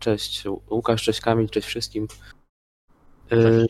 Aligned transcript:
Cześć 0.00 0.44
Łukasz, 0.70 1.02
cześć 1.02 1.20
Kamil, 1.20 1.48
cześć 1.48 1.66
wszystkim. 1.68 2.08
E, 3.32 3.66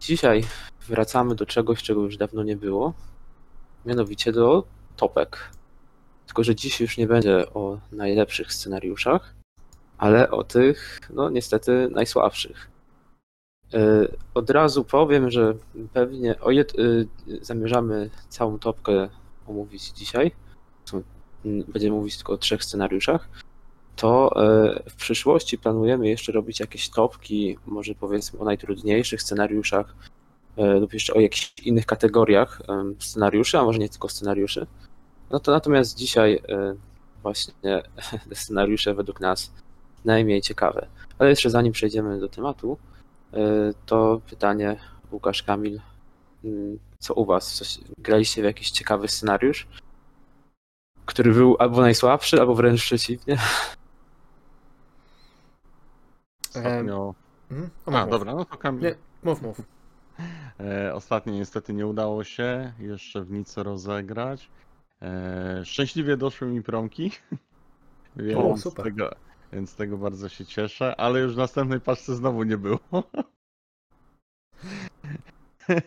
Dzisiaj 0.00 0.44
wracamy 0.88 1.34
do 1.34 1.46
czegoś, 1.46 1.82
czego 1.82 2.00
już 2.02 2.16
dawno 2.16 2.42
nie 2.42 2.56
było, 2.56 2.94
mianowicie 3.86 4.32
do 4.32 4.64
topek. 4.96 5.50
Tylko, 6.26 6.44
że 6.44 6.54
dziś 6.54 6.80
już 6.80 6.98
nie 6.98 7.06
będzie 7.06 7.52
o 7.54 7.80
najlepszych 7.92 8.52
scenariuszach, 8.52 9.34
ale 9.98 10.30
o 10.30 10.44
tych, 10.44 11.00
no 11.10 11.30
niestety, 11.30 11.88
najsłabszych. 11.90 12.70
E, 13.74 14.08
Od 14.34 14.50
razu 14.50 14.84
powiem, 14.84 15.30
że 15.30 15.54
pewnie 15.92 16.40
o 16.40 16.50
jed... 16.50 16.72
e, 16.78 16.82
zamierzamy 17.44 18.10
całą 18.28 18.58
topkę 18.58 19.08
omówić 19.46 19.88
dzisiaj. 19.88 20.32
Są- 20.84 21.02
m, 21.44 21.64
Będziemy 21.68 21.96
mówić 21.96 22.16
tylko 22.16 22.32
o 22.32 22.38
trzech 22.38 22.64
scenariuszach. 22.64 23.28
To 23.96 24.30
e, 24.36 24.82
w 24.90 24.94
przyszłości 24.94 25.58
planujemy 25.58 26.08
jeszcze 26.08 26.32
robić 26.32 26.60
jakieś 26.60 26.90
topki, 26.90 27.58
może 27.66 27.94
powiedzmy 27.94 28.38
o 28.40 28.44
najtrudniejszych 28.44 29.22
scenariuszach, 29.22 29.94
e, 30.56 30.74
lub 30.74 30.92
jeszcze 30.92 31.14
o 31.14 31.20
jakichś 31.20 31.54
innych 31.64 31.86
kategoriach 31.86 32.62
em, 32.68 32.96
scenariuszy, 32.98 33.58
a 33.58 33.64
może 33.64 33.78
nie 33.78 33.88
tylko 33.88 34.08
scenariuszy. 34.08 34.66
No 35.30 35.40
to 35.40 35.52
natomiast 35.52 35.96
dzisiaj 35.96 36.42
e, 36.48 36.74
właśnie 37.22 37.54
te 38.28 38.34
scenariusze 38.34 38.94
według 38.94 39.20
nas 39.20 39.52
najmniej 40.04 40.40
ciekawe. 40.42 40.86
Ale 41.18 41.30
jeszcze 41.30 41.50
zanim 41.50 41.72
przejdziemy 41.72 42.20
do 42.20 42.28
tematu, 42.28 42.78
e, 43.32 43.38
to 43.86 44.20
pytanie 44.30 44.76
Łukasz 45.12 45.42
Kamil, 45.42 45.80
mm, 46.44 46.78
co 46.98 47.14
u 47.14 47.24
was? 47.24 47.54
Coś, 47.54 47.78
graliście 47.98 48.42
w 48.42 48.44
jakiś 48.44 48.70
ciekawy 48.70 49.08
scenariusz? 49.08 49.66
Który 51.04 51.32
był 51.32 51.56
albo 51.58 51.80
najsłabszy, 51.80 52.40
albo 52.40 52.54
wręcz 52.54 52.82
przeciwnie. 52.82 53.38
Ostatnio... 56.56 57.14
Mhm. 57.50 57.70
O, 57.86 57.92
A, 57.92 58.00
mów, 58.00 58.10
dobra, 58.10 58.34
no 58.34 58.44
to 58.44 58.56
Kamil. 58.56 58.82
Nie. 58.82 58.94
Mów, 59.22 59.42
mów. 59.42 59.62
E, 60.60 60.94
ostatnio 60.94 61.32
niestety 61.32 61.74
nie 61.74 61.86
udało 61.86 62.24
się 62.24 62.72
jeszcze 62.78 63.22
w 63.22 63.30
nic 63.30 63.56
rozegrać. 63.56 64.50
E, 65.02 65.64
szczęśliwie 65.64 66.16
doszły 66.16 66.48
mi 66.48 66.62
promki. 66.62 67.10
więc, 68.16 68.62
super. 68.62 68.84
Tego, 68.84 69.10
więc 69.52 69.74
tego 69.74 69.98
bardzo 69.98 70.28
się 70.28 70.46
cieszę, 70.46 70.96
ale 70.96 71.20
już 71.20 71.34
w 71.34 71.38
następnej 71.38 71.80
paczce 71.80 72.14
znowu 72.14 72.42
nie 72.42 72.56
było. 72.56 72.78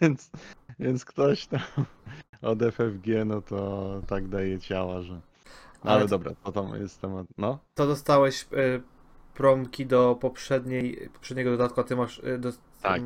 więc, 0.02 0.31
więc 0.80 1.06
ktoś 1.06 1.47
tam 1.47 1.62
od 2.42 2.59
FFG, 2.59 3.08
no 3.25 3.42
to 3.42 3.90
tak 4.08 4.28
daje 4.28 4.59
ciała, 4.59 5.02
że. 5.02 5.22
Ale 5.81 5.95
Ale- 5.95 6.08
dobra, 6.08 6.31
to 6.44 6.52
tam 6.52 6.75
jest 6.75 7.02
temat. 7.02 7.28
No. 7.38 7.59
To 7.73 7.88
dostałeś 7.88 8.47
y, 8.53 8.81
promki 9.36 9.86
do 9.86 10.17
poprzedniej, 10.22 11.09
poprzedniego 11.14 11.52
dodatku, 11.52 11.81
a 11.81 11.83
ty 11.83 11.95
masz... 11.95 12.19
Y, 12.19 12.38
do, 12.38 12.52
Tak. 12.81 13.02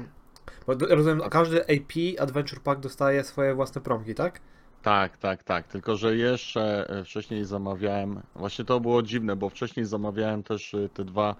Bo 0.67 0.73
rozumiem, 0.73 1.29
każdy 1.29 1.61
AP 1.61 2.19
Adventure 2.19 2.59
Pack 2.59 2.81
dostaje 2.81 3.23
swoje 3.23 3.55
własne 3.55 3.81
promki, 3.81 4.15
tak? 4.15 4.41
Tak, 4.81 5.17
tak, 5.17 5.43
tak. 5.43 5.67
Tylko, 5.67 5.95
że 5.95 6.15
jeszcze 6.15 6.89
e, 6.89 7.03
wcześniej 7.03 7.45
zamawiałem. 7.45 8.21
Właśnie 8.35 8.65
to 8.65 8.79
było 8.79 9.01
dziwne, 9.03 9.35
bo 9.35 9.49
wcześniej 9.49 9.85
zamawiałem 9.85 10.43
też 10.43 10.73
e, 10.73 10.89
te 10.89 11.05
dwa 11.05 11.35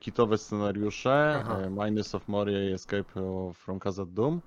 kitowe 0.00 0.38
scenariusze: 0.38 1.42
Aha. 1.44 1.58
Minus 1.70 2.14
of 2.14 2.28
Moria 2.28 2.70
i 2.70 2.72
Escape 2.72 3.04
from 3.54 3.78
Khazad 3.78 4.12
Doom. 4.12 4.40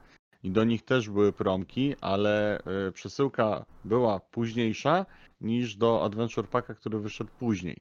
I 0.43 0.51
do 0.51 0.63
nich 0.63 0.85
też 0.85 1.09
były 1.09 1.33
promki, 1.33 1.95
ale 2.01 2.59
przesyłka 2.93 3.65
była 3.85 4.19
późniejsza 4.19 5.05
niż 5.41 5.75
do 5.75 6.03
Adventure 6.03 6.47
Packa, 6.47 6.73
który 6.73 6.99
wyszedł 6.99 7.31
później. 7.39 7.77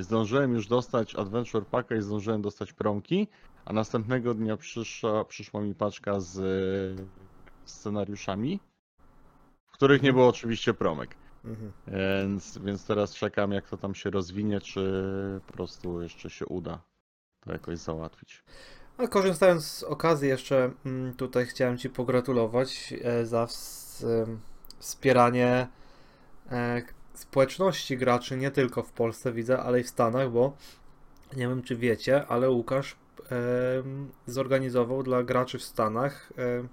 Zdążyłem 0.00 0.54
już 0.54 0.66
dostać 0.66 1.14
Adventure 1.14 1.66
Packa 1.66 1.96
i 1.96 2.02
zdążyłem 2.02 2.42
dostać 2.42 2.72
promki, 2.72 3.28
a 3.64 3.72
następnego 3.72 4.34
dnia 4.34 4.56
przyszła, 4.56 5.24
przyszła 5.24 5.60
mi 5.60 5.74
paczka 5.74 6.20
z 6.20 6.38
e, 6.38 7.04
scenariuszami, 7.64 8.60
w 9.66 9.72
których 9.72 10.02
nie 10.02 10.08
Mhm. 10.08 10.14
było 10.14 10.28
oczywiście 10.28 10.74
promek. 10.74 11.16
Mhm. 11.44 11.72
Więc, 11.86 12.58
więc 12.58 12.86
teraz 12.86 13.14
czekam, 13.14 13.52
jak 13.52 13.68
to 13.68 13.76
tam 13.76 13.94
się 13.94 14.10
rozwinie, 14.10 14.60
czy 14.60 15.40
po 15.46 15.52
prostu 15.52 16.02
jeszcze 16.02 16.30
się 16.30 16.46
uda 16.46 16.80
to 17.40 17.52
jakoś 17.52 17.78
załatwić. 17.78 18.42
A 18.98 19.06
korzystając 19.06 19.64
z 19.64 19.82
okazji 19.82 20.28
jeszcze 20.28 20.70
mm, 20.86 21.14
tutaj 21.14 21.46
chciałem 21.46 21.78
Ci 21.78 21.90
pogratulować 21.90 22.94
e, 23.02 23.26
za 23.26 23.42
em, 23.42 24.40
wspieranie 24.78 25.68
e, 26.50 26.82
społeczności 27.14 27.96
graczy 27.96 28.36
nie 28.36 28.50
tylko 28.50 28.82
w 28.82 28.92
Polsce 28.92 29.32
widzę, 29.32 29.58
ale 29.58 29.80
i 29.80 29.82
w 29.82 29.88
Stanach, 29.88 30.30
bo 30.30 30.56
nie 31.36 31.48
wiem 31.48 31.62
czy 31.62 31.76
wiecie, 31.76 32.26
ale 32.26 32.50
Łukasz 32.50 32.96
em, 33.30 34.10
zorganizował 34.26 35.02
dla 35.02 35.22
graczy 35.22 35.58
w 35.58 35.62
Stanach 35.62 36.32
em, 36.36 36.68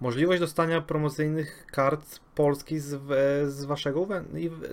możliwość 0.00 0.40
dostania 0.40 0.80
promocyjnych 0.80 1.66
kart 1.66 2.20
Polski 2.34 2.78
z, 2.78 2.88
z 3.52 3.64
Waszego 3.64 4.06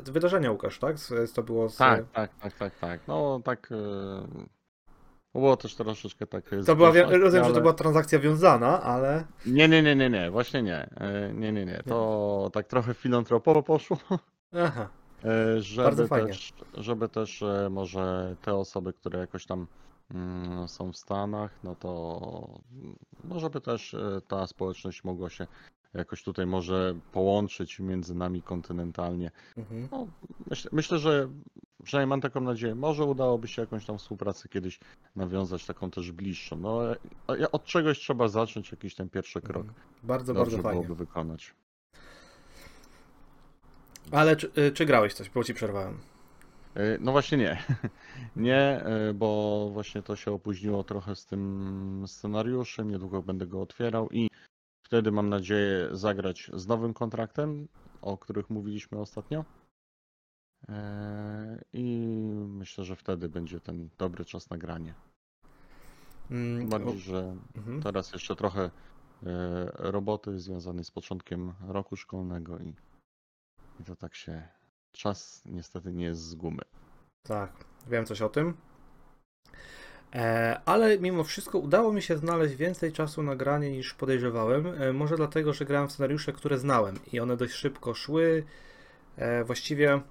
wydarzenia 0.04 0.52
Łukasz, 0.52 0.80
tak? 0.80 0.98
Z, 1.00 1.34
to 1.34 1.44
było 1.44 1.70
z, 1.70 1.78
Tak, 1.78 2.06
tak, 2.14 2.32
tak, 2.42 2.54
tak, 2.54 2.80
tak. 2.80 3.00
No 3.08 3.42
tak. 3.44 3.70
e, 3.72 4.59
Było 5.36 5.58
też 5.58 5.76
troszeczkę 5.76 6.28
tak. 6.28 6.44
To 6.66 6.76
była, 6.76 6.92
wi- 6.92 7.02
rozumiem, 7.02 7.32
że 7.32 7.40
to 7.42 7.46
ale- 7.46 7.62
była 7.62 7.74
transakcja 7.74 8.20
wiązana, 8.20 8.82
ale 8.82 9.24
Nie, 9.46 9.68
nie, 9.68 9.84
nie, 9.84 9.96
nie, 9.96 10.10
nie, 10.10 10.32
właśnie 10.32 10.64
nie. 10.64 10.90
E, 10.96 11.34
Nie, 11.34 11.52
nie, 11.52 11.66
nie. 11.66 11.84
To 11.88 12.50
tak 12.54 12.68
trochę 12.68 12.94
filantropowo 12.94 13.64
poszło. 13.64 13.98
aha. 14.56 14.90
E, 15.26 15.62
Żeby 15.62 15.84
Bardzo 15.88 16.08
fajnie. 16.08 16.28
też, 16.28 16.54
żeby 16.74 17.10
też 17.10 17.42
e, 17.42 17.68
może 17.72 18.36
te 18.42 18.56
osoby, 18.56 18.94
które 18.94 19.20
jakoś 19.20 19.46
tam 19.46 19.68
mm, 20.14 20.68
są 20.68 20.92
w 20.92 20.98
Stanach, 20.98 21.52
no 21.64 21.76
to 21.76 22.60
mm, 22.72 22.96
może 23.24 23.50
by 23.50 23.62
też 23.62 23.94
e, 23.94 24.22
ta 24.28 24.48
społeczność 24.48 25.04
mogła 25.04 25.30
się 25.30 25.48
jakoś 25.94 26.24
tutaj 26.24 26.46
może 26.46 26.96
połączyć 27.12 27.80
między 27.80 28.16
nami 28.16 28.42
kontynentalnie. 28.42 29.32
Mhm. 29.58 29.88
No, 29.92 30.08
myślę, 30.50 30.70
myślę, 30.74 30.98
że 31.00 31.30
przynajmniej 31.84 32.10
mam 32.10 32.22
taką 32.22 32.42
nadzieję, 32.42 32.76
może 32.76 33.04
udałoby 33.06 33.48
się 33.48 33.62
jakąś 33.62 33.86
tam 33.86 33.98
współpracę 33.98 34.50
kiedyś 34.50 34.80
nawiązać, 35.16 35.66
taką 35.66 35.92
też 35.92 36.12
bliższą. 36.12 36.56
No, 36.58 36.94
e, 36.94 37.52
od 37.52 37.66
czegoś 37.66 38.00
trzeba 38.00 38.28
zacząć, 38.28 38.72
jakiś 38.72 38.96
ten 38.96 39.10
pierwszy 39.10 39.42
krok. 39.42 39.66
Bardzo, 40.04 40.34
Dobrze 40.34 40.52
bardzo 40.58 40.64
fajnie. 40.70 40.82
byłoby 40.84 41.06
wykonać. 41.06 41.54
Ale 44.12 44.36
czy, 44.36 44.52
y, 44.58 44.72
czy 44.72 44.86
grałeś 44.86 45.14
coś? 45.14 45.30
Bo 45.30 45.44
ci 45.44 45.54
przerwałem. 45.54 45.98
E, 46.76 46.98
No 47.00 47.12
właśnie 47.12 47.38
nie. 47.38 47.64
Nie, 48.36 48.56
e, 48.86 49.14
bo 49.14 49.70
właśnie 49.74 50.02
to 50.04 50.16
się 50.16 50.32
opóźniło 50.32 50.84
trochę 50.84 51.16
z 51.16 51.26
tym 51.26 52.04
scenariuszem. 52.08 52.92
Niedługo 52.92 53.22
będę 53.24 53.48
go 53.48 53.62
otwierał 53.62 54.10
i 54.12 54.30
wtedy 54.84 55.12
mam 55.12 55.30
nadzieję 55.30 55.90
zagrać 55.92 56.52
z 56.54 56.68
nowym 56.68 56.94
kontraktem, 56.94 57.68
o 58.02 58.18
których 58.18 58.50
mówiliśmy 58.50 59.00
ostatnio. 59.00 59.46
E, 60.68 61.62
I 61.74 62.08
myślę, 62.47 62.84
że 62.84 62.96
wtedy 62.96 63.30
będzie 63.30 63.59
ten 63.59 63.90
dobry 63.97 64.25
czas 64.25 64.50
na 64.50 64.58
granie. 64.58 64.94
Mm, 66.31 66.70
bardziej, 66.70 67.00
że 67.00 67.36
mhm. 67.56 67.81
teraz 67.81 68.14
jeszcze 68.14 68.36
trochę 68.36 68.62
e, 68.64 68.72
roboty 69.74 70.40
związanej 70.40 70.84
z 70.84 70.92
początkiem 70.92 71.53
roku 71.68 71.96
szkolnego 71.96 72.59
i, 72.59 72.75
i 73.80 73.84
to 73.84 73.96
tak 73.96 74.16
się. 74.16 74.48
Czas 74.92 75.42
niestety 75.46 75.94
nie 75.94 76.06
jest 76.06 76.22
z 76.22 76.36
gumy. 76.36 76.62
Tak, 77.24 77.52
wiem 77.88 78.06
coś 78.06 78.22
o 78.22 78.30
tym. 78.30 78.53
E, 80.14 80.62
ale 80.66 81.00
mimo 81.00 81.24
wszystko 81.24 81.59
udało 81.59 81.94
mi 81.94 82.02
się 82.02 82.18
znaleźć 82.18 82.56
więcej 82.56 82.94
czasu 82.94 83.24
na 83.24 83.36
granie 83.36 83.72
niż 83.72 83.94
podejrzewałem. 83.94 84.96
Może 84.96 85.18
dlatego, 85.18 85.53
że 85.53 85.66
grałem 85.66 85.88
w 85.88 85.92
scenariusze, 85.92 86.34
które 86.34 86.58
znałem 86.58 87.00
i 87.14 87.19
one 87.19 87.38
dość 87.38 87.53
szybko 87.53 87.94
szły. 87.94 88.44
Właściwie 89.46 90.02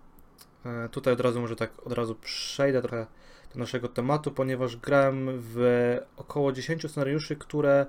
tutaj 0.90 1.12
od 1.12 1.20
razu 1.20 1.40
może 1.40 1.56
tak 1.56 1.86
od 1.86 1.92
razu 1.92 2.14
przejdę 2.14 2.82
trochę 2.82 3.06
do 3.54 3.58
naszego 3.60 3.88
tematu, 3.88 4.30
ponieważ 4.30 4.76
grałem 4.76 5.28
w 5.32 5.96
około 6.16 6.52
10 6.52 6.90
scenariuszy, 6.90 7.36
które 7.36 7.86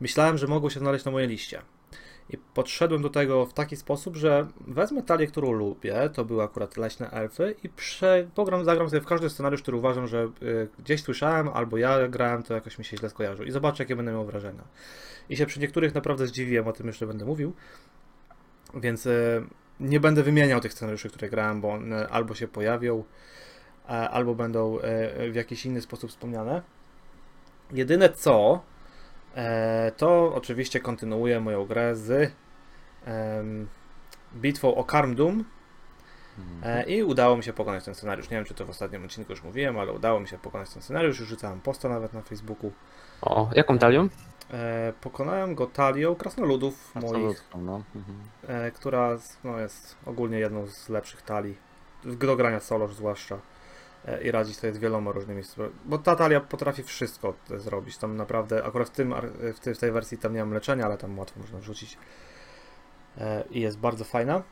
myślałem, 0.00 0.38
że 0.38 0.46
mogą 0.46 0.70
się 0.70 0.80
znaleźć 0.80 1.04
na 1.04 1.10
mojej 1.10 1.28
liście. 1.28 1.62
I 2.30 2.38
podszedłem 2.38 3.02
do 3.02 3.10
tego 3.10 3.46
w 3.46 3.52
taki 3.52 3.76
sposób, 3.76 4.16
że 4.16 4.46
wezmę 4.60 5.02
talię, 5.02 5.26
którą 5.26 5.52
lubię, 5.52 6.10
to 6.14 6.24
były 6.24 6.42
akurat 6.42 6.76
leśne 6.76 7.10
elfy, 7.10 7.54
i 7.62 7.68
prze... 7.68 8.28
pogram, 8.34 8.64
zagram 8.64 8.90
sobie 8.90 9.00
w 9.00 9.06
każdy 9.06 9.30
scenariusz, 9.30 9.62
który 9.62 9.76
uważam, 9.76 10.06
że 10.06 10.28
y, 10.42 10.68
gdzieś 10.78 11.02
słyszałem, 11.02 11.48
albo 11.48 11.76
ja 11.76 12.08
grałem, 12.08 12.42
to 12.42 12.54
jakoś 12.54 12.78
mi 12.78 12.84
się 12.84 12.96
źle 12.96 13.10
skojarzył. 13.10 13.46
I 13.46 13.50
zobaczę, 13.50 13.82
jakie 13.82 13.96
będę 13.96 14.12
miał 14.12 14.26
wrażenia. 14.26 14.62
I 15.28 15.36
się 15.36 15.46
przy 15.46 15.60
niektórych 15.60 15.94
naprawdę 15.94 16.26
zdziwiłem, 16.26 16.68
o 16.68 16.72
tym 16.72 16.86
jeszcze 16.86 17.06
będę 17.06 17.24
mówił. 17.24 17.52
Więc 18.74 19.06
y, 19.06 19.42
nie 19.80 20.00
będę 20.00 20.22
wymieniał 20.22 20.60
tych 20.60 20.72
scenariuszy, 20.72 21.08
które 21.08 21.28
grałem, 21.28 21.60
bo 21.60 21.70
one 21.72 22.08
albo 22.08 22.34
się 22.34 22.48
pojawią, 22.48 23.04
a- 23.88 24.08
albo 24.08 24.34
będą 24.34 24.78
y, 24.78 25.30
w 25.32 25.34
jakiś 25.34 25.66
inny 25.66 25.80
sposób 25.80 26.10
wspomniane. 26.10 26.62
Jedyne 27.72 28.08
co, 28.08 28.62
E, 29.36 29.92
to 29.96 30.34
oczywiście 30.34 30.80
kontynuuję 30.80 31.40
moją 31.40 31.66
grę 31.66 31.96
z 31.96 32.32
bitwą 34.34 34.74
o 34.74 34.84
Karmdum. 34.84 35.44
Mhm. 36.38 36.78
E, 36.78 36.82
I 36.90 37.02
udało 37.02 37.36
mi 37.36 37.44
się 37.44 37.52
pokonać 37.52 37.84
ten 37.84 37.94
scenariusz. 37.94 38.30
Nie 38.30 38.36
wiem, 38.36 38.44
czy 38.44 38.54
to 38.54 38.66
w 38.66 38.70
ostatnim 38.70 39.04
odcinku 39.04 39.32
już 39.32 39.42
mówiłem, 39.42 39.78
ale 39.78 39.92
udało 39.92 40.20
mi 40.20 40.28
się 40.28 40.38
pokonać 40.38 40.70
ten 40.70 40.82
scenariusz. 40.82 41.20
Już 41.20 41.28
rzucałem 41.28 41.60
posta 41.60 41.88
nawet 41.88 42.12
na 42.12 42.22
Facebooku. 42.22 42.72
O, 43.22 43.50
jaką 43.54 43.78
talią? 43.78 44.08
E, 44.52 44.92
pokonałem 45.00 45.54
go 45.54 45.66
talią 45.66 46.14
krasnoludów 46.14 46.94
moich, 46.94 47.44
no. 47.54 47.82
Mhm. 47.96 48.18
e, 48.48 48.70
która 48.70 49.18
no, 49.44 49.58
jest 49.58 49.96
ogólnie 50.06 50.38
jedną 50.38 50.66
z 50.66 50.88
lepszych 50.88 51.22
talii. 51.22 51.56
w- 52.04 52.16
Do 52.16 52.36
grania 52.36 52.60
solo 52.60 52.88
zwłaszcza. 52.88 53.38
E, 54.06 54.22
I 54.22 54.30
radzi 54.30 54.54
sobie 54.54 54.72
z 54.72 54.78
wieloma 54.78 55.12
różnymi. 55.12 55.42
Bo 55.84 55.98
ta 55.98 56.16
talia 56.16 56.40
potrafi 56.40 56.82
wszystko 56.82 57.34
zrobić. 57.56 57.96
Tam 57.98 58.16
naprawdę, 58.16 58.64
akurat 58.64 58.88
w, 58.88 58.90
tym, 58.92 59.14
w, 59.54 59.60
tej, 59.60 59.74
w 59.74 59.78
tej 59.78 59.92
wersji 59.92 60.18
tam 60.18 60.32
nie 60.34 60.40
mam 60.40 60.54
leczenia, 60.54 60.84
ale 60.84 60.98
tam 60.98 61.18
łatwo 61.18 61.40
można 61.40 61.58
wrzucić. 61.58 61.98
E, 63.18 63.44
I 63.50 63.60
jest 63.60 63.78
bardzo 63.78 64.04
fajna. 64.04 64.42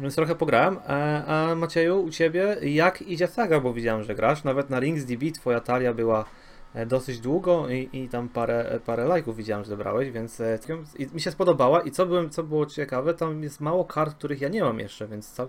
Więc 0.00 0.14
trochę 0.14 0.34
pograłem. 0.34 0.78
E, 0.88 1.24
A 1.26 1.54
Macieju, 1.54 2.02
u 2.02 2.10
ciebie 2.10 2.56
jak 2.62 3.02
idzie 3.02 3.26
saga? 3.28 3.60
Bo 3.60 3.72
widziałem, 3.72 4.02
że 4.02 4.14
grasz. 4.14 4.44
Nawet 4.44 4.70
na 4.70 4.80
Rings 4.80 5.04
DB 5.04 5.32
twoja 5.34 5.60
talia 5.60 5.94
była 5.94 6.24
dosyć 6.86 7.20
długo 7.20 7.68
i, 7.68 7.88
i 7.92 8.08
tam 8.08 8.28
parę, 8.28 8.68
e, 8.70 8.80
parę 8.80 9.04
lajków 9.04 9.36
widziałem, 9.36 9.64
że 9.64 9.68
zebrałeś, 9.68 10.10
więc 10.10 10.40
e, 10.40 10.58
mi 11.14 11.20
się 11.20 11.30
spodobała. 11.30 11.80
I 11.80 11.90
co, 11.90 12.06
byłem, 12.06 12.30
co 12.30 12.42
było 12.42 12.66
ciekawe, 12.66 13.14
tam 13.14 13.42
jest 13.42 13.60
mało 13.60 13.84
kart, 13.84 14.16
których 14.16 14.40
ja 14.40 14.48
nie 14.48 14.62
mam 14.62 14.78
jeszcze, 14.78 15.08
więc 15.08 15.30
cał, 15.32 15.48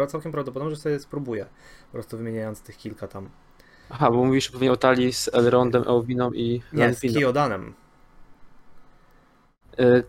e, 0.00 0.06
całkiem 0.06 0.32
prawdopodobne, 0.32 0.74
że 0.74 0.80
sobie 0.80 0.98
spróbuję. 0.98 1.46
Po 1.86 1.92
prostu 1.92 2.16
wymieniając 2.16 2.62
tych 2.62 2.76
kilka 2.76 3.08
tam. 3.08 3.30
Aha, 3.90 4.10
bo 4.10 4.24
mówisz 4.24 4.50
pewnie 4.50 4.72
o 4.72 4.76
talii 4.76 5.12
z 5.12 5.28
Elrondem, 5.34 5.84
Elwiną 5.88 6.32
i 6.32 6.62
Nie, 6.72 6.94
z. 6.94 7.00
Kiodanem. 7.00 7.74
Y, 9.80 10.04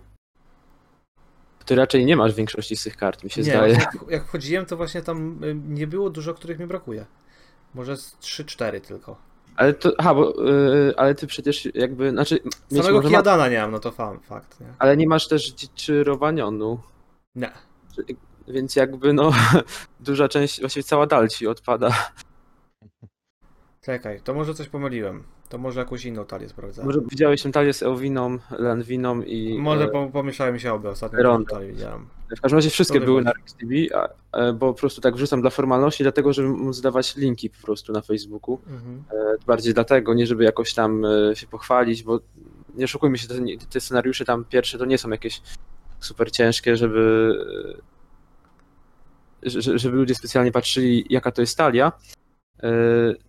Ty 1.65 1.75
raczej 1.75 2.05
nie 2.05 2.15
masz 2.15 2.33
większości 2.33 2.75
z 2.75 2.83
tych 2.83 2.97
kart, 2.97 3.23
mi 3.23 3.29
się 3.29 3.41
Nie, 3.41 3.51
zdaje. 3.51 3.73
jak, 3.73 3.95
jak 4.09 4.25
wchodziłem, 4.25 4.65
to 4.65 4.77
właśnie 4.77 5.01
tam 5.01 5.39
nie 5.67 5.87
było 5.87 6.09
dużo, 6.09 6.33
których 6.33 6.59
mi 6.59 6.67
brakuje. 6.67 7.05
Może 7.73 7.97
z 7.97 8.17
3-4 8.17 8.81
tylko. 8.81 9.26
Ale 9.57 9.73
to, 9.73 9.91
aha, 9.97 10.15
bo, 10.15 10.49
y, 10.49 10.93
ale 10.97 11.15
ty 11.15 11.27
przecież 11.27 11.67
jakby, 11.75 12.11
znaczy, 12.11 12.39
Samego 12.69 12.95
może 12.95 13.09
ma, 13.09 13.17
Kiadana 13.17 13.49
nie 13.49 13.59
mam, 13.59 13.71
no 13.71 13.79
to 13.79 13.91
fam, 13.91 14.19
fakt, 14.19 14.59
nie? 14.59 14.67
ale 14.79 14.97
nie 14.97 15.07
masz 15.07 15.27
też 15.27 15.55
czy 15.75 16.03
Rowanionu, 16.03 16.79
Nie. 17.35 17.51
więc 18.47 18.75
jakby 18.75 19.13
no, 19.13 19.31
duża 19.99 20.27
część, 20.27 20.59
właściwie 20.59 20.83
cała 20.83 21.07
dal 21.07 21.27
ci 21.27 21.47
odpada. 21.47 22.11
Czekaj, 23.81 24.21
to 24.23 24.33
może 24.33 24.53
coś 24.53 24.69
pomyliłem. 24.69 25.23
To 25.49 25.57
może 25.57 25.79
jakąś 25.79 26.05
inną 26.05 26.25
talię 26.25 26.49
sprawdzałem. 26.49 26.87
Może 26.87 27.01
widziałeś 27.09 27.41
tę 27.41 27.51
talię 27.51 27.73
z 27.73 27.83
Elwiną, 27.83 28.37
Lanwiną 28.51 29.21
i... 29.21 29.59
Może 29.59 29.83
e, 29.83 29.87
po, 29.87 30.07
pomieszały 30.07 30.51
mi 30.51 30.59
się 30.59 30.73
obie, 30.73 30.89
ostatnio 30.89 31.43
talię 31.43 31.67
widziałem. 31.67 32.07
W 32.37 32.41
każdym 32.41 32.57
razie 32.57 32.69
wszystkie 32.69 32.99
były 33.05 33.21
na 33.23 33.31
RxTV, 33.31 33.73
a, 33.95 34.07
e, 34.37 34.53
bo 34.53 34.73
po 34.73 34.79
prostu 34.79 35.01
tak 35.01 35.15
wrzucam 35.15 35.41
dla 35.41 35.49
formalności, 35.49 36.03
dlatego 36.03 36.33
żeby 36.33 36.49
móc 36.49 36.81
dawać 36.81 37.15
linki 37.15 37.49
po 37.49 37.65
prostu 37.65 37.93
na 37.93 38.01
Facebooku. 38.01 38.59
Mhm. 38.67 39.03
E, 39.11 39.45
Bardziej 39.47 39.73
dlatego, 39.73 40.13
nie 40.13 40.27
żeby 40.27 40.43
jakoś 40.43 40.73
tam 40.73 41.05
e, 41.05 41.35
się 41.35 41.47
pochwalić, 41.47 42.03
bo 42.03 42.19
nie 42.75 42.85
oszukujmy 42.85 43.17
się, 43.17 43.27
te, 43.27 43.35
te 43.69 43.79
scenariusze 43.79 44.25
tam 44.25 44.45
pierwsze 44.45 44.77
to 44.77 44.85
nie 44.85 44.97
są 44.97 45.09
jakieś 45.09 45.41
super 45.99 46.31
ciężkie, 46.31 46.77
żeby, 46.77 47.33
że- 49.43 49.79
żeby 49.79 49.97
ludzie 49.97 50.15
specjalnie 50.15 50.51
patrzyli, 50.51 51.05
jaka 51.09 51.31
to 51.31 51.41
jest 51.41 51.57
talia. 51.57 51.91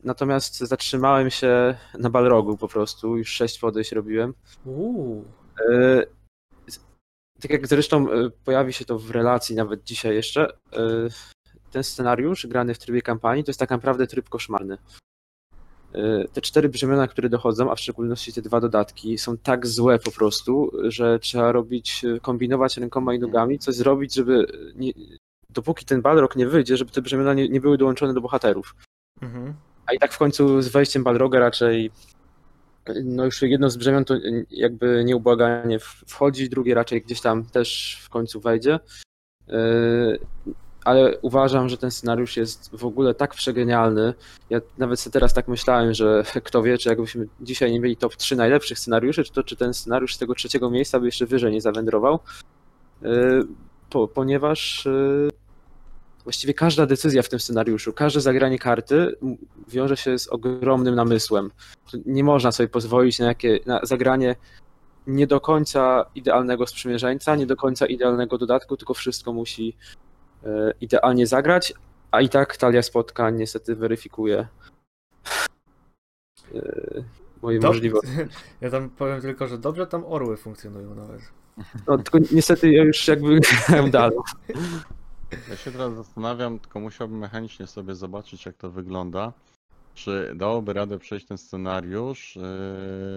Natomiast 0.05 0.59
zatrzymałem 0.59 1.31
się 1.31 1.75
na 1.99 2.11
Balrogu 2.11 2.57
po 2.57 2.69
prostu, 2.69 3.17
już 3.17 3.29
sześć 3.29 3.59
podejść 3.59 3.93
robiłem. 3.93 4.35
Uuu. 4.65 5.25
Tak 7.41 7.51
jak 7.51 7.67
zresztą 7.67 8.13
e, 8.13 8.31
pojawi 8.45 8.73
się 8.73 8.85
to 8.85 8.99
w 8.99 9.11
relacji 9.11 9.57
nawet 9.57 9.85
dzisiaj 9.85 10.15
jeszcze, 10.15 10.53
e, 10.73 11.09
ten 11.71 11.85
scenariusz 11.85 12.47
grany 12.47 12.75
w 12.75 12.79
trybie 12.79 13.03
kampanii 13.03 13.45
to 13.45 13.51
jest 13.51 13.61
tak 13.61 13.71
naprawdę 13.71 14.07
tryb 14.07 14.29
koszmarny. 14.29 14.79
E, 15.95 16.29
Te 16.33 16.41
cztery 16.41 16.69
brzemiona, 16.69 17.09
które 17.09 17.29
dochodzą, 17.29 17.71
a 17.71 17.75
w 17.75 17.81
szczególności 17.81 18.33
te 18.33 18.43
dwa 18.43 18.61
dodatki, 18.61 19.19
są 19.19 19.37
tak 19.39 19.67
złe 19.67 19.99
po 19.99 20.11
prostu, 20.11 20.73
że 20.85 21.19
trzeba 21.19 21.53
robić, 21.53 22.03
kombinować 22.23 22.77
rękoma 22.77 23.15
i 23.15 23.19
nogami, 23.19 23.59
coś 23.59 23.75
zrobić, 23.75 24.15
żeby 24.15 24.47
nie, 24.75 24.93
dopóki 25.51 25.85
ten 25.85 26.03
Balrog 26.03 26.37
nie 26.37 26.47
wyjdzie, 26.47 26.77
żeby 26.77 26.91
te 26.91 27.03
brzemiona 27.03 27.35
nie, 27.35 27.49
nie 27.49 27.61
były 27.61 27.79
dołączone 27.79 28.15
do 28.15 28.21
bohaterów. 28.21 28.75
Mhm. 29.23 29.55
A 29.87 29.93
i 29.93 29.99
tak 29.99 30.13
w 30.13 30.19
końcu 30.19 30.63
z 30.63 30.69
wejściem 30.69 31.05
Balroga 31.05 31.39
raczej 31.39 31.91
no 33.05 33.25
już 33.25 33.43
jedno 33.43 33.71
z 33.71 33.77
brzemion 33.77 34.05
to 34.05 34.15
jakby 34.51 35.05
nieubłaganie 35.05 35.79
wchodzi, 36.07 36.51
drugie 36.51 36.75
raczej 36.75 37.03
gdzieś 37.03 37.21
tam 37.21 37.45
też 37.45 37.99
w 38.03 38.09
końcu 38.09 38.41
wejdzie. 38.41 38.79
Yy, 39.49 40.19
Ale 40.85 41.19
uważam, 41.19 41.69
że 41.69 41.79
ten 41.79 41.91
scenariusz 41.91 42.37
jest 42.37 42.71
w 42.77 42.85
ogóle 42.85 43.15
tak 43.15 43.35
przegenialny. 43.35 44.15
Ja 44.51 44.61
nawet 44.79 45.01
sobie 45.01 45.13
teraz 45.13 45.35
tak 45.35 45.49
myślałem, 45.49 45.95
że 45.95 46.23
kto 46.45 46.63
wie, 46.63 46.79
czy 46.79 46.89
jakbyśmy 46.89 47.27
dzisiaj 47.41 47.73
nie 47.73 47.81
mieli 47.81 47.97
top 47.97 48.17
3 48.17 48.37
najlepszych 48.37 48.79
scenariuszy, 48.79 49.25
czy 49.25 49.33
to 49.33 49.43
czy 49.43 49.57
ten 49.57 49.75
scenariusz 49.75 50.15
z 50.15 50.19
tego 50.19 50.35
trzeciego 50.35 50.71
miejsca 50.71 51.01
by 51.01 51.07
jeszcze 51.07 51.27
wyżej 51.27 51.53
nie 51.53 51.61
zawędrował. 51.61 52.19
Yy, 53.03 53.47
Po, 53.91 54.09
ponieważ 54.09 54.85
yy, 54.87 55.38
właściwie 56.29 56.55
każda 56.55 56.87
decyzja 56.87 57.23
w 57.23 57.29
tym 57.29 57.41
scenariuszu, 57.41 57.93
każde 57.93 58.21
zagranie 58.21 58.59
karty 58.59 59.17
wiąże 59.69 59.97
się 59.97 60.19
z 60.19 60.29
ogromnym 60.29 60.95
namysłem. 60.95 61.51
Nie 62.07 62.25
można 62.25 62.53
sobie 62.53 62.69
pozwolić 62.69 63.19
na, 63.19 63.27
jakie, 63.27 63.61
na 63.67 63.81
zagranie 63.83 64.37
nie 65.07 65.27
do 65.27 65.41
końca 65.41 66.05
idealnego 66.15 66.67
sprzymierzeńca, 66.67 67.37
nie 67.37 67.47
do 67.47 67.57
końca 67.57 67.87
idealnego 67.87 68.39
dodatku, 68.39 68.77
tylko 68.77 68.95
wszystko 68.95 69.33
musi 69.33 69.77
e, 70.45 70.73
idealnie 70.81 71.27
zagrać, 71.27 71.75
a 72.11 72.21
i 72.21 72.29
tak 72.29 72.57
talia 72.57 72.83
spotkań 72.83 73.37
niestety 73.37 73.77
weryfikuje 73.77 74.47
e, 76.55 77.03
moje 77.43 77.61
Dob- 77.61 77.71
możliwości. 77.71 78.11
Ja 78.61 78.71
tam 78.71 78.91
powiem 78.91 79.21
tylko, 79.21 79.49
że 79.49 79.59
dobrze 79.59 79.87
tam 79.87 80.05
orły 80.05 80.37
funkcjonują 80.37 80.95
nawet. 80.95 81.21
No, 81.87 81.99
tylko 81.99 82.19
niestety 82.33 82.73
ja 82.73 82.85
już 82.85 83.09
jakby 83.09 83.41
grałem 83.41 83.91
dalej. 83.91 84.19
Ja 85.51 85.57
się 85.57 85.73
teraz 85.73 85.95
zastanawiam, 85.95 86.59
tylko 86.59 86.81
musiałbym 86.81 87.19
mechanicznie 87.19 87.67
sobie 87.67 87.95
zobaczyć, 87.95 88.47
jak 88.47 88.57
to 88.57 88.71
wygląda. 88.71 89.33
Czy 89.95 90.33
dałoby 90.35 90.73
radę 90.73 90.99
przejść 90.99 91.27
ten 91.27 91.39
scenariusz, 91.39 92.37
yy, 92.37 92.43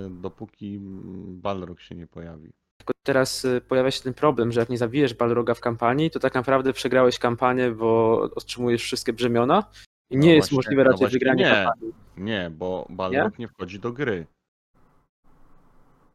dopóki 0.10 0.80
Balrog 1.28 1.82
się 1.82 1.96
nie 1.96 2.08
pojawi? 2.08 2.50
Tylko 2.78 2.94
teraz 3.04 3.46
y, 3.46 3.62
pojawia 3.68 3.92
się 3.92 4.04
ten 4.04 4.14
problem, 4.14 4.52
że 4.52 4.60
jak 4.60 4.70
nie 4.70 4.78
zabijesz 4.78 5.14
Balroga 5.14 5.54
w 5.54 5.60
kampanii, 5.60 6.12
to 6.12 6.20
tak 6.20 6.34
naprawdę 6.36 6.74
przegrałeś 6.74 7.20
kampanię, 7.20 7.72
bo 7.72 8.22
otrzymujesz 8.36 8.84
wszystkie 8.84 9.14
brzemiona 9.14 9.64
i 10.10 10.18
No 10.18 10.24
nie 10.24 10.36
jest 10.36 10.48
właśnie, 10.50 10.56
możliwe 10.56 10.84
no 10.84 10.92
raczej 10.92 11.00
właśnie 11.00 11.20
wygranie 11.20 11.44
nie. 11.44 11.52
kampanii. 11.52 11.94
Nie, 12.18 12.52
bo 12.58 12.86
Balrog 12.90 13.40
nie, 13.40 13.48
wchodzi 13.48 13.80
do 13.80 13.92
gry. 13.94 14.26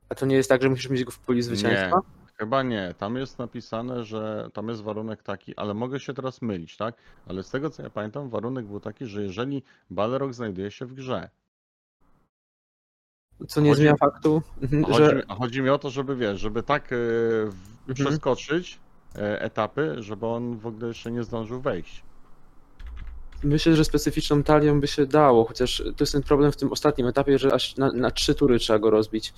A 0.09 0.15
to 0.15 0.27
nie 0.27 0.37
jest 0.37 0.49
tak, 0.49 0.63
że 0.63 0.69
musisz 0.69 0.91
mieć 0.91 1.05
go 1.05 1.11
w 1.11 1.19
puli 1.19 1.43
zwycięstwa? 1.43 2.01
Chyba 2.39 2.63
nie. 2.63 2.95
Tam 2.99 3.17
jest 3.17 3.39
napisane, 3.39 4.05
że 4.05 4.49
tam 4.53 4.69
jest 4.69 4.83
warunek 4.83 5.23
taki, 5.23 5.57
ale 5.57 5.75
mogę 5.75 6.01
się 6.01 6.15
teraz 6.15 6.43
mylić, 6.43 6.77
tak? 6.77 6.95
Ale 7.29 7.43
z 7.43 7.51
tego 7.51 7.71
co 7.71 7.83
ja 7.83 7.91
pamiętam, 7.91 8.29
warunek 8.31 8.67
był 8.67 8.81
taki, 8.81 9.07
że 9.07 9.23
jeżeli 9.23 9.63
Balrog 9.91 10.35
znajduje 10.35 10.71
się 10.71 10.87
w 10.87 10.95
grze, 10.95 11.31
Co 13.49 13.61
nie 13.61 13.71
Chodzi- 13.71 13.81
zmienia 13.83 13.97
faktu, 13.97 14.43
mhm, 14.63 14.85
chodzi, 14.85 14.99
że 15.05 15.15
mi- 15.15 15.23
a 15.29 15.35
chodzi 15.35 15.63
mi 15.63 15.71
o 15.71 15.79
to, 15.79 15.91
żeby 15.91 16.17
wiesz, 16.17 16.41
żeby 16.41 16.63
tak 16.63 16.91
yy, 16.91 17.51
Mhm. 17.89 17.95
przeskoczyć 17.95 18.79
e, 19.17 19.41
etapy, 19.43 19.95
żeby 19.99 20.27
on 20.27 20.59
w 20.59 20.67
ogóle 20.67 20.89
jeszcze 20.89 21.11
nie 21.11 21.23
zdążył 21.25 21.61
wejść. 21.61 22.03
myślę, 23.45 23.77
że 23.77 23.85
specyficzną 23.85 24.43
talią 24.43 24.81
by 24.81 24.87
się 24.87 25.07
dało, 25.07 25.45
chociaż 25.45 25.77
to 25.97 26.03
jest 26.05 26.13
ten 26.13 26.23
problem 26.23 26.53
w 26.53 26.57
tym 26.57 26.73
ostatnim 26.73 27.07
etapie, 27.07 27.39
że 27.39 27.55
aż 27.55 27.77
na, 27.77 27.93
na 27.93 28.11
trzy 28.11 28.35
tury 28.35 28.59
trzeba 28.59 28.79
go 28.79 28.91
rozbić. 28.91 29.35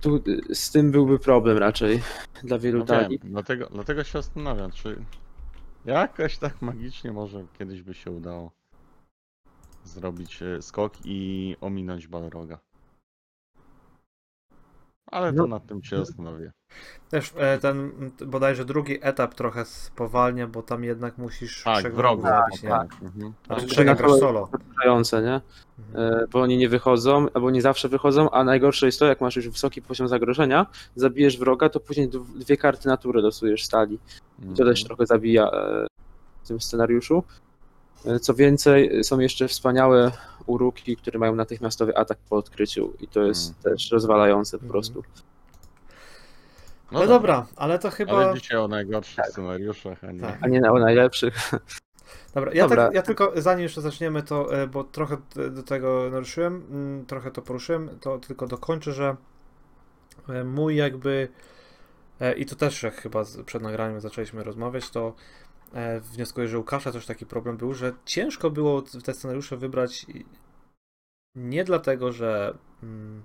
Tu 0.00 0.22
z 0.54 0.70
tym 0.70 0.90
byłby 0.90 1.18
problem 1.18 1.58
raczej 1.58 2.02
dla 2.44 2.58
wielu 2.58 2.78
No 2.78 2.84
wiem, 2.84 3.00
talii. 3.04 3.18
dlatego, 3.24 3.68
dlatego 3.72 4.04
się 4.04 4.12
zastanawiam, 4.12 4.70
czy 4.70 5.04
jakoś 5.84 6.38
tak 6.38 6.62
magicznie 6.62 7.12
może 7.12 7.44
kiedyś 7.58 7.82
by 7.82 7.94
się 7.94 8.10
udało 8.10 8.52
zrobić 9.84 10.42
e, 10.42 10.62
skok 10.62 10.92
i 11.04 11.56
ominąć 11.60 12.06
Balroga. 12.08 12.58
Ale 15.10 15.32
to 15.32 15.38
No. 15.38 15.46
nad 15.46 15.66
tym 15.66 15.82
się 15.82 15.96
zastanowię. 16.04 16.52
Też 17.10 17.32
e, 17.36 17.58
ten 17.58 17.92
bodajże 18.26 18.64
drugi 18.64 18.98
etap 19.02 19.34
trochę 19.34 19.64
spowalnia, 19.64 20.46
bo 20.46 20.62
tam 20.62 20.84
jednak 20.84 21.18
musisz 21.18 21.62
Tak, 21.64 21.94
wrogów 21.94 22.24
zabić, 22.24 22.62
nie? 22.62 22.68
tak. 22.68 22.92
Mhm. 23.02 23.32
Znaczy, 23.46 23.66
Trzy 23.66 23.76
tak 23.76 23.84
na 23.86 23.90
jak 23.90 23.98
grasz 23.98 24.10
kole- 24.10 24.20
solo. 24.20 24.48
Nie? 25.22 25.40
Mhm. 25.78 26.14
E, 26.22 26.26
Bo 26.32 26.40
oni 26.40 26.56
nie 26.56 26.68
wychodzą, 26.68 27.26
albo 27.34 27.50
nie 27.50 27.62
zawsze 27.62 27.88
wychodzą, 27.88 28.30
a 28.30 28.44
najgorsze 28.44 28.86
jest 28.86 28.98
to, 28.98 29.06
jak 29.06 29.20
masz 29.20 29.36
już 29.36 29.48
wysoki 29.48 29.82
poziom 29.82 30.08
zagrożenia, 30.08 30.66
zabijesz 30.96 31.38
wroga, 31.38 31.68
to 31.68 31.80
później 31.80 32.08
dw- 32.08 32.38
dwie 32.38 32.56
karty 32.56 32.88
natury 32.88 33.20
losujesz 33.22 33.64
stali. 33.64 33.94
I 34.38 34.42
to 34.42 34.48
Mhm. 34.48 34.68
też 34.68 34.84
trochę 34.84 35.06
zabija 35.06 35.50
e, 35.50 35.86
w 36.44 36.48
tym 36.48 36.60
scenariuszu. 36.60 37.22
Co 38.20 38.34
więcej, 38.34 39.04
są 39.04 39.18
jeszcze 39.18 39.48
wspaniałe 39.48 40.10
uruki, 40.50 40.96
które 40.96 41.18
mają 41.18 41.34
natychmiastowy 41.34 41.96
atak 41.96 42.18
po 42.28 42.36
odkryciu 42.36 42.92
i 43.00 43.08
to 43.08 43.22
jest 43.22 43.48
Mhm. 43.56 43.62
też 43.76 43.90
rozwalające 43.90 44.58
po 44.58 44.64
Mhm. 44.64 44.70
prostu. 44.72 45.02
No, 46.92 47.06
dobra, 47.06 47.46
ale 47.56 47.78
to 47.78 47.90
chyba... 47.90 48.12
Ale 48.12 48.34
dzisiaj 48.40 48.58
o 48.58 48.68
najgorszych 48.68 49.16
Tak. 49.16 49.26
scenariuszach, 49.30 50.04
a 50.04 50.12
nie. 50.12 50.20
Tak. 50.20 50.38
A 50.42 50.48
nie 50.48 50.60
na 50.60 50.72
o 50.72 50.78
najlepszych. 50.78 51.34
Dobra, 52.34 52.52
ja, 52.54 52.62
Dobra. 52.68 52.84
Tak, 52.86 52.94
ja 52.94 53.02
tylko 53.02 53.32
zanim 53.36 53.62
jeszcze 53.62 53.80
zaczniemy, 53.80 54.22
to 54.22 54.62
e, 54.62 54.66
bo 54.66 54.84
trochę 54.84 55.16
do 55.50 55.62
tego 55.62 56.08
naruszyłem, 56.10 56.66
mm, 56.70 57.06
trochę 57.06 57.30
to 57.30 57.42
poruszyłem, 57.42 57.98
to 58.00 58.18
tylko 58.18 58.46
dokończę, 58.46 58.92
że 58.92 59.16
e, 60.28 60.44
mój 60.44 60.76
jakby 60.76 61.28
e, 62.20 62.32
i 62.34 62.46
to 62.46 62.56
też 62.56 62.82
jak 62.82 62.94
chyba 62.94 63.24
przed 63.46 63.62
nagraniem 63.62 64.00
zaczęliśmy 64.00 64.44
rozmawiać, 64.44 64.90
to 64.90 65.14
wnioskuję, 66.00 66.48
że 66.48 66.58
Łukasza 66.58 66.92
też 66.92 67.06
taki 67.06 67.26
problem 67.26 67.56
był, 67.56 67.74
że 67.74 67.92
ciężko 68.04 68.50
było 68.50 68.82
te 68.82 69.14
scenariusze 69.14 69.56
wybrać 69.56 70.06
nie 71.34 71.64
dlatego, 71.64 72.12
że 72.12 72.58
mm, 72.82 73.22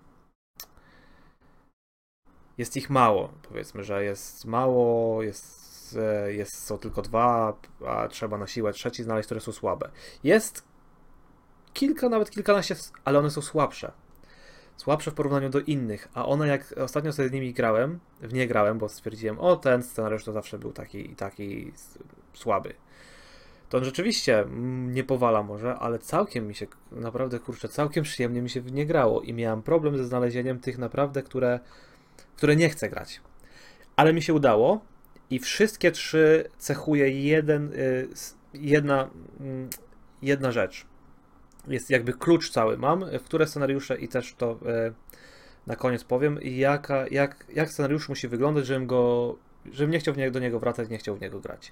jest 2.57 2.77
ich 2.77 2.89
mało, 2.89 3.33
powiedzmy, 3.49 3.83
że 3.83 4.03
jest 4.03 4.45
mało, 4.45 5.23
jest, 5.23 5.97
e, 5.97 6.33
jest, 6.33 6.63
są 6.63 6.77
tylko 6.77 7.01
dwa, 7.01 7.57
a 7.87 8.07
trzeba 8.07 8.37
na 8.37 8.47
siłę 8.47 8.73
trzeci 8.73 9.03
znaleźć, 9.03 9.25
które 9.25 9.41
są 9.41 9.51
słabe. 9.51 9.89
Jest 10.23 10.63
kilka, 11.73 12.09
nawet 12.09 12.29
kilkanaście, 12.29 12.75
ale 13.05 13.19
one 13.19 13.31
są 13.31 13.41
słabsze. 13.41 13.91
Słabsze 14.77 15.11
w 15.11 15.13
porównaniu 15.13 15.49
do 15.49 15.59
innych, 15.59 16.07
a 16.13 16.25
one 16.25 16.47
jak 16.47 16.73
ostatnio 16.77 17.13
sobie 17.13 17.29
z 17.29 17.31
nimi 17.31 17.53
grałem, 17.53 17.99
w 18.21 18.33
nie 18.33 18.47
grałem, 18.47 18.77
bo 18.77 18.89
stwierdziłem, 18.89 19.39
o 19.39 19.55
ten 19.55 19.83
scenariusz 19.83 20.23
to 20.23 20.31
zawsze 20.31 20.59
był 20.59 20.73
taki 20.73 21.11
i 21.11 21.15
taki 21.15 21.73
słaby. 22.35 22.73
To 23.69 23.77
on 23.77 23.85
rzeczywiście 23.85 24.39
mm, 24.39 24.93
nie 24.93 25.03
powala 25.03 25.43
może, 25.43 25.75
ale 25.75 25.99
całkiem 25.99 26.47
mi 26.47 26.55
się, 26.55 26.67
naprawdę 26.91 27.39
kurczę, 27.39 27.69
całkiem 27.69 28.03
przyjemnie 28.03 28.41
mi 28.41 28.49
się 28.49 28.61
w 28.61 28.71
nie 28.71 28.85
grało 28.85 29.21
i 29.21 29.33
miałem 29.33 29.61
problem 29.61 29.97
ze 29.97 30.05
znalezieniem 30.05 30.59
tych 30.59 30.77
naprawdę, 30.77 31.23
które, 31.23 31.59
które 32.35 32.55
nie 32.55 32.69
chcę 32.69 32.89
grać. 32.89 33.21
Ale 33.95 34.13
mi 34.13 34.21
się 34.21 34.33
udało 34.33 34.81
i 35.29 35.39
wszystkie 35.39 35.91
trzy 35.91 36.49
cechuje 36.57 37.09
jeden, 37.09 37.73
y, 37.73 38.07
jedna, 38.53 39.09
mm, 39.39 39.69
jedna 40.21 40.51
rzecz. 40.51 40.85
Jest 41.67 41.89
jakby 41.89 42.13
klucz 42.13 42.51
cały 42.51 42.77
mam, 42.77 43.05
w 43.19 43.23
które 43.23 43.47
scenariusze 43.47 43.97
i 43.97 44.07
też 44.07 44.35
to 44.37 44.51
y, 44.51 44.93
na 45.67 45.75
koniec 45.75 46.03
powiem, 46.03 46.39
jaka, 46.41 47.07
jak, 47.07 47.45
jak 47.53 47.71
scenariusz 47.71 48.09
musi 48.09 48.27
wyglądać, 48.27 48.65
żebym 48.65 48.87
go, 48.87 49.35
żebym 49.71 49.91
nie 49.91 49.99
chciał 49.99 50.15
nie, 50.15 50.31
do 50.31 50.39
niego 50.39 50.59
wracać, 50.59 50.89
nie 50.89 50.97
chciał 50.97 51.15
w 51.15 51.21
niego 51.21 51.39
grać. 51.39 51.71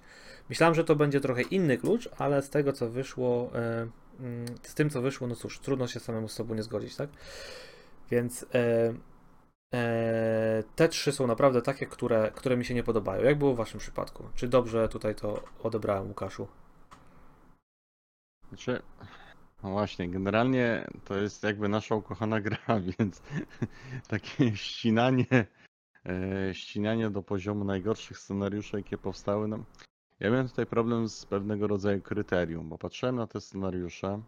Myślałem, 0.50 0.76
że 0.76 0.84
to 0.84 0.96
będzie 0.96 1.22
trochę 1.22 1.42
inny 1.42 1.78
klucz, 1.78 2.10
ale 2.18 2.42
z 2.42 2.50
tego 2.50 2.74
co 2.74 2.90
wyszło, 2.90 3.52
e, 3.56 3.88
mm, 4.20 4.46
z 4.62 4.74
tym 4.74 4.90
co 4.90 5.02
wyszło, 5.02 5.28
no 5.28 5.36
cóż, 5.36 5.60
trudno 5.60 5.88
się 5.88 6.00
samemu 6.00 6.28
z 6.28 6.34
sobą 6.34 6.56
nie 6.56 6.64
zgodzić, 6.64 6.96
tak? 6.96 7.10
Więc 8.12 8.46
e, 8.54 8.94
e, 9.74 10.64
te 10.76 10.90
trzy 10.90 11.12
są 11.12 11.28
naprawdę 11.28 11.62
takie, 11.62 11.86
które, 11.86 12.32
które 12.36 12.58
mi 12.58 12.66
się 12.66 12.74
nie 12.74 12.84
podobają. 12.84 13.24
Jak 13.24 13.38
było 13.38 13.54
w 13.54 13.58
waszym 13.58 13.80
przypadku? 13.80 14.24
Czy 14.36 14.48
dobrze 14.48 14.90
tutaj 14.90 15.16
to 15.16 15.44
odebrałem, 15.64 16.08
Łukaszu? 16.08 16.48
Znaczy, 18.50 18.82
no 19.64 19.72
właśnie, 19.72 20.10
generalnie 20.10 20.88
to 21.06 21.18
jest 21.18 21.44
jakby 21.44 21.70
nasza 21.70 21.96
ukochana 21.96 22.42
gra, 22.42 22.58
więc 23.00 23.22
takie 24.08 24.56
ścinanie, 24.56 25.46
e, 26.06 26.54
ścinanie 26.54 27.10
do 27.10 27.24
poziomu 27.24 27.66
najgorszych 27.66 28.18
scenariuszy, 28.20 28.78
jakie 28.78 28.98
powstały, 28.98 29.48
no 29.48 29.60
ja 30.20 30.30
miałem 30.30 30.50
tutaj 30.50 30.66
problem 30.66 31.10
z 31.10 31.26
pewnego 31.26 31.68
rodzaju 31.68 32.02
kryterium, 32.02 32.70
bo 32.70 32.78
patrzyłem 32.78 33.16
na 33.16 33.28
te 33.28 33.42
scenariusze 33.42 34.22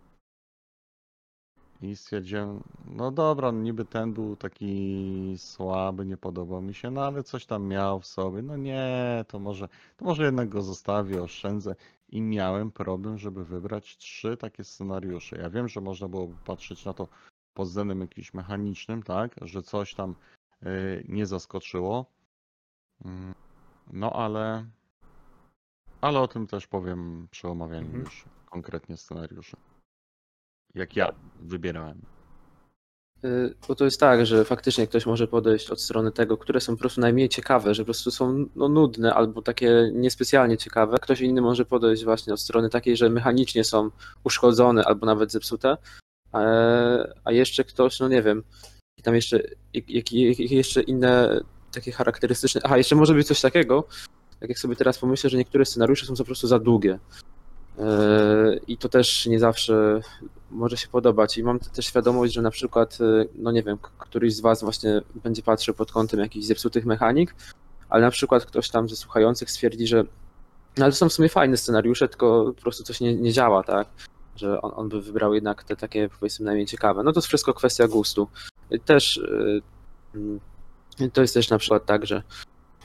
i 1.82 1.96
stwierdziłem, 1.96 2.64
no 2.86 3.12
dobra, 3.12 3.52
no 3.52 3.62
niby 3.62 3.86
ten 3.86 4.14
był 4.14 4.36
taki 4.36 5.34
słaby, 5.38 6.06
nie 6.06 6.18
podobał 6.18 6.62
mi 6.62 6.74
się, 6.74 6.92
no 6.92 7.06
ale 7.06 7.24
coś 7.24 7.46
tam 7.46 7.68
miał 7.68 8.00
w 8.00 8.06
sobie, 8.06 8.42
no 8.42 8.58
nie, 8.58 9.26
to 9.28 9.40
może, 9.40 9.68
to 9.98 10.06
może 10.06 10.26
jednak 10.26 10.50
go 10.50 10.62
zostawię, 10.62 11.24
oszczędzę 11.24 11.76
i 12.10 12.22
miałem 12.22 12.72
problem, 12.72 13.18
żeby 13.18 13.46
wybrać 13.46 13.98
trzy 13.98 14.38
takie 14.38 14.64
scenariusze. 14.64 15.38
Ja 15.38 15.50
wiem, 15.50 15.68
że 15.68 15.82
można 15.82 16.08
było 16.08 16.28
patrzeć 16.46 16.86
na 16.86 16.94
to 16.94 17.08
pod 17.54 17.68
względem 17.68 18.02
jakimś 18.02 18.34
mechanicznym, 18.34 19.04
tak, 19.04 19.36
że 19.42 19.62
coś 19.62 19.94
tam 19.94 20.16
nie 21.08 21.26
zaskoczyło. 21.26 22.06
Mm, 23.06 23.34
No 23.94 24.14
ale 24.14 24.66
ale 26.02 26.20
o 26.20 26.28
tym 26.28 26.48
też 26.48 26.68
powiem 26.68 27.28
przy 27.32 27.48
omawianiu 27.48 27.86
Mhm. 27.86 28.04
już 28.04 28.26
konkretnie 28.50 28.98
scenariuszy. 28.98 29.58
Jak 30.76 30.96
ja 30.96 31.14
wybierałem. 31.40 32.02
Y, 33.26 33.56
Bo 33.68 33.76
to 33.76 33.86
jest 33.86 34.00
tak, 34.00 34.26
że 34.26 34.46
faktycznie 34.46 34.88
ktoś 34.88 35.06
może 35.06 35.28
podejść 35.28 35.70
od 35.72 35.82
strony 35.82 36.12
tego, 36.12 36.38
które 36.38 36.62
są 36.62 36.74
po 36.76 36.80
prostu 36.80 37.02
najmniej 37.02 37.30
ciekawe, 37.30 37.74
że 37.74 37.84
po 37.84 37.86
prostu 37.86 38.12
są 38.12 38.46
no, 38.56 38.70
nudne 38.70 39.14
albo 39.14 39.42
takie 39.42 39.92
niespecjalnie 39.94 40.58
ciekawe. 40.58 40.98
Ktoś 41.02 41.22
inny 41.22 41.42
może 41.42 41.66
podejść 41.66 42.04
właśnie 42.04 42.34
od 42.34 42.40
strony 42.42 42.70
takiej, 42.70 42.98
że 42.98 43.10
mechanicznie 43.10 43.64
są 43.64 43.90
uszkodzone 44.24 44.86
albo 44.86 45.06
nawet 45.06 45.32
zepsute. 45.32 45.78
A, 46.32 46.40
a 47.24 47.32
jeszcze 47.32 47.64
ktoś, 47.64 48.00
no 48.00 48.08
nie 48.08 48.22
wiem, 48.22 48.44
tam 49.06 49.16
jeszcze, 49.16 49.40
jak, 49.74 49.90
jak, 49.90 50.40
jeszcze 50.40 50.82
inne 50.82 51.42
takie 51.72 51.92
charakterystyczne. 51.92 52.62
Aha, 52.64 52.78
jeszcze 52.78 52.96
może 52.96 53.14
być 53.14 53.28
coś 53.28 53.42
takiego, 53.42 53.84
tak 54.40 54.50
jak 54.50 54.60
sobie 54.60 54.76
teraz 54.76 54.98
pomyślę, 54.98 55.30
że 55.30 55.38
niektóre 55.38 55.66
scenariusze 55.66 56.06
są 56.06 56.16
po 56.16 56.26
prostu 56.26 56.48
za 56.48 56.60
długie. 56.60 57.00
Yy, 57.78 58.62
I 58.68 58.78
to 58.78 58.90
też 58.90 59.26
nie 59.26 59.40
zawsze 59.40 60.02
może 60.52 60.78
się 60.78 60.88
podobać. 60.88 61.38
I 61.38 61.44
mam 61.44 61.60
też 61.60 61.86
świadomość, 61.86 62.34
że 62.34 62.42
na 62.42 62.52
przykład, 62.52 63.00
yy, 63.00 63.30
no 63.36 63.52
nie 63.52 63.64
wiem, 63.64 63.78
któryś 63.98 64.36
z 64.36 64.42
Was 64.42 64.64
właśnie 64.64 65.02
będzie 65.24 65.42
patrzył 65.42 65.74
pod 65.74 65.92
kątem 65.92 66.20
jakichś 66.20 66.46
zepsutych 66.46 66.86
mechanik, 66.86 67.36
ale 67.90 68.02
na 68.02 68.12
przykład 68.12 68.46
ktoś 68.46 68.70
tam 68.70 68.90
ze 68.90 68.96
słuchających 68.96 69.52
stwierdzi, 69.52 69.88
że 69.88 70.04
no 70.78 70.86
ale 70.86 70.92
to 70.92 70.98
są 70.98 71.10
w 71.10 71.14
sumie 71.14 71.30
fajne 71.30 71.58
scenariusze, 71.58 72.08
tylko 72.08 72.54
po 72.56 72.62
prostu 72.62 72.84
coś 72.84 73.02
nie, 73.02 73.16
nie 73.16 73.34
działa, 73.34 73.64
tak? 73.64 73.88
Że 74.36 74.62
on, 74.62 74.72
on 74.76 74.90
by 74.90 75.02
wybrał 75.02 75.34
jednak 75.34 75.64
te 75.64 75.76
takie 75.76 76.10
powiedzmy 76.20 76.46
najmniej 76.46 76.66
ciekawe. 76.66 77.04
No 77.04 77.12
to 77.12 77.18
jest 77.18 77.28
wszystko 77.28 77.54
kwestia 77.54 77.88
gustu. 77.88 78.28
Też 78.86 79.18
yy, 79.18 79.62
yy, 81.00 81.10
to 81.10 81.22
jest 81.22 81.34
też 81.34 81.50
na 81.50 81.58
przykład 81.58 81.86
tak, 81.86 82.06
że 82.06 82.24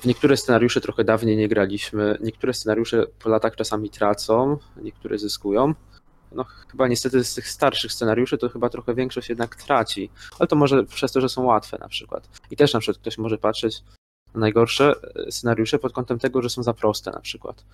w 0.00 0.06
niektóre 0.06 0.36
scenariusze 0.36 0.80
trochę 0.80 1.04
dawniej 1.04 1.36
nie 1.36 1.48
graliśmy, 1.48 2.18
niektóre 2.20 2.54
scenariusze 2.54 3.06
po 3.18 3.28
latach 3.28 3.56
czasami 3.56 3.90
tracą, 3.90 4.58
niektóre 4.82 5.18
zyskują. 5.18 5.74
No 6.32 6.44
chyba 6.44 6.88
niestety 6.88 7.24
z 7.24 7.34
tych 7.34 7.48
starszych 7.48 7.92
scenariuszy 7.92 8.38
to 8.38 8.48
chyba 8.48 8.68
trochę 8.68 8.94
większość 8.94 9.28
jednak 9.28 9.56
traci, 9.56 10.10
ale 10.38 10.46
to 10.46 10.56
może 10.56 10.84
przez 10.84 11.12
to, 11.12 11.20
że 11.20 11.28
są 11.28 11.44
łatwe 11.44 11.78
na 11.80 11.88
przykład. 11.88 12.28
I 12.50 12.56
też 12.56 12.74
na 12.74 12.80
przykład 12.80 12.98
ktoś 13.02 13.18
może 13.18 13.38
patrzeć 13.38 13.82
na 14.34 14.40
najgorsze 14.40 14.94
e, 15.26 15.32
scenariusze 15.32 15.78
pod 15.78 15.92
kątem 15.92 16.18
tego, 16.18 16.42
że 16.42 16.50
są 16.50 16.62
za 16.62 16.74
proste 16.74 17.10
na 17.10 17.20
przykład. 17.20 17.64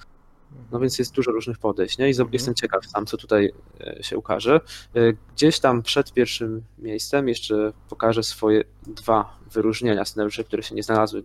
No 0.73 0.79
więc 0.81 0.99
jest 0.99 1.13
dużo 1.15 1.31
różnych 1.31 1.59
podejść, 1.59 1.99
nie? 1.99 2.07
I 2.09 2.11
Mhm. 2.11 2.29
jestem 2.33 2.55
ciekaw 2.55 2.87
sam, 2.87 3.07
co 3.07 3.17
tutaj 3.17 3.53
e, 3.81 4.03
się 4.03 4.19
ukaże. 4.19 4.61
E, 4.95 5.01
Gdzieś 5.35 5.61
tam 5.61 5.83
przed 5.83 6.13
pierwszym 6.13 6.63
miejscem 6.79 7.29
jeszcze 7.29 7.73
pokażę 7.89 8.23
swoje 8.23 8.65
dwa 8.87 9.39
wyróżnienia 9.53 10.05
scenariuszy, 10.05 10.45
które 10.45 10.63
się 10.63 10.75
nie 10.75 10.83
znalazły 10.83 11.23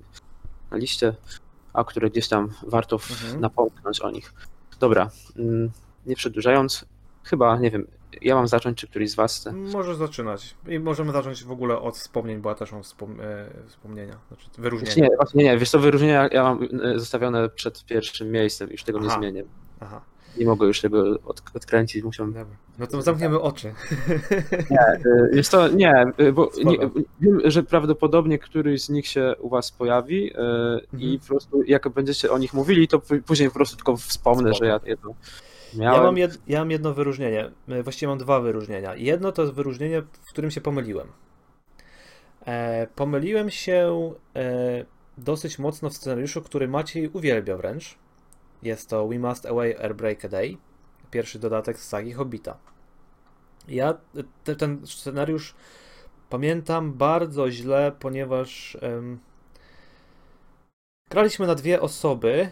na 0.72 0.78
liście, 0.78 1.16
a 1.74 1.84
które 1.84 2.10
gdzieś 2.10 2.28
tam 2.28 2.50
warto 2.68 2.96
Mhm. 2.96 3.42
napomknąć 3.42 4.00
o 4.02 4.12
nich. 4.12 4.34
Dobra, 4.80 5.10
mm, 5.38 5.72
nie 6.06 6.16
przedłużając, 6.16 6.86
chyba, 7.24 7.58
nie 7.60 7.72
wiem, 7.72 7.88
ja 8.22 8.36
mam 8.36 8.48
zacząć, 8.48 8.78
czy 8.78 8.88
któryś 8.88 9.12
z 9.12 9.16
was 9.16 9.38
chce? 9.40 9.52
Możesz 9.52 9.96
zaczynać. 9.98 10.56
I 10.68 10.80
możemy 10.80 11.12
zacząć 11.12 11.44
w 11.44 11.52
ogóle 11.52 11.80
od 11.80 11.98
wspomnień, 11.98 12.38
bo 12.42 12.50
ja 12.50 12.56
też 12.56 12.72
mam 12.72 12.82
wspom- 12.82 13.22
e, 13.22 13.50
wspomnienia, 13.68 14.18
znaczy 14.28 14.46
wyróżnienia. 14.58 14.96
Nie, 15.10 15.16
właśnie 15.16 15.44
nie, 15.44 15.58
wiesz 15.58 15.70
co, 15.70 15.80
wyróżnienia 15.80 16.30
ja 16.32 16.44
mam 16.44 16.64
e, 16.84 17.00
zostawione 17.00 17.50
przed 17.50 17.86
pierwszym 17.86 18.32
miejscem, 18.32 18.70
już 18.72 18.84
tego 18.84 19.00
nie 19.00 19.08
Aha. 19.08 19.18
zmienię. 19.20 19.44
Aha, 19.80 20.02
Nie 20.38 20.46
mogę 20.46 20.68
już 20.68 20.82
tego 20.82 21.04
od, 21.26 21.42
odkręcić, 21.56 22.04
musiałem 22.04 22.34
dobra. 22.34 22.56
No 22.80 22.88
to 22.88 23.02
zamkniemy 23.02 23.40
oczy. 23.42 23.74
Y, 24.72 25.32
Jest 25.36 25.52
to 25.52 25.68
nie, 25.68 26.06
y, 26.20 26.32
bo 26.34 26.52
nie, 26.66 26.78
wiem, 27.20 27.42
że 27.46 27.64
prawdopodobnie 27.64 28.40
któryś 28.40 28.82
z 28.84 28.90
nich 28.90 29.08
się 29.08 29.34
u 29.40 29.50
was 29.50 29.72
pojawi 29.72 30.28
y, 30.34 30.38
i 30.98 31.04
Mhm. 31.06 31.20
po 31.20 31.26
prostu 31.28 31.64
jak 31.64 31.90
będziecie 31.90 32.32
o 32.32 32.38
nich 32.38 32.54
mówili, 32.54 32.88
to 32.88 33.02
później 33.26 33.50
po 33.50 33.56
prostu 33.56 33.76
tylko 33.76 33.98
wspomnę, 33.98 34.50
Spoko. 34.50 34.56
że 34.66 34.66
ja 34.66 34.80
jedno 34.86 35.14
miałem. 35.76 35.98
Ja 35.98 36.04
mam, 36.04 36.18
jed, 36.18 36.40
ja 36.48 36.60
mam 36.60 36.72
jedno 36.72 36.94
wyróżnienie. 36.94 37.52
E, 37.68 37.84
Właściwie 37.84 38.10
mam 38.10 38.18
dwa 38.18 38.40
wyróżnienia. 38.40 38.96
Jedno 38.96 39.32
to 39.32 39.42
jest 39.42 39.54
wyróżnienie, 39.54 40.02
w 40.02 40.30
którym 40.30 40.52
się 40.52 40.62
pomyliłem. 40.62 41.08
E, 42.46 42.88
pomyliłem 42.96 43.50
się 43.50 44.12
e, 44.36 44.86
dosyć 45.18 45.60
mocno 45.60 45.90
w 45.90 45.94
scenariuszu, 45.94 46.42
który 46.42 46.68
Maciej 46.68 47.10
uwielbia 47.10 47.58
wręcz. 47.58 47.98
Jest 48.64 48.90
to 48.90 49.08
We 49.08 49.20
Must 49.20 49.46
Away 49.46 49.78
Airbreak 49.78 50.26
a 50.26 50.30
Day. 50.30 50.58
Pierwszy 51.12 51.40
dodatek 51.40 51.80
z 51.80 51.88
sagi 51.88 52.14
Hobbita. 52.14 52.58
Ja 53.68 53.98
te, 54.44 54.56
ten 54.56 54.88
scenariusz 54.88 55.56
pamiętam 56.30 56.94
bardzo 56.94 57.52
źle, 57.52 57.92
ponieważ 58.00 58.78
em, 58.82 59.20
graliśmy 61.10 61.48
na 61.48 61.56
dwie 61.56 61.82
osoby 61.82 62.52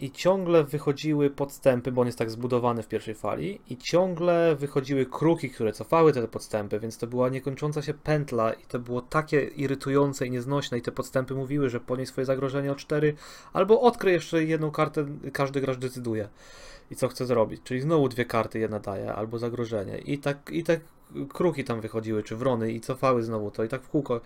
i 0.00 0.10
ciągle 0.10 0.64
wychodziły 0.64 1.30
podstępy, 1.30 1.92
bo 1.92 2.00
on 2.00 2.06
jest 2.06 2.18
tak 2.18 2.30
zbudowany 2.30 2.82
w 2.82 2.88
pierwszej 2.88 3.14
fali, 3.14 3.60
i 3.70 3.76
ciągle 3.76 4.56
wychodziły 4.56 5.06
kruki, 5.06 5.50
które 5.50 5.72
cofały 5.72 6.12
te 6.12 6.28
podstępy, 6.28 6.80
więc 6.80 6.98
to 6.98 7.06
była 7.06 7.28
niekończąca 7.28 7.82
się 7.82 7.94
pętla 7.94 8.52
i 8.52 8.62
to 8.62 8.78
było 8.78 9.02
takie 9.02 9.42
irytujące 9.44 10.26
i 10.26 10.30
nieznośne 10.30 10.78
i 10.78 10.82
te 10.82 10.92
podstępy 10.92 11.34
mówiły, 11.34 11.70
że 11.70 11.80
ponieś 11.80 12.08
swoje 12.08 12.24
zagrożenie 12.24 12.72
o 12.72 12.74
4, 12.74 13.14
albo 13.52 13.80
odkryj 13.80 14.12
jeszcze 14.12 14.44
jedną 14.44 14.70
kartę, 14.70 15.06
każdy 15.32 15.60
gracz 15.60 15.78
decyduje 15.78 16.28
i 16.90 16.96
co 16.96 17.08
chce 17.08 17.26
zrobić, 17.26 17.62
czyli 17.64 17.80
znowu 17.80 18.08
dwie 18.08 18.24
karty 18.24 18.58
jedna 18.58 18.78
daje, 18.80 19.14
albo 19.14 19.38
zagrożenie 19.38 19.98
i 19.98 20.18
tak, 20.18 20.50
i 20.52 20.64
tak 20.64 20.80
kruki 21.28 21.64
tam 21.64 21.80
wychodziły, 21.80 22.22
czy 22.22 22.36
wrony 22.36 22.72
i 22.72 22.80
cofały 22.80 23.22
znowu 23.22 23.50
to 23.50 23.64
i 23.64 23.68
tak 23.68 23.82
w 23.82 23.88
kółko. 23.88 24.20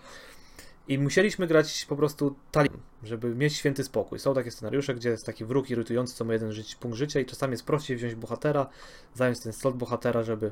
I 0.87 0.99
musieliśmy 0.99 1.47
grać 1.47 1.85
po 1.89 1.95
prostu 1.95 2.35
talim, 2.51 2.81
żeby 3.03 3.35
mieć 3.35 3.53
święty 3.53 3.83
spokój. 3.83 4.19
Są 4.19 4.33
takie 4.33 4.51
scenariusze, 4.51 4.95
gdzie 4.95 5.09
jest 5.09 5.25
taki 5.25 5.45
wróg 5.45 5.69
irytujący, 5.69 6.15
co 6.15 6.25
ma 6.25 6.33
jeden 6.33 6.51
żyć, 6.51 6.75
punkt 6.75 6.97
życia 6.97 7.19
i 7.19 7.25
czasami 7.25 7.51
jest 7.51 7.65
prościej 7.65 7.97
wziąć 7.97 8.15
bohatera, 8.15 8.69
zająć 9.13 9.39
ten 9.39 9.53
slot 9.53 9.75
bohatera, 9.75 10.23
żeby, 10.23 10.51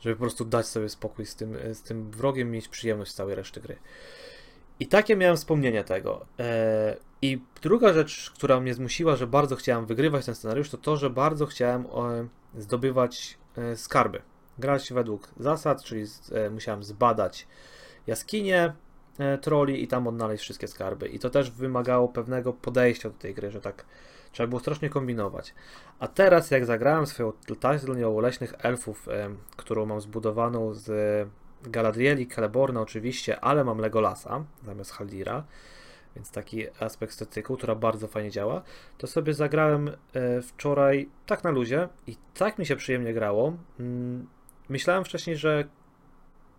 żeby 0.00 0.16
po 0.16 0.20
prostu 0.20 0.44
dać 0.44 0.66
sobie 0.66 0.88
spokój 0.88 1.26
z 1.26 1.36
tym, 1.36 1.56
z 1.72 1.82
tym 1.82 2.10
wrogiem, 2.10 2.50
mieć 2.50 2.68
przyjemność 2.68 3.10
z 3.10 3.14
całej 3.14 3.34
reszty 3.34 3.60
gry. 3.60 3.76
I 4.80 4.86
takie 4.86 5.16
miałem 5.16 5.36
wspomnienie 5.36 5.84
tego. 5.84 6.26
Eee, 6.38 6.96
I 7.22 7.42
druga 7.62 7.92
rzecz, 7.92 8.32
która 8.34 8.60
mnie 8.60 8.74
zmusiła, 8.74 9.16
że 9.16 9.26
bardzo 9.26 9.56
chciałem 9.56 9.86
wygrywać 9.86 10.26
ten 10.26 10.34
scenariusz, 10.34 10.70
to 10.70 10.78
to, 10.78 10.96
że 10.96 11.10
bardzo 11.10 11.46
chciałem 11.46 11.86
e, 11.86 12.28
zdobywać 12.60 13.38
e, 13.56 13.76
skarby. 13.76 14.22
Grać 14.58 14.92
według 14.92 15.28
zasad, 15.36 15.82
czyli 15.82 16.04
e, 16.32 16.50
musiałem 16.50 16.82
zbadać 16.82 17.46
jaskinie, 18.06 18.72
E, 18.87 18.87
troli 19.40 19.82
i 19.82 19.88
tam 19.88 20.06
odnaleźć 20.06 20.42
wszystkie 20.44 20.68
skarby. 20.68 21.08
I 21.08 21.18
to 21.18 21.30
też 21.30 21.50
wymagało 21.50 22.08
pewnego 22.08 22.52
podejścia 22.52 23.10
do 23.10 23.18
tej 23.18 23.34
gry, 23.34 23.50
że 23.50 23.60
tak 23.60 23.84
trzeba 24.32 24.46
było 24.46 24.60
strasznie 24.60 24.90
kombinować. 24.90 25.54
A 25.98 26.08
teraz, 26.08 26.50
jak 26.50 26.64
zagrałem 26.64 27.06
swoją 27.06 27.32
tazlnią 27.60 28.20
leśnych 28.20 28.54
elfów, 28.58 29.08
e, 29.08 29.30
którą 29.56 29.86
mam 29.86 30.00
zbudowaną 30.00 30.74
z 30.74 30.88
Galadrieli, 31.62 32.26
Celeborna 32.26 32.80
oczywiście, 32.80 33.40
ale 33.40 33.64
mam 33.64 33.78
Legolasa 33.78 34.44
zamiast 34.66 34.92
Haldira, 34.92 35.44
więc 36.16 36.30
taki 36.30 36.66
aspekt 36.80 37.12
estetyku, 37.12 37.56
która 37.56 37.74
bardzo 37.74 38.08
fajnie 38.08 38.30
działa, 38.30 38.62
to 38.98 39.06
sobie 39.06 39.34
zagrałem 39.34 39.88
e, 39.88 40.42
wczoraj 40.42 41.08
tak 41.26 41.44
na 41.44 41.50
luzie 41.50 41.88
i 42.06 42.16
tak 42.34 42.58
mi 42.58 42.66
się 42.66 42.76
przyjemnie 42.76 43.14
grało. 43.14 43.52
Mm, 43.80 44.26
myślałem 44.68 45.04
wcześniej, 45.04 45.36
że 45.36 45.64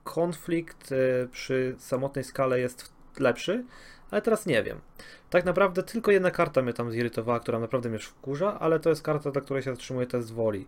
konflikt 0.10 0.92
e, 0.92 1.28
przy 1.28 1.75
samotnej 1.78 2.24
skale 2.24 2.60
jest 2.60 2.94
lepszy, 3.20 3.66
ale 4.12 4.22
teraz 4.22 4.46
nie 4.46 4.63
wiem. 4.63 4.82
Tak 5.30 5.46
naprawdę 5.46 5.84
tylko 5.84 6.12
jedna 6.12 6.32
karta 6.32 6.62
mnie 6.62 6.74
tam 6.74 6.92
zirytowała, 6.92 7.39
która 7.39 7.60
naprawdę 7.60 7.89
mnie 7.89 8.00
wkurza, 8.00 8.60
ale 8.60 8.80
to 8.80 8.89
jest 8.89 9.01
karta, 9.01 9.32
dla 9.32 9.42
której 9.42 9.63
się 9.63 9.72
zatrzymuje 9.72 10.08
test 10.08 10.34
woli, 10.34 10.68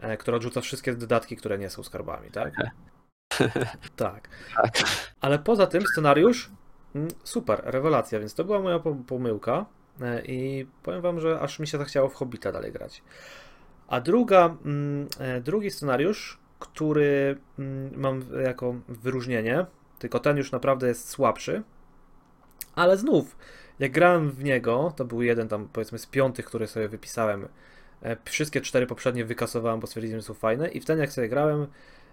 e, 0.00 0.16
która 0.16 0.36
odrzuca 0.36 0.60
wszystkie 0.60 0.94
dodatki, 0.94 1.36
które 1.36 1.58
nie 1.58 1.70
są 1.70 1.82
skarbami, 1.82 2.30
tak? 2.30 2.54
tak. 3.96 4.28
Ale 5.20 5.38
poza 5.38 5.66
tym 5.66 5.82
scenariusz 5.86 6.50
mm, 6.94 7.08
super, 7.24 7.60
rewelacja, 7.64 8.20
więc 8.20 8.34
to 8.34 8.44
była 8.44 8.60
moja 8.60 8.78
pomyłka 9.06 9.66
e, 10.00 10.22
i 10.24 10.66
powiem 10.82 11.02
wam, 11.02 11.20
że 11.20 11.40
aż 11.40 11.58
mi 11.58 11.66
się 11.66 11.78
zachciało 11.78 12.08
w 12.08 12.14
Hobbita 12.14 12.52
dalej 12.52 12.72
grać. 12.72 13.02
A 13.88 14.00
druga, 14.00 14.56
mm, 14.64 15.08
drugi 15.42 15.70
scenariusz 15.70 16.41
który 16.62 17.36
mm, 17.58 18.00
mam 18.00 18.24
jako 18.44 18.74
wyróżnienie, 18.88 19.66
tylko 19.98 20.18
ten 20.18 20.36
już 20.36 20.52
naprawdę 20.52 20.88
jest 20.88 21.08
słabszy. 21.08 21.62
Ale 22.74 22.96
znów, 22.96 23.36
jak 23.78 23.92
grałem 23.92 24.30
w 24.30 24.44
niego, 24.44 24.92
to 24.96 25.04
był 25.04 25.22
jeden 25.22 25.48
tam 25.48 25.68
powiedzmy 25.72 25.98
z 25.98 26.06
piątych, 26.06 26.44
który 26.44 26.66
sobie 26.66 26.88
wypisałem. 26.88 27.48
E, 28.02 28.16
wszystkie 28.24 28.60
cztery 28.60 28.86
poprzednie 28.86 29.24
wykasowałem, 29.24 29.80
bo 29.80 29.86
stwierdziłem, 29.86 30.20
że 30.20 30.26
są 30.26 30.34
fajne. 30.34 30.68
I 30.68 30.80
w 30.80 30.84
ten 30.84 30.98
jak 30.98 31.12
sobie 31.12 31.28
grałem, 31.28 31.66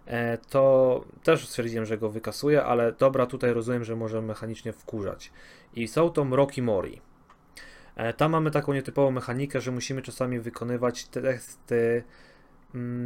e, 0.08 0.38
to 0.38 1.04
też 1.24 1.48
stwierdziłem, 1.48 1.86
że 1.86 1.98
go 1.98 2.10
wykasuję, 2.10 2.64
ale 2.64 2.92
dobra, 2.92 3.26
tutaj 3.26 3.54
rozumiem, 3.54 3.84
że 3.84 3.96
może 3.96 4.22
mechanicznie 4.22 4.74
wkurzać. 4.74 5.32
I 5.74 5.88
są 5.88 6.10
to 6.10 6.26
Mroki 6.26 6.62
Mori. 6.62 7.02
E, 7.96 8.14
tam 8.14 8.32
mamy 8.32 8.52
taką 8.52 8.74
nietypową 8.74 9.12
mechanikę, 9.12 9.62
że 9.62 9.72
musimy 9.72 10.02
czasami 10.02 10.40
wykonywać 10.40 11.08
testy 11.08 12.04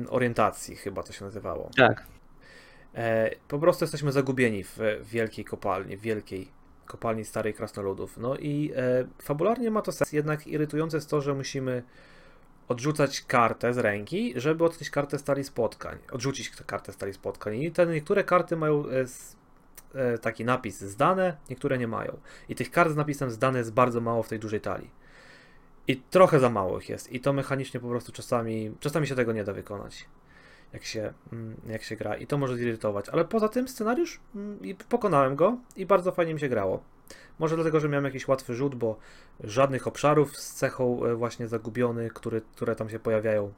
orientacji, 0.09 0.75
chyba 0.75 1.03
to 1.03 1.13
się 1.13 1.25
nazywało. 1.25 1.69
Tak. 1.77 2.05
E, 2.95 3.29
po 3.47 3.59
prostu 3.59 3.83
jesteśmy 3.83 4.11
zagubieni 4.11 4.63
w, 4.63 4.79
wielkiej 5.03 5.45
kopalni, 5.45 5.97
w 5.97 6.01
wielkiej 6.01 6.47
kopalni 6.85 7.25
starej 7.25 7.53
krasnoludów. 7.53 8.17
No 8.17 8.37
i 8.37 8.71
e, 8.75 9.05
fabularnie 9.21 9.71
ma 9.71 9.81
to 9.81 9.91
sens, 9.91 10.11
jednak 10.11 10.47
irytujące 10.47 10.97
jest 10.97 11.09
to, 11.09 11.21
że 11.21 11.33
musimy 11.33 11.83
odrzucać 12.67 13.21
kartę 13.21 13.73
z 13.73 13.77
ręki, 13.77 14.33
żeby 14.35 14.65
odkryć 14.65 14.89
kartę 14.89 15.19
stali 15.19 15.43
spotkań. 15.43 15.97
Odrzucić 16.11 16.49
kartę 16.49 16.93
stali 16.93 17.13
spotkań. 17.13 17.61
I 17.61 17.71
te 17.71 17.85
niektóre 17.85 18.23
karty 18.23 18.55
mają 18.55 18.83
e, 19.95 20.17
taki 20.17 20.45
napis 20.45 20.81
zdane, 20.81 21.37
niektóre 21.49 21.77
nie 21.77 21.87
mają. 21.87 22.17
I 22.49 22.55
tych 22.55 22.71
kart 22.71 22.91
z 22.91 22.95
napisem 22.95 23.31
zdane 23.31 23.59
jest 23.59 23.73
bardzo 23.73 24.01
mało 24.01 24.23
w 24.23 24.29
tej 24.29 24.39
dużej 24.39 24.61
talii. 24.61 25.02
I 25.87 25.97
trochę 25.97 26.39
za 26.39 26.49
mało 26.49 26.79
ich 26.79 26.89
jest. 26.89 27.11
I 27.11 27.19
to 27.19 27.33
mechanicznie 27.33 27.79
po 27.79 27.87
prostu 27.87 28.11
czasami, 28.11 28.71
czasami 28.79 29.07
się 29.07 29.15
tego 29.15 29.33
nie 29.33 29.43
da 29.43 29.53
wykonać, 29.53 30.05
jak 30.73 30.83
się, 30.83 31.13
mm, 31.33 31.55
jak 31.67 31.83
się 31.83 31.95
gra. 31.95 32.15
I 32.15 32.27
to 32.27 32.37
może 32.37 32.57
zirytować. 32.57 33.09
Ale 33.09 33.25
poza 33.25 33.49
tym 33.49 33.67
scenariusz, 33.67 34.19
mm, 34.35 34.61
i 34.61 34.75
pokonałem 34.75 35.35
go 35.35 35.57
i 35.75 35.85
bardzo 35.85 36.11
fajnie 36.11 36.33
mi 36.33 36.39
się 36.39 36.49
grało. 36.49 36.83
Może 37.39 37.55
dlatego, 37.55 37.79
że 37.79 37.89
miałem 37.89 38.05
jakiś 38.05 38.27
łatwy 38.27 38.53
rzut, 38.53 38.75
bo 38.75 38.97
żadnych 39.43 39.87
obszarów 39.87 40.37
z 40.37 40.53
cechą 40.53 41.05
e, 41.05 41.15
właśnie 41.15 41.47
zagubiony, 41.47 42.09
który, 42.09 42.41
które 42.41 42.75
tam 42.75 42.89
się 42.89 42.99
pojawiają 42.99 43.53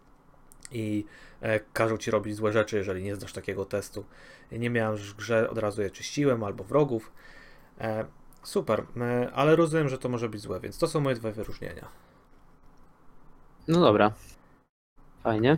i 0.71 1.05
e, 1.41 1.59
każą 1.59 1.97
ci 1.97 2.11
robić 2.11 2.35
złe 2.35 2.51
rzeczy, 2.51 2.77
jeżeli 2.77 3.03
nie 3.03 3.15
zdasz 3.15 3.33
takiego 3.33 3.65
testu. 3.65 4.05
Nie 4.51 4.69
miałem 4.69 4.97
w 4.97 5.15
grze, 5.15 5.49
od 5.49 5.57
razu 5.57 5.81
je 5.81 5.89
czyściłem 5.89 6.43
albo 6.43 6.63
wrogów. 6.63 7.11
E, 7.81 8.05
super, 8.43 8.85
ale 9.33 9.55
rozumiem, 9.55 9.89
że 9.89 9.97
to 9.97 10.09
może 10.09 10.29
być 10.29 10.41
złe, 10.41 10.59
więc 10.59 10.77
to 10.77 10.87
są 10.87 10.99
moje 10.99 11.15
dwa 11.15 11.31
wyróżnienia. 11.31 12.04
No 13.67 13.79
dobra. 13.79 14.13
Fajnie. 15.23 15.57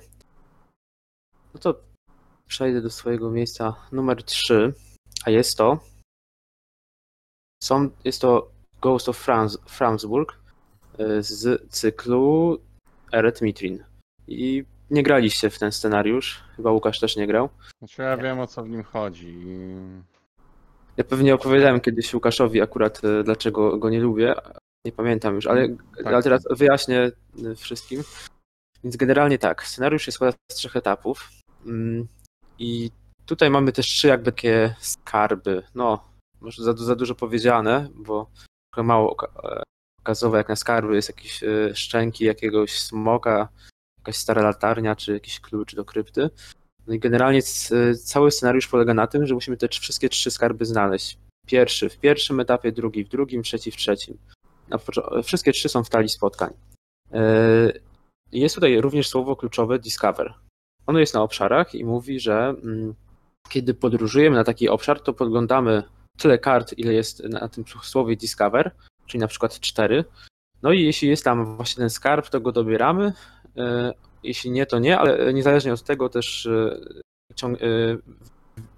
No 1.54 1.60
to 1.60 1.76
przejdę 2.48 2.82
do 2.82 2.90
swojego 2.90 3.32
miejsca 3.32 3.76
numer 3.92 4.24
3, 4.24 4.74
a 5.26 5.30
jest 5.30 5.58
to 5.58 5.80
są, 7.64 7.90
jest 8.04 8.22
to 8.22 8.52
Ghost 8.82 9.10
of 9.10 9.18
Franz, 9.18 9.58
Framsburg 9.66 10.40
y, 11.00 11.24
z 11.24 11.72
cyklu 11.72 12.58
Eret 13.12 13.42
Mitrin. 13.42 13.84
I 14.28 14.64
nie 14.92 15.04
graliście 15.04 15.50
w 15.50 15.60
ten 15.60 15.72
scenariusz. 15.72 16.44
Chyba 16.56 16.72
Łukasz 16.72 17.00
też 17.00 17.16
nie 17.16 17.28
grał. 17.28 17.50
Znaczy 17.80 18.02
ja 18.02 18.18
wiem 18.18 18.40
o 18.40 18.48
co 18.48 18.64
w 18.64 18.70
nim 18.70 18.84
chodzi. 18.84 19.38
Ja 20.98 21.04
pewnie 21.04 21.36
opowiadałem 21.36 21.82
kiedyś 21.82 22.14
Łukaszowi 22.14 22.62
akurat 22.62 23.04
y, 23.04 23.24
dlaczego 23.24 23.78
go 23.78 23.90
nie 23.90 24.00
lubię, 24.00 24.36
nie 24.88 24.92
pamiętam 24.92 25.36
już, 25.36 25.48
ale, 25.48 25.68
tak. 25.98 26.06
ale 26.06 26.24
teraz 26.24 26.44
wyjaśnię 26.50 27.12
y, 27.44 27.56
wszystkim. 27.56 28.04
Więc 28.84 28.98
generalnie 28.98 29.38
tak, 29.38 29.64
scenariusz 29.64 30.06
się 30.06 30.12
składa 30.12 30.38
z 30.52 30.56
trzech 30.56 30.76
etapów. 30.76 31.30
Mm, 31.66 32.08
I 32.60 32.92
tutaj 33.26 33.50
mamy 33.50 33.72
też 33.72 33.86
trzy 33.86 34.08
jakby 34.08 34.32
takie 34.32 34.76
skarby. 34.80 35.64
No, 35.76 36.04
może 36.42 36.64
za, 36.64 36.74
za 36.74 36.96
dużo 36.96 37.16
powiedziane, 37.16 37.90
bo 37.96 38.30
trochę 38.74 38.88
mało 38.88 39.16
e, 39.44 39.64
okazowe 40.00 40.38
jak 40.38 40.50
na 40.50 40.56
skarby 40.56 40.96
jest 40.96 41.10
jakieś 41.10 41.44
e, 41.44 41.76
szczęki 41.76 42.26
jakiegoś 42.26 42.80
smoka, 42.80 43.50
jakaś 44.00 44.16
stara 44.16 44.42
latarnia, 44.42 44.96
czy 44.96 45.14
jakiś 45.14 45.40
klucz 45.40 45.76
do 45.76 45.86
krypty. 45.86 46.30
No 46.88 46.94
i 46.94 47.00
generalnie 47.00 47.42
cały 48.04 48.32
scenariusz 48.32 48.68
polega 48.68 48.94
na 48.94 49.08
tym, 49.08 49.26
że 49.26 49.34
musimy 49.34 49.58
te 49.58 49.68
wszystkie 49.68 50.10
trzy 50.10 50.32
skarby 50.32 50.66
znaleźć. 50.66 51.18
Pierwszy 51.48 51.90
w 51.90 51.98
pierwszym 51.98 52.40
etapie, 52.40 52.72
drugi 52.72 53.04
w 53.04 53.10
drugim, 53.10 53.44
trzeci 53.44 53.72
w 53.72 53.76
trzecim 53.76 54.18
wszystkie 55.24 55.52
trzy 55.52 55.70
są 55.70 55.84
w 55.84 55.90
talii 55.90 56.10
spotkań. 56.10 56.54
E, 57.14 57.72
jest 58.32 58.56
tutaj 58.56 58.82
również 58.82 59.10
słowo 59.10 59.36
kluczowe 59.36 59.80
discover. 59.80 60.34
Ono 60.88 61.00
jest 61.00 61.14
na 61.14 61.22
obszarach 61.22 61.76
i 61.76 61.86
mówi, 61.86 62.20
że 62.20 62.56
mm, 62.64 62.96
kiedy 63.50 63.74
podróżujemy 63.74 64.36
na 64.36 64.44
taki 64.44 64.70
obszar, 64.70 65.00
to 65.00 65.14
podglądamy 65.14 65.84
tyle 66.18 66.38
kart, 66.40 66.74
ile 66.78 66.94
jest 66.94 67.24
na 67.24 67.50
tym 67.50 67.64
słowie 67.84 68.16
discover, 68.16 68.72
czyli 69.06 69.22
na 69.22 69.28
przykład 69.28 69.60
cztery. 69.60 70.06
No 70.62 70.72
i 70.72 70.84
jeśli 70.84 71.10
jest 71.10 71.24
tam 71.24 71.56
właśnie 71.56 71.82
ten 71.82 71.90
skarb, 71.90 72.30
to 72.30 72.42
go 72.42 72.52
dobieramy. 72.52 73.14
E, 73.58 73.94
jeśli 74.24 74.52
nie, 74.52 74.66
to 74.66 74.80
nie, 74.80 75.00
ale 75.00 75.34
niezależnie 75.34 75.74
od 75.74 75.84
tego 75.84 76.10
też 76.10 76.46
e, 76.46 77.98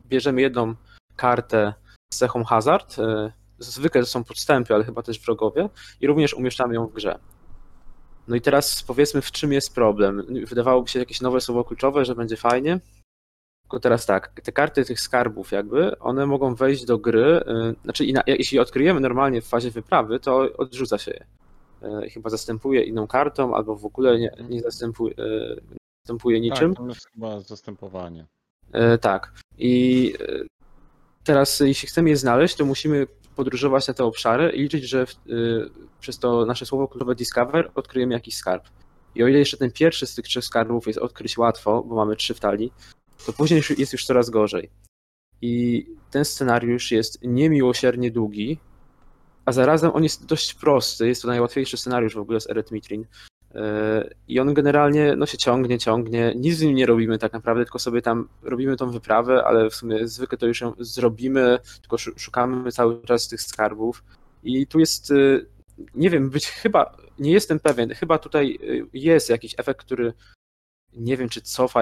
bierzemy 0.07 0.41
jedną 0.41 0.75
kartę 1.15 1.73
z 2.13 2.17
cechą 2.17 2.43
hazard, 2.43 2.97
zwykle 3.59 4.01
to 4.01 4.07
są 4.07 4.23
podstępy, 4.23 4.73
ale 4.73 4.83
chyba 4.83 5.01
też 5.01 5.19
wrogowie, 5.19 5.69
i 6.01 6.07
również 6.07 6.33
umieszczamy 6.33 6.75
ją 6.75 6.87
w 6.87 6.93
grze. 6.93 7.19
No 8.27 8.35
i 8.35 8.41
teraz 8.41 8.83
powiedzmy, 8.83 9.21
w 9.21 9.31
czym 9.31 9.53
jest 9.53 9.75
problem. 9.75 10.25
Wydawałoby 10.47 10.89
się 10.89 10.99
jakieś 10.99 11.21
nowe 11.21 11.41
słowo 11.41 11.63
kluczowe, 11.63 12.05
że 12.05 12.15
będzie 12.15 12.37
fajnie. 12.37 12.79
Tylko 13.63 13.79
teraz 13.79 14.05
tak, 14.05 14.41
te 14.43 14.51
karty 14.51 14.85
tych 14.85 14.99
skarbów, 14.99 15.51
jakby, 15.51 15.99
one 15.99 16.25
mogą 16.25 16.55
wejść 16.55 16.85
do 16.85 16.97
gry. 16.97 17.43
Yy, 17.47 17.75
znaczy, 17.83 18.05
jeśli 18.27 18.59
odkryjemy 18.59 18.99
normalnie 18.99 19.41
w 19.41 19.47
fazie 19.47 19.71
wyprawy, 19.71 20.19
to 20.19 20.37
odrzuca 20.57 20.97
się 20.97 21.11
je. 21.11 21.25
e, 21.81 22.09
chyba 22.09 22.29
zastępuje 22.29 22.83
inną 22.83 23.07
kartą, 23.07 23.55
albo 23.55 23.75
w 23.75 23.85
ogóle 23.85 24.19
nie, 24.19 24.31
nie 24.49 24.61
zastępuje, 24.61 25.13
nie 25.71 25.77
zastępuje 26.05 26.39
niczym. 26.39 26.71
Tak, 26.71 26.77
tam 26.77 26.89
jest 26.89 27.09
chyba 27.13 27.39
zastępowanie. 27.39 28.25
Tak. 29.01 29.33
I 29.57 30.13
teraz, 31.23 31.59
jeśli 31.59 31.87
chcemy 31.87 32.09
je 32.09 32.17
znaleźć, 32.17 32.55
to 32.55 32.65
musimy 32.65 33.07
podróżować 33.35 33.87
na 33.87 33.93
te 33.93 34.05
obszary 34.05 34.49
i 34.49 34.61
liczyć, 34.61 34.83
że 34.83 35.05
w, 35.05 35.11
e, 35.11 35.15
przez 35.99 36.19
to 36.19 36.45
nasze 36.45 36.65
słowo 36.65 36.87
kluczowe 36.87 37.15
Discover 37.15 37.71
odkryjemy 37.75 38.13
jakiś 38.13 38.35
skarb. 38.35 38.63
I 39.15 39.23
o 39.23 39.27
ile 39.27 39.39
jeszcze 39.39 39.57
ten 39.57 39.71
pierwszy 39.71 40.05
z 40.05 40.15
tych 40.15 40.25
trzech 40.25 40.45
skarbów 40.45 40.87
jest 40.87 40.99
odkryć 40.99 41.37
łatwo, 41.37 41.83
bo 41.83 41.95
mamy 41.95 42.15
trzy 42.15 42.33
w 42.33 42.39
talii, 42.39 42.73
to 43.25 43.33
później 43.33 43.61
jest 43.77 43.93
już 43.93 44.05
coraz 44.05 44.29
gorzej. 44.29 44.69
I 45.41 45.85
ten 46.11 46.25
scenariusz 46.25 46.91
jest 46.91 47.19
niemiłosiernie 47.23 48.11
długi, 48.11 48.59
a 49.45 49.51
zarazem 49.51 49.91
on 49.93 50.03
jest 50.03 50.25
dość 50.25 50.53
prosty. 50.53 51.07
Jest 51.07 51.21
to 51.21 51.27
najłatwiejszy 51.27 51.77
scenariusz 51.77 52.15
w 52.15 52.19
ogóle 52.19 52.41
z 52.41 52.49
Erytmitrin. 52.49 53.05
I 54.27 54.39
on 54.39 54.53
generalnie 54.53 55.15
no, 55.17 55.25
się 55.25 55.37
ciągnie, 55.37 55.79
ciągnie. 55.79 56.33
Nic 56.35 56.57
z 56.57 56.61
nim 56.61 56.75
nie 56.75 56.85
robimy 56.85 57.17
tak 57.17 57.33
naprawdę, 57.33 57.65
tylko 57.65 57.79
sobie 57.79 58.01
tam 58.01 58.27
robimy 58.43 58.77
tą 58.77 58.91
wyprawę, 58.91 59.43
ale 59.43 59.69
w 59.69 59.75
sumie 59.75 60.07
zwykle 60.07 60.37
to 60.37 60.47
już 60.47 60.61
ją 60.61 60.73
zrobimy, 60.79 61.59
tylko 61.81 61.97
szu- 61.97 62.19
szukamy 62.19 62.71
cały 62.71 63.01
czas 63.01 63.27
tych 63.27 63.41
skarbów. 63.41 64.03
I 64.43 64.67
tu 64.67 64.79
jest, 64.79 65.09
yy, 65.09 65.45
nie 65.95 66.09
wiem, 66.09 66.29
być 66.29 66.47
chyba, 66.47 66.97
nie 67.19 67.31
jestem 67.31 67.59
pewien, 67.59 67.93
chyba 67.93 68.17
tutaj 68.17 68.59
yy, 68.61 68.87
jest 68.93 69.29
jakiś 69.29 69.55
efekt, 69.57 69.79
który 69.79 70.13
nie 70.93 71.17
wiem, 71.17 71.29
czy 71.29 71.41
cofa 71.41 71.81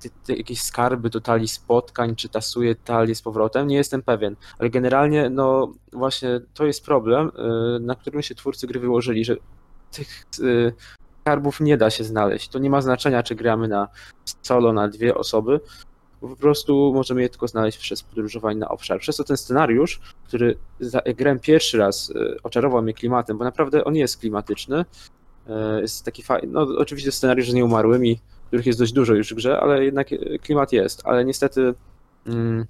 te, 0.00 0.08
te 0.26 0.34
jakieś 0.34 0.60
skarby 0.60 1.10
do 1.10 1.20
talii 1.20 1.48
spotkań, 1.48 2.16
czy 2.16 2.28
tasuje 2.28 2.74
talię 2.74 3.14
z 3.14 3.22
powrotem, 3.22 3.66
nie 3.66 3.76
jestem 3.76 4.02
pewien. 4.02 4.36
Ale 4.58 4.70
generalnie, 4.70 5.30
no 5.30 5.72
właśnie 5.92 6.40
to 6.54 6.66
jest 6.66 6.84
problem, 6.84 7.30
yy, 7.38 7.80
na 7.80 7.94
którym 7.94 8.22
się 8.22 8.34
twórcy 8.34 8.66
gry 8.66 8.80
wyłożyli, 8.80 9.24
że 9.24 9.36
tych 9.92 10.22
y, 10.40 10.72
skarbów 11.20 11.60
nie 11.60 11.76
da 11.76 11.90
się 11.90 12.04
znaleźć. 12.04 12.48
To 12.48 12.58
nie 12.58 12.70
ma 12.70 12.80
znaczenia, 12.80 13.22
czy 13.22 13.34
gramy 13.34 13.68
na 13.68 13.88
solo, 14.42 14.72
na 14.72 14.88
dwie 14.88 15.14
osoby. 15.14 15.60
Po 16.20 16.36
prostu 16.36 16.92
możemy 16.94 17.22
je 17.22 17.28
tylko 17.28 17.48
znaleźć 17.48 17.78
przez 17.78 18.02
podróżowanie 18.02 18.58
na 18.58 18.68
obszar. 18.68 19.00
Przez 19.00 19.16
to 19.16 19.24
ten 19.24 19.36
scenariusz, 19.36 20.00
który 20.24 20.58
grałem 21.16 21.38
pierwszy 21.40 21.78
raz, 21.78 22.10
y, 22.10 22.36
oczarował 22.42 22.82
mnie 22.82 22.94
klimatem, 22.94 23.38
bo 23.38 23.44
naprawdę 23.44 23.84
on 23.84 23.96
jest 23.96 24.16
klimatyczny. 24.20 24.80
Y, 24.80 25.80
Jest 25.80 26.04
taki 26.04 26.22
fajny. 26.22 26.48
No, 26.52 26.60
oczywiście 26.78 27.12
scenariusz 27.12 27.50
z 27.50 27.54
nieumarłymi, 27.54 28.20
których 28.46 28.66
jest 28.66 28.78
dość 28.78 28.92
dużo 28.92 29.14
już 29.14 29.32
w 29.32 29.36
grze, 29.36 29.60
ale 29.60 29.84
jednak 29.84 30.08
klimat 30.42 30.72
jest. 30.72 31.02
Ale 31.04 31.24
niestety. 31.24 31.74
mm, 32.26 32.66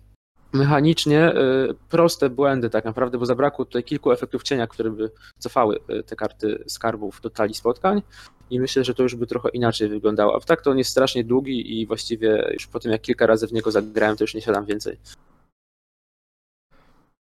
Mechanicznie 0.52 1.32
y, 1.32 1.74
proste 1.88 2.30
błędy 2.30 2.70
tak 2.70 2.84
naprawdę, 2.84 3.18
bo 3.18 3.26
zabrakło 3.26 3.64
tutaj 3.64 3.84
kilku 3.84 4.12
efektów 4.12 4.42
cienia, 4.42 4.66
które 4.66 4.90
by 4.90 5.10
cofały 5.38 5.78
y, 5.90 6.02
te 6.02 6.16
karty 6.16 6.64
skarbów 6.66 7.20
do 7.20 7.30
talii 7.30 7.54
spotkań 7.54 8.02
i 8.50 8.60
myślę, 8.60 8.84
że 8.84 8.94
to 8.94 9.02
już 9.02 9.14
by 9.14 9.26
trochę 9.26 9.48
inaczej 9.48 9.88
wyglądało. 9.88 10.36
A 10.36 10.40
tak 10.40 10.62
to 10.62 10.70
on 10.70 10.78
jest 10.78 10.90
strasznie 10.90 11.24
długi 11.24 11.80
i 11.80 11.86
właściwie 11.86 12.50
już 12.52 12.66
po 12.66 12.80
tym 12.80 12.92
jak 12.92 13.00
kilka 13.00 13.26
razy 13.26 13.46
w 13.46 13.52
niego 13.52 13.70
zagrałem, 13.70 14.16
to 14.16 14.24
już 14.24 14.34
nie 14.34 14.42
siadam 14.42 14.66
więcej. 14.66 14.98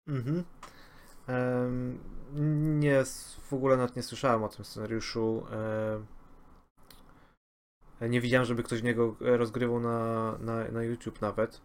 Mhm. 0.08 0.44
Em, 1.28 2.00
nie, 2.80 3.04
w 3.50 3.54
ogóle 3.54 3.78
nawet 3.78 3.96
nie 3.96 4.04
słyszałem 4.04 4.44
o 4.44 4.50
tym 4.50 4.66
scenariuszu. 4.66 5.46
Em, 8.02 8.12
nie 8.12 8.22
widziałem, 8.22 8.46
żeby 8.46 8.64
ktoś 8.64 8.84
niego 8.84 9.16
e, 9.22 9.38
rozgrywał 9.38 9.80
na, 9.80 10.38
na, 10.40 10.72
na 10.72 10.84
YouTube 10.84 11.22
nawet. 11.22 11.62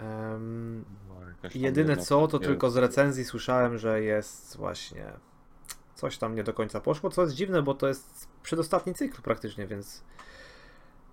Tam 0.00 1.50
jedyne 1.54 1.96
co, 1.96 2.28
to 2.28 2.38
tylko 2.38 2.70
z 2.70 2.76
recenzji 2.76 3.24
słyszałem, 3.24 3.78
że 3.78 4.02
jest 4.02 4.56
właśnie 4.56 5.04
coś 5.94 6.18
tam 6.18 6.34
nie 6.34 6.44
do 6.44 6.52
końca 6.54 6.80
poszło, 6.80 7.10
co 7.10 7.22
jest 7.22 7.34
dziwne, 7.34 7.62
bo 7.62 7.74
to 7.74 7.88
jest 7.88 8.28
przedostatni 8.42 8.94
cykl 8.94 9.22
praktycznie, 9.22 9.66
więc 9.66 10.04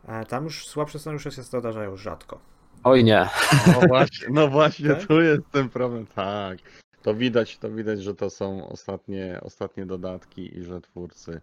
e, 0.08 0.26
tam 0.26 0.44
już 0.44 0.68
słabsze 0.68 1.00
scenariusze 1.00 1.32
się 1.32 1.44
zdarzają 1.44 1.98
rzadko. 1.98 2.40
Oj 2.84 3.04
nie. 3.04 3.30
No 3.68 3.88
właśnie, 3.88 4.28
no 4.32 4.48
właśnie 4.48 4.90
Tak? 4.90 5.08
tu 5.08 5.22
jest 5.22 5.42
ten 5.52 5.70
problem. 5.70 6.06
Tak. 6.06 6.58
To 7.02 7.16
widać, 7.16 7.58
to 7.58 7.72
widać, 7.72 8.04
że 8.04 8.16
to 8.16 8.30
są 8.30 8.70
ostatnie, 8.70 9.40
ostatnie 9.42 9.86
dodatki 9.86 10.58
i 10.58 10.64
że 10.64 10.82
twórcy. 10.82 11.42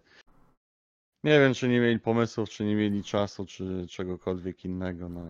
Nie 1.23 1.39
wiem, 1.39 1.53
czy 1.53 1.67
nie 1.67 1.79
mieli 1.79 1.99
pomysłów, 1.99 2.49
czy 2.49 2.65
nie 2.65 2.75
mieli 2.75 3.03
czasu, 3.03 3.45
czy 3.45 3.87
czegokolwiek 3.89 4.65
innego. 4.65 5.09
No, 5.09 5.21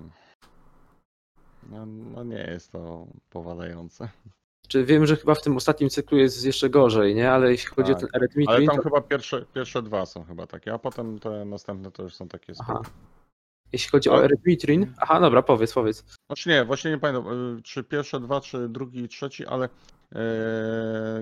no, 1.70 1.86
no 1.86 2.24
nie 2.24 2.38
jest 2.52 2.72
to 2.72 3.08
powalające. 3.30 4.10
Czy 4.68 4.86
wiem, 4.86 5.06
że 5.06 5.16
chyba 5.16 5.36
w 5.36 5.42
tym 5.42 5.58
ostatnim 5.58 5.90
cyklu 5.90 6.18
jest 6.18 6.46
jeszcze 6.46 6.70
gorzej, 6.70 7.16
nie? 7.16 7.32
Ale 7.32 7.52
jeśli 7.52 7.70
chodzi 7.70 7.92
o 7.92 7.96
Tak. 7.96 8.02
ten 8.02 8.10
Ale 8.14 8.24
Arithmetry, 8.24 8.66
tam 8.66 8.76
to 8.78 8.84
chyba 8.84 9.02
pierwsze, 9.02 9.46
pierwsze 9.54 9.82
dwa 9.82 10.06
są 10.06 10.24
chyba 10.24 10.48
takie, 10.48 10.74
a 10.74 10.80
potem 10.80 11.20
te 11.20 11.46
następne 11.46 11.92
to 11.92 12.04
już 12.04 12.16
są 12.16 12.28
takie 12.28 12.54
Aha. 12.60 12.82
jeśli 13.74 13.90
chodzi 13.92 14.10
o 14.10 14.14
Ale- 14.14 14.24
Arithmetrin, 14.24 14.94
aha, 14.98 15.20
dobra, 15.20 15.42
powiedz, 15.42 15.74
powiedz. 15.74 16.06
Znaczy 16.28 16.50
nie, 16.50 16.66
właśnie 16.66 16.92
nie 16.92 16.98
pamiętam, 16.98 17.58
y, 17.58 17.62
czy 17.62 17.84
pierwsze 17.84 18.20
dwa, 18.20 18.42
czy 18.42 18.70
drugi 18.70 19.00
i 19.04 19.08
trzeci, 19.08 19.46
ale 19.46 19.70
e, 20.16 20.20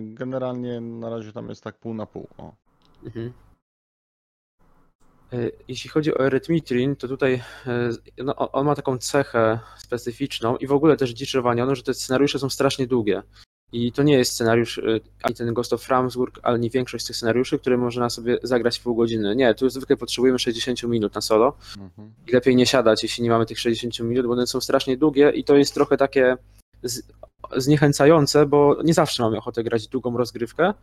generalnie 0.02 0.82
na 0.82 1.10
razie 1.10 1.34
tam 1.34 1.50
jest 1.50 1.64
tak 1.64 1.78
pół 1.78 1.94
na 1.94 2.06
pół. 2.06 2.28
O. 2.38 2.54
Mhm. 3.06 3.34
E, 5.34 5.38
Jeśli 5.68 5.90
chodzi 5.90 6.14
o 6.18 6.26
Erytmitrin, 6.26 6.96
to 6.96 7.08
tutaj 7.08 7.34
e, 7.68 7.90
no, 8.24 8.36
on- 8.36 8.66
ma 8.66 8.76
taką 8.76 8.98
cechę 8.98 9.60
specyficzną 9.78 10.58
i 10.58 10.68
w 10.68 10.72
ogóle 10.72 10.98
też 10.98 11.10
dzicz 11.10 11.34
Rwaniono, 11.36 11.76
że 11.76 11.84
te 11.84 11.94
scenariusze 11.94 12.40
są 12.40 12.50
strasznie 12.50 12.88
długie. 12.88 13.24
I 13.72 13.92
to 13.92 14.04
nie 14.04 14.18
jest 14.18 14.32
scenariusz, 14.32 14.78
e, 14.78 15.00
ani 15.24 15.36
ten 15.36 15.54
Ghost 15.54 15.74
of 15.74 15.90
Ramsburg, 15.90 16.40
ani 16.44 16.70
większość 16.70 17.04
z 17.04 17.08
tych 17.08 17.16
scenariuszy, 17.16 17.60
które 17.60 17.78
można 17.78 18.10
sobie 18.10 18.38
zagrać 18.44 18.80
w 18.80 18.84
pół 18.84 18.96
godziny. 18.96 19.36
Nie, 19.36 19.56
tu 19.56 19.70
zwykle 19.70 19.98
potrzebujemy 19.98 20.40
60 20.40 20.84
minut 20.84 21.16
na 21.16 21.22
solo 21.22 21.58
Mhm. 21.78 22.14
i 22.28 22.32
lepiej 22.32 22.56
nie 22.56 22.66
siadać, 22.66 23.04
jeśli 23.04 23.24
nie 23.24 23.30
mamy 23.30 23.46
tych 23.46 23.60
60 23.60 24.00
minut, 24.00 24.26
bo 24.26 24.34
one 24.34 24.48
są 24.48 24.62
strasznie 24.62 24.98
długie 24.98 25.30
i 25.30 25.44
to 25.44 25.56
jest 25.56 25.74
trochę 25.74 25.98
takie 25.98 26.38
zniechęcające, 27.58 28.46
bo 28.46 28.78
nie 28.84 28.94
zawsze 28.94 29.24
mamy 29.24 29.38
ochotę 29.38 29.64
grać 29.64 29.88
długą 29.88 30.18
rozgrywkę. 30.18 30.74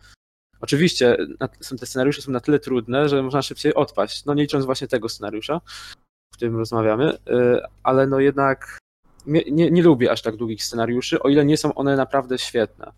Oczywiście 0.61 1.17
są 1.61 1.77
te 1.77 1.87
scenariusze 1.87 2.23
są 2.23 2.33
na 2.33 2.41
tyle 2.41 2.59
trudne, 2.59 3.09
że 3.09 3.23
można 3.23 3.43
szybciej 3.43 3.75
odpaść, 3.75 4.25
no 4.25 4.35
nie 4.35 4.43
licząc 4.43 4.65
właśnie 4.65 4.89
tego 4.89 5.09
scenariusza, 5.09 5.61
w 6.33 6.37
którym 6.37 6.57
rozmawiamy, 6.57 7.15
y, 7.15 7.19
ale 7.83 8.07
no 8.07 8.21
jednak 8.21 8.79
nie, 9.27 9.43
nie, 9.51 9.71
nie 9.71 9.83
lubię 9.83 10.11
aż 10.13 10.23
tak 10.23 10.37
długich 10.37 10.65
scenariuszy, 10.65 11.23
o 11.23 11.29
ile 11.29 11.45
nie 11.45 11.57
są 11.57 11.75
one 11.75 11.97
naprawdę 11.97 12.39
świetne. 12.39 12.93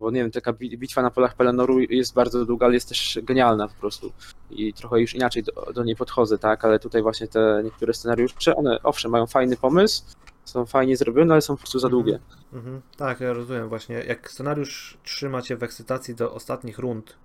Bo 0.00 0.10
nie 0.10 0.20
wiem, 0.20 0.30
taka 0.30 0.52
bi- 0.52 0.78
bitwa 0.78 1.02
na 1.02 1.10
polach 1.10 1.36
Pelenoru 1.36 1.80
jest 1.80 2.14
bardzo 2.14 2.44
długa, 2.44 2.66
ale 2.66 2.74
jest 2.74 2.88
też 2.88 3.18
genialna 3.22 3.68
po 3.68 3.74
prostu. 3.74 4.12
I 4.50 4.72
trochę 4.72 5.00
już 5.00 5.14
inaczej 5.14 5.42
do, 5.42 5.72
do 5.74 5.84
niej 5.84 5.96
podchodzę, 5.96 6.38
tak, 6.38 6.64
ale 6.64 6.78
tutaj 6.78 7.02
właśnie 7.02 7.28
te 7.28 7.60
niektóre 7.64 7.94
scenariusze, 7.94 8.56
one 8.56 8.82
owszem 8.82 9.10
mają 9.10 9.26
fajny 9.26 9.56
pomysł, 9.56 10.02
są 10.48 10.66
fajnie 10.66 10.96
zrobione, 10.96 11.34
ale 11.34 11.42
są 11.42 11.54
po 11.54 11.58
prostu 11.58 11.78
za 11.78 11.88
długie. 11.88 12.18
Mhm. 12.52 12.82
Tak, 12.96 13.20
ja 13.20 13.32
rozumiem 13.32 13.68
właśnie. 13.68 13.96
Jak 13.96 14.30
scenariusz 14.30 14.98
trzyma 15.02 15.42
cię 15.42 15.56
w 15.56 15.62
ekscytacji 15.62 16.14
do 16.14 16.34
ostatnich 16.34 16.78
rund, 16.78 17.18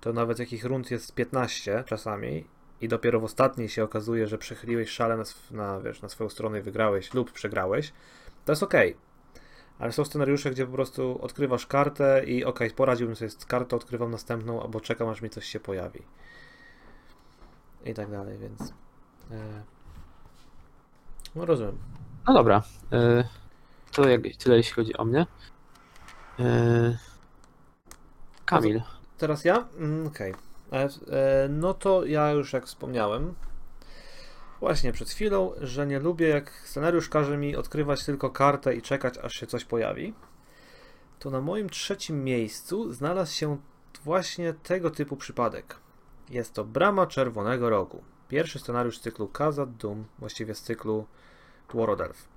to 0.00 0.12
nawet 0.12 0.38
jakich 0.38 0.64
rund 0.64 0.90
jest 0.90 1.14
15 1.14 1.84
czasami 1.86 2.44
i 2.80 2.88
dopiero 2.88 3.20
w 3.20 3.24
ostatniej 3.24 3.68
się 3.68 3.84
okazuje, 3.84 4.26
że 4.26 4.38
przechyliłeś 4.38 4.90
szale 4.90 5.16
na, 5.16 5.24
na, 5.50 5.80
wiesz, 5.80 6.02
na 6.02 6.08
swoją 6.08 6.30
stronę 6.30 6.58
i 6.58 6.62
wygrałeś 6.62 7.14
lub 7.14 7.32
przegrałeś, 7.32 7.92
to 8.44 8.52
jest 8.52 8.62
okej. 8.62 8.96
Ale 9.78 9.92
są 9.92 10.04
scenariusze, 10.04 10.50
gdzie 10.50 10.66
po 10.66 10.72
prostu 10.72 11.18
odkrywasz 11.22 11.66
kartę 11.66 12.24
i 12.24 12.44
okej, 12.44 12.70
poradziłbym 12.70 13.16
sobie 13.16 13.30
z 13.30 13.44
kartą, 13.44 13.76
odkrywam 13.76 14.10
następną, 14.10 14.62
albo 14.62 14.80
czekam 14.80 15.08
aż 15.08 15.22
mi 15.22 15.30
coś 15.30 15.44
się 15.44 15.60
pojawi. 15.60 16.02
I 17.84 17.94
tak 17.94 18.10
dalej, 18.10 18.38
więc... 18.38 18.60
E... 19.30 19.62
No 21.34 21.46
rozumiem. 21.46 21.78
No 22.28 22.34
dobra, 22.34 22.62
y, 22.92 23.24
to 23.92 24.08
jak, 24.08 24.20
tyle 24.38 24.56
jeśli 24.56 24.74
chodzi 24.74 24.96
o 24.96 25.04
mnie. 25.04 25.26
Y, 26.40 26.98
Kamil, 28.44 28.82
Teraz 29.18 29.44
ja? 29.44 29.68
Mm, 29.78 30.06
Okej. 30.06 30.34
E, 30.72 30.76
e, 30.76 30.88
No 31.48 31.74
to 31.74 32.04
ja 32.04 32.30
już 32.30 32.52
jak 32.52 32.66
wspomniałem, 32.66 33.34
właśnie 34.60 34.92
przed 34.92 35.10
chwilą, 35.10 35.52
że 35.60 35.86
nie 35.86 35.98
lubię 35.98 36.28
jak 36.28 36.50
scenariusz 36.64 37.08
każe 37.08 37.36
mi 37.36 37.56
odkrywać 37.56 38.04
tylko 38.04 38.30
kartę 38.30 38.74
i 38.74 38.82
czekać 38.82 39.18
aż 39.18 39.34
się 39.34 39.46
coś 39.46 39.64
pojawi. 39.64 40.14
To 41.18 41.30
na 41.30 41.40
moim 41.40 41.70
trzecim 41.70 42.24
miejscu 42.24 42.92
znalazł 42.92 43.34
się 43.34 43.58
właśnie 44.04 44.54
tego 44.54 44.90
typu 44.90 45.16
przypadek. 45.16 45.76
Jest 46.30 46.54
to 46.54 46.64
Brama 46.64 47.06
Czerwonego 47.06 47.70
Rogu. 47.70 48.02
Pierwszy 48.28 48.58
scenariusz 48.58 48.98
z 48.98 49.00
cyklu 49.00 49.28
Kazad 49.28 49.76
Doom, 49.76 50.04
właściwie 50.18 50.54
z 50.54 50.62
cyklu 50.62 51.06
Tworodelf. 51.68 52.28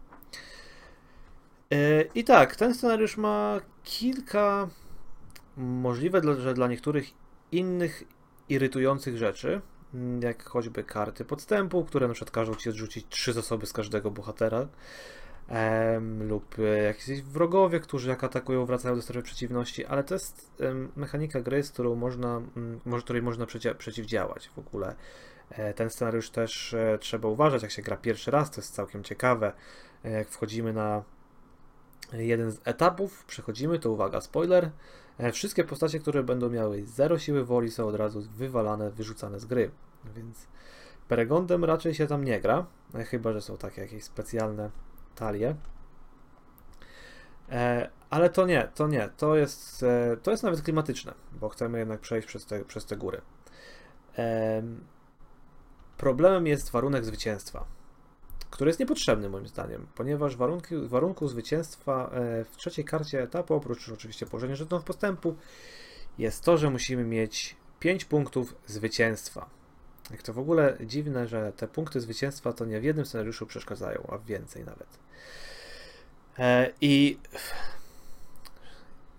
E, 1.71 2.01
I 2.01 2.23
tak, 2.23 2.55
ten 2.55 2.75
scenariusz 2.75 3.17
ma 3.17 3.59
kilka 3.83 4.67
możliwe, 5.57 6.21
że 6.39 6.53
dla 6.53 6.67
niektórych 6.67 7.09
innych 7.51 8.03
irytujących 8.49 9.17
rzeczy, 9.17 9.61
mm, 9.93 10.21
jak 10.21 10.43
choćby 10.43 10.83
karty 10.83 11.25
podstępu, 11.25 11.85
które 11.85 12.07
na 12.07 12.13
przykład 12.13 12.31
każą 12.31 12.55
ci 12.55 12.69
odrzucić 12.69 13.05
trzy 13.09 13.33
zasoby 13.33 13.65
z 13.65 13.73
każdego 13.73 14.11
bohatera. 14.11 14.67
lub 16.27 16.55
jakiś 16.85 17.21
wrogowie, 17.21 17.79
którzy 17.79 18.09
jak 18.09 18.23
atakują, 18.23 18.65
wracają 18.65 18.95
do 18.95 19.01
strefy 19.01 19.23
przeciwności, 19.23 19.85
ale 19.85 20.03
to 20.03 20.15
jest 20.15 20.61
mechanika 20.95 21.41
gry, 21.41 21.63
z 21.63 21.71
którą 21.71 21.95
można, 21.95 22.41
mm, 22.57 22.79
której 23.01 23.21
można 23.21 23.45
przeci- 23.45 23.75
przeciwdziałać 23.75 24.49
w 24.49 24.59
ogóle. 24.59 24.95
E, 25.51 25.73
Ten 25.73 25.89
scenariusz 25.89 26.29
też 26.29 26.73
e, 26.73 26.97
trzeba 27.01 27.27
uważać, 27.29 27.61
jak 27.61 27.71
się 27.71 27.81
gra 27.81 27.97
pierwszy 27.97 28.31
raz, 28.31 28.51
to 28.51 28.61
jest 28.61 28.73
całkiem 28.73 29.03
ciekawe. 29.03 29.53
E, 30.05 30.11
Jak 30.11 30.29
wchodzimy 30.29 30.73
na 30.73 31.03
jeden 32.13 32.51
z 32.51 32.61
etapów, 32.65 33.25
przechodzimy, 33.25 33.79
to 33.79 33.91
uwaga, 33.91 34.21
spoiler. 34.21 34.69
Wszystkie 35.33 35.63
postacie, 35.63 35.99
które 35.99 36.23
będą 36.23 36.49
miały 36.49 36.85
zero 36.85 37.19
siły 37.19 37.45
woli, 37.45 37.71
są 37.71 37.87
od 37.87 37.95
razu 37.95 38.21
wywalane, 38.21 38.91
wyrzucane 38.91 39.39
z 39.39 39.45
gry. 39.45 39.71
Więc 40.15 40.47
Peregondem 41.07 41.65
raczej 41.65 41.93
się 41.93 42.07
tam 42.07 42.23
nie 42.23 42.41
gra, 42.41 42.65
chyba 43.09 43.33
że 43.33 43.41
są 43.41 43.57
takie 43.57 43.81
jakieś 43.81 44.03
specjalne 44.03 44.69
talie. 45.15 45.55
Ale 48.09 48.29
to 48.29 48.45
nie, 48.45 48.69
to 48.75 48.87
nie, 48.87 49.09
to 49.17 49.35
jest, 49.35 49.85
to 50.23 50.31
jest 50.31 50.43
nawet 50.43 50.61
klimatyczne, 50.61 51.13
bo 51.31 51.49
chcemy 51.49 51.79
jednak 51.79 51.99
przejść 51.99 52.27
przez 52.27 52.45
te, 52.45 52.65
przez 52.65 52.85
te 52.85 52.97
góry. 52.97 53.21
Em, 56.01 56.03
Problemem 56.03 56.47
jest 56.47 56.71
warunek 56.71 57.05
zwycięstwa, 57.05 57.65
który 58.49 58.69
jest 58.69 58.79
niepotrzebny 58.79 59.29
moim 59.29 59.47
zdaniem, 59.47 59.87
ponieważ 59.95 60.35
warunki, 60.35 60.75
warunku 60.87 61.27
zwycięstwa 61.27 62.11
e, 62.13 62.45
w 62.45 62.57
trzeciej 62.57 62.85
karcie 62.85 63.21
etapu, 63.23 63.53
oprócz 63.53 63.89
oczywiście 63.89 64.25
położenia 64.25 64.55
żetonów 64.55 64.85
postępu, 64.85 65.35
jest 66.17 66.43
to, 66.43 66.57
że 66.57 66.69
musimy 66.69 67.03
mieć 67.03 67.55
5 67.79 68.05
punktów 68.05 68.55
zwycięstwa. 68.67 69.49
Jak 70.11 70.21
to 70.21 70.33
w 70.33 70.39
ogóle 70.39 70.77
dziwne, 70.85 71.27
że 71.27 71.51
te 71.57 71.67
punkty 71.67 72.01
zwycięstwa 72.01 72.53
to 72.53 72.65
nie 72.65 72.79
w 72.79 72.83
jednym 72.83 73.05
scenariuszu 73.05 73.45
przeszkadzają, 73.45 74.07
a 74.11 74.17
więcej 74.17 74.65
nawet. 74.65 74.99
E, 76.39 76.71
I 76.81 77.17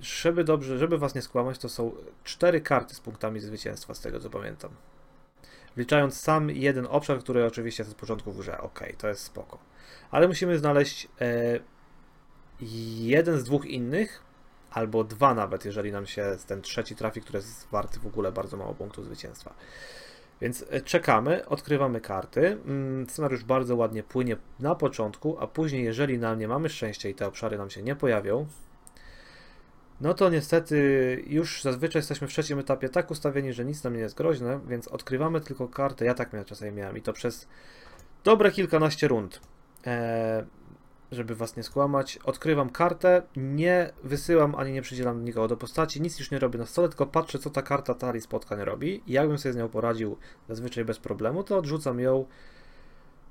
żeby 0.01 0.45
dobrze, 0.45 0.79
żeby 0.79 0.99
was 0.99 1.15
nie 1.15 1.23
skłamać, 1.23 1.59
to 1.59 1.69
są 1.69 1.93
cztery 2.25 2.61
karty 2.61 2.95
z 2.95 3.01
punktami 3.01 3.41
zwycięstwa, 3.41 3.95
z 3.95 4.01
tego 4.01 4.21
co 4.21 4.31
pamiętam. 4.31 4.71
Wliczając 5.77 6.21
sam 6.21 6.51
jeden 6.51 6.87
obszar, 6.91 7.19
który 7.19 7.47
oczywiście 7.47 7.83
jest 7.83 7.93
od 7.93 8.01
początku 8.01 8.33
w 8.33 8.39
grze. 8.39 8.59
Ok, 8.59 8.81
to 8.99 9.09
jest 9.09 9.23
spoko. 9.23 9.59
Ale 10.11 10.29
musimy 10.29 10.59
znaleźć 10.59 11.09
e, 11.21 11.61
jeden 13.01 13.39
z 13.39 13.45
dwóch 13.45 13.67
innych, 13.67 14.23
albo 14.71 15.05
dwa 15.05 15.35
nawet, 15.35 15.65
jeżeli 15.65 15.93
nam 15.93 16.07
się 16.07 16.37
ten 16.47 16.63
trzeci 16.63 16.97
trafi, 16.97 17.21
który 17.21 17.39
jest 17.39 17.69
warty 17.73 18.01
w 18.01 18.07
ogóle 18.07 18.33
bardzo 18.33 18.57
mało 18.57 18.75
punktów 18.75 19.05
zwycięstwa. 19.05 19.55
Więc 20.41 20.65
e, 20.71 20.81
czekamy, 20.81 21.47
odkrywamy 21.47 22.01
karty. 22.01 22.59
Mm, 22.67 23.09
Scenariusz 23.09 23.45
bardzo 23.45 23.77
ładnie 23.77 24.03
płynie 24.03 24.37
na 24.61 24.75
początku, 24.75 25.37
a 25.39 25.47
później, 25.47 25.85
jeżeli 25.85 26.19
nam 26.19 26.39
nie 26.39 26.49
mamy 26.49 26.69
szczęścia 26.69 27.09
i 27.09 27.15
te 27.15 27.27
obszary 27.27 27.59
nam 27.59 27.71
się 27.71 27.83
nie 27.83 27.97
pojawią, 27.97 28.47
no 30.03 30.15
to 30.15 30.31
niestety 30.31 30.77
już 31.27 31.63
zazwyczaj 31.63 32.01
jesteśmy 32.01 32.27
w 32.27 32.31
trzecim 32.31 32.59
etapie 32.59 32.89
tak 32.89 33.11
ustawieni, 33.11 33.53
że 33.53 33.65
nic 33.65 33.85
nam 33.85 33.95
nie 33.95 34.01
jest 34.01 34.17
groźne, 34.17 34.61
więc 34.69 34.89
odkrywamy 34.89 35.41
tylko 35.41 35.69
kartę. 35.69 36.05
Ja 36.05 36.15
tak 36.15 36.33
miałem, 36.33 36.47
czasami 36.47 36.73
miałem 36.73 36.97
i 36.97 37.03
to 37.03 37.13
przez 37.13 37.49
dobre 38.25 38.51
kilkanaście 38.51 39.09
rund. 39.09 39.41
Eee, 39.85 40.45
żeby 41.13 41.35
was 41.35 41.57
nie 41.57 41.63
skłamać, 41.63 42.19
odkrywam 42.25 42.71
kartę, 42.71 43.23
nie 43.37 43.93
wysyłam 44.05 44.55
ani 44.55 44.73
nie 44.73 44.83
przydzielam 44.83 45.25
nikogo 45.25 45.49
do 45.49 45.57
postaci, 45.57 46.03
nic 46.03 46.19
już 46.19 46.31
nie 46.31 46.39
robię 46.39 46.59
na 46.59 46.67
stole, 46.67 46.89
tylko 46.89 47.07
patrzę, 47.07 47.39
co 47.39 47.51
ta 47.51 47.63
karta 47.63 47.95
talii 47.95 48.21
spotkań 48.21 48.61
robi 48.61 49.03
i 49.07 49.13
jakbym 49.13 49.39
sobie 49.39 49.53
z 49.53 49.57
nią 49.57 49.69
poradził 49.69 50.17
zazwyczaj 50.49 50.85
bez 50.85 50.99
problemu, 50.99 51.45
to 51.45 51.59
odrzucam 51.59 52.01
ją, 52.01 52.27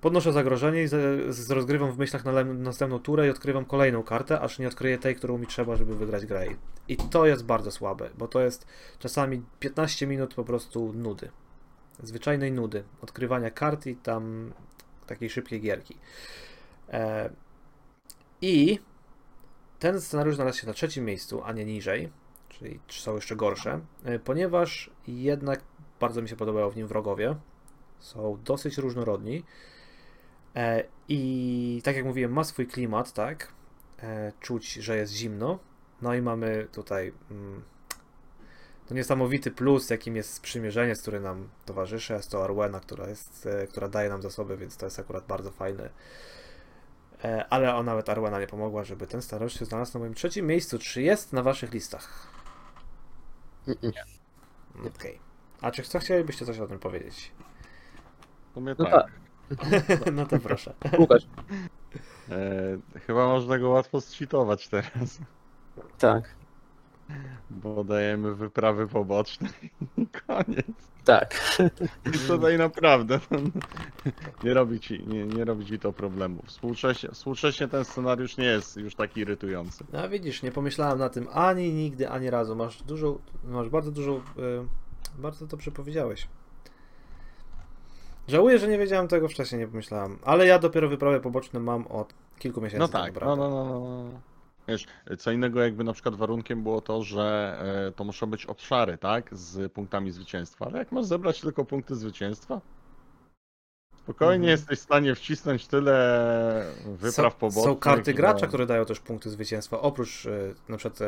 podnoszę 0.01 0.33
zagrożenie 0.33 0.83
i 0.83 0.87
z, 0.87 1.51
rozgrywam 1.51 1.91
w 1.91 1.97
myślach 1.97 2.25
na 2.25 2.43
następną 2.43 2.99
turę 2.99 3.27
i 3.27 3.29
odkrywam 3.29 3.65
kolejną 3.65 4.03
kartę, 4.03 4.39
aż 4.39 4.59
nie 4.59 4.67
odkryję 4.67 4.97
tej, 4.97 5.15
którą 5.15 5.37
mi 5.37 5.47
trzeba, 5.47 5.75
żeby 5.75 5.95
wygrać 5.95 6.25
grę. 6.25 6.47
I 6.87 6.97
to 6.97 7.25
jest 7.25 7.45
bardzo 7.45 7.71
słabe, 7.71 8.09
bo 8.17 8.27
to 8.27 8.41
jest 8.41 8.67
czasami 8.99 9.41
15 9.59 10.07
minut 10.07 10.33
po 10.33 10.43
prostu 10.43 10.93
nudy. 10.93 11.31
Zwyczajnej 12.03 12.51
nudy. 12.51 12.83
Odkrywania 13.01 13.51
kart 13.51 13.87
i 13.87 13.95
tam 13.95 14.53
takiej 15.07 15.29
szybkiej 15.29 15.61
gierki. 15.61 15.97
E, 16.89 17.29
I 18.41 18.79
ten 19.79 20.01
scenariusz 20.01 20.35
znalazł 20.35 20.59
się 20.59 20.67
na 20.67 20.73
trzecim 20.73 21.05
miejscu, 21.05 21.41
a 21.43 21.51
nie 21.51 21.65
niżej, 21.65 22.11
czyli 22.49 22.79
są 22.89 23.15
jeszcze 23.15 23.35
gorsze, 23.35 23.79
e, 24.03 24.19
ponieważ 24.19 24.89
jednak 25.07 25.61
bardzo 25.99 26.21
mi 26.21 26.29
się 26.29 26.35
podobają 26.35 26.69
w 26.69 26.75
nim 26.75 26.87
wrogowie. 26.87 27.35
Są 27.99 28.37
dosyć 28.43 28.77
różnorodni. 28.77 29.43
E, 30.55 30.83
I 31.07 31.81
tak 31.83 31.95
jak 31.95 32.05
mówiłem, 32.05 32.33
ma 32.33 32.43
swój 32.43 32.67
klimat, 32.67 33.13
tak? 33.13 33.53
E, 34.03 34.31
Czuć, 34.39 34.73
że 34.73 34.97
jest 34.97 35.13
zimno. 35.13 35.59
No 36.01 36.13
i 36.13 36.21
mamy 36.21 36.67
tutaj 36.71 37.13
mm, 37.31 37.63
to 38.87 38.93
niesamowity 38.93 39.51
plus, 39.51 39.89
jakim 39.89 40.15
jest 40.15 40.33
sprzymierzenie, 40.33 40.95
który 40.95 41.19
nam 41.19 41.49
towarzyszy. 41.65 42.13
Jest 42.13 42.31
to 42.31 42.43
Arwena, 42.43 42.79
która, 42.79 43.07
jest, 43.07 43.45
e, 43.45 43.67
która 43.67 43.87
daje 43.89 44.09
nam 44.09 44.21
zasoby, 44.21 44.57
więc 44.57 44.77
to 44.77 44.85
jest 44.85 44.99
akurat 44.99 45.25
bardzo 45.25 45.51
fajne. 45.51 45.89
Ale 47.49 47.75
o, 47.75 47.83
nawet 47.83 48.09
Arwena 48.09 48.39
nie 48.39 48.47
pomogła, 48.47 48.83
żeby 48.83 49.07
ten 49.07 49.21
scenariusz 49.21 49.59
się 49.59 49.65
znalazł 49.65 49.93
na 49.93 49.99
moim 49.99 50.13
trzecim 50.13 50.47
miejscu. 50.47 50.79
Czy 50.79 51.01
jest 51.01 51.33
na 51.33 51.43
waszych 51.43 51.73
listach? 51.73 52.27
Mm-mm. 53.67 53.91
Okej. 54.95 55.19
A 55.61 55.71
czy 55.71 55.83
co 55.83 55.99
chcielibyście 55.99 56.45
coś 56.45 56.59
o 56.59 56.67
tym 56.67 56.79
powiedzieć? 56.79 57.31
No 58.77 58.85
tak. 58.85 59.20
no 60.13 60.25
to 60.25 60.39
proszę. 60.39 60.73
Łukasz, 60.99 61.23
E, 62.29 62.99
chyba 62.99 63.27
można 63.27 63.59
go 63.59 63.69
łatwo 63.69 64.01
zcheatować 64.01 64.67
teraz, 64.67 65.19
tak, 65.97 66.35
bo 67.49 67.83
dajemy 67.83 68.35
wyprawy 68.35 68.87
poboczne 68.87 69.49
i 69.97 70.07
koniec. 70.27 70.65
tak. 71.05 71.59
I 72.05 72.27
tutaj 72.27 72.57
naprawdę 72.57 73.19
no, 73.31 73.37
nie, 74.43 74.53
robi 74.53 74.79
ci, 74.79 75.03
nie, 75.07 75.25
nie 75.25 75.45
robi 75.45 75.65
ci 75.65 75.79
to 75.79 75.93
problemu. 75.93 76.43
Współcześnie, 76.45 77.09
współcześnie 77.09 77.67
ten 77.67 77.85
scenariusz 77.85 78.37
nie 78.37 78.45
jest 78.45 78.77
już 78.77 78.95
taki 78.95 79.19
irytujący. 79.19 79.83
No 79.93 80.09
widzisz, 80.09 80.43
nie 80.43 80.51
pomyślałem 80.51 80.99
na 80.99 81.09
tym 81.09 81.27
ani 81.33 81.73
nigdy, 81.73 82.09
ani 82.09 82.29
razu. 82.29 82.55
Masz 82.55 82.83
dużo, 82.83 83.19
masz 83.43 83.69
bardzo 83.69 83.91
dużo, 83.91 84.11
y, 84.15 84.21
bardzo 85.17 85.47
dobrze 85.47 85.71
powiedziałeś. 85.71 86.27
Żałuję, 88.27 88.59
że 88.59 88.67
nie 88.67 88.77
wiedziałem 88.77 89.07
tego 89.07 89.27
wcześniej, 89.27 89.61
nie 89.61 89.67
pomyślałem. 89.67 90.19
Ale 90.23 90.47
ja 90.47 90.59
dopiero 90.59 90.89
wyprawy 90.89 91.19
poboczne 91.19 91.59
mam 91.59 91.87
od 91.87 92.13
kilku 92.39 92.61
miesięcy. 92.61 92.79
No 92.79 92.87
tak 92.87 93.13
tak, 93.13 93.23
no, 93.23 93.35
naprawdę. 93.35 93.49
no, 93.49 93.65
no, 93.65 93.79
no. 93.79 94.03
no. 94.03 94.19
Wiesz, 94.67 94.85
co 95.17 95.31
innego 95.31 95.61
jakby 95.61 95.83
na 95.83 95.93
przykład 95.93 96.15
warunkiem 96.15 96.63
było 96.63 96.81
to, 96.81 97.03
że 97.03 97.57
e, 97.87 97.91
to 97.91 98.03
muszą 98.03 98.27
być 98.27 98.45
obszary, 98.45 98.97
tak, 98.97 99.29
z 99.31 99.73
punktami 99.73 100.11
zwycięstwa, 100.11 100.65
ale 100.65 100.79
jak 100.79 100.91
masz 100.91 101.05
zebrać 101.05 101.41
tylko 101.41 101.65
punkty 101.65 101.95
zwycięstwa, 101.95 102.61
spokojnie 103.97 104.35
Mhm. 104.35 104.51
jesteś 104.51 104.79
w 104.79 104.81
stanie 104.81 105.15
wcisnąć 105.15 105.67
tyle 105.67 106.65
wypraw 106.85 107.33
są, 107.33 107.39
pobocznych. 107.39 107.65
są 107.65 107.75
karty 107.75 108.13
gracza, 108.13 108.47
które 108.47 108.65
dają 108.65 108.85
też 108.85 108.99
punkty 108.99 109.29
zwycięstwa, 109.29 109.81
oprócz 109.81 110.25
y, 110.25 110.55
na 110.69 110.77
przykład 110.77 110.99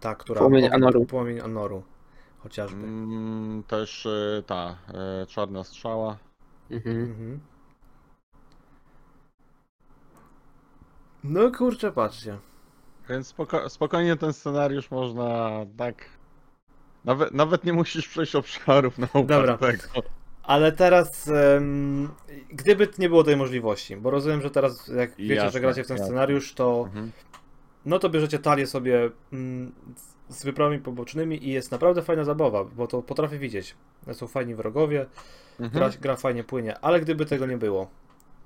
ta, 0.00 0.14
która... 0.14 0.40
Płomień 0.40 0.64
Anoru. 0.72 1.06
Płomień 1.06 1.40
Anoru, 1.40 1.82
chociażby. 2.42 2.84
Mm, 2.86 3.62
też 3.62 4.06
e, 4.06 4.42
ta 4.46 4.76
e, 5.22 5.26
czarna 5.26 5.64
strzała. 5.64 6.18
Mhm. 6.70 7.00
Mhm. 7.00 7.40
No 11.24 11.50
kurczę, 11.50 11.92
patrzcie. 11.92 12.38
Więc 13.08 13.26
spoko 13.26 13.68
spokojnie 13.68 14.16
ten 14.16 14.32
scenariusz 14.32 14.90
można 14.90 15.50
tak. 15.76 16.04
Nawet, 17.04 17.34
nawet 17.34 17.64
nie 17.64 17.72
musisz 17.72 18.08
przejść 18.08 18.34
obszarów 18.36 18.98
na 18.98 19.08
Dobra. 19.14 19.58
Ale 20.42 20.72
teraz, 20.72 21.28
em, 21.28 22.08
gdyby 22.50 22.88
nie 22.98 23.08
było 23.08 23.24
tej 23.24 23.36
możliwości, 23.36 23.96
bo 23.96 24.10
rozumiem, 24.10 24.40
że 24.42 24.50
teraz 24.50 24.88
jak 24.88 25.10
wiecie, 25.16 25.34
że 25.40 25.44
Jasne, 25.44 25.60
gracie 25.60 25.84
w 25.84 25.86
ten 25.86 25.96
jasne. 25.96 26.06
scenariusz, 26.06 26.54
to 26.54 26.82
Mhm. 26.86 27.12
no 27.86 27.98
to 27.98 28.08
bierzecie 28.08 28.38
talię 28.38 28.66
sobie 28.66 29.10
mm, 29.32 29.72
z- 30.30 30.44
wyprawami 30.44 30.78
pobocznymi 30.78 31.44
i 31.48 31.50
jest 31.50 31.70
naprawdę 31.70 32.02
fajna 32.02 32.24
zabawa, 32.24 32.64
bo 32.64 32.86
to 32.86 33.02
potrafię 33.02 33.38
widzieć. 33.38 33.74
Są 34.12 34.26
fajni 34.26 34.54
wrogowie, 34.54 35.06
gra, 35.58 35.66
Mhm. 35.86 35.92
gra 36.00 36.16
fajnie 36.16 36.44
płynie, 36.44 36.78
ale 36.78 37.00
gdyby 37.00 37.26
tego 37.26 37.46
nie 37.46 37.56
było, 37.56 37.88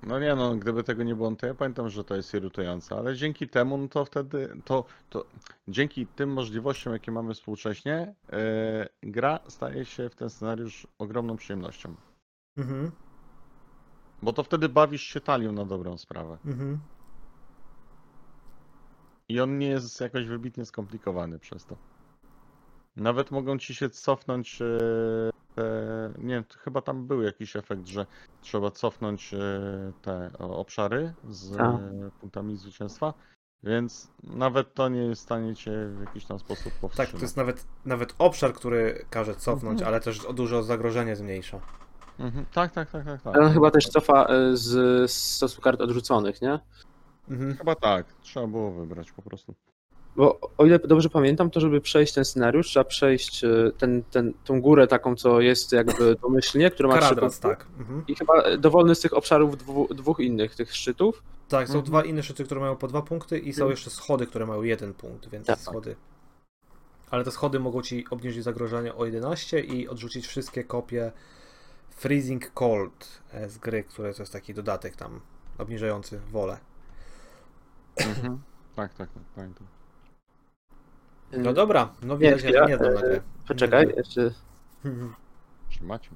No 0.03 0.19
nie 0.21 0.35
no, 0.35 0.55
gdyby 0.57 0.85
tego 0.85 1.03
nie 1.03 1.15
było, 1.15 1.31
no 1.31 1.37
to 1.37 1.47
ja 1.47 1.55
pamiętam, 1.55 1.89
że 1.89 2.05
to 2.05 2.17
jest 2.17 2.35
irytujące, 2.35 2.97
ale 2.97 3.17
dzięki 3.17 3.49
temu, 3.49 3.79
no 3.79 3.89
to 3.89 4.05
wtedy, 4.05 4.57
to, 4.65 4.85
to 5.11 5.25
dzięki 5.69 6.07
tym 6.07 6.33
możliwościom, 6.33 6.93
jakie 6.93 7.13
mamy 7.13 7.35
współcześnie, 7.35 8.15
e, 8.33 8.89
gra 9.03 9.39
staje 9.49 9.85
się 9.85 10.09
w 10.09 10.15
ten 10.15 10.31
scenariusz 10.31 10.87
ogromną 10.99 11.37
przyjemnością. 11.37 11.95
mhm, 12.57 12.91
Bo 14.23 14.33
to 14.33 14.43
wtedy 14.43 14.69
bawisz 14.69 15.03
się 15.03 15.21
talią 15.21 15.53
na 15.53 15.65
dobrą 15.65 15.99
sprawę. 15.99 16.39
mhm. 16.47 16.79
I 19.29 19.41
on 19.41 19.59
nie 19.59 19.69
jest 19.69 20.01
jakoś 20.01 20.27
wybitnie 20.27 20.65
skomplikowany 20.65 21.39
przez 21.39 21.65
to. 21.67 21.77
Nawet 22.97 23.31
mogą 23.31 23.59
ci 23.59 23.75
się 23.75 23.91
cofnąć 23.91 24.63
e, 24.63 24.67
te, 25.55 26.13
nie 26.19 26.45
chyba 26.59 26.83
tam 26.83 27.07
był 27.07 27.23
jakiś 27.23 27.57
efekt, 27.57 27.87
że 27.87 28.07
trzeba 28.41 28.71
cofnąć 28.71 29.35
e, 29.35 29.39
te 30.03 30.31
obszary 30.39 31.15
z 31.29 31.57
A. 31.61 31.63
e, 31.73 32.11
punktami 32.21 32.57
zwycięstwa, 32.57 33.15
więc 33.63 34.11
nawet 34.25 34.75
to 34.75 34.89
nie 34.89 35.01
jest 35.05 35.23
w 35.23 35.25
stanie 35.25 35.55
cię 35.57 35.89
w 35.89 36.01
jakiś 36.01 36.25
tam 36.25 36.39
sposób 36.39 36.73
Tak, 36.73 36.81
powstrzymać. 36.81 37.11
to 37.13 37.19
jest 37.19 37.37
nawet, 37.37 37.67
nawet 37.85 38.15
obszar, 38.19 38.53
który 38.53 39.05
każe 39.11 39.35
cofnąć, 39.35 39.81
Mhm. 39.81 39.89
ale 39.89 40.01
też 40.01 40.25
o 40.25 40.33
dużo 40.33 40.63
zagrożenie 40.63 41.17
zmniejsza. 41.17 41.61
Mhm. 42.19 42.47
Tak, 42.53 42.73
tak, 42.73 42.91
tak, 42.91 43.05
tak, 43.05 43.23
tak. 43.23 43.37
Ale 43.37 43.47
on 43.47 43.53
chyba 43.53 43.71
też 43.71 43.89
cofa 43.89 44.25
e, 44.27 44.57
z 44.57 44.71
z 45.11 45.15
stosu 45.37 45.61
kart 45.63 45.81
odrzuconych, 45.81 46.43
nie? 46.43 46.59
Mhm. 47.31 47.57
Chyba 47.57 47.75
tak, 47.75 48.07
trzeba 48.23 48.47
było 48.47 48.71
wybrać 48.73 49.13
po 49.13 49.23
prostu. 49.23 49.55
Bo 50.17 50.41
o 50.59 50.67
ile 50.67 50.79
dobrze 50.79 51.09
pamiętam, 51.11 51.51
to 51.51 51.61
żeby 51.61 51.81
przejść 51.81 52.13
ten 52.15 52.25
scenariusz, 52.25 52.67
trzeba 52.67 52.85
przejść 52.85 53.45
e, 53.45 53.49
ten, 53.79 54.03
ten, 54.11 54.33
tą 54.45 54.61
górę 54.61 54.87
taką, 54.87 55.17
co 55.17 55.41
jest 55.41 55.73
jakby 55.73 56.15
domyślnie, 56.23 56.71
która 56.71 56.89
ma 56.89 56.95
trzy 56.95 57.03
Karadras, 57.03 57.39
punkty. 57.41 57.65
tak. 57.65 57.67
Mhm. 57.79 58.05
I 58.09 58.15
chyba 58.15 58.57
dowolny 58.57 58.95
z 58.95 59.01
tych 59.01 59.13
obszarów 59.17 59.57
dwu, 59.59 59.95
dwóch 59.95 60.21
innych, 60.21 60.55
tych 60.55 60.75
szczytów. 60.75 61.23
Tak, 61.49 61.67
są 61.69 61.73
Mhm. 61.75 61.85
dwa 61.85 62.05
inne 62.05 62.23
szyty, 62.23 62.45
które 62.45 62.61
mają 62.61 62.77
po 62.77 62.89
dwa 62.89 63.03
punkty 63.03 63.39
i 63.39 63.53
są 63.53 63.57
Mhm. 63.63 63.71
jeszcze 63.71 63.91
schody, 63.91 64.27
które 64.27 64.47
mają 64.47 64.63
jeden 64.63 64.95
punkt, 64.95 65.29
więc 65.29 65.47
Tak. 65.47 65.59
schody. 65.61 65.97
Ale 67.11 67.25
te 67.25 67.31
schody 67.31 67.61
mogą 67.61 67.83
ci 67.83 68.05
obniżyć 68.11 68.45
zagrożenie 68.45 68.95
o 68.95 69.05
11 69.05 69.61
i 69.61 69.89
odrzucić 69.89 70.27
wszystkie 70.27 70.65
kopie 70.65 71.13
Freezing 71.91 72.51
Cold 72.51 73.21
e, 73.33 73.49
z 73.49 73.59
gry, 73.59 73.85
które 73.85 74.15
to 74.15 74.23
jest 74.23 74.33
taki 74.33 74.55
dodatek 74.55 74.97
tam 74.97 75.21
obniżający 75.59 76.19
wolę. 76.19 76.59
Mhm. 77.97 78.43
Tak, 78.77 78.95
tak, 78.95 79.13
tak, 79.13 79.23
pamiętam. 79.35 79.67
No 81.33 81.53
dobra, 81.53 81.93
no 82.03 82.19
widać, 82.19 82.43
ja 82.43 82.49
chwila, 82.49 82.65
się 82.65 82.71
nie 82.73 82.79
znam 82.79 82.95
na 82.95 83.01
e, 83.01 83.03
grę. 83.03 83.21
Poczekaj, 83.49 83.95
jeszcze. 83.97 84.31
Czy 85.69 85.85
macie? 85.85 86.11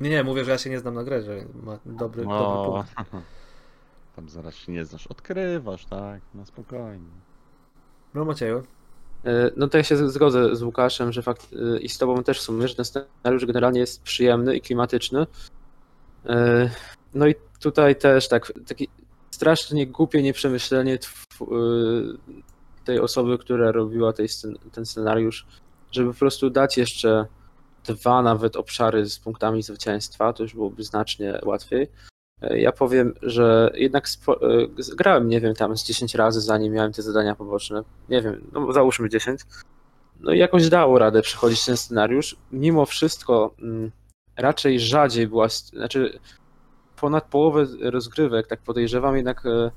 Nie, 0.00 0.10
nie, 0.10 0.24
mówię, 0.24 0.44
że 0.44 0.50
ja 0.50 0.58
się 0.58 0.70
nie 0.70 0.78
znam 0.78 0.94
na 0.94 1.04
grę, 1.04 1.22
że 1.22 1.36
ma 1.62 1.78
dobry, 1.86 1.96
dobry 1.96 2.24
No, 2.26 2.64
punkt. 2.64 3.12
tam 4.16 4.28
zaraz 4.28 4.54
się 4.54 4.72
nie 4.72 4.84
znasz. 4.84 5.06
Odkrywasz, 5.06 5.86
tak, 5.86 6.20
na 6.34 6.46
spokojnie. 6.46 7.10
No 8.14 8.24
Macieju, 8.24 8.62
e, 9.24 9.50
No 9.56 9.68
to 9.68 9.78
ja 9.78 9.84
się 9.84 10.08
zgodzę 10.10 10.56
z 10.56 10.62
Łukaszem, 10.62 11.12
że 11.12 11.22
fakt 11.22 11.48
i 11.80 11.88
z 11.88 11.98
tobą 11.98 12.22
też 12.22 12.38
w 12.38 12.42
sumie, 12.42 12.68
że 12.68 12.74
ten 12.74 12.84
scenariusz 12.84 13.46
generalnie 13.46 13.80
jest 13.80 14.02
przyjemny 14.02 14.56
i 14.56 14.60
klimatyczny. 14.60 15.26
No 17.14 17.26
i 17.26 17.34
tutaj 17.60 17.96
też 17.96 18.28
tak, 18.28 18.52
taki 18.66 18.88
strasznie 19.30 19.86
głupie 19.86 20.22
nieprzemyślenie 20.22 20.94
e, 20.94 21.46
tej 22.84 23.00
osoby, 23.00 23.38
która 23.38 23.72
robiła 23.72 24.12
scen- 24.12 24.58
ten 24.72 24.86
scenariusz, 24.86 25.46
żeby 25.92 26.12
po 26.12 26.18
prostu 26.18 26.50
dać 26.50 26.76
jeszcze 26.76 27.26
dwa 27.84 28.22
nawet 28.22 28.56
obszary 28.56 29.06
z 29.06 29.18
punktami 29.18 29.62
zwycięstwa, 29.62 30.32
to 30.32 30.42
już 30.42 30.54
byłoby 30.54 30.84
znacznie 30.84 31.40
łatwiej. 31.44 31.88
E, 32.42 32.60
Ja 32.60 32.72
powiem, 32.72 33.14
że 33.22 33.70
jednak 33.74 34.06
e, 34.28 34.36
grałem, 34.96 35.28
nie 35.28 35.40
wiem, 35.40 35.54
tam 35.54 35.76
z 35.76 35.84
10 35.84 36.14
razy, 36.14 36.40
zanim 36.40 36.72
miałem 36.72 36.92
te 36.92 37.02
zadania 37.02 37.34
poboczne. 37.34 37.82
Nie 38.08 38.22
wiem, 38.22 38.50
no 38.52 38.72
załóżmy 38.72 39.08
10. 39.08 39.40
No 40.20 40.32
i 40.32 40.38
jakoś 40.38 40.68
dało 40.68 40.98
radę 40.98 41.22
przechodzić 41.22 41.64
ten 41.64 41.76
scenariusz. 41.76 42.36
Mimo 42.52 42.86
wszystko 42.86 43.54
mm, 43.62 43.90
raczej 44.36 44.80
rzadziej 44.80 45.28
była, 45.28 45.48
znaczy 45.48 46.18
ponad 47.00 47.24
połowę 47.24 47.66
rozgrywek, 47.80 48.46
tak 48.46 48.60
podejrzewam, 48.60 49.16
jednak 49.16 49.46
e, 49.46 49.70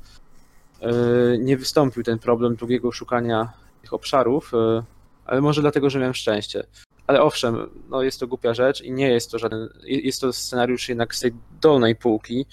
e, 0.82 0.92
nie 1.38 1.58
wystąpił 1.58 2.04
ten 2.04 2.20
problem 2.20 2.56
długiego 2.56 2.92
szukania 2.92 3.54
tych 3.82 3.94
obszarów, 3.94 4.54
e, 4.54 4.84
ale 5.26 5.42
może 5.42 5.62
dlatego, 5.62 5.90
że 5.90 6.00
miałem 6.00 6.14
szczęście. 6.14 6.64
Ale 7.08 7.22
owszem, 7.22 7.70
no 7.90 8.02
jest 8.02 8.20
to 8.20 8.28
głupia 8.28 8.54
rzecz 8.54 8.82
i 8.82 8.92
nie 8.92 9.10
jest 9.10 9.32
to 9.32 9.40
żaden, 9.40 9.70
jest 9.84 10.22
to 10.22 10.34
scenariusz 10.34 10.90
jednak 10.90 11.16
z 11.16 11.20
tej 11.20 11.34
dolnej 11.62 11.96
półki, 11.96 12.46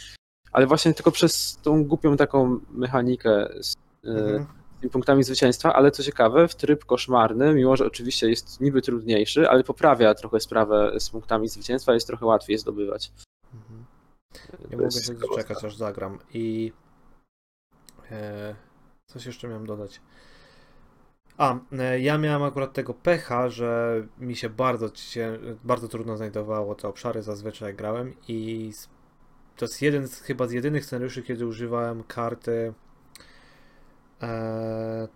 ale 0.52 0.66
właśnie 0.66 0.94
tylko 0.94 1.10
przez 1.10 1.58
tą 1.62 1.84
głupią 1.84 2.16
taką 2.16 2.60
mechanikę 2.70 3.48
z, 3.60 3.74
mhm. 4.04 4.46
tymi 4.80 4.90
punktami 4.90 5.24
zwycięstwa, 5.24 5.72
ale 5.72 5.90
co 5.90 6.02
ciekawe, 6.02 6.48
w 6.48 6.54
tryb 6.54 6.84
koszmarny, 6.84 7.54
mimo 7.54 7.76
że 7.76 7.86
oczywiście 7.86 8.30
jest 8.30 8.60
niby 8.60 8.82
trudniejszy, 8.82 9.50
ale 9.50 9.64
poprawia 9.64 10.14
trochę 10.14 10.40
sprawę 10.40 10.92
z 10.98 11.10
punktami 11.10 11.48
zwycięstwa, 11.48 11.94
jest 11.94 12.06
trochę 12.06 12.26
łatwiej 12.26 12.58
zdobywać. 12.58 13.12
Nie 14.70 14.76
mogę 14.76 14.90
się 14.90 15.14
doczekać, 15.14 15.64
aż 15.64 15.76
zagram. 15.76 16.18
I 16.34 16.72
e, 18.10 18.54
coś 19.06 19.26
jeszcze 19.26 19.48
miałem 19.48 19.66
dodać. 19.66 20.00
A, 21.38 21.58
e, 21.72 22.00
ja 22.00 22.18
miałem 22.18 22.42
akurat 22.42 22.72
tego 22.72 22.94
pecha, 22.94 23.48
że 23.48 24.02
mi 24.18 24.36
się 24.36 24.48
bardzo, 24.50 24.90
cię, 24.90 25.38
bardzo 25.64 25.88
trudno 25.88 26.16
znajdowało 26.16 26.74
te 26.74 26.88
obszary 26.88 27.22
zazwyczaj 27.22 27.74
grałem 27.74 28.14
i 28.28 28.68
s- 28.72 28.88
to 29.56 29.64
jest 29.64 29.82
jeden 29.82 30.08
z, 30.08 30.20
chyba 30.20 30.46
z 30.46 30.52
jedynych 30.52 30.84
scenariuszy, 30.84 31.22
kiedy 31.22 31.46
używałem 31.46 32.04
karty 32.04 32.72
e, 34.22 35.08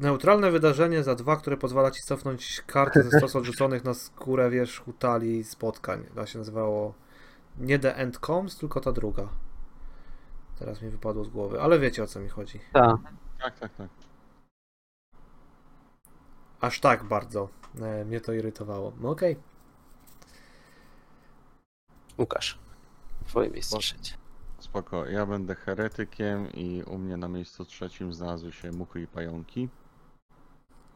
neutralne 0.00 0.50
wydarzenie 0.50 1.02
za 1.02 1.14
dwa, 1.14 1.36
które 1.36 1.56
pozwala 1.56 1.90
ci 1.90 2.02
cofnąć 2.02 2.62
karty 2.66 3.02
ze 3.02 3.18
stosu 3.18 3.38
odrzuconych 3.38 3.84
na 3.84 3.94
skórę 3.94 4.50
wierzchu 4.50 4.92
talii 4.92 5.44
spotkań. 5.44 6.04
To 6.14 6.26
się 6.26 6.38
nazywało 6.38 6.94
nie 7.58 7.78
The 7.78 7.96
End 7.96 8.18
Comes, 8.18 8.56
tylko 8.56 8.80
ta 8.80 8.92
druga. 8.92 9.28
Teraz 10.58 10.82
mi 10.82 10.90
wypadło 10.90 11.24
z 11.24 11.28
głowy, 11.28 11.60
ale 11.60 11.78
wiecie 11.78 12.02
o 12.02 12.06
co 12.06 12.20
mi 12.20 12.28
chodzi. 12.28 12.60
Tak. 12.72 12.96
Tak, 13.38 13.58
tak, 13.58 13.74
tak. 13.74 13.88
Aż 16.60 16.80
tak 16.80 17.04
bardzo 17.04 17.48
e, 17.80 18.04
mnie 18.04 18.20
to 18.20 18.32
irytowało. 18.32 18.92
No 19.00 19.10
okej. 19.10 19.36
Łukasz, 22.18 22.58
twoje 23.26 23.50
miejsce 23.50 23.78
trzecie. 23.78 24.14
Spoko, 24.58 25.06
ja 25.06 25.26
będę 25.26 25.54
heretykiem 25.54 26.52
i 26.52 26.82
u 26.82 26.98
mnie 26.98 27.16
na 27.16 27.28
miejscu 27.28 27.64
trzecim 27.64 28.14
znalazły 28.14 28.52
się 28.52 28.70
muchy 28.70 29.00
i 29.00 29.06
pająki. 29.06 29.68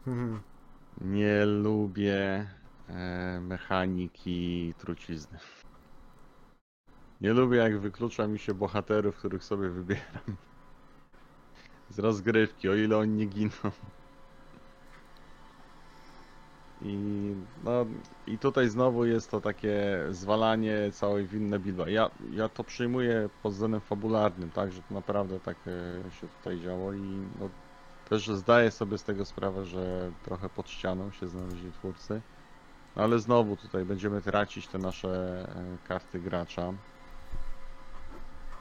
Mhm. 0.06 0.42
Nie 1.00 1.46
lubię 1.46 2.46
e, 2.88 3.40
mechaniki 3.40 4.74
trucizny. 4.78 5.38
Nie 7.20 7.32
lubię 7.32 7.56
jak 7.56 7.78
wyklucza 7.78 8.26
mi 8.26 8.38
się 8.38 8.54
bohaterów, 8.54 9.16
których 9.16 9.44
sobie 9.44 9.68
wybieram. 9.68 10.36
Z 11.90 11.98
rozgrywki, 11.98 12.68
o 12.68 12.74
ile 12.74 12.96
oni 12.96 13.12
nie 13.12 13.26
giną. 13.26 13.50
I, 16.82 17.34
no, 17.64 17.86
I 18.26 18.38
tutaj 18.38 18.68
znowu 18.68 19.04
jest 19.04 19.30
to 19.30 19.40
takie 19.40 20.06
zwalanie 20.10 20.90
całej 20.92 21.26
winne 21.26 21.58
Bilba. 21.58 21.88
Ja, 21.88 22.10
ja 22.30 22.48
to 22.48 22.64
przyjmuję 22.64 23.28
pod 23.42 23.52
względem 23.52 23.80
fabularnym, 23.80 24.50
tak, 24.50 24.72
że 24.72 24.82
to 24.82 24.94
naprawdę 24.94 25.40
tak 25.40 25.56
e, 25.66 26.10
się 26.10 26.28
tutaj 26.28 26.60
działo 26.60 26.92
i 26.92 27.00
no, 27.40 27.48
też 28.08 28.28
zdaję 28.28 28.70
sobie 28.70 28.98
z 28.98 29.04
tego 29.04 29.24
sprawę, 29.24 29.64
że 29.64 30.12
trochę 30.24 30.48
pod 30.48 30.70
ścianą 30.70 31.10
się 31.10 31.28
znaleźli 31.28 31.72
twórcy. 31.72 32.22
No, 32.96 33.02
ale 33.02 33.18
znowu 33.18 33.56
tutaj 33.56 33.84
będziemy 33.84 34.22
tracić 34.22 34.68
te 34.68 34.78
nasze 34.78 35.42
e, 35.56 35.88
karty 35.88 36.20
gracza. 36.20 36.72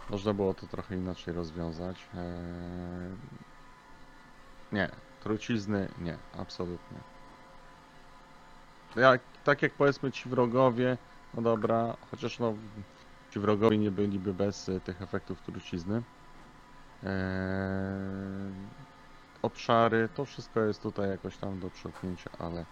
Można 0.10 0.34
było 0.34 0.54
to 0.54 0.68
trochę 0.68 0.96
inaczej 0.98 1.34
rozwiązać. 1.34 2.10
Eee, 2.14 3.18
Nie, 4.72 4.90
trucizny 5.20 5.94
nie, 5.98 6.24
absolutnie. 6.32 7.04
Jak, 8.96 9.38
tak 9.44 9.62
jak 9.62 9.76
powiedzmy 9.76 10.12
ci 10.12 10.30
wrogowie, 10.30 10.98
no 11.34 11.42
dobra, 11.42 11.98
chociaż 12.02 12.40
no 12.40 12.58
ci 13.30 13.40
wrogowie 13.40 13.78
nie 13.78 13.92
byliby 13.92 14.34
bez 14.34 14.70
e, 14.70 14.82
tych 14.82 15.02
efektów 15.02 15.42
trucizny. 15.42 16.04
Eee, 17.04 18.70
obszary, 19.42 20.10
to 20.10 20.26
wszystko 20.26 20.62
jest 20.62 20.82
tutaj 20.82 21.10
jakoś 21.10 21.38
tam 21.38 21.60
do 21.60 21.72
przełknięcia, 21.72 22.30
ale 22.40 22.68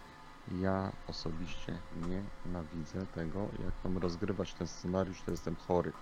ja 0.46 0.92
osobiście 1.06 1.82
nienawidzę 1.90 3.06
tego, 3.06 3.50
jak 3.58 3.78
tam 3.80 3.98
rozgrywać 3.98 4.54
ten 4.54 4.66
scenariusz, 4.68 5.24
to 5.24 5.30
jestem 5.30 5.56
chory. 5.56 5.92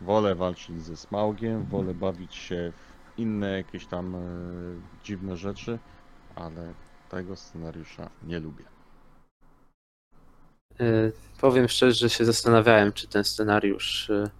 Wolę 0.00 0.34
walczyć 0.34 0.82
ze 0.82 0.96
Smaugiem, 0.96 1.64
wolę 1.64 1.94
bawić 1.94 2.34
się 2.34 2.72
w 3.14 3.18
inne 3.18 3.50
jakieś 3.56 3.86
tam 3.86 4.14
e, 4.14 4.20
dziwne 5.04 5.36
rzeczy, 5.36 5.78
ale 6.36 6.74
tego 7.10 7.36
scenariusza 7.36 8.10
nie 8.22 8.40
lubię. 8.40 8.64
Y, 10.80 11.12
Powiem 11.40 11.68
szczerze, 11.68 11.94
że 11.94 12.10
się 12.10 12.24
zastanawiałem, 12.24 12.92
czy 12.92 13.08
ten 13.08 13.24
scenariusz. 13.24 14.10
y, 14.10 14.30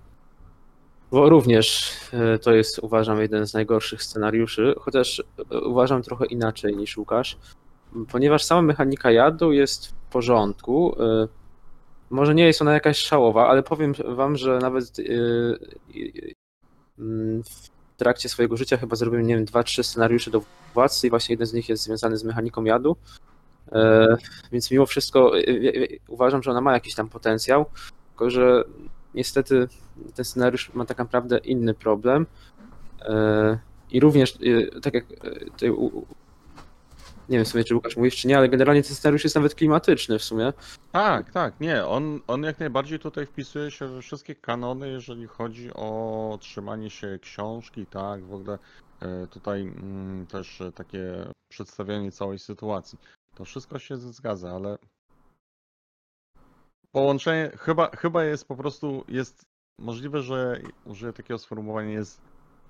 Bo 1.11 1.29
również 1.29 1.93
y, 2.35 2.39
to 2.39 2.53
jest, 2.53 2.79
uważam, 2.79 3.21
jeden 3.21 3.47
z 3.47 3.55
najgorszych 3.55 4.03
scenariuszy, 4.03 4.75
chociaż 4.79 5.19
y, 5.19 5.25
uważam 5.61 6.03
trochę 6.03 6.27
inaczej 6.27 6.77
niż 6.77 6.97
Łukasz, 6.97 7.37
ponieważ 8.13 8.45
sama 8.45 8.63
mechanika 8.63 9.11
jadu 9.11 9.53
jest 9.53 9.87
w 9.87 9.93
porządku. 9.93 10.97
Y, 12.15 12.17
Może 12.17 12.35
nie 12.35 12.47
jest 12.47 12.63
ona 12.63 12.73
jakaś 12.73 12.99
szałowa, 12.99 13.49
ale 13.49 13.63
powiem 13.63 13.93
Wam, 14.09 14.37
że 14.37 14.59
nawet 14.59 14.99
y, 14.99 15.03
y, 15.97 16.35
mm, 16.99 17.43
w 17.45 17.97
trakcie 17.97 18.29
swojego 18.29 18.57
życia 18.57 18.77
chyba 18.77 18.97
zrobiłem, 18.97 19.27
nie 19.27 19.35
wiem, 19.35 19.45
dwa, 19.45 19.63
trzy 19.63 19.83
scenariusze 19.83 20.31
do 20.31 20.43
władcy 20.75 21.07
i 21.07 21.11
właśnie 21.11 21.33
jeden 21.33 21.47
z 21.47 21.53
nich 21.53 21.69
jest 21.69 21.83
związany 21.83 22.17
z 22.17 22.25
mechaniką 22.25 22.65
jadu. 22.65 22.97
E, 23.73 24.07
więc 24.53 24.71
mimo 24.71 24.87
wszystko 24.87 25.39
e, 25.39 25.43
uważam, 26.09 26.43
że 26.43 26.51
ona 26.51 26.61
ma 26.61 26.73
jakiś 26.73 26.95
tam 26.95 27.09
potencjał, 27.09 27.67
tylko 28.09 28.31
że 28.31 28.65
niestety 29.15 29.69
ten 30.15 30.25
scenariusz 30.25 30.75
ma 30.75 30.85
tak 30.85 30.99
naprawdę 30.99 31.39
inny 31.39 31.75
problem. 31.75 32.27
E, 33.03 33.59
I 33.91 34.01
również, 34.01 34.39
tak 34.83 34.95
jak 34.95 35.05
tutaj, 35.53 35.71
nie 37.29 37.39
wiem 37.39 37.45
w 37.45 37.49
sumie, 37.49 37.65
czy 37.65 37.75
Łukasz 37.75 37.97
mówisz, 37.97 38.17
czy 38.17 38.29
nie, 38.29 38.39
ale 38.39 38.49
generalnie 38.49 38.83
ten 38.83 38.95
scenariusz 38.95 39.25
jest 39.25 39.37
nawet 39.37 39.55
klimatyczny 39.55 40.19
w 40.19 40.25
sumie. 40.25 40.53
Tak, 40.93 41.31
tak, 41.33 41.61
nie, 41.61 41.87
on, 41.87 42.21
on 42.27 42.43
jak 42.43 42.59
najbardziej 42.61 42.99
tutaj 42.99 43.27
wpisuje 43.27 43.71
się 43.71 43.89
we 43.89 44.03
wszystkie 44.03 44.35
kanony, 44.35 44.89
jeżeli 44.89 45.27
chodzi 45.27 45.71
o 45.75 46.39
trzymanie 46.41 46.91
się 46.91 47.19
książki, 47.23 47.87
tak, 47.87 48.25
w 48.25 48.35
ogóle 48.35 48.59
e, 49.01 49.27
tutaj 49.27 49.63
mm, 49.63 50.27
też 50.27 50.61
e, 50.61 50.73
takie 50.73 51.27
przedstawianie 51.49 52.13
całej 52.13 52.39
sytuacji. 52.39 52.99
To 53.35 53.45
wszystko 53.45 53.79
się 53.79 53.97
zgadza, 53.97 54.51
ale 54.51 54.79
połączenie 56.93 57.51
chyba, 57.59 57.91
chyba 57.91 58.25
jest 58.25 58.49
po 58.49 58.57
prostu, 58.57 59.05
jest 59.09 59.45
możliwe, 59.81 60.23
że 60.23 60.61
użyję 60.85 61.13
takiego 61.13 61.39
sformułowania, 61.39 61.91
jest 61.91 62.21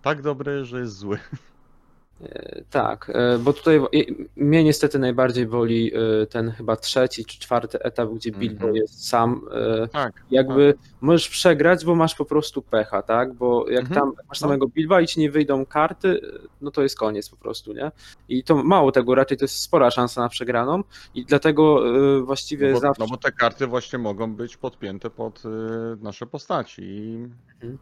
tak 0.02 0.22
dobry, 0.22 0.64
że 0.64 0.80
jest 0.80 0.96
zły. 0.96 1.18
E, 2.22 2.62
Tak, 2.70 3.10
e, 3.14 3.38
bo 3.38 3.52
tutaj 3.52 3.80
mnie 4.36 4.64
niestety 4.64 4.98
najbardziej 4.98 5.46
boli 5.46 5.92
e, 5.94 6.26
ten 6.26 6.50
chyba 6.50 6.76
trzeci 6.76 7.24
czy 7.24 7.38
czwarty 7.38 7.78
etap, 7.82 8.08
gdzie 8.10 8.32
Bilbo 8.32 8.54
Mhm. 8.66 8.76
jest 8.76 9.08
sam. 9.08 9.40
Tak, 9.92 10.12
Jakby 10.30 10.74
możesz 11.00 11.28
przegrać, 11.28 11.84
bo 11.84 11.94
masz 11.94 12.14
po 12.14 12.24
prostu 12.24 12.62
pecha, 12.62 13.02
tak? 13.02 13.32
Bo 13.34 13.70
jak 13.70 13.80
Mhm. 13.84 14.00
tam 14.00 14.08
masz 14.28 14.40
No. 14.40 14.46
samego 14.48 14.66
Bilba 14.68 15.00
i 15.00 15.06
ci 15.06 15.20
nie 15.20 15.30
wyjdą 15.30 15.66
karty, 15.66 16.20
no 16.60 16.70
to 16.70 16.82
jest 16.82 16.98
koniec 16.98 17.28
po 17.28 17.36
prostu, 17.36 17.72
nie? 17.72 17.90
I 18.28 18.44
to 18.44 18.54
mało 18.64 18.92
tego, 18.92 19.14
raczej 19.14 19.36
to 19.38 19.44
jest 19.44 19.56
spora 19.62 19.90
szansa 19.90 20.20
na 20.20 20.28
przegraną 20.28 20.82
i 21.14 21.24
dlatego 21.24 21.82
właściwie 22.24 22.66
no 22.68 22.74
bo, 22.74 22.80
zawsze... 22.80 23.02
no 23.02 23.08
bo 23.10 23.16
te 23.16 23.32
karty 23.32 23.66
właśnie 23.66 23.98
mogą 23.98 24.34
być 24.34 24.56
podpięte 24.56 25.10
pod 25.10 25.42
nasze 26.02 26.26
postaci 26.26 26.82
i 26.82 27.28
Mhm. 27.54 27.78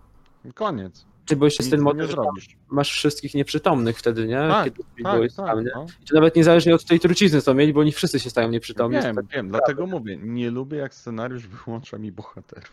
koniec. 0.55 1.07
Ty, 1.26 1.36
bo 1.36 1.44
jeszcze 1.44 1.62
z 1.62 1.70
tym 1.70 1.82
motyw, 1.82 2.14
tam 2.14 2.24
masz 2.68 2.90
wszystkich 2.92 3.34
nieprzytomnych 3.34 3.98
wtedy, 3.98 4.26
nie? 4.26 4.34
Tak, 4.36 4.64
Kiedy 4.64 4.82
Tak, 5.02 5.22
jest 5.22 5.36
tak, 5.36 5.46
sam, 5.46 5.64
nie? 5.64 5.70
no. 5.74 5.86
I 6.02 6.06
to 6.06 6.14
nawet 6.14 6.36
niezależnie 6.36 6.74
od 6.74 6.84
tej 6.84 7.00
trucizny, 7.00 7.42
co 7.42 7.54
mieli, 7.54 7.72
bo 7.72 7.80
oni 7.80 7.92
wszyscy 7.92 8.20
się 8.20 8.30
stają 8.30 8.50
nieprzytomni. 8.50 8.98
Wiem, 9.02 9.16
Tak, 9.16 9.26
wiem, 9.26 9.48
dlatego 9.48 9.86
mówię, 9.86 10.16
nie 10.22 10.50
lubię 10.50 10.78
jak 10.78 10.94
scenariusz 10.94 11.46
wyłącza 11.46 11.98
mi 11.98 12.12
bohaterów. 12.12 12.72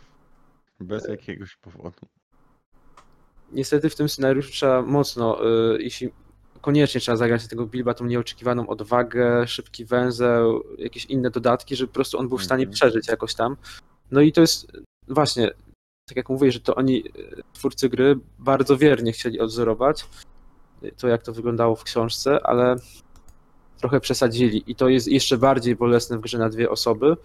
Bez 0.79 1.07
jakiegoś 1.07 1.55
powodu. 1.55 1.99
niestety 3.51 3.89
w 3.89 3.95
tym 3.95 4.09
scenariuszu 4.09 4.51
trzeba 4.51 4.81
mocno, 4.81 5.45
y, 5.75 5.83
jeśli 5.83 6.09
koniecznie 6.61 7.01
trzeba 7.01 7.15
zagrać 7.15 7.47
tego 7.47 7.65
Bilba, 7.65 7.93
tą 7.93 8.05
nieoczekiwaną 8.05 8.67
odwagę, 8.67 9.47
szybki 9.47 9.85
węzeł, 9.85 10.63
jakieś 10.77 11.05
inne 11.05 11.29
dodatki, 11.31 11.75
żeby 11.75 11.87
po 11.87 11.93
prostu 11.93 12.19
on 12.19 12.29
był 12.29 12.37
w 12.37 12.43
stanie 12.43 12.63
Mhm. 12.63 12.73
przeżyć 12.73 13.07
jakoś 13.07 13.35
tam. 13.35 13.57
No 14.11 14.21
i 14.21 14.31
to 14.31 14.41
jest 14.41 14.71
właśnie, 15.07 15.51
tak 16.09 16.17
jak 16.17 16.29
mówię, 16.29 16.51
że 16.51 16.59
to 16.59 16.75
oni, 16.75 17.03
y, 17.07 17.43
twórcy 17.53 17.89
gry, 17.89 18.19
bardzo 18.39 18.77
wiernie 18.77 19.11
chcieli 19.11 19.39
odzorować 19.39 20.05
y, 20.83 20.91
to, 20.97 21.07
jak 21.07 21.23
to 21.23 21.33
wyglądało 21.33 21.75
w 21.75 21.83
książce, 21.83 22.39
ale 22.43 22.75
trochę 23.77 23.99
przesadzili 23.99 24.63
i 24.67 24.75
to 24.75 24.89
jest 24.89 25.07
jeszcze 25.07 25.37
bardziej 25.37 25.75
bolesne 25.75 26.17
w 26.17 26.21
grze 26.21 26.37
na 26.37 26.49
dwie 26.49 26.69
osoby. 26.69 27.17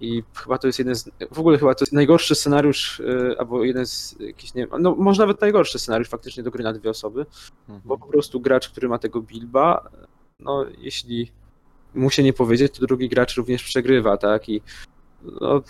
I 0.00 0.22
chyba 0.34 0.58
to 0.58 0.66
jest 0.66 0.78
jeden 0.78 0.94
z. 0.94 1.10
W 1.30 1.38
ogóle 1.38 1.58
chyba 1.58 1.74
to 1.74 1.82
jest 1.82 1.92
najgorszy 1.92 2.34
scenariusz, 2.34 3.00
y, 3.00 3.36
albo 3.38 3.64
jeden 3.64 3.86
z 3.86 4.16
jakichś, 4.20 4.54
nie 4.54 4.66
wiem, 4.66 4.82
no 4.82 4.94
może 4.94 5.22
nawet 5.22 5.40
najgorszy 5.40 5.78
scenariusz 5.78 6.08
faktycznie 6.08 6.42
do 6.42 6.50
gry 6.50 6.64
na 6.64 6.72
dwie 6.72 6.90
osoby, 6.90 7.26
Mhm. 7.60 7.80
bo 7.84 7.98
po 7.98 8.06
prostu 8.06 8.40
gracz, 8.40 8.68
który 8.68 8.88
ma 8.88 8.98
tego 8.98 9.22
Bilba, 9.22 9.90
no 10.40 10.64
jeśli 10.78 11.32
mu 11.94 12.10
się 12.10 12.22
nie 12.22 12.32
powiedzieć, 12.32 12.78
to 12.78 12.86
drugi 12.86 13.08
gracz 13.08 13.36
również 13.36 13.62
przegrywa, 13.62 14.16
tak? 14.16 14.48
I 14.48 14.62
no, 15.40 15.62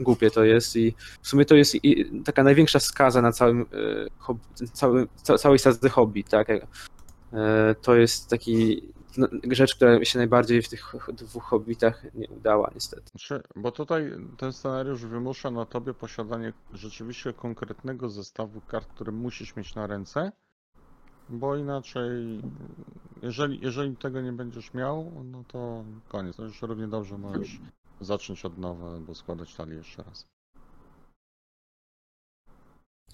głupie 0.00 0.30
to 0.30 0.44
jest 0.44 0.76
i 0.76 0.94
w 1.22 1.28
sumie 1.28 1.44
to 1.44 1.54
jest 1.54 1.76
taka 2.24 2.42
największa 2.42 2.80
skaza 2.80 3.22
na 3.22 3.32
całym, 3.32 3.66
hob- 4.20 4.70
całym 4.72 5.08
ca, 5.22 5.38
całej 5.38 5.58
sadze 5.58 5.88
hobby, 5.88 6.24
tak? 6.24 6.48
E, 6.50 7.74
To 7.82 7.94
jest 7.94 8.30
taki 8.30 8.82
no, 9.16 9.28
rzecz, 9.50 9.74
która 9.74 10.04
się 10.04 10.18
najbardziej 10.18 10.62
w 10.62 10.68
tych 10.68 10.94
dwóch 11.12 11.44
hobbitach 11.44 12.14
nie 12.14 12.28
udała 12.28 12.70
niestety. 12.74 13.02
Znaczy, 13.10 13.42
bo 13.56 13.72
tutaj 13.72 14.12
ten 14.36 14.52
scenariusz 14.52 15.04
wymusza 15.04 15.50
na 15.50 15.66
tobie 15.66 15.94
posiadanie 15.94 16.52
rzeczywiście 16.72 17.32
konkretnego 17.32 18.10
zestawu 18.10 18.60
kart, 18.60 18.88
które 18.94 19.12
musisz 19.12 19.56
mieć 19.56 19.74
na 19.74 19.86
ręce, 19.86 20.32
bo 21.28 21.56
inaczej, 21.56 22.40
jeżeli, 23.22 23.60
jeżeli 23.62 23.96
tego 23.96 24.20
nie 24.20 24.32
będziesz 24.32 24.74
miał, 24.74 25.12
no 25.24 25.44
to 25.48 25.84
koniec. 26.08 26.36
To 26.36 26.44
już 26.44 26.62
równie 26.62 26.88
dobrze 26.88 27.18
możesz 27.18 27.58
zacząć 28.00 28.44
od 28.44 28.58
nowa 28.58 28.90
albo 28.90 29.14
składać 29.14 29.54
talię 29.54 29.74
jeszcze 29.74 30.02
raz. 30.02 30.26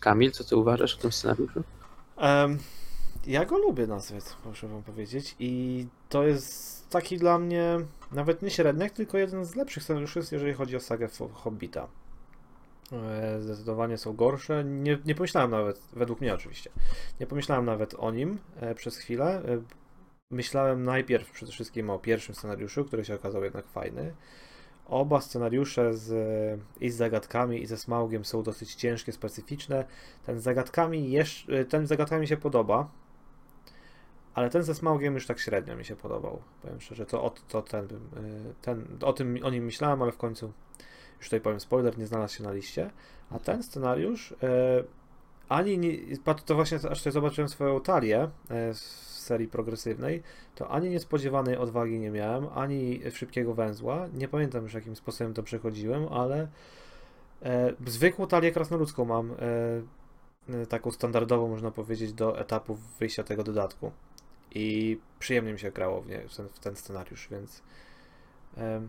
Kamil, 0.00 0.32
co 0.32 0.44
ty 0.44 0.56
uważasz 0.56 0.94
o 0.94 0.98
tym 0.98 1.12
scenariuszu? 1.12 1.62
Em, 2.16 2.58
ja 3.26 3.44
go 3.44 3.58
lubię 3.58 3.86
nazwać, 3.86 4.24
muszę 4.44 4.68
wam 4.68 4.82
powiedzieć. 4.82 5.36
I 5.38 5.86
to 6.08 6.26
jest 6.26 6.88
taki 6.90 7.18
dla 7.18 7.38
mnie 7.38 7.78
nawet 8.12 8.42
nie 8.42 8.50
średniak, 8.50 8.92
tylko 8.92 9.18
jeden 9.18 9.44
z 9.44 9.54
lepszych 9.54 9.82
scenariuszy, 9.82 10.20
jeżeli 10.32 10.52
chodzi 10.52 10.76
o 10.76 10.80
sagę 10.80 11.08
Hobbita. 11.32 11.88
E, 12.92 13.40
Zdecydowanie 13.40 13.98
są 13.98 14.16
gorsze. 14.16 14.64
Nie, 14.64 14.98
nie 15.04 15.14
pomyślałem 15.14 15.50
nawet, 15.50 15.82
według 15.92 16.20
mnie 16.20 16.34
oczywiście, 16.34 16.70
nie 17.20 17.26
pomyślałem 17.26 17.64
nawet 17.64 17.94
o 17.98 18.10
nim 18.10 18.38
e, 18.56 18.74
przez 18.74 18.96
chwilę. 18.96 19.42
E, 19.48 19.62
Myślałem 20.30 20.84
najpierw 20.84 21.30
przede 21.30 21.52
wszystkim 21.52 21.90
o 21.90 21.98
pierwszym 21.98 22.34
scenariuszu, 22.34 22.84
który 22.84 23.04
się 23.04 23.14
okazał 23.14 23.44
jednak 23.44 23.66
fajny. 23.66 24.14
Oba 24.88 25.20
scenariusze 25.20 25.94
z, 25.94 26.60
i 26.80 26.90
z 26.90 26.96
zagadkami, 26.96 27.62
i 27.62 27.66
ze 27.66 27.76
Smaugiem 27.76 28.24
są 28.24 28.42
dosyć 28.42 28.74
ciężkie, 28.74 29.12
specyficzne. 29.12 29.84
Ten 30.26 30.40
z 30.40 30.42
zagadkami, 30.42 31.10
jeszcze, 31.10 31.64
ten 31.64 31.86
z 31.86 31.88
zagadkami 31.88 32.26
się 32.26 32.36
podoba, 32.36 32.90
ale 34.34 34.50
ten 34.50 34.62
ze 34.62 34.74
Smaugiem 34.74 35.14
już 35.14 35.26
tak 35.26 35.38
średnio 35.38 35.76
mi 35.76 35.84
się 35.84 35.96
podobał. 35.96 36.42
Powiem 36.62 36.80
szczerze, 36.80 37.06
to, 37.06 37.34
to 37.48 37.62
ten, 37.62 37.84
y, 37.84 37.88
ten, 38.62 38.98
o 39.02 39.12
tym 39.12 39.38
o 39.42 39.50
nim 39.50 39.64
myślałem, 39.64 40.02
ale 40.02 40.12
w 40.12 40.16
końcu, 40.16 40.52
już 41.18 41.26
tutaj 41.26 41.40
powiem 41.40 41.60
spoiler, 41.60 41.98
nie 41.98 42.06
znalazł 42.06 42.36
się 42.36 42.44
na 42.44 42.52
liście. 42.52 42.90
A 43.30 43.38
ten 43.38 43.62
scenariusz, 43.62 44.34
ani 45.48 45.78
nie, 45.78 46.16
to 46.46 46.54
właśnie 46.54 46.78
aż 46.90 46.98
tutaj 46.98 47.12
zobaczyłem 47.12 47.48
swoją 47.48 47.80
talię 47.80 48.30
serii 49.26 49.48
progresywnej, 49.48 50.22
to 50.54 50.68
ani 50.68 50.90
niespodziewanej 50.90 51.56
odwagi 51.56 51.98
nie 51.98 52.10
miałem, 52.10 52.46
ani 52.54 53.00
szybkiego 53.12 53.54
węzła. 53.54 54.08
Nie 54.14 54.28
pamiętam 54.28 54.62
już 54.62 54.74
jakim 54.74 54.96
sposobem 54.96 55.34
to 55.34 55.42
przechodziłem, 55.42 56.08
ale 56.08 56.48
e, 57.42 57.72
zwykłą 57.86 58.26
talię 58.26 58.52
krasnoludzką 58.52 59.04
mam, 59.04 59.30
e, 59.30 59.34
e, 60.62 60.66
taką 60.66 60.90
standardową 60.90 61.48
można 61.48 61.70
powiedzieć, 61.70 62.12
do 62.12 62.40
etapu 62.40 62.78
wyjścia 62.98 63.24
tego 63.24 63.44
dodatku. 63.44 63.92
I 64.54 64.98
przyjemnie 65.18 65.52
mi 65.52 65.58
się 65.58 65.70
grało 65.70 66.02
w, 66.02 66.08
nie, 66.08 66.28
w, 66.28 66.36
ten, 66.36 66.48
w 66.48 66.58
ten 66.58 66.76
scenariusz, 66.76 67.28
więc 67.30 67.62
em, 68.56 68.88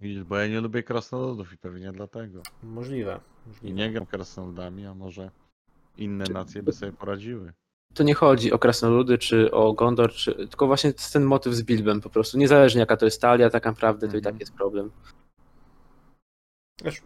Widzisz, 0.00 0.24
bo 0.24 0.36
ja 0.36 0.46
nie 0.46 0.60
lubię 0.60 0.82
krasnoludów 0.82 1.52
i 1.52 1.56
pewnie 1.56 1.92
dlatego. 1.92 2.42
możliwe. 2.62 3.20
I 3.46 3.48
możliwe. 3.48 3.74
nie 3.74 3.92
gram 3.92 4.06
krasnoludami, 4.06 4.86
a 4.86 4.94
może 4.94 5.30
inne 5.96 6.24
nacje 6.32 6.62
by 6.62 6.72
sobie 6.72 6.92
poradziły. 6.92 7.52
To 7.94 8.02
nie 8.02 8.14
chodzi 8.14 8.52
o 8.52 8.58
krasnoludy, 8.58 9.18
czy 9.18 9.50
o 9.50 9.72
Gondor, 9.72 10.12
czy... 10.12 10.34
tylko 10.34 10.66
właśnie 10.66 10.92
to 10.92 11.00
jest 11.00 11.12
ten 11.12 11.24
motyw 11.24 11.54
z 11.54 11.62
Bilbem 11.62 12.00
po 12.00 12.10
prostu. 12.10 12.38
Niezależnie 12.38 12.80
jaka 12.80 12.96
to 12.96 13.04
jest 13.04 13.20
talia, 13.20 13.50
tak 13.50 13.64
naprawdę 13.64 14.08
to 14.08 14.14
i 14.16 14.18
Mhm. 14.18 14.34
tak 14.34 14.40
jest 14.40 14.52
problem. 14.54 14.90
Wiesz, 16.84 17.02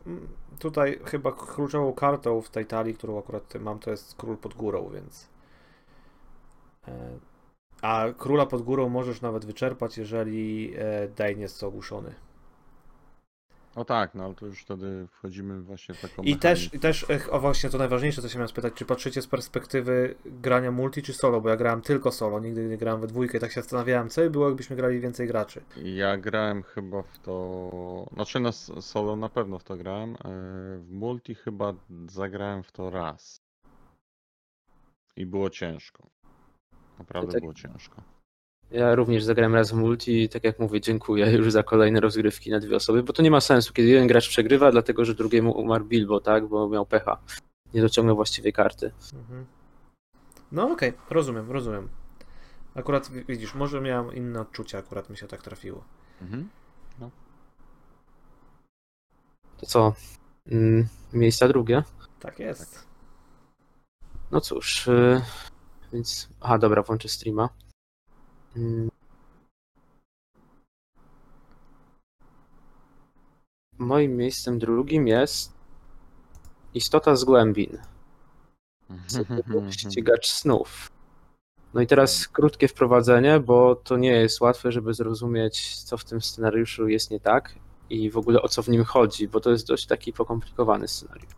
tutaj 0.59 1.01
chyba 1.05 1.33
kluczową 1.33 1.93
kartą 1.93 2.43
w 2.43 2.51
tej 2.51 2.67
talii, 2.67 2.95
którą 2.95 3.19
akurat 3.19 3.55
mam, 3.61 3.79
to 3.79 3.91
jest 3.91 4.15
król 4.15 4.37
pod 4.37 4.55
górą, 4.55 4.91
więc. 4.95 5.29
e, 6.89 7.19
A 7.83 8.05
króla 8.19 8.47
pod 8.47 8.63
górą 8.63 8.89
możesz 8.89 9.21
nawet 9.21 9.45
wyczerpać, 9.45 9.99
jeżeli 9.99 10.73
e, 10.79 11.09
Dane 11.09 11.33
jest 11.33 11.63
ogłuszony. 11.63 12.15
No 13.77 13.85
tak, 13.85 14.15
no 14.15 14.25
ale 14.25 14.35
to 14.35 14.47
już 14.47 14.63
wtedy 14.63 15.07
wchodzimy 15.11 15.63
właśnie 15.63 15.95
w 15.95 16.01
taką 16.01 16.23
I 16.23 16.37
też, 16.37 16.75
i 16.75 16.79
też, 16.81 17.07
o 17.31 17.41
właśnie 17.41 17.71
to 17.71 17.79
najważniejsze, 17.79 18.23
co 18.23 18.29
się 18.29 18.39
miałem 18.39 18.49
spytać, 18.49 18.75
czy 18.75 18.85
patrzycie 18.85 19.23
z 19.23 19.27
perspektywy 19.27 20.15
grania 20.25 20.71
multi 20.71 21.03
czy 21.03 21.13
solo, 21.13 21.41
bo 21.41 21.49
ja 21.49 21.57
grałem 21.57 21.81
tylko 21.83 22.13
solo, 22.13 22.41
nigdy 22.41 22.65
nie 22.69 22.77
grałem 22.77 23.01
we 23.01 23.07
dwójkę, 23.07 23.39
tak 23.41 23.53
się 23.53 23.61
zastanawiałem, 23.61 24.09
co 24.09 24.21
by 24.21 24.31
było, 24.31 24.47
jakbyśmy 24.49 24.77
grali 24.77 25.01
więcej 25.01 25.27
graczy. 25.27 25.63
Ja 25.77 26.17
grałem 26.17 26.63
chyba 26.63 27.03
w 27.03 27.19
to. 27.19 28.11
Znaczy 28.13 28.41
na 28.41 28.53
solo 28.53 29.17
na 29.17 29.29
pewno 29.29 29.59
w 29.59 29.65
to 29.65 29.77
grałem. 29.77 30.11
e, 30.15 30.19
W 30.79 30.91
multi 30.91 31.35
chyba 31.35 31.75
zagrałem 32.09 32.63
w 32.63 32.73
to 32.73 32.91
raz. 32.91 33.43
I 35.17 35.27
było 35.27 35.51
ciężko. 35.51 36.11
Naprawdę 36.99 37.33
tak- 37.33 37.41
było 37.41 37.55
ciężko. 37.55 38.03
Ja 38.71 38.95
również 38.95 39.25
zagrałem 39.25 39.55
raz 39.55 39.71
w 39.71 39.75
multi 39.75 40.23
i 40.23 40.29
tak 40.29 40.45
jak 40.45 40.59
mówię, 40.59 40.81
dziękuję 40.81 41.33
już 41.33 41.53
za 41.53 41.63
kolejne 41.63 42.01
rozgrywki 42.01 42.51
na 42.51 42.61
dwie 42.61 42.77
osoby, 42.77 43.03
bo 43.03 43.13
to 43.13 43.23
nie 43.23 43.31
ma 43.31 43.41
sensu, 43.41 43.73
kiedy 43.73 43.89
jeden 43.89 44.07
gracz 44.07 44.29
przegrywa, 44.29 44.71
dlatego 44.71 45.05
że 45.05 45.15
drugiemu 45.15 45.53
umarł 45.53 45.85
Bilbo, 45.85 46.21
tak, 46.21 46.47
bo 46.47 46.69
miał 46.69 46.87
pecha. 46.87 47.19
Nie 47.75 47.81
dociągnął 47.81 48.17
właściwej 48.17 48.53
karty. 48.53 48.93
Mhm. 49.15 49.47
No 50.53 50.71
okej, 50.73 50.93
rozumiem, 51.11 51.51
rozumiem. 51.51 51.89
Akurat 52.75 53.11
wi- 53.11 53.25
widzisz, 53.29 53.55
może 53.55 53.81
miałem 53.81 54.15
inne 54.15 54.41
odczucia, 54.41 54.79
akurat 54.79 55.11
mi 55.11 55.17
się 55.17 55.27
tak 55.27 55.43
trafiło. 55.43 55.85
Mhm. 56.23 56.49
To 59.59 59.67
co? 59.67 59.95
Mm, 60.51 60.89
miejsca 61.13 61.49
drugie? 61.49 61.83
Tak 62.21 62.39
jest. 62.39 62.87
No 64.31 64.41
cóż, 64.41 64.87
yy, 64.87 65.23
więc. 65.93 66.29
Aha, 66.41 66.59
dobra, 66.59 66.83
włączę 66.83 67.09
streama. 67.09 67.49
Mm. 68.59 68.91
Moim 73.79 74.17
miejscem 74.17 74.59
drugim 74.59 75.09
jest 75.09 75.53
istota 76.75 77.17
z 77.17 77.25
głębin. 77.25 77.79
Ścigacz 79.71 80.29
snów. 80.31 80.91
No 81.75 81.81
i 81.81 81.87
teraz 81.87 82.29
krótkie 82.29 82.69
wprowadzenie, 82.69 83.41
bo 83.41 83.77
to 83.77 83.97
nie 83.97 84.11
jest 84.11 84.41
łatwe, 84.41 84.73
żeby 84.73 84.95
zrozumieć, 84.95 85.77
co 85.77 85.97
w 85.97 86.05
tym 86.05 86.21
scenariuszu 86.21 86.89
jest 86.89 87.11
nie 87.11 87.21
tak 87.21 87.55
i 87.91 88.11
w 88.11 88.17
ogóle 88.17 88.43
o 88.43 88.49
co 88.49 88.63
w 88.63 88.69
nim 88.69 88.85
chodzi, 88.85 89.29
bo 89.29 89.41
to 89.41 89.51
jest 89.51 89.67
dość 89.67 89.87
taki 89.87 90.13
pokomplikowany 90.13 90.89
scenariusz. 90.89 91.33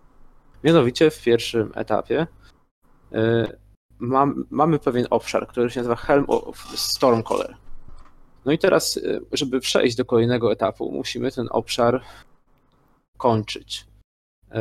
Mianowicie 0.64 1.10
w 1.10 1.22
pierwszym 1.22 1.72
etapie 1.74 2.26
y, 3.12 3.16
mam, 4.00 4.44
mamy 4.50 4.78
pewien 4.78 5.06
obszar, 5.10 5.48
który 5.48 5.70
się 5.70 5.80
nazywa 5.80 5.96
Helm 5.96 6.24
of 6.28 6.58
Stormcaller. 6.78 7.56
No 8.44 8.52
i 8.52 8.58
teraz, 8.58 8.96
y, 8.96 9.20
żeby 9.32 9.60
przejść 9.60 9.96
do 9.96 10.04
kolejnego 10.04 10.52
etapu, 10.52 10.92
musimy 10.92 11.32
ten 11.32 11.48
obszar 11.50 12.02
kończyć. 13.18 13.86
Y, 14.54 14.56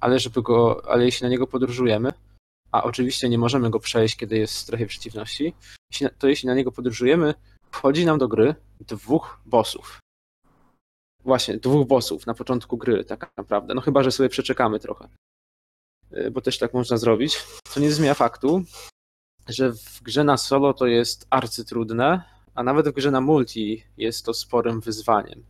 Ale 0.00 0.18
żeby 0.18 0.42
go, 0.42 0.82
ale 0.88 1.04
jeśli 1.04 1.24
na 1.24 1.30
niego 1.30 1.46
podróżujemy, 1.46 2.12
a 2.72 2.82
oczywiście 2.82 3.28
nie 3.28 3.38
możemy 3.38 3.70
go 3.70 3.80
przejść, 3.80 4.16
kiedy 4.16 4.38
jest 4.38 4.54
w 4.54 4.58
strefie 4.58 4.86
przeciwności, 4.86 5.54
to 6.18 6.28
jeśli 6.28 6.46
na 6.46 6.54
niego 6.54 6.72
podróżujemy, 6.72 7.34
wchodzi 7.70 8.06
nam 8.06 8.18
do 8.18 8.28
gry 8.28 8.54
dwóch 8.80 9.40
bossów. 9.46 10.00
Właśnie, 11.24 11.56
dwóch 11.56 11.86
bossów 11.86 12.26
na 12.26 12.34
początku 12.34 12.76
gry, 12.76 13.04
tak 13.04 13.32
naprawdę. 13.36 13.74
No 13.74 13.80
chyba, 13.80 14.02
że 14.02 14.10
sobie 14.12 14.28
przeczekamy 14.28 14.80
trochę. 14.80 15.08
Y, 16.16 16.30
Bo 16.30 16.40
też 16.40 16.58
tak 16.58 16.74
można 16.74 16.96
zrobić. 16.96 17.44
To 17.74 17.80
nie 17.80 17.92
zmienia 17.92 18.14
faktu, 18.14 18.64
że 19.48 19.72
w 19.72 20.02
grze 20.02 20.24
na 20.24 20.36
solo 20.36 20.74
to 20.74 20.86
jest 20.86 21.26
arcytrudne, 21.30 22.22
a 22.54 22.62
nawet 22.62 22.88
w 22.88 22.92
grze 22.92 23.10
na 23.10 23.20
multi 23.20 23.84
jest 23.96 24.24
to 24.24 24.34
sporym 24.34 24.80
wyzwaniem. 24.80 25.44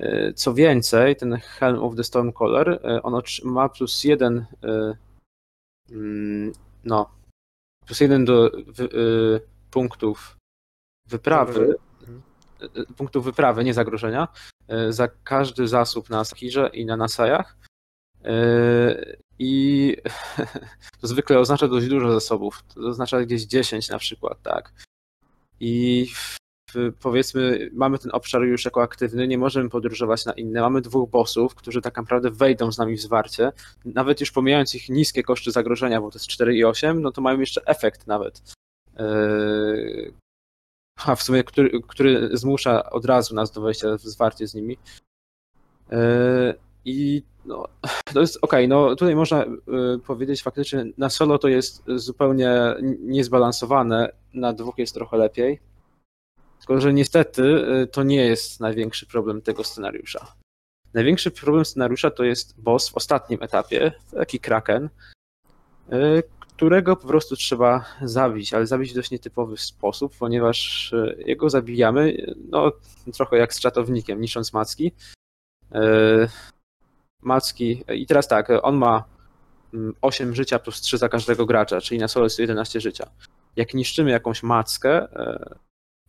Y, 0.00 0.32
Co 0.36 0.54
więcej, 0.54 1.16
ten 1.16 1.36
Helm 1.36 1.78
of 1.78 1.96
the 1.96 2.04
Stormcaller, 2.04 2.68
y, 2.68 3.02
on 3.02 3.22
ma 3.44 3.68
plus 3.68 4.04
jeden 4.04 4.46
mm, 5.90 6.52
no, 6.84 7.10
plus 7.86 8.00
jeden 8.00 8.24
do 8.24 8.50
wy, 8.66 8.88
punktów 9.70 10.36
wyprawy, 11.08 11.74
punktów 12.96 13.24
wyprawy, 13.24 13.64
nie 13.64 13.74
zagrożenia, 13.74 14.28
za 14.88 15.08
każdy 15.08 15.68
zasób 15.68 16.10
na 16.10 16.24
Sakirze 16.24 16.70
i 16.72 16.86
na 16.86 16.96
Nasajach. 16.96 17.56
I 19.42 19.96
to 21.00 21.06
zwykle 21.06 21.38
oznacza 21.38 21.68
dość 21.68 21.86
dużo 21.86 22.12
zasobów. 22.12 22.62
To 22.74 22.80
oznacza 22.80 23.20
gdzieś 23.20 23.42
10 23.42 23.88
na 23.88 23.98
przykład, 23.98 24.42
tak. 24.42 24.72
I 25.60 26.06
powiedzmy, 27.00 27.70
mamy 27.72 27.98
ten 27.98 28.10
obszar 28.14 28.42
już 28.42 28.64
jako 28.64 28.82
aktywny, 28.82 29.28
nie 29.28 29.38
możemy 29.38 29.70
podróżować 29.70 30.24
na 30.24 30.32
inne. 30.32 30.60
Mamy 30.60 30.80
dwóch 30.80 31.10
bossów, 31.10 31.54
którzy 31.54 31.80
tak 31.80 31.96
naprawdę 31.96 32.30
wejdą 32.30 32.72
z 32.72 32.78
nami 32.78 32.96
w 32.96 33.00
zwarcie. 33.00 33.52
Nawet 33.84 34.20
już 34.20 34.30
pomijając 34.30 34.74
ich 34.74 34.88
niskie 34.88 35.22
koszty 35.22 35.50
zagrożenia, 35.50 36.00
bo 36.00 36.10
to 36.10 36.18
jest 36.18 36.26
4 36.26 36.56
i 36.56 36.64
8, 36.64 37.02
no 37.02 37.12
to 37.12 37.20
mają 37.20 37.40
jeszcze 37.40 37.62
efekt 37.66 38.06
nawet. 38.06 38.42
Yy, 38.98 40.12
A 41.04 41.14
w 41.16 41.22
sumie, 41.22 41.44
który, 41.44 41.82
który 41.88 42.30
zmusza 42.32 42.90
od 42.90 43.04
razu 43.04 43.34
nas 43.34 43.52
do 43.52 43.60
wejścia 43.60 43.96
w 43.96 44.02
zwarcie 44.02 44.46
z 44.46 44.54
nimi. 44.54 44.76
Yy, 45.90 46.54
I 46.84 47.22
no, 47.44 47.68
to 48.14 48.20
jest 48.20 48.38
okej, 48.42 48.68
no 48.68 48.88
tutaj 48.96 49.16
można 49.16 49.44
y, 49.44 49.48
powiedzieć 50.06 50.42
faktycznie 50.42 50.86
na 50.98 51.10
solo 51.10 51.38
to 51.38 51.48
jest 51.48 51.82
zupełnie 51.86 52.50
niezbalansowane, 53.00 54.12
na 54.34 54.52
dwóch 54.52 54.78
jest 54.78 54.94
trochę 54.94 55.16
lepiej. 55.16 55.60
Tylko, 56.58 56.80
że 56.80 56.92
niestety 56.92 57.42
y, 57.42 57.86
to 57.86 58.02
nie 58.02 58.24
jest 58.24 58.60
największy 58.60 59.06
problem 59.06 59.42
tego 59.42 59.64
scenariusza. 59.64 60.34
Największy 60.94 61.30
problem 61.30 61.64
scenariusza 61.64 62.10
to 62.10 62.24
jest 62.24 62.60
boss 62.60 62.88
w 62.88 62.96
ostatnim 62.96 63.42
etapie, 63.42 63.92
taki 64.10 64.40
kraken, 64.40 64.88
y, 65.92 66.22
którego 66.40 66.96
po 66.96 67.08
prostu 67.08 67.36
trzeba 67.36 67.84
zabić, 68.02 68.54
ale 68.54 68.66
zabić 68.66 68.92
w 68.92 68.94
dość 68.94 69.10
nietypowy 69.10 69.56
sposób, 69.56 70.16
ponieważ 70.18 70.92
jego 71.18 71.50
zabijamy, 71.50 72.26
no 72.50 72.72
trochę 73.12 73.36
jak 73.36 73.54
z 73.54 73.60
czatownikiem, 73.60 74.20
niszcząc 74.20 74.52
macki. 74.52 74.92
Macki. 77.22 77.84
I 77.88 78.06
teraz 78.06 78.28
tak, 78.28 78.48
on 78.62 78.76
ma 78.76 79.04
mm, 79.74 79.94
8 80.02 80.34
życia 80.34 80.58
plus 80.58 80.80
3 80.80 80.98
za 80.98 81.08
każdego 81.08 81.46
gracza, 81.46 81.80
czyli 81.80 82.00
na 82.00 82.08
solo 82.08 82.26
jest 82.26 82.38
11 82.38 82.80
życia. 82.80 83.10
Jak 83.56 83.74
niszczymy 83.74 84.10
jakąś 84.10 84.42
mackę, 84.42 85.12
e, 85.12 85.54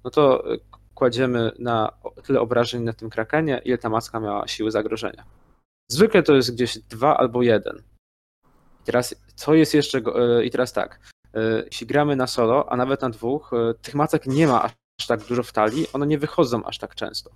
no 0.03 0.11
to 0.11 0.53
e, 0.53 0.57
kładziemy 0.95 1.51
na 1.59 1.91
tyle 2.23 2.41
obrażeń 2.41 2.83
na 2.83 2.93
tym 2.93 3.09
krakenie, 3.09 3.61
ile 3.65 3.77
ta 3.77 3.89
macka 3.89 4.19
miała 4.19 4.47
siły 4.47 4.71
zagrożenia. 4.71 5.23
Zwykle 5.91 6.23
to 6.23 6.35
jest 6.35 6.53
gdzieś 6.55 6.79
2 6.79 7.17
albo 7.17 7.41
1. 7.41 7.83
I 8.81 8.83
teraz, 8.83 9.15
co 9.35 9.53
jest 9.53 9.73
jeszcze. 9.73 9.97
e, 9.97 10.45
I 10.45 10.51
teraz 10.51 10.73
tak. 10.73 10.99
Jeśli 11.65 11.87
gramy 11.87 12.15
na 12.15 12.27
solo, 12.27 12.71
a 12.71 12.77
nawet 12.77 13.01
na 13.01 13.09
dwóch, 13.09 13.51
tych 13.81 13.95
macek 13.95 14.25
nie 14.27 14.47
ma 14.47 14.63
aż 14.63 15.07
tak 15.07 15.23
dużo 15.23 15.43
w 15.43 15.51
talii, 15.51 15.87
one 15.93 16.07
nie 16.07 16.17
wychodzą 16.17 16.63
aż 16.63 16.77
tak 16.77 16.95
często. 16.95 17.31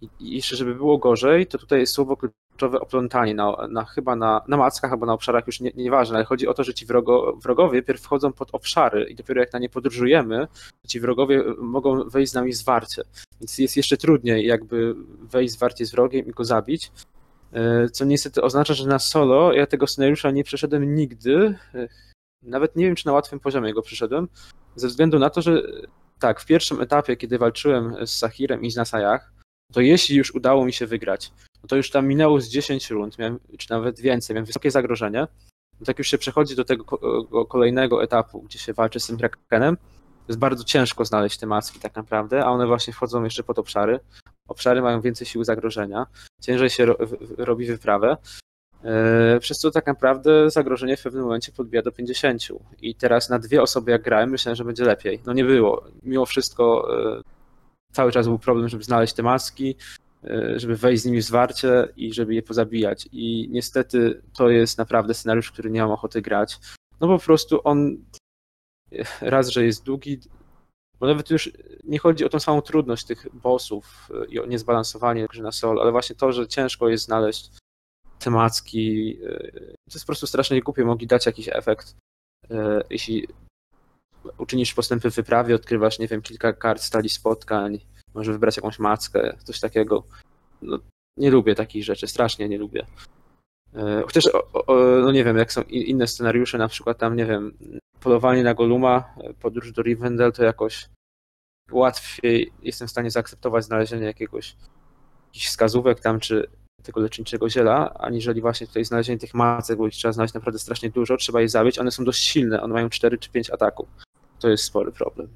I, 0.00 0.08
jeszcze, 0.20 0.56
żeby 0.56 0.74
było 0.74 0.98
gorzej, 0.98 1.46
to 1.46 1.58
tutaj 1.58 1.80
jest 1.80 1.92
słowo 1.92 2.16
kluczowe 2.16 2.80
oplątanie 2.80 3.34
na, 3.34 3.56
na 3.70 3.84
chyba 3.84 4.16
na, 4.16 4.42
na 4.48 4.56
mackach 4.56 4.92
albo 4.92 5.06
na 5.06 5.12
obszarach 5.12 5.46
już 5.46 5.60
nie, 5.60 5.70
nieważne, 5.76 6.16
ale 6.16 6.24
chodzi 6.24 6.48
o 6.48 6.54
to, 6.54 6.64
że 6.64 6.74
ci 6.74 6.86
wrogo, 6.86 7.36
wrogowie 7.42 7.82
pierw 7.82 8.02
wchodzą 8.02 8.32
pod 8.32 8.48
obszary 8.52 9.04
i 9.04 9.14
dopiero 9.14 9.40
jak 9.40 9.52
na 9.52 9.58
nie 9.58 9.68
podróżujemy, 9.68 10.48
ci 10.86 11.00
wrogowie 11.00 11.44
mogą 11.58 12.08
wejść 12.08 12.32
z 12.32 12.34
nami 12.34 12.52
zwarcie. 12.52 13.02
Więc 13.40 13.58
jest 13.58 13.76
jeszcze 13.76 13.96
trudniej 13.96 14.46
jakby 14.46 14.94
wejść 15.22 15.54
zwarcie 15.54 15.86
z 15.86 15.90
wrogiem 15.90 16.26
i 16.26 16.30
go 16.30 16.44
zabić. 16.44 16.92
E, 17.52 17.88
Co 17.88 18.04
niestety 18.04 18.42
oznacza, 18.42 18.74
że 18.74 18.86
na 18.88 18.98
solo 18.98 19.52
ja 19.52 19.66
tego 19.66 19.86
scenariusza 19.86 20.30
nie 20.30 20.44
przeszedłem 20.44 20.94
nigdy. 20.94 21.58
E, 21.74 21.88
Nawet 22.42 22.76
nie 22.76 22.84
wiem, 22.84 22.94
czy 22.94 23.06
na 23.06 23.12
łatwym 23.12 23.40
poziomie 23.40 23.74
go 23.74 23.82
przeszedłem, 23.82 24.28
ze 24.76 24.88
względu 24.88 25.18
na 25.18 25.30
to, 25.30 25.42
że 25.42 25.62
tak, 26.18 26.40
w 26.40 26.46
pierwszym 26.46 26.80
etapie, 26.80 27.16
kiedy 27.16 27.38
walczyłem 27.38 28.06
z 28.06 28.10
Sahirem 28.10 28.62
i 28.62 28.70
z 28.70 28.76
Nasajach, 28.76 29.32
to 29.72 29.80
jeśli 29.80 30.16
już 30.16 30.34
udało 30.34 30.64
mi 30.64 30.72
się 30.72 30.86
wygrać, 30.86 31.32
no 31.62 31.68
to 31.68 31.76
już 31.76 31.90
tam 31.90 32.06
minęło 32.06 32.40
z 32.40 32.48
10 32.48 32.90
rund, 32.90 33.18
miałem, 33.18 33.38
czy 33.58 33.70
nawet 33.70 34.00
więcej, 34.00 34.34
miałem 34.34 34.46
wysokie 34.46 34.70
zagrożenie. 34.70 35.26
No 35.80 35.86
tak 35.86 35.98
już 35.98 36.08
się 36.08 36.18
przechodzi 36.18 36.56
do 36.56 36.64
tego 36.64 36.84
ko- 36.84 37.46
kolejnego 37.46 38.02
etapu, 38.02 38.42
gdzie 38.42 38.58
się 38.58 38.72
walczy 38.72 39.00
z 39.00 39.06
tym 39.06 39.16
Krakenem. 39.18 39.76
Jest 40.28 40.38
bardzo 40.40 40.64
ciężko 40.64 41.04
znaleźć 41.04 41.38
te 41.38 41.46
maski 41.46 41.80
tak 41.80 41.96
naprawdę, 41.96 42.44
a 42.44 42.48
one 42.50 42.66
właśnie 42.66 42.92
wchodzą 42.92 43.24
jeszcze 43.24 43.42
pod 43.42 43.58
obszary. 43.58 44.00
Obszary 44.48 44.82
mają 44.82 45.00
więcej 45.00 45.26
siły 45.26 45.44
zagrożenia, 45.44 46.06
ciężej 46.42 46.70
się 46.70 46.86
ro, 46.86 46.96
robi 47.38 47.66
wyprawę. 47.66 48.16
Yy, 48.84 49.40
Przez 49.40 49.58
co 49.58 49.70
tak 49.70 49.86
naprawdę 49.86 50.50
zagrożenie 50.50 50.96
w 50.96 51.02
pewnym 51.02 51.22
momencie 51.22 51.52
podbija 51.52 51.82
do 51.82 51.92
50. 51.92 52.42
I 52.82 52.94
teraz 52.94 53.28
na 53.28 53.38
dwie 53.38 53.62
osoby 53.62 53.90
jak 53.90 54.02
grałem, 54.02 54.30
myślałem, 54.30 54.56
że 54.56 54.64
będzie 54.64 54.84
lepiej. 54.84 55.20
No 55.26 55.32
nie 55.32 55.44
było. 55.44 55.84
Mimo 56.02 56.26
wszystko 56.26 56.88
yy, 57.16 57.22
cały 57.92 58.12
czas 58.12 58.26
był 58.26 58.38
problem, 58.38 58.68
żeby 58.68 58.84
znaleźć 58.84 59.14
te 59.14 59.22
maski, 59.22 59.76
yy, 60.22 60.60
żeby 60.60 60.76
wejść 60.76 61.02
z 61.02 61.06
nimi 61.06 61.18
w 61.18 61.24
zwarcie 61.24 61.88
i 61.96 62.12
żeby 62.12 62.34
je 62.34 62.42
pozabijać. 62.42 63.08
I 63.12 63.48
niestety 63.50 64.22
to 64.36 64.50
jest 64.50 64.78
naprawdę 64.78 65.14
scenariusz, 65.14 65.52
który 65.52 65.70
nie 65.70 65.82
mam 65.82 65.90
ochoty 65.90 66.22
grać. 66.22 66.58
No 67.00 67.08
po 67.08 67.18
prostu 67.18 67.60
on 67.64 68.04
raz, 69.20 69.48
że 69.48 69.64
jest 69.64 69.84
długi, 69.84 70.20
bo 71.00 71.06
nawet 71.06 71.30
już 71.30 71.52
nie 71.84 71.98
chodzi 71.98 72.24
o 72.24 72.28
tą 72.28 72.40
samą 72.40 72.62
trudność 72.62 73.06
tych 73.06 73.26
bossów 73.32 74.08
yy, 74.10 74.26
i 74.26 74.40
o 74.40 74.46
niezbalansowanie 74.46 75.26
gry 75.26 75.42
na 75.42 75.52
solo, 75.52 75.82
ale 75.82 75.92
właśnie 75.92 76.16
to, 76.16 76.32
że 76.32 76.48
ciężko 76.48 76.88
jest 76.88 77.04
znaleźć 77.04 77.50
te 78.18 78.30
macki. 78.30 79.08
yy, 79.08 79.74
To 79.88 79.94
jest 79.94 80.04
po 80.04 80.06
prostu 80.06 80.26
strasznie 80.26 80.60
głupie, 80.60 80.84
mogli 80.84 81.06
dać 81.06 81.26
jakiś 81.26 81.48
efekt. 81.48 81.96
Jeśli 82.90 83.28
uczynisz 84.38 84.74
postępy 84.74 85.10
w 85.10 85.14
wyprawie, 85.14 85.54
odkrywasz, 85.54 85.98
nie 85.98 86.08
wiem, 86.08 86.22
kilka 86.22 86.52
kart 86.52 86.82
stali 86.82 87.08
spotkań, 87.08 87.78
może 88.14 88.32
wybrać 88.32 88.56
jakąś 88.56 88.78
mackę, 88.78 89.36
coś 89.44 89.60
takiego. 89.60 90.04
No, 90.62 90.78
nie 91.16 91.30
lubię 91.30 91.54
takich 91.54 91.84
rzeczy, 91.84 92.06
strasznie 92.06 92.48
nie 92.48 92.58
lubię. 92.58 92.86
E, 93.74 94.02
Chociaż, 94.02 94.24
no 95.02 95.12
nie 95.12 95.24
wiem, 95.24 95.36
jak 95.36 95.52
są 95.52 95.62
inne 95.62 96.06
scenariusze, 96.06 96.58
na 96.58 96.68
przykład 96.68 96.98
tam, 96.98 97.16
nie 97.16 97.26
wiem, 97.26 97.52
polowanie 98.00 98.42
na 98.42 98.54
Goluma, 98.54 99.14
e, 99.20 99.34
podróż 99.34 99.72
do 99.72 99.82
Rivendell, 99.82 100.32
to 100.32 100.44
jakoś 100.44 100.88
łatwiej 101.72 102.52
jestem 102.62 102.88
w 102.88 102.90
stanie 102.90 103.10
zaakceptować 103.10 103.64
znalezienie 103.64 104.06
jakiegoś 104.06 104.56
jakichś 105.26 105.46
wskazówek 105.46 106.00
tam, 106.00 106.20
czy 106.20 106.50
tego 106.82 107.00
leczniczego 107.00 107.50
ziela, 107.50 107.94
aniżeli 107.94 108.40
właśnie 108.40 108.66
tutaj 108.66 108.84
znalezienie 108.84 109.18
tych 109.18 109.34
macek, 109.34 109.78
bo 109.78 109.86
ich 109.86 109.94
trzeba 109.94 110.12
znaleźć 110.12 110.34
naprawdę 110.34 110.58
strasznie 110.58 110.90
dużo, 110.90 111.16
trzeba 111.16 111.40
je 111.40 111.48
zabić, 111.48 111.78
one 111.78 111.90
są 111.90 112.04
dość 112.04 112.22
silne, 112.24 112.62
one 112.62 112.74
mają 112.74 112.90
4 112.90 113.18
czy 113.18 113.30
5 113.30 113.50
ataków. 113.50 113.88
To 114.40 114.48
jest 114.48 114.64
spory 114.64 114.92
problem. 114.92 115.28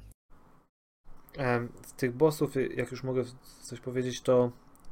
Em, 1.37 1.69
Z 1.85 1.93
tych 1.93 2.13
bossów, 2.13 2.57
y, 2.57 2.67
jak 2.75 2.91
już 2.91 3.03
mogę 3.03 3.23
coś 3.61 3.79
powiedzieć, 3.79 4.21
to 4.21 4.51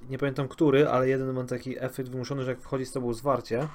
nie 0.10 0.18
pamiętam 0.18 0.48
który, 0.48 0.88
ale 0.90 1.10
jeden 1.10 1.34
ma 1.34 1.44
taki 1.44 1.84
efekt 1.84 2.10
wymuszony, 2.10 2.44
że 2.44 2.52
jak 2.52 2.62
wchodzi 2.62 2.86
z 2.86 2.92
tobą 2.92 3.14
zwarcie, 3.14 3.68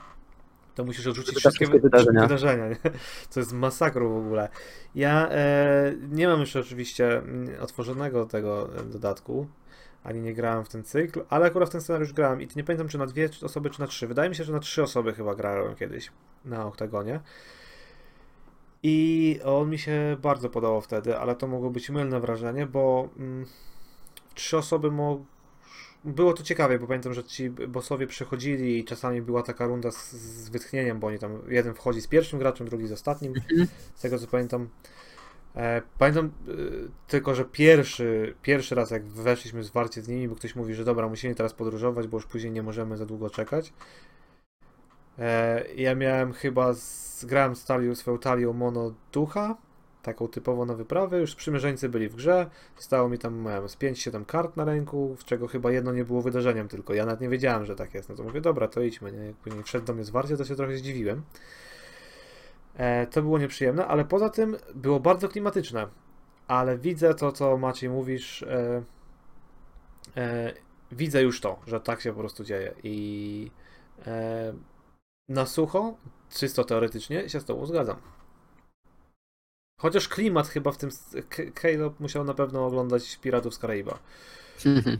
to 0.74 0.84
musisz 0.84 1.06
odrzucić 1.06 1.28
Odrzucasz 1.28 1.52
wszystkie, 1.52 1.66
wszystkie 1.66 1.82
wydarzenia. 1.82 2.20
wydarzenia 2.22 2.68
nie? 2.68 2.76
Co 3.30 3.40
jest 3.40 3.52
masakrą 3.52 4.08
w 4.14 4.26
ogóle. 4.26 4.48
Ja 4.94 5.28
e, 5.30 5.94
nie 6.10 6.28
mam 6.28 6.40
jeszcze 6.40 6.60
oczywiście 6.60 7.18
mm, 7.18 7.62
otworzonego 7.62 8.26
tego 8.26 8.76
e, 8.80 8.82
dodatku, 8.84 9.46
ani 10.04 10.20
nie 10.20 10.34
grałem 10.34 10.64
w 10.64 10.68
ten 10.68 10.84
cykl, 10.84 11.24
ale 11.28 11.46
akurat 11.46 11.68
w 11.68 11.72
ten 11.72 11.80
scenariusz 11.80 12.12
grałem 12.12 12.42
i 12.42 12.48
nie 12.56 12.64
pamiętam 12.64 12.88
czy 12.88 12.98
na 12.98 13.06
dwie 13.06 13.28
osoby, 13.42 13.70
czy 13.70 13.80
na 13.80 13.86
trzy. 13.86 14.06
Wydaje 14.06 14.28
mi 14.30 14.36
się, 14.36 14.44
że 14.44 14.52
na 14.52 14.60
trzy 14.60 14.82
osoby 14.82 15.12
chyba 15.12 15.34
grałem 15.34 15.74
kiedyś 15.74 16.10
na 16.44 16.66
Oktagonie. 16.66 17.20
I 18.82 19.40
on 19.44 19.70
mi 19.70 19.78
się 19.78 20.16
bardzo 20.22 20.48
podobał 20.48 20.80
wtedy, 20.80 21.18
ale 21.18 21.36
to 21.36 21.46
mogło 21.46 21.70
być 21.70 21.90
mylne 21.90 22.20
wrażenie, 22.20 22.66
bo 22.66 23.08
mm, 23.18 23.46
trzy 24.34 24.56
osoby 24.56 24.90
mo... 24.90 25.24
Było 26.04 26.32
to 26.32 26.42
ciekawe, 26.42 26.78
bo 26.78 26.86
pamiętam, 26.86 27.14
że 27.14 27.24
ci 27.24 27.50
bossowie 27.50 28.06
przechodzili 28.06 28.78
i 28.78 28.84
czasami 28.84 29.22
była 29.22 29.42
taka 29.42 29.66
runda 29.66 29.90
z, 29.90 30.12
z 30.12 30.48
wytchnieniem, 30.48 31.00
bo 31.00 31.06
oni 31.06 31.18
tam 31.18 31.38
jeden 31.48 31.74
wchodzi 31.74 32.00
z 32.00 32.06
pierwszym 32.06 32.38
graczem, 32.38 32.68
drugi 32.68 32.86
z 32.86 32.92
ostatnim, 32.92 33.34
z 33.94 34.00
tego 34.00 34.18
co 34.18 34.26
pamiętam. 34.26 34.68
E, 35.56 35.82
pamiętam 35.98 36.26
e, 36.26 36.52
tylko, 37.06 37.34
że 37.34 37.44
pierwszy, 37.44 38.34
pierwszy 38.42 38.74
raz 38.74 38.90
jak 38.90 39.04
weszliśmy 39.04 39.64
zwarcie 39.64 40.02
z 40.02 40.08
nimi, 40.08 40.28
bo 40.28 40.36
ktoś 40.36 40.56
mówi, 40.56 40.74
że 40.74 40.84
dobra, 40.84 41.08
musimy 41.08 41.34
teraz 41.34 41.54
podróżować, 41.54 42.06
bo 42.06 42.16
już 42.16 42.26
później 42.26 42.52
nie 42.52 42.62
możemy 42.62 42.96
za 42.96 43.06
długo 43.06 43.30
czekać. 43.30 43.72
E, 45.18 45.64
ja 45.76 45.94
miałem 45.94 46.32
chyba, 46.32 46.74
z, 46.74 47.24
grałem 47.24 47.56
z 47.56 47.64
talią, 47.64 47.94
swoją 47.94 48.18
talią 48.18 48.52
Mono 48.52 48.94
Ducha, 49.12 49.56
taką 50.02 50.28
typowo 50.28 50.64
na 50.64 50.74
wyprawę, 50.74 51.20
już 51.20 51.32
sprzymierzeńcy 51.32 51.88
byli 51.88 52.08
w 52.08 52.14
grze, 52.16 52.50
zostało 52.76 53.08
mi 53.08 53.18
tam 53.18 53.42
miałem 53.42 53.68
z 53.68 53.76
5-7 53.76 54.26
kart 54.26 54.56
na 54.56 54.64
ręku, 54.64 55.16
z 55.20 55.24
czego 55.24 55.48
chyba 55.48 55.70
jedno 55.70 55.92
nie 55.92 56.04
było 56.04 56.22
wydarzeniem 56.22 56.68
tylko, 56.68 56.94
ja 56.94 57.06
nawet 57.06 57.20
nie 57.20 57.28
wiedziałem, 57.28 57.64
że 57.64 57.76
tak 57.76 57.94
jest, 57.94 58.08
no 58.08 58.14
to 58.14 58.22
mówię, 58.22 58.40
dobra, 58.40 58.68
to 58.68 58.82
idźmy, 58.82 59.12
nie? 59.12 59.24
jak 59.24 59.36
później 59.36 59.62
wszedł 59.62 59.86
do 59.86 59.94
mnie 59.94 60.04
zwarcie, 60.04 60.36
to 60.36 60.44
się 60.44 60.56
trochę 60.56 60.76
zdziwiłem. 60.76 61.22
E, 62.76 63.06
to 63.06 63.22
było 63.22 63.38
nieprzyjemne, 63.38 63.86
ale 63.86 64.04
poza 64.04 64.28
tym 64.28 64.56
było 64.74 65.00
bardzo 65.00 65.28
klimatyczne, 65.28 65.86
ale 66.48 66.78
widzę 66.78 67.14
to, 67.14 67.32
co 67.32 67.58
Maciej 67.58 67.90
mówisz, 67.90 68.42
e, 68.42 68.82
e, 70.16 70.52
widzę 70.92 71.22
już 71.22 71.40
to, 71.40 71.58
że 71.66 71.80
tak 71.80 72.00
się 72.00 72.12
po 72.12 72.20
prostu 72.20 72.44
dzieje. 72.44 72.74
I 72.82 73.50
e, 74.06 74.52
na 75.28 75.46
sucho, 75.46 75.94
czysto 76.30 76.64
teoretycznie, 76.64 77.28
się 77.28 77.40
z 77.40 77.44
tobą 77.44 77.66
zgadzam. 77.66 77.96
Chociaż 79.80 80.08
klimat 80.08 80.48
chyba 80.48 80.72
w 80.72 80.76
tym. 80.76 80.90
Caleb 81.62 82.00
musiał 82.00 82.24
na 82.24 82.34
pewno 82.34 82.66
oglądać 82.66 83.16
Piratów 83.16 83.54
z 83.54 83.58
Karaiba. 83.58 83.98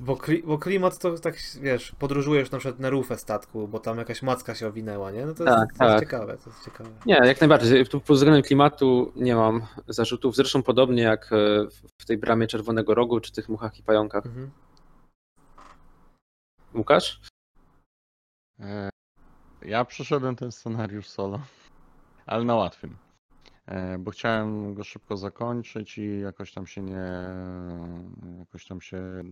Bo, 0.01 0.17
kli, 0.17 0.43
bo 0.43 0.59
klimat 0.59 0.99
to 0.99 1.19
tak, 1.19 1.37
wiesz, 1.61 1.93
podróżujesz 1.99 2.51
na 2.51 2.59
przykład 2.59 2.81
na 2.81 2.91
rufę 2.91 3.19
statku, 3.19 3.69
bo 3.69 3.81
tam 3.81 3.99
jakaś 3.99 4.23
macka 4.23 4.55
się 4.55 4.67
owinęła, 4.67 5.11
nie? 5.11 5.27
No 5.27 5.35
to, 5.35 5.45
Tak, 5.45 5.69
jest, 5.69 5.79
to 5.79 5.85
jest 5.85 5.95
tak. 5.95 6.01
ciekawe, 6.01 6.37
to 6.45 6.51
jest 6.51 6.65
ciekawe. 6.65 6.91
Nie, 7.07 7.15
jak 7.15 7.41
najbardziej. 7.41 7.87
Pod 7.87 8.17
względem 8.17 8.43
klimatu 8.43 9.13
nie 9.17 9.35
mam 9.35 9.63
zarzutów. 9.89 10.37
Zresztą 10.37 10.63
podobnie 10.63 11.03
jak 11.03 11.31
w 12.01 12.05
tej 12.07 12.19
bramie 12.19 12.47
Czerwonego 12.47 12.95
Rogu, 12.95 13.21
czy 13.21 13.33
tych 13.33 13.49
muchach 13.49 13.79
i 13.79 13.83
pająkach. 13.83 14.27
Mhm. 14.27 14.51
Łukasz? 16.75 17.21
Ja 19.63 19.85
przeszedłem 19.85 20.37
ten 20.37 20.53
scenariusz 20.53 21.09
solo, 21.09 21.41
ale 22.27 22.45
na 22.45 22.55
łatwym. 22.55 22.97
E, 23.67 23.99
Bo 23.99 24.11
chciałem 24.11 24.75
go 24.75 24.85
szybko 24.85 25.17
zakończyć 25.17 25.99
i 25.99 26.21
jakoś 26.21 26.53
tam 26.53 26.67
się 26.67 26.83
nie. 26.83 27.03
jakoś 28.39 28.67
tam 28.67 28.81
się 28.81 29.23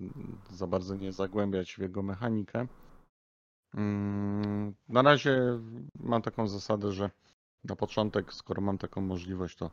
za 0.51 0.67
bardzo 0.67 0.97
nie 0.97 1.13
zagłębiać 1.13 1.75
w 1.75 1.79
jego 1.79 2.03
mechanikę. 2.03 2.67
Mm, 3.75 4.75
Na 4.89 5.03
razie 5.03 5.41
mam 6.01 6.23
taką 6.23 6.49
zasadę, 6.49 6.93
że 6.93 7.11
na 7.65 7.77
początek, 7.77 8.33
skoro 8.33 8.63
mam 8.63 8.79
taką 8.79 9.01
możliwość, 9.01 9.57
to 9.57 9.71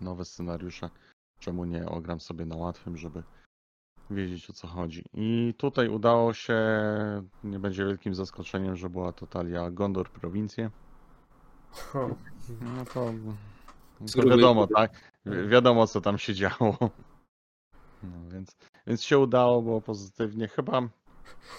nowe 0.00 0.24
scenariusze, 0.24 0.90
czemu 1.38 1.64
nie 1.64 1.88
ogram 1.88 2.20
sobie 2.20 2.46
na 2.46 2.56
łatwym, 2.56 2.96
żeby 2.96 3.22
wiedzieć 4.10 4.50
o 4.50 4.52
co 4.52 4.68
chodzi. 4.68 5.04
I 5.14 5.54
tutaj 5.58 5.88
udało 5.88 6.34
się, 6.34 6.56
nie 7.44 7.58
będzie 7.58 7.84
wielkim 7.86 8.14
zaskoczeniem, 8.14 8.76
że 8.76 8.90
była 8.90 9.12
to 9.12 9.26
talia 9.26 9.70
Gondor 9.70 10.10
Prowincje. 10.10 10.70
O, 11.94 12.08
No 12.60 12.84
to, 12.94 13.12
to 14.22 14.28
wiadomo, 14.28 14.66
tak? 14.66 15.12
Wi- 15.26 15.48
Wiadomo 15.48 15.86
co 15.86 16.00
tam 16.00 16.18
się 16.18 16.34
działo. 16.34 16.76
No, 18.02 18.10
więc, 18.32 18.56
więc 18.86 19.02
się 19.02 19.18
udało, 19.18 19.62
było 19.62 19.80
pozytywnie. 19.80 20.48
Chyba 20.48 20.82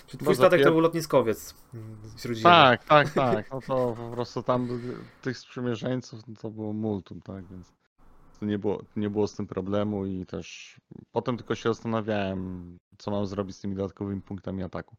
Czy 0.07 0.17
twój 0.17 0.35
statek 0.35 0.63
to 0.63 0.71
był 0.71 0.79
lotniskowiec 0.79 1.55
wśród 2.17 2.33
ziemi. 2.37 2.43
tak, 2.43 2.83
tak, 2.83 3.13
tak. 3.13 3.51
No 3.51 3.61
to 3.61 3.93
po 3.97 4.09
prostu 4.11 4.43
tam 4.43 4.67
tych 5.21 5.37
sprzymierzeńców 5.37 6.27
no 6.27 6.35
to 6.41 6.49
było 6.49 6.73
multum, 6.73 7.21
tak? 7.21 7.45
Więc 7.45 7.73
to 8.39 8.45
nie 8.45 8.59
było, 8.59 8.83
nie 8.95 9.09
było 9.09 9.27
z 9.27 9.35
tym 9.35 9.47
problemu 9.47 10.05
i 10.05 10.25
też 10.25 10.77
potem 11.11 11.37
tylko 11.37 11.55
się 11.55 11.69
zastanawiałem, 11.69 12.77
co 12.97 13.11
mam 13.11 13.25
zrobić 13.25 13.55
z 13.55 13.61
tymi 13.61 13.75
dodatkowymi 13.75 14.21
punktami 14.21 14.63
ataku. 14.63 14.95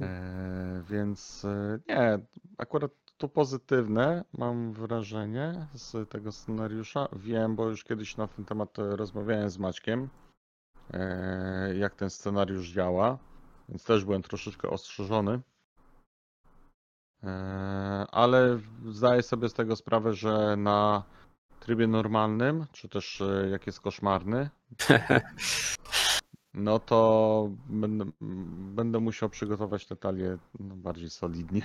E, 0.00 0.82
więc 0.88 1.44
e, 1.44 1.78
nie, 1.88 2.18
akurat 2.58 2.90
to 3.16 3.28
pozytywne 3.28 4.24
mam 4.32 4.72
wrażenie 4.72 5.66
z 5.74 6.10
tego 6.10 6.32
scenariusza. 6.32 7.08
Wiem, 7.12 7.56
bo 7.56 7.68
już 7.68 7.84
kiedyś 7.84 8.16
na 8.16 8.28
ten 8.28 8.44
temat 8.44 8.78
rozmawiałem 8.78 9.50
z 9.50 9.58
Maćkiem, 9.58 10.08
e, 10.92 11.74
jak 11.76 11.94
ten 11.94 12.10
scenariusz 12.10 12.72
działa, 12.72 13.18
więc 13.68 13.84
też 13.84 14.04
byłem 14.04 14.22
troszeczkę 14.22 14.70
ostrzeżony. 14.70 15.40
E, 17.22 17.30
ale 18.10 18.58
zdaję 18.88 19.22
sobie 19.22 19.48
z 19.48 19.54
tego 19.54 19.76
sprawę, 19.76 20.14
że 20.14 20.56
na 20.56 21.04
trybie 21.62 21.86
normalnym, 21.86 22.66
czy 22.72 22.88
też 22.88 23.20
e, 23.20 23.48
jak 23.50 23.66
jest 23.66 23.80
koszmarny, 23.80 24.50
no 26.54 26.78
to 26.78 27.50
będę, 27.66 28.04
będę 28.74 29.00
musiał 29.00 29.28
przygotować 29.28 29.86
te 29.86 29.96
talie 29.96 30.38
no, 30.60 30.76
bardziej 30.76 31.10
solidnie. 31.10 31.62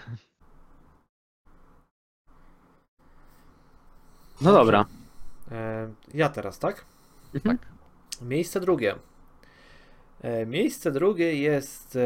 No 4.41 4.51
dobra. 4.51 4.85
E, 5.51 5.89
ja 6.13 6.29
teraz, 6.29 6.59
tak? 6.59 6.85
Mhm. 7.33 7.57
Miejsce 8.21 8.59
drugie. 8.59 8.95
E, 10.21 10.45
miejsce 10.45 10.91
drugie 10.91 11.35
jest 11.35 11.97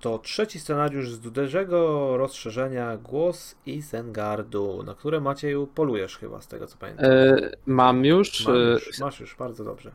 to 0.00 0.18
trzeci 0.18 0.60
scenariusz 0.60 1.10
z 1.10 1.20
dużego 1.20 2.16
rozszerzenia 2.16 2.96
Głos 2.96 3.54
Isengardu, 3.66 4.82
na 4.82 4.94
które 4.94 5.20
Macieju 5.20 5.66
polujesz 5.66 6.18
chyba, 6.18 6.40
z 6.40 6.48
tego 6.48 6.66
co 6.66 6.76
pamiętam. 6.76 7.06
E, 7.10 7.36
mam 7.66 8.04
już. 8.04 8.46
Mam 8.46 8.56
e, 8.56 8.58
już, 8.58 8.98
masz 8.98 9.20
już, 9.20 9.36
bardzo 9.36 9.64
dobrze. 9.64 9.92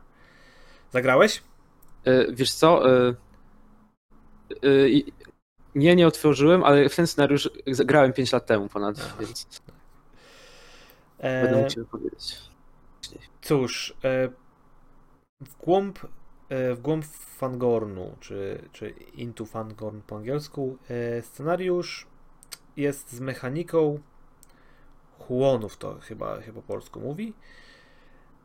Zagrałeś? 0.90 1.42
e, 2.04 2.32
wiesz 2.32 2.52
co? 2.52 2.90
E, 2.90 3.14
e, 4.62 4.88
i- 4.88 5.12
nie, 5.74 5.96
nie 5.96 6.06
otworzyłem, 6.06 6.64
ale 6.64 6.88
w 6.88 6.96
ten 6.96 7.06
scenariusz 7.06 7.50
grałem 7.66 8.12
5 8.12 8.32
lat 8.32 8.46
temu 8.46 8.68
ponad, 8.68 8.96
więc 9.20 9.60
będę 11.26 11.56
E, 11.56 11.56
mógł 11.56 11.70
ci 11.70 11.80
powiedzieć. 11.90 12.36
Cóż, 13.42 13.94
w 15.40 15.56
głąb, 15.58 15.98
w 16.50 16.78
głąb 16.82 17.04
Fangornu, 17.36 18.16
czy, 18.20 18.68
czy 18.72 18.90
Into 19.14 19.44
Fangorn 19.46 20.00
po 20.06 20.16
angielsku, 20.16 20.78
e, 20.90 21.22
scenariusz 21.22 22.06
jest 22.76 23.12
z 23.12 23.20
mechaniką 23.20 23.98
Huonów, 25.18 25.76
to 25.76 25.98
chyba 26.00 26.38
po 26.54 26.62
polsku 26.62 27.00
mówi. 27.00 27.34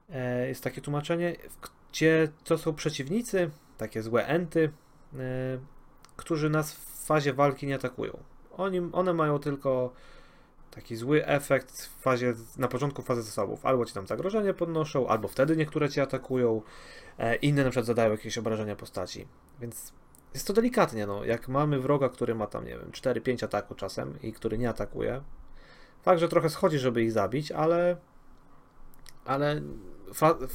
E, 0.10 0.48
Jest 0.48 0.64
takie 0.64 0.82
tłumaczenie, 0.82 1.36
gdzie 1.92 2.28
to 2.44 2.58
są 2.58 2.74
przeciwnicy, 2.74 3.50
takie 3.78 4.02
złe 4.02 4.26
enty, 4.28 4.72
e, 5.14 5.18
którzy 6.16 6.50
nas 6.50 6.74
w 6.74 7.06
fazie 7.06 7.34
walki 7.34 7.68
nie 7.68 7.76
atakują. 7.76 8.18
Oni, 8.58 8.80
one 8.92 9.14
mają 9.14 9.40
tylko 9.40 9.94
taki 10.72 10.96
zły 10.96 11.26
efekt 11.26 11.82
w 11.82 12.02
fazie, 12.02 12.34
na 12.58 12.68
początku 12.68 13.02
fazy 13.02 13.22
zasobów. 13.22 13.66
Albo 13.66 13.86
ci 13.86 13.94
tam 13.94 14.08
zagrożenie 14.08 14.54
podnoszą, 14.54 15.08
albo 15.08 15.28
wtedy 15.28 15.58
niektóre 15.58 15.90
cię 15.90 16.02
atakują, 16.02 16.62
e, 17.18 17.36
inne 17.36 17.64
na 17.64 17.70
przykład 17.70 17.86
zadają 17.86 18.12
jakieś 18.12 18.38
obrażenia 18.38 18.76
postaci. 18.76 19.28
Więc 19.60 19.94
jest 20.34 20.48
to 20.48 20.54
delikatnie, 20.54 21.08
no. 21.08 21.26
Jak 21.26 21.48
mamy 21.48 21.80
wroga, 21.80 22.10
który 22.10 22.36
ma 22.36 22.48
tam, 22.48 22.66
nie 22.66 22.78
wiem, 22.78 22.92
4-5 22.92 23.44
ataku 23.44 23.76
czasem 23.76 24.22
i 24.22 24.34
który 24.34 24.58
nie 24.58 24.70
atakuje, 24.70 25.22
fakt, 26.02 26.20
że 26.20 26.30
trochę 26.30 26.50
schodzi, 26.50 26.80
żeby 26.80 27.04
ich 27.04 27.12
zabić, 27.12 27.52
ale 27.52 27.98
ale 29.26 29.62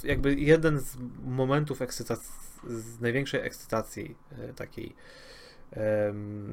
jakby 0.05 0.35
jeden 0.35 0.81
z 0.81 0.97
momentów 1.25 1.83
ekscytacji, 1.83 2.33
z 2.69 3.01
największej 3.01 3.41
ekscytacji 3.41 4.17
e, 4.39 4.53
takiej 4.53 4.95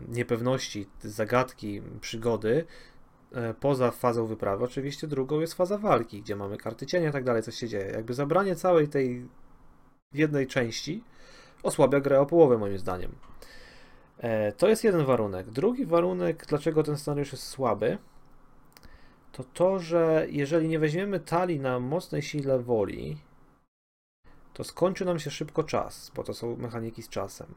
niepewności, 0.07 0.89
zagadki, 1.03 1.82
przygody 2.01 2.66
poza 3.59 3.91
fazą 3.91 4.25
wyprawy, 4.25 4.63
oczywiście 4.63 5.07
drugą 5.07 5.39
jest 5.39 5.53
faza 5.53 5.77
walki, 5.77 6.21
gdzie 6.21 6.36
mamy 6.36 6.57
karty 6.57 6.86
cienia 6.86 7.09
i 7.09 7.11
tak 7.11 7.23
dalej, 7.23 7.43
coś 7.43 7.55
się 7.55 7.67
dzieje. 7.67 7.86
Jakby 7.86 8.13
zabranie 8.13 8.55
całej 8.55 8.88
tej 8.88 9.27
jednej 10.13 10.47
części 10.47 11.03
osłabia 11.63 11.99
grę 11.99 12.19
o 12.19 12.25
połowę, 12.25 12.57
moim 12.57 12.77
zdaniem. 12.77 13.15
E, 14.17 14.51
to 14.51 14.67
jest 14.67 14.84
jeden 14.84 15.05
warunek. 15.05 15.49
Drugi 15.49 15.86
warunek, 15.86 16.45
dlaczego 16.45 16.84
ten 16.84 16.97
scenariusz 16.97 17.31
jest 17.31 17.47
słaby, 17.47 17.97
to 19.31 19.43
to, 19.43 19.79
że 19.79 20.27
jeżeli 20.29 20.67
nie 20.67 20.79
weźmiemy 20.79 21.19
talii 21.19 21.59
na 21.59 21.79
mocnej 21.79 22.21
sile 22.21 22.59
woli, 22.59 23.17
to 24.53 24.63
skończy 24.63 25.05
nam 25.05 25.19
się 25.19 25.31
szybko 25.31 25.63
czas, 25.63 26.11
bo 26.15 26.23
to 26.23 26.34
są 26.34 26.55
mechaniki 26.55 27.03
z 27.03 27.09
czasem. 27.09 27.47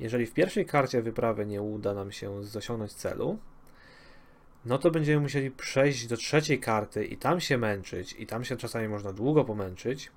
Jeżeli 0.00 0.26
w 0.26 0.32
pierwszej 0.32 0.66
karcie 0.66 1.02
wyprawy 1.02 1.46
nie 1.46 1.62
uda 1.62 1.94
nam 1.94 2.12
się 2.12 2.40
osiągnąć 2.56 2.92
celu, 2.92 3.38
no 4.66 4.78
to 4.78 4.90
będziemy 4.90 5.20
musieli 5.20 5.50
przejść 5.50 6.06
do 6.06 6.16
trzeciej 6.16 6.60
karty 6.60 7.04
i 7.04 7.16
tam 7.16 7.40
się 7.40 7.58
męczyć, 7.58 8.16
i 8.18 8.26
tam 8.26 8.44
się 8.44 8.56
czasami 8.56 8.88
można 8.88 9.12
długo 9.12 9.44
pomęczyć, 9.44 10.10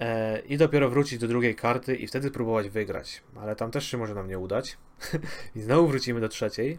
e, 0.00 0.38
i 0.38 0.56
dopiero 0.56 0.90
wrócić 0.90 1.18
do 1.18 1.28
drugiej 1.28 1.54
karty 1.54 1.96
i 1.96 2.06
wtedy 2.06 2.30
próbować 2.30 2.68
wygrać. 2.68 3.22
Ale 3.36 3.56
tam 3.56 3.70
też 3.70 3.90
się 3.90 3.98
może 3.98 4.14
nam 4.14 4.28
nie 4.28 4.38
udać. 4.38 4.78
I 5.56 5.60
znowu 5.60 5.88
wrócimy 5.88 6.20
do 6.20 6.28
trzeciej. 6.28 6.78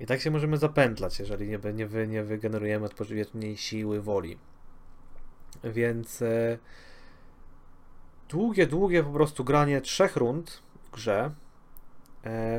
I 0.00 0.06
tak 0.06 0.20
się 0.20 0.30
możemy 0.30 0.56
zapętlać, 0.56 1.18
jeżeli 1.18 1.48
nie, 1.48 1.58
nie, 1.74 1.86
wy, 1.86 2.08
nie 2.08 2.24
wygenerujemy 2.24 2.86
odpowiedniej 2.86 3.56
siły 3.56 4.02
woli. 4.02 4.38
Więc 5.64 6.22
e, 6.22 6.58
długie, 8.28 8.66
długie 8.66 9.02
po 9.02 9.10
prostu 9.10 9.44
granie 9.44 9.80
trzech 9.80 10.16
rund 10.16 10.62
w 10.84 10.90
grze, 10.90 11.30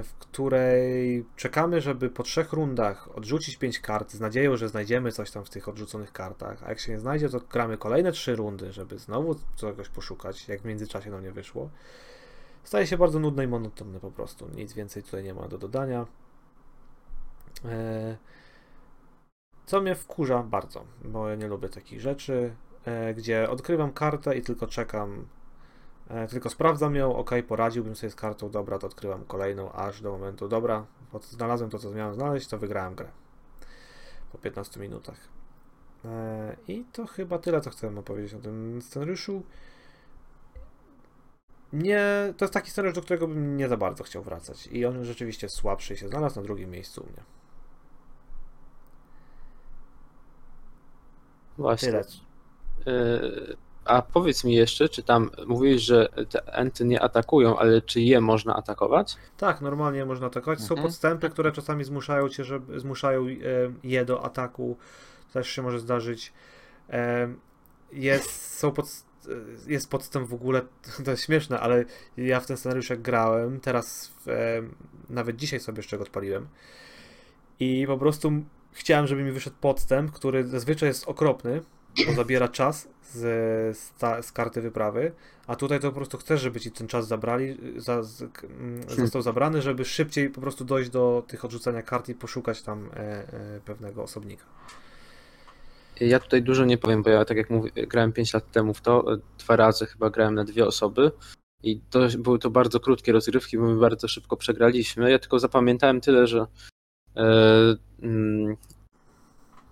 w 0.03 0.13
której 0.19 1.25
czekamy, 1.35 1.81
żeby 1.81 2.09
po 2.09 2.23
trzech 2.23 2.53
rundach 2.53 3.17
odrzucić 3.17 3.57
pięć 3.57 3.79
kart 3.79 4.11
z 4.11 4.19
nadzieją, 4.19 4.57
że 4.57 4.69
znajdziemy 4.69 5.11
coś 5.11 5.31
tam 5.31 5.45
w 5.45 5.49
tych 5.49 5.69
odrzuconych 5.69 6.11
kartach, 6.11 6.63
a 6.63 6.69
jak 6.69 6.79
się 6.79 6.91
nie 6.91 6.99
znajdzie, 6.99 7.29
to 7.29 7.39
gramy 7.39 7.77
kolejne 7.77 8.11
trzy 8.11 8.35
rundy, 8.35 8.73
żeby 8.73 8.97
znowu 8.99 9.35
czegoś 9.55 9.89
poszukać, 9.89 10.47
jak 10.47 10.61
w 10.61 10.65
międzyczasie 10.65 11.11
nam 11.11 11.23
nie 11.23 11.31
wyszło. 11.31 11.69
Staje 12.63 12.87
się 12.87 12.97
bardzo 12.97 13.19
nudne 13.19 13.43
i 13.43 13.47
monotonne 13.47 13.99
po 13.99 14.11
prostu. 14.11 14.49
Nic 14.55 14.73
więcej 14.73 15.03
tutaj 15.03 15.23
nie 15.23 15.33
ma 15.33 15.47
do 15.47 15.57
dodania. 15.57 16.05
E, 17.65 18.17
co 19.65 19.81
mnie 19.81 19.95
wkurza 19.95 20.43
bardzo, 20.43 20.85
bo 21.05 21.29
ja 21.29 21.35
nie 21.35 21.47
lubię 21.47 21.69
takich 21.69 22.01
rzeczy, 22.01 22.55
e, 22.85 23.13
gdzie 23.13 23.49
odkrywam 23.49 23.93
kartę 23.93 24.37
i 24.37 24.41
tylko 24.41 24.67
czekam, 24.67 25.25
e, 25.25 25.38
tylko 26.29 26.49
sprawdzam 26.49 26.95
ją, 26.95 27.15
ok, 27.15 27.31
poradziłbym 27.47 27.95
sobie 27.95 28.09
z 28.09 28.15
kartą, 28.15 28.49
dobra, 28.49 28.79
to 28.79 28.87
odkrywam 28.87 29.25
kolejną, 29.25 29.71
aż 29.71 30.01
do 30.01 30.11
momentu, 30.11 30.47
dobra, 30.47 30.85
znalazłem 31.21 31.69
to, 31.69 31.79
co 31.79 31.91
miałem 31.91 32.13
znaleźć, 32.13 32.47
to 32.47 32.57
wygrałem 32.57 32.95
grę 32.95 33.11
po 34.31 34.37
15 34.37 34.79
minutach. 34.79 35.29
I 36.67 36.85
to 36.93 37.07
chyba 37.07 37.39
tyle, 37.39 37.61
co 37.61 37.69
chciałem 37.69 37.97
opowiedzieć 37.97 38.33
o 38.33 38.39
tym 38.39 38.81
scenariuszu. 38.81 39.43
Nie, 41.73 42.33
to 42.37 42.45
jest 42.45 42.53
taki 42.53 42.71
scenariusz, 42.71 42.95
do 42.95 43.01
którego 43.01 43.27
bym 43.27 43.57
nie 43.57 43.69
za 43.69 43.77
bardzo 43.77 44.03
chciał 44.03 44.23
wracać. 44.23 44.67
I 44.67 44.85
on 44.85 45.05
rzeczywiście 45.05 45.49
słabszy 45.49 45.97
się 45.97 46.07
znalazł 46.07 46.35
na 46.35 46.41
drugim 46.41 46.69
miejscu 46.69 47.01
u 47.01 47.05
mnie. 47.05 47.23
Właśnie. 51.57 52.01
Yy, 52.85 53.57
a 53.89 54.01
powiedz 54.01 54.43
mi 54.43 54.53
jeszcze, 54.53 54.89
czy 54.89 55.03
tam 55.03 55.29
mówiłeś, 55.47 55.81
że 55.81 56.09
te 56.29 56.53
enty 56.53 56.85
nie 56.85 57.01
atakują, 57.01 57.59
ale 57.59 57.81
czy 57.81 58.01
je 58.01 58.21
można 58.21 58.55
atakować? 58.55 59.17
Tak, 59.37 59.61
normalnie 59.61 60.05
można 60.05 60.27
atakować. 60.27 60.59
Są 60.59 60.75
mhm. 60.75 60.87
podstępy, 60.87 61.29
które 61.29 61.51
czasami 61.51 61.83
zmuszają 61.83 62.29
cię, 62.29 62.43
żeby 62.43 62.79
zmuszają 62.79 63.27
e, 63.27 63.27
je 63.83 64.05
do 64.05 64.25
ataku. 64.25 64.77
Też 65.33 65.49
się 65.49 65.61
może 65.61 65.79
zdarzyć. 65.79 66.33
E, 66.89 67.33
jest, 67.91 68.57
są 68.57 68.71
pod, 68.71 68.85
jest 69.67 69.89
podstęp 69.89 70.27
w 70.27 70.33
ogóle, 70.33 70.61
to 71.05 71.11
jest 71.11 71.23
śmieszne, 71.25 71.59
ale 71.59 71.85
ja 72.17 72.39
w 72.39 72.45
ten 72.45 72.57
scenariusz 72.57 72.89
jak 72.89 73.01
grałem, 73.01 73.59
teraz 73.59 74.11
nawet 75.09 75.35
dzisiaj 75.35 75.59
sobie 75.59 75.79
jeszcze 75.79 75.97
go 75.97 76.03
odpaliłem 76.03 76.47
i 77.59 77.87
po 77.87 77.97
prostu 77.97 78.31
chciałem, 78.71 79.07
żeby 79.07 79.23
mi 79.23 79.31
wyszedł 79.31 79.55
podstęp, 79.61 80.11
który 80.11 80.47
zazwyczaj 80.47 80.89
jest 80.89 81.07
okropny, 81.07 81.61
bo 82.07 82.13
zabiera 82.13 82.47
czas 82.47 82.87
z, 83.13 83.77
z, 83.77 83.93
ta, 83.93 84.21
z, 84.21 84.31
karty 84.31 84.61
wyprawy, 84.61 85.11
a 85.47 85.55
tutaj 85.55 85.79
to 85.79 85.89
po 85.89 85.95
prostu 85.95 86.17
chcesz, 86.17 86.41
żeby 86.41 86.59
ci 86.59 86.71
ten 86.71 86.87
czas 86.87 87.07
zabrali, 87.07 87.57
za, 87.77 88.03
z, 88.03 88.23
hmm. 88.41 88.89
został 88.89 89.21
zabrany, 89.21 89.61
żeby 89.61 89.85
szybciej 89.85 90.29
po 90.29 90.41
prostu 90.41 90.65
dojść 90.65 90.89
do 90.89 91.23
tych 91.27 91.45
odrzucenia 91.45 91.81
kart 91.81 92.09
i 92.09 92.15
poszukać 92.15 92.61
tam 92.61 92.89
e, 92.93 92.97
e, 92.97 93.25
pewnego 93.65 94.03
osobnika. 94.03 94.45
Ja 95.99 96.19
tutaj 96.19 96.41
dużo 96.43 96.65
nie 96.65 96.77
powiem, 96.77 97.03
bo 97.03 97.09
ja 97.09 97.25
tak 97.25 97.37
jak 97.37 97.49
mówię, 97.49 97.71
grałem 97.75 98.11
5 98.13 98.33
lat 98.33 98.51
temu 98.51 98.73
w 98.73 98.81
to, 98.81 99.05
dwa 99.37 99.55
razy 99.55 99.85
chyba 99.85 100.09
grałem 100.09 100.35
na 100.35 100.43
dwie 100.43 100.65
osoby 100.65 101.11
i 101.63 101.81
to 101.89 101.99
były 102.19 102.39
to 102.39 102.49
bardzo 102.49 102.79
krótkie 102.79 103.11
rozgrywki, 103.11 103.57
bo 103.57 103.63
my 103.63 103.79
bardzo 103.79 104.07
szybko 104.07 104.37
przegraliśmy. 104.37 105.11
Ja 105.11 105.19
tylko 105.19 105.39
zapamiętałem 105.39 106.01
tyle, 106.01 106.27
że 106.27 106.47
e, 107.15 107.75
mm, 108.01 108.57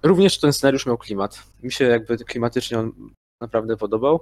również 0.03 0.39
ten 0.39 0.53
scenariusz 0.53 0.85
miał 0.85 0.97
klimat. 0.97 1.43
Mi 1.63 1.71
się 1.71 1.85
jakby 1.85 2.17
klimatycznie 2.17 2.79
on 2.79 2.91
naprawdę 3.41 3.77
podobał. 3.77 4.19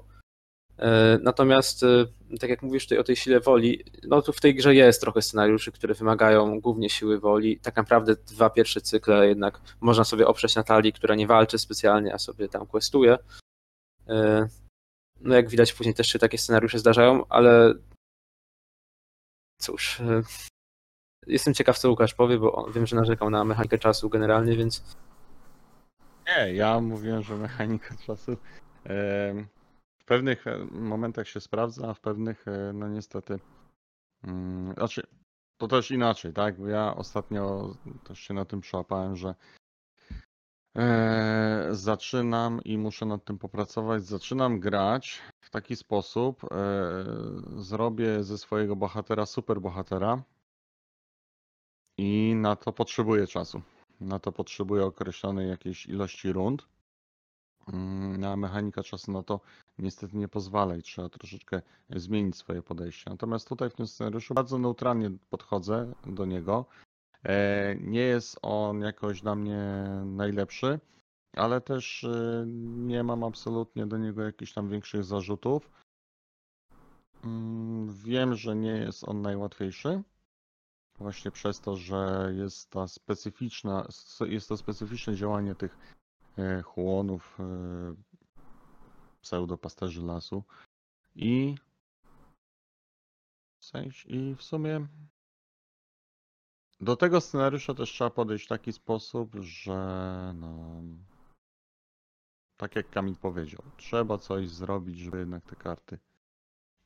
E, 0.78 1.20
natomiast, 1.24 1.84
e, 1.84 2.06
tak 2.40 2.50
jak 2.50 2.62
mówisz 2.62 2.84
tutaj 2.84 2.98
o 2.98 3.04
tej 3.04 3.16
sile 3.16 3.40
woli, 3.40 3.84
no 4.04 4.22
to 4.22 4.34
w 4.34 4.42
tej 4.42 4.56
grze 4.56 4.76
jest 4.76 5.02
trochę 5.02 5.22
scenariuszy, 5.22 5.72
które 5.72 5.94
wymagają 5.94 6.60
głównie 6.60 6.90
siły 6.90 7.20
woli. 7.20 7.60
Tak 7.60 7.76
naprawdę 7.76 8.16
dwa 8.16 8.50
pierwsze 8.50 8.82
cykle 8.82 9.28
jednak 9.28 9.62
można 9.82 10.04
sobie 10.04 10.28
oprzeć 10.28 10.56
na 10.56 10.64
talii, 10.64 10.94
która 10.94 11.16
nie 11.16 11.28
walczy 11.28 11.60
specjalnie, 11.60 12.14
a 12.14 12.18
sobie 12.18 12.50
tam 12.50 12.66
questuje. 12.66 13.18
E, 14.08 14.48
no 15.22 15.36
jak 15.36 15.50
widać 15.50 15.74
później 15.74 15.96
też 15.96 16.08
się 16.08 16.20
takie 16.20 16.38
scenariusze 16.38 16.80
zdarzają, 16.80 17.28
ale 17.28 17.74
cóż, 19.62 20.02
jestem 21.28 21.54
ciekaw 21.54 21.80
co 21.80 21.90
Łukasz 21.90 22.14
powie, 22.14 22.38
bo 22.38 22.72
wiem, 22.74 22.88
że 22.88 22.96
narzekał 22.96 23.30
na 23.30 23.44
mechanikę 23.44 23.78
czasu 23.78 24.10
generalnie, 24.10 24.58
więc... 24.58 24.84
Nie, 26.28 26.54
ja 26.54 26.82
mówiłem, 26.82 27.24
że 27.24 27.36
mechanika 27.36 27.96
czasu 28.06 28.38
w 30.06 30.08
pewnych 30.08 30.48
e, 30.48 30.58
momentach 30.72 31.28
się 31.28 31.40
sprawdza, 31.42 31.90
a 31.90 31.94
w 31.94 32.00
pewnych, 32.00 32.48
e, 32.48 32.74
no 32.74 32.88
niestety, 32.88 33.40
mm, 34.24 34.74
znaczy, 34.74 35.04
to 35.58 35.68
też 35.68 35.92
inaczej, 35.92 36.34
tak? 36.34 36.60
Bo 36.60 36.68
ja 36.68 36.96
ostatnio 36.96 37.74
też 38.04 38.20
się 38.20 38.34
na 38.34 38.46
tym 38.46 38.62
przełapałem, 38.62 39.16
że 39.16 39.36
e, 40.78 41.68
zaczynam 41.72 42.62
i 42.66 42.78
muszę 42.78 43.06
nad 43.06 43.26
tym 43.26 43.38
popracować. 43.38 44.04
Zaczynam 44.04 44.60
grać 44.60 45.22
w 45.42 45.50
taki 45.50 45.76
sposób, 45.76 46.42
zrobię 47.56 48.24
ze 48.24 48.38
swojego 48.38 48.76
bohatera 48.76 49.26
super 49.26 49.62
bohatera 49.62 50.24
i 51.98 52.34
na 52.36 52.56
to 52.56 52.74
potrzebuję 52.74 53.28
czasu. 53.28 53.62
Na 54.02 54.20
to 54.20 54.32
potrzebuję 54.32 54.86
określonej 54.86 55.50
jakiejś 55.50 55.86
ilości 55.86 56.34
rund. 56.34 56.68
Mm, 57.74 58.24
a 58.24 58.36
mechanika 58.36 58.84
czasu 58.84 59.12
na 59.12 59.24
to 59.24 59.40
niestety 59.78 60.18
nie 60.18 60.28
pozwala 60.28 60.76
i 60.76 60.82
trzeba 60.82 61.10
troszeczkę 61.10 61.62
zmienić 61.90 62.36
swoje 62.36 62.62
podejście. 62.62 63.10
Natomiast 63.10 63.50
tutaj 63.50 63.70
w 63.70 63.74
tym 63.74 63.88
scenariuszu 63.88 64.34
bardzo 64.34 64.58
neutralnie 64.58 65.12
podchodzę 65.30 65.94
do 66.06 66.26
niego. 66.26 66.66
E, 67.24 67.76
nie 67.76 68.00
jest 68.00 68.40
on 68.42 68.82
jakoś 68.82 69.22
dla 69.22 69.36
mnie 69.36 69.60
najlepszy, 70.06 70.80
ale 71.34 71.62
też 71.62 72.04
e, 72.04 72.46
nie 72.78 73.04
mam 73.04 73.24
absolutnie 73.24 73.88
do 73.88 73.98
niego 73.98 74.24
jakichś 74.24 74.54
tam 74.54 74.70
większych 74.70 75.04
zarzutów. 75.04 75.72
Mm, 77.24 77.94
wiem, 77.94 78.36
że 78.36 78.56
nie 78.56 78.78
jest 78.78 79.08
on 79.08 79.22
najłatwiejszy. 79.22 80.04
Właśnie 80.98 81.32
przez 81.32 81.60
to, 81.62 81.76
że 81.76 82.32
jest 82.36 82.70
ta 82.70 82.88
specyficzna, 82.88 83.88
jest 84.28 84.50
to 84.50 84.58
specyficzne 84.58 85.16
działanie 85.16 85.56
tych 85.56 85.78
E, 86.38 86.62
chłonów, 86.62 87.38
e, 87.40 87.96
pseudopasterzy 89.22 90.02
lasu 90.02 90.44
i 91.16 91.56
w 93.60 94.06
i 94.06 94.36
w 94.36 94.44
sumie 94.44 94.88
do 96.82 96.96
tego 96.96 97.22
scenariusza 97.22 97.74
też 97.74 97.90
trzeba 97.90 98.10
podejść 98.10 98.46
w 98.46 98.50
taki 98.50 98.74
sposób, 98.74 99.36
że 99.36 100.34
no 100.36 100.82
tak 102.58 102.76
jak 102.76 102.90
Kamil 102.90 103.16
powiedział, 103.16 103.62
trzeba 103.78 104.18
coś 104.18 104.50
zrobić, 104.50 105.00
żeby 105.00 105.20
jednak 105.20 105.46
te 105.46 105.56
karty 105.56 106.00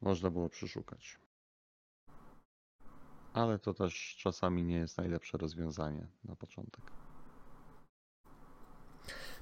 można 0.02 0.32
było 0.32 0.50
przeszukać. 0.50 1.20
Ale 3.34 3.60
to 3.60 3.74
też 3.74 4.16
czasami 4.20 4.64
nie 4.64 4.76
jest 4.76 4.98
najlepsze 4.98 5.38
rozwiązanie 5.38 6.08
na 6.26 6.36
początek. 6.36 6.82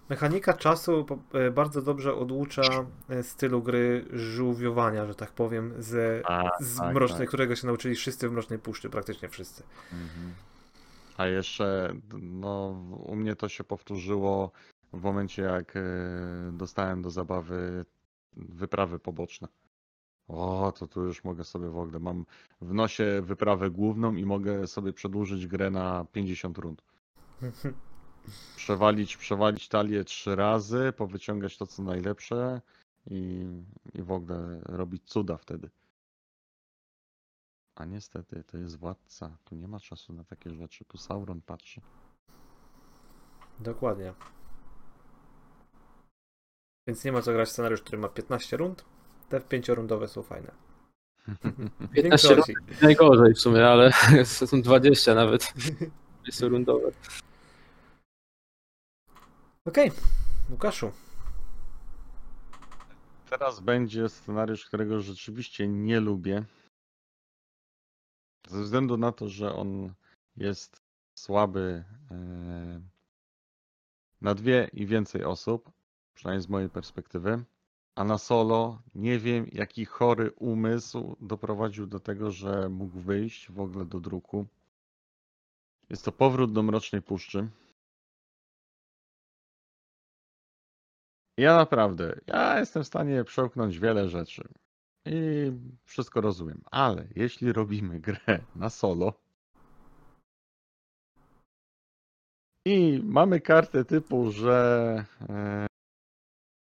Mechanika 0.10 0.54
czasu 0.54 1.06
e, 1.34 1.52
bardzo 1.52 1.82
dobrze 1.82 2.16
odłucza 2.16 2.62
e, 3.10 3.24
stylu 3.24 3.62
gry 3.62 4.06
żółwiowania, 4.14 5.06
że 5.06 5.16
tak 5.16 5.32
powiem, 5.32 5.74
z, 5.78 6.24
tak, 6.26 6.52
z 6.60 6.78
tak, 6.78 6.96
mrocznej, 6.96 7.20
tak. 7.20 7.28
którego 7.28 7.56
się 7.56 7.68
nauczyli 7.68 7.96
wszyscy 7.96 8.30
w 8.30 8.32
Mrocznej 8.32 8.60
Puszczy, 8.60 8.90
praktycznie 8.90 9.30
wszyscy. 9.30 9.64
Mhm. 9.94 10.34
A 11.18 11.26
jeszcze, 11.26 11.94
no, 12.22 12.68
u 13.06 13.16
mnie 13.16 13.36
to 13.36 13.50
się 13.50 13.64
powtórzyło 13.64 14.52
w 14.94 15.02
momencie, 15.02 15.42
jak 15.42 15.76
e, 15.76 15.82
dostałem 16.54 17.02
do 17.02 17.10
zabawy 17.10 17.86
wyprawy 18.36 19.00
poboczne. 19.00 19.48
O, 20.28 20.74
to 20.80 20.88
tu 20.88 21.04
już 21.04 21.24
mogę 21.24 21.44
sobie 21.44 21.70
w 21.70 21.78
ogóle. 21.78 22.00
Mam 22.00 22.26
w 22.62 22.74
nosie 22.74 23.22
wyprawę 23.22 23.70
główną 23.70 24.16
i 24.16 24.26
mogę 24.26 24.68
sobie 24.68 24.94
przedłużyć 24.94 25.48
grę 25.48 25.70
na 25.70 26.06
50 26.12 26.58
rund. 26.58 26.82
Przewalić, 28.56 29.18
przewalić 29.18 29.70
talię 29.70 30.04
trzy 30.04 30.36
razy, 30.36 30.94
powyciągać 30.98 31.58
to 31.58 31.68
co 31.68 31.84
najlepsze 31.84 32.62
i, 33.10 33.48
i 33.94 34.02
w 34.02 34.12
ogóle 34.12 34.62
robić 34.66 35.04
cuda 35.06 35.38
wtedy. 35.38 35.70
A 37.76 37.86
niestety, 37.86 38.44
to 38.44 38.58
jest 38.58 38.78
władca. 38.78 39.38
Tu 39.44 39.56
nie 39.56 39.68
ma 39.68 39.80
czasu 39.80 40.14
na 40.14 40.24
takie 40.24 40.54
rzeczy. 40.54 40.86
Tu 40.86 40.98
Sauron 40.98 41.42
patrzy. 41.42 41.82
Dokładnie. 43.60 44.14
Więc 46.88 47.04
nie 47.04 47.12
ma 47.12 47.22
co 47.22 47.34
grać 47.34 47.50
scenariusz, 47.50 47.82
który 47.82 47.98
ma 47.98 48.10
15 48.10 48.58
rund. 48.58 48.86
Te 49.30 49.40
5-rundowe 49.40 50.08
są 50.08 50.24
fajne. 50.24 50.52
W 51.28 51.90
15 51.94 52.02
większości. 52.02 52.54
Najgorzej 52.82 53.34
w 53.34 53.40
sumie, 53.40 53.68
ale 53.68 53.92
są 54.26 54.62
20 54.62 55.16
nawet. 55.16 55.54
Jest 56.26 56.42
rundowe. 56.42 56.92
Okej, 59.66 59.92
Łukaszu. 60.52 60.92
Teraz 63.30 63.60
będzie 63.60 64.10
scenariusz, 64.10 64.66
którego 64.66 65.02
rzeczywiście 65.02 65.68
nie 65.68 66.00
lubię. 66.00 66.44
Ze 68.48 68.64
względu 68.64 68.98
na 68.98 69.12
to, 69.12 69.30
że 69.30 69.56
on 69.56 69.94
jest 70.38 70.82
słaby 71.16 71.84
e, 72.12 72.82
na 74.22 74.36
dwie 74.36 74.70
i 74.74 74.86
więcej 74.86 75.24
osób, 75.24 75.72
przynajmniej 76.14 76.44
z 76.44 76.50
mojej 76.50 76.70
perspektywy. 76.70 77.44
A 77.98 78.04
na 78.04 78.18
solo 78.18 78.82
nie 78.96 79.20
wiem, 79.20 79.48
jaki 79.52 79.86
chory 79.86 80.32
umysł 80.32 81.16
doprowadził 81.22 81.88
do 81.88 82.00
tego, 82.00 82.32
że 82.32 82.70
mógł 82.70 83.00
wyjść 83.00 83.52
w 83.52 83.60
ogóle 83.60 83.86
do 83.86 84.00
druku. 84.00 84.46
Jest 85.90 86.06
to 86.06 86.12
powrót 86.12 86.54
do 86.54 86.64
Mrocznej 86.64 87.02
Puszczy. 87.02 87.50
Ja 91.38 91.56
naprawdę, 91.56 92.20
ja 92.28 92.60
jestem 92.60 92.84
w 92.84 92.88
stanie 92.88 93.24
przełknąć 93.24 93.80
wiele 93.80 94.10
rzeczy 94.10 94.48
i 95.06 95.52
wszystko 95.86 96.22
rozumiem, 96.22 96.62
ale 96.72 97.08
jeśli 97.16 97.54
robimy 97.54 98.00
grę 98.00 98.40
na 98.56 98.70
solo 98.70 99.14
i 102.66 103.02
mamy 103.04 103.42
kartę 103.42 103.86
typu, 103.86 104.32
że 104.32 105.06
e, 105.30 105.68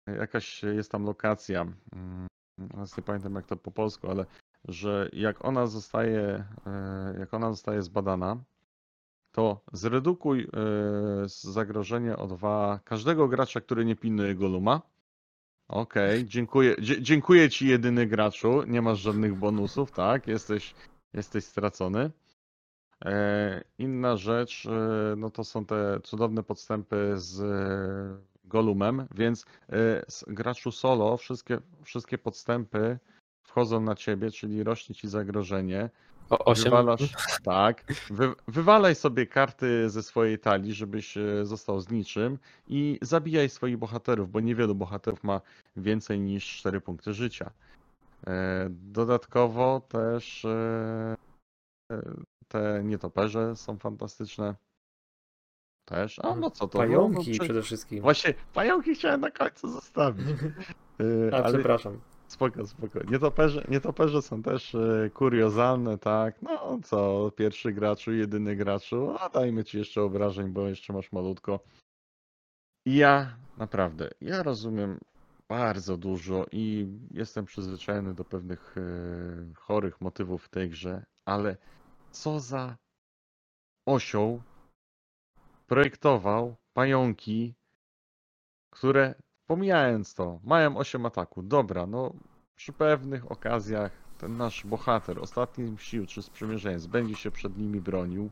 jakaś 0.07 0.63
jest 0.63 0.91
tam 0.91 1.03
lokacja, 1.03 1.61
mm, 1.61 2.27
teraz 2.71 2.97
nie 2.97 3.03
pamiętam 3.03 3.35
jak 3.35 3.45
to 3.45 3.57
po 3.57 3.71
polsku, 3.71 4.09
ale 4.09 4.25
że 4.67 5.09
jak 5.13 5.45
ona 5.45 5.67
zostaje, 5.67 6.45
e, 6.65 7.15
jak 7.19 7.33
ona 7.33 7.49
zostaje 7.49 7.81
zbadana, 7.81 8.43
to 9.31 9.61
zredukuj 9.73 10.41
e, 10.43 10.47
zagrożenie 11.27 12.17
o 12.17 12.27
dwa 12.27 12.79
każdego 12.83 13.27
gracza, 13.27 13.61
który 13.61 13.85
nie 13.85 13.95
pilnuje 13.95 14.35
Goluma. 14.35 14.81
Okej, 15.67 16.25
dziękuję, 16.35 16.75
dzie- 16.79 17.01
dziękuję 17.01 17.49
ci 17.49 17.67
jedyny 17.67 18.07
graczu, 18.07 18.63
nie 18.63 18.81
masz 18.81 18.99
żadnych 18.99 19.35
bonusów, 19.35 19.91
tak, 19.91 20.27
jesteś, 20.27 20.75
jesteś 21.13 21.43
stracony. 21.43 22.11
E, 23.05 23.63
inna 23.77 24.17
rzecz, 24.17 24.67
no 25.17 25.29
to 25.29 25.43
są 25.43 25.65
te 25.65 25.99
cudowne 26.03 26.43
podstępy 26.43 27.13
z 27.15 27.41
Golumem, 28.47 29.07
więc 29.15 29.45
z 30.07 30.25
graczu 30.27 30.71
solo 30.71 31.17
wszystkie, 31.17 31.57
wszystkie 31.83 32.17
podstępy 32.17 32.99
wchodzą 33.47 33.81
na 33.81 33.95
ciebie, 33.95 34.31
czyli 34.31 34.63
rośnie 34.63 34.95
ci 34.95 35.07
zagrożenie. 35.07 35.89
O 36.29 36.45
8. 36.45 36.63
Wywalasz, 36.63 37.13
tak. 37.43 37.83
Wy, 38.09 38.33
wywalaj 38.47 38.95
sobie 38.95 39.27
karty 39.27 39.89
ze 39.89 40.03
swojej 40.03 40.39
talii, 40.39 40.73
żebyś 40.73 41.17
e, 41.17 41.45
został 41.45 41.79
z 41.79 41.89
niczym 41.89 42.37
i 42.67 42.99
zabijaj 43.01 43.49
swoich 43.49 43.77
bohaterów, 43.77 44.31
bo 44.31 44.39
niewielu 44.39 44.75
bohaterów 44.75 45.23
ma 45.23 45.41
więcej 45.75 46.19
niż 46.19 46.57
4 46.57 46.81
punkty 46.81 47.13
życia. 47.13 47.51
E, 48.27 48.67
Dodatkowo 48.69 49.81
też 49.89 50.45
e, 50.45 51.15
e, 51.91 52.01
te 52.47 52.81
nietoperze 52.83 53.55
są 53.55 53.77
fantastyczne. 53.77 54.55
Też. 55.87 56.19
A 56.19 56.35
no 56.35 56.51
co 56.51 56.67
to? 56.67 56.77
No, 56.77 56.83
no, 56.83 56.89
Pająki 56.89 57.31
prze- 57.31 57.43
przede 57.43 57.61
wszystkim. 57.61 58.01
Właśnie, 58.01 58.33
pająki 58.53 58.95
chciałem 58.95 59.21
na 59.21 59.31
końcu 59.31 59.69
zostawić. 59.69 60.27
A, 61.31 61.35
ale- 61.35 61.53
przepraszam. 61.53 61.99
Spoko, 62.27 62.67
spoko. 62.67 62.99
Nietoperze, 63.11 63.65
nietoperze 63.69 64.21
są 64.21 64.43
też 64.43 64.75
e, 64.75 65.09
kuriozalne, 65.13 65.97
tak. 65.97 66.41
No 66.41 66.79
co, 66.83 67.31
pierwszy 67.35 67.71
graczu, 67.73 68.13
jedyny 68.13 68.55
graczu, 68.55 69.15
a 69.19 69.29
dajmy 69.29 69.63
ci 69.63 69.77
jeszcze 69.77 70.01
obrażeń, 70.01 70.49
bo 70.49 70.67
jeszcze 70.67 70.93
masz 70.93 71.11
malutko. 71.11 71.59
I 72.85 72.95
ja 72.95 73.37
naprawdę, 73.57 74.09
ja 74.21 74.43
rozumiem 74.43 74.99
bardzo 75.49 75.97
dużo 75.97 76.45
i 76.51 76.87
jestem 77.11 77.45
przyzwyczajony 77.45 78.13
do 78.13 78.23
pewnych 78.25 78.75
e, 78.77 78.81
chorych 79.55 80.01
motywów 80.01 80.43
w 80.43 80.49
tej 80.49 80.69
grze, 80.69 81.05
ale 81.25 81.57
co 82.11 82.39
za 82.39 82.77
osioł 83.85 84.41
projektował 85.67 86.55
pająki, 86.73 87.55
które 88.69 89.15
Pomijając 89.47 90.13
to, 90.13 90.39
mają 90.43 90.77
8 90.77 91.05
ataku. 91.05 91.43
Dobra, 91.43 91.85
no 91.85 92.13
przy 92.55 92.73
pewnych 92.73 93.31
okazjach 93.31 93.91
ten 94.17 94.37
nasz 94.37 94.65
bohater, 94.65 95.19
ostatnim 95.19 95.77
sił 95.77 96.05
czy 96.05 96.21
sprzymierzeniec, 96.21 96.85
będzie 96.85 97.15
się 97.15 97.31
przed 97.31 97.57
nimi 97.57 97.81
bronił. 97.81 98.29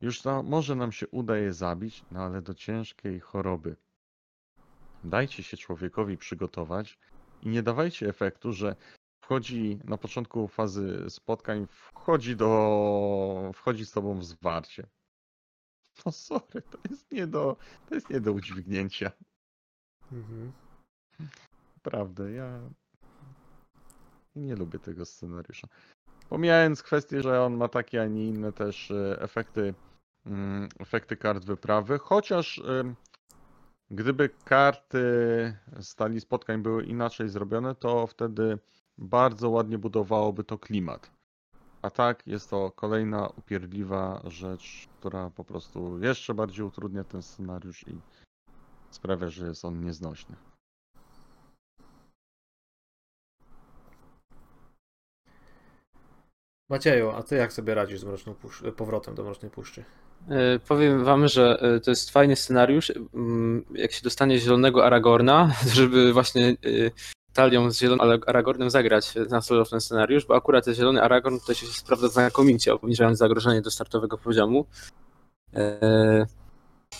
Już 0.00 0.22
to 0.22 0.42
może 0.42 0.74
nam 0.74 0.92
się 0.92 1.08
uda 1.08 1.36
je 1.36 1.52
zabić, 1.52 2.04
no 2.10 2.20
ale 2.20 2.42
do 2.42 2.54
ciężkiej 2.54 3.20
choroby. 3.20 3.76
Dajcie 5.04 5.42
się 5.42 5.56
człowiekowi 5.56 6.16
przygotować 6.16 6.98
i 7.42 7.48
nie 7.48 7.62
dawajcie 7.62 8.08
efektu, 8.08 8.52
że 8.52 8.76
wchodzi 9.24 9.78
na 9.84 9.98
początku 9.98 10.48
fazy 10.48 11.10
spotkań, 11.10 11.66
wchodzi 11.70 12.36
do, 12.36 13.50
wchodzi 13.54 13.86
z 13.86 13.92
tobą 13.92 14.18
w 14.18 14.24
zwarcie. 14.24 14.86
No 16.06 16.12
sorry, 16.12 16.62
to 16.70 16.78
jest 16.90 17.12
nie 17.12 17.26
do, 17.26 17.56
to 17.88 17.94
jest 17.94 18.10
nie 18.10 18.20
do 18.20 18.32
udźwignięcia. 18.32 19.10
Mhm. 20.12 20.52
Prawda, 21.82 22.30
ja 22.30 22.60
nie 24.36 24.56
lubię 24.56 24.78
tego 24.78 25.04
scenariusza. 25.04 25.68
Pomijając 26.28 26.82
kwestię, 26.82 27.22
że 27.22 27.42
on 27.42 27.56
ma 27.56 27.68
takie, 27.68 28.02
a 28.02 28.06
nie 28.06 28.28
inne 28.28 28.52
też 28.52 28.90
e, 28.90 29.20
efekty, 29.20 29.74
mm, 30.26 30.68
efekty 30.78 31.16
kart 31.16 31.44
wyprawy, 31.44 31.98
chociaż 31.98 32.62
gdyby 33.90 34.28
karty 34.44 35.04
stali 35.80 36.20
spotkań 36.20 36.62
były 36.62 36.84
inaczej 36.84 37.28
zrobione, 37.28 37.74
to 37.74 38.06
wtedy 38.06 38.58
bardzo 38.98 39.50
ładnie 39.50 39.78
budowałoby 39.78 40.44
to 40.44 40.58
klimat. 40.58 41.19
A 41.82 41.90
tak 41.90 42.26
jest 42.26 42.50
to 42.50 42.70
kolejna 42.70 43.28
upierdliwa 43.28 44.22
rzecz, 44.24 44.88
która 44.98 45.30
po 45.30 45.44
prostu 45.44 45.98
jeszcze 45.98 46.34
bardziej 46.34 46.64
utrudnia 46.64 47.04
ten 47.04 47.22
scenariusz 47.22 47.88
i 47.88 48.00
sprawia, 48.90 49.28
że 49.28 49.46
jest 49.46 49.64
on 49.64 49.84
nieznośny. 49.84 50.36
Macieju, 56.70 57.10
a 57.10 57.22
ty 57.22 57.36
jak 57.36 57.52
sobie 57.52 57.74
radzisz 57.74 58.00
z 58.00 58.04
mroczną 58.04 58.34
pusz- 58.34 58.72
powrotem 58.72 59.14
do 59.14 59.24
Mrocznej 59.24 59.50
Puszczy? 59.50 59.84
E, 60.28 60.58
Powiem 60.58 61.04
wam, 61.04 61.28
że 61.28 61.58
e, 61.60 61.80
to 61.80 61.90
jest 61.90 62.10
fajny 62.10 62.36
scenariusz. 62.36 62.92
mm, 63.14 63.64
Jak 63.74 63.92
się 63.92 64.02
dostanie 64.02 64.38
zielonego 64.38 64.86
Aragorna, 64.86 65.50
żeby 65.74 66.12
właśnie 66.12 66.48
e, 66.48 66.56
talią 67.34 67.70
z 67.70 67.78
zielonym 67.78 68.20
Aragornem 68.26 68.70
zagrać 68.70 69.14
na 69.30 69.42
solo 69.42 69.64
w 69.64 69.70
ten 69.70 69.80
scenariusz, 69.80 70.26
bo 70.26 70.34
akurat 70.36 70.64
ten 70.64 70.74
zielony 70.74 71.02
Aragorn 71.02 71.38
to 71.46 71.54
się 71.54 71.66
sprawdza 71.66 72.08
znakomicie, 72.08 72.74
obniżając 72.74 73.18
zagrożenie 73.18 73.62
do 73.62 73.70
startowego 73.70 74.18
poziomu. 74.18 74.66
E, 75.54 76.26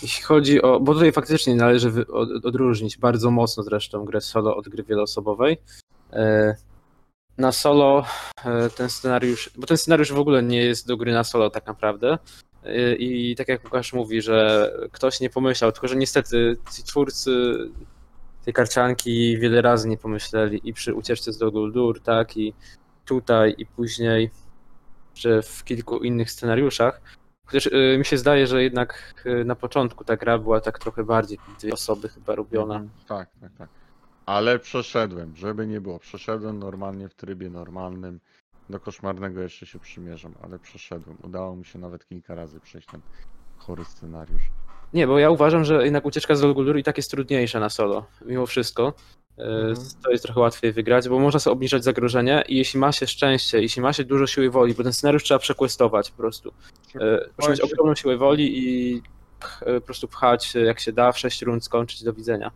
Jeśli 0.02 0.22
chodzi 0.22 0.62
o. 0.62 0.80
Bo 0.80 0.94
tutaj 0.94 1.12
faktycznie 1.12 1.54
należy 1.54 2.06
odróżnić 2.44 2.98
bardzo 2.98 3.30
mocno 3.30 3.62
zresztą 3.62 4.04
grę 4.04 4.20
solo 4.20 4.56
od 4.56 4.68
gry 4.68 4.82
wieloosobowej. 4.82 5.56
E, 6.12 6.54
Na 7.38 7.52
solo 7.52 8.04
e, 8.44 8.70
ten 8.70 8.90
scenariusz. 8.90 9.50
Bo 9.56 9.66
ten 9.66 9.76
scenariusz 9.76 10.12
w 10.12 10.18
ogóle 10.18 10.42
nie 10.42 10.62
jest 10.62 10.86
do 10.86 10.96
gry 10.96 11.12
na 11.12 11.24
solo 11.24 11.50
tak 11.50 11.66
naprawdę. 11.66 12.18
I 12.98 13.34
tak 13.38 13.48
jak 13.48 13.64
Łukasz 13.64 13.92
mówi, 13.92 14.22
że 14.22 14.70
ktoś 14.92 15.20
nie 15.20 15.30
pomyślał, 15.30 15.72
tylko 15.72 15.88
że 15.88 15.96
niestety 15.96 16.56
ci 16.76 16.82
twórcy 16.82 17.30
tej 18.44 18.54
karcianki 18.54 19.38
wiele 19.38 19.62
razy 19.62 19.88
nie 19.88 19.96
pomyśleli 19.96 20.60
i 20.64 20.72
przy 20.72 20.94
ucieczce 20.94 21.32
z 21.32 21.38
Doguldur, 21.38 22.00
tak, 22.02 22.36
i 22.36 22.54
tutaj, 23.04 23.54
i 23.58 23.66
później, 23.66 24.30
że 25.14 25.42
w 25.42 25.64
kilku 25.64 25.98
innych 25.98 26.30
scenariuszach, 26.30 27.00
Chociaż 27.50 27.66
y, 27.66 27.96
mi 27.98 28.04
się 28.04 28.18
zdaje, 28.18 28.46
że 28.46 28.62
jednak 28.62 29.14
y, 29.26 29.44
na 29.44 29.54
początku 29.54 30.04
ta 30.04 30.16
gra 30.16 30.38
była 30.38 30.60
tak 30.60 30.78
trochę 30.78 31.04
bardziej 31.04 31.38
dwie 31.58 31.72
osoby 31.72 32.08
chyba 32.08 32.34
robiona. 32.34 32.74
Mhm, 32.74 32.90
Tak, 33.08 33.28
tak, 33.40 33.52
tak. 33.58 33.68
Ale 34.26 34.58
przeszedłem, 34.58 35.36
żeby 35.36 35.66
nie 35.66 35.80
było. 35.80 35.98
Przeszedłem 35.98 36.58
normalnie 36.58 37.08
w 37.08 37.14
trybie 37.14 37.50
normalnym. 37.50 38.20
Do 38.68 38.80
koszmarnego 38.80 39.40
jeszcze 39.40 39.66
się 39.66 39.78
przymierzam, 39.78 40.34
ale 40.42 40.58
przeszedłem. 40.58 41.16
Udało 41.22 41.56
mi 41.56 41.64
się 41.64 41.78
nawet 41.78 42.06
kilka 42.06 42.34
razy 42.34 42.60
przejść 42.60 42.88
ten 42.88 43.00
chory 43.58 43.84
scenariusz. 43.84 44.42
Nie, 44.94 45.06
bo 45.06 45.18
ja 45.18 45.30
uważam, 45.30 45.64
że 45.64 45.84
jednak 45.84 46.04
ucieczka 46.06 46.34
z 46.34 46.40
Dolgulur 46.40 46.78
i 46.78 46.82
tak 46.82 46.96
jest 46.96 47.10
trudniejsza 47.10 47.60
na 47.60 47.70
solo, 47.70 48.06
mimo 48.26 48.46
wszystko. 48.46 48.94
Y, 49.38 49.42
Mhm. 49.42 49.76
To 50.02 50.10
jest 50.10 50.24
trochę 50.24 50.40
łatwiej 50.40 50.72
wygrać, 50.72 51.08
bo 51.08 51.18
można 51.18 51.40
sobie 51.40 51.52
obniżać 51.52 51.84
zagrożenie 51.84 52.44
i 52.48 52.56
jeśli 52.56 52.80
ma 52.80 52.92
się 52.92 53.06
szczęście, 53.06 53.62
jeśli 53.62 53.82
ma 53.82 53.92
się 53.92 54.04
dużo 54.04 54.26
siły 54.26 54.50
woli, 54.50 54.74
bo 54.74 54.82
ten 54.82 54.92
scenariusz 54.92 55.22
trzeba 55.24 55.38
przequestować 55.38 56.10
po 56.10 56.16
prostu. 56.16 56.52
Trzeba 57.38 57.50
mieć 57.50 57.60
ogromną 57.60 57.94
siłę 57.94 58.16
woli 58.16 58.58
i 58.68 58.96
y, 58.96 59.00
po 59.74 59.80
prostu 59.80 60.08
pchać 60.08 60.54
jak 60.54 60.80
się 60.80 60.92
da, 60.92 61.12
w 61.12 61.18
6 61.18 61.42
rund 61.42 61.64
skończyć 61.64 62.04
do 62.04 62.12
widzenia. 62.12 62.50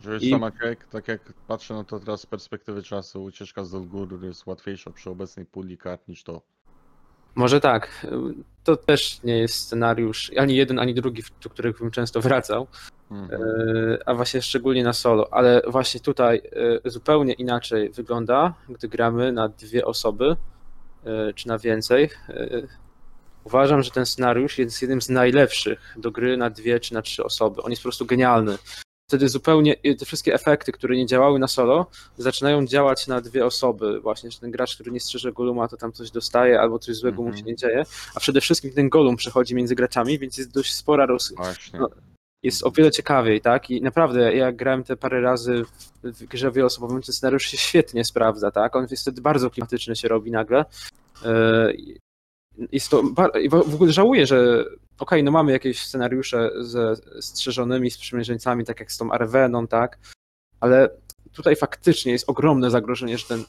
Że 0.00 0.16
I- 0.16 0.30
sama 0.30 0.50
jak, 0.62 0.86
tak 0.86 1.08
jak 1.08 1.32
patrzę 1.46 1.74
na 1.74 1.84
to 1.84 2.00
teraz 2.00 2.20
z 2.20 2.26
perspektywy 2.26 2.82
czasu, 2.82 3.24
ucieczka 3.24 3.64
z 3.64 3.70
Dolguru 3.70 4.26
jest 4.26 4.46
łatwiejsza 4.46 4.90
przy 4.90 5.10
obecnej 5.10 5.46
puli 5.46 5.78
kart 5.78 6.08
niż 6.08 6.22
to. 6.24 6.42
Może 7.34 7.60
tak. 7.60 8.06
To 8.64 8.76
też 8.76 9.22
nie 9.24 9.38
jest 9.38 9.54
scenariusz 9.54 10.30
ani 10.38 10.56
jeden, 10.56 10.78
ani 10.78 10.94
drugi, 10.94 11.22
do 11.42 11.50
których 11.50 11.78
bym 11.78 11.90
często 11.90 12.20
wracał, 12.20 12.66
Mhm. 13.10 13.42
e, 13.42 13.98
a 14.08 14.14
właśnie 14.14 14.42
szczególnie 14.42 14.84
na 14.84 14.92
solo. 14.92 15.28
Ale 15.32 15.62
właśnie 15.66 16.00
tutaj 16.00 16.42
e, 16.84 16.90
zupełnie 16.90 17.32
inaczej 17.32 17.90
wygląda, 17.90 18.54
gdy 18.68 18.88
gramy 18.88 19.32
na 19.32 19.48
dwie 19.48 19.84
osoby, 19.84 20.36
e, 21.06 21.32
czy 21.34 21.48
na 21.48 21.58
więcej. 21.58 22.10
Uważam, 23.44 23.82
że 23.82 23.90
ten 23.90 24.06
scenariusz 24.06 24.58
jest 24.58 24.82
jednym 24.82 25.02
z 25.02 25.08
najlepszych 25.08 25.94
do 25.96 26.10
gry 26.10 26.36
na 26.36 26.50
dwie 26.50 26.80
czy 26.80 26.94
na 26.94 27.02
trzy 27.02 27.24
osoby. 27.24 27.62
On 27.62 27.70
jest 27.70 27.82
po 27.82 27.86
prostu 27.86 28.06
genialny. 28.06 28.58
Wtedy 29.08 29.28
zupełnie 29.28 29.76
te 29.98 30.04
wszystkie 30.06 30.34
efekty, 30.34 30.72
które 30.72 30.96
nie 30.96 31.06
działały 31.06 31.38
na 31.38 31.48
solo, 31.48 31.86
zaczynają 32.18 32.66
działać 32.66 33.06
na 33.06 33.20
dwie 33.20 33.46
osoby. 33.46 34.00
Właśnie, 34.00 34.30
że 34.30 34.40
ten 34.40 34.50
gracz, 34.50 34.74
który 34.74 34.90
nie 34.90 35.00
strzeże 35.00 35.32
Goluma, 35.32 35.68
to 35.68 35.76
tam 35.76 35.92
coś 35.92 36.10
dostaje 36.10 36.60
albo 36.60 36.78
coś 36.78 36.96
złego 36.96 37.22
mu 37.22 37.28
Mhm. 37.28 37.38
się 37.44 37.50
nie 37.50 37.56
dzieje. 37.56 37.84
A 38.14 38.20
przede 38.20 38.40
wszystkim 38.40 38.72
ten 38.72 38.88
Golum 38.88 39.16
przechodzi 39.16 39.54
między 39.54 39.74
graczami, 39.74 40.18
więc 40.18 40.38
jest 40.38 40.50
dość 40.52 40.74
spora 40.74 41.06
roz... 41.06 41.32
No, 41.78 41.88
jest 42.42 42.66
o 42.66 42.70
wiele 42.70 42.90
ciekawiej, 42.90 43.40
tak? 43.40 43.70
I 43.70 43.82
naprawdę, 43.82 44.34
ja 44.36 44.52
grałem 44.52 44.84
te 44.84 44.96
parę 44.96 45.20
razy 45.20 45.64
w, 45.64 46.08
w 46.12 46.24
grze 46.24 46.50
wieloosobowym, 46.52 47.02
ten 47.02 47.14
scenariusz 47.14 47.42
się 47.46 47.56
świetnie 47.56 48.04
sprawdza, 48.04 48.50
tak? 48.50 48.76
On 48.76 48.86
jest 48.90 49.02
wtedy 49.02 49.20
bardzo 49.20 49.50
klimatyczny 49.50 49.96
się 49.96 50.08
robi 50.08 50.30
nagle. 50.30 50.64
Jest 52.72 52.88
to, 52.88 53.02
w 53.66 53.74
ogóle 53.74 53.92
żałuję, 53.92 54.26
że 54.26 54.64
okej, 54.98 55.24
no 55.24 55.30
mamy 55.30 55.52
jakieś 55.52 55.86
scenariusze 55.86 56.50
ze 56.60 56.94
strzeżonymi 57.20 57.90
sprzymierzeńcami, 57.90 58.64
tak 58.64 58.80
jak 58.80 58.92
z 58.92 58.98
tą 58.98 59.12
Arweną, 59.12 59.66
tak? 59.66 59.98
Ale 60.60 60.88
tutaj 61.32 61.56
faktycznie 61.56 62.12
jest 62.12 62.30
ogromne 62.30 62.70
zagrożenie, 62.70 63.18
że 63.18 63.26
ten 63.26 63.40
e, 63.40 63.44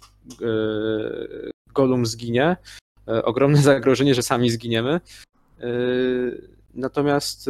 Golum 1.74 2.06
zginie. 2.06 2.58
E, 3.08 3.24
ogromne 3.26 3.62
zagrożenie, 3.72 4.16
że 4.16 4.24
sami 4.24 4.50
zginiemy. 4.50 4.92
E, 4.92 5.68
natomiast 6.74 7.50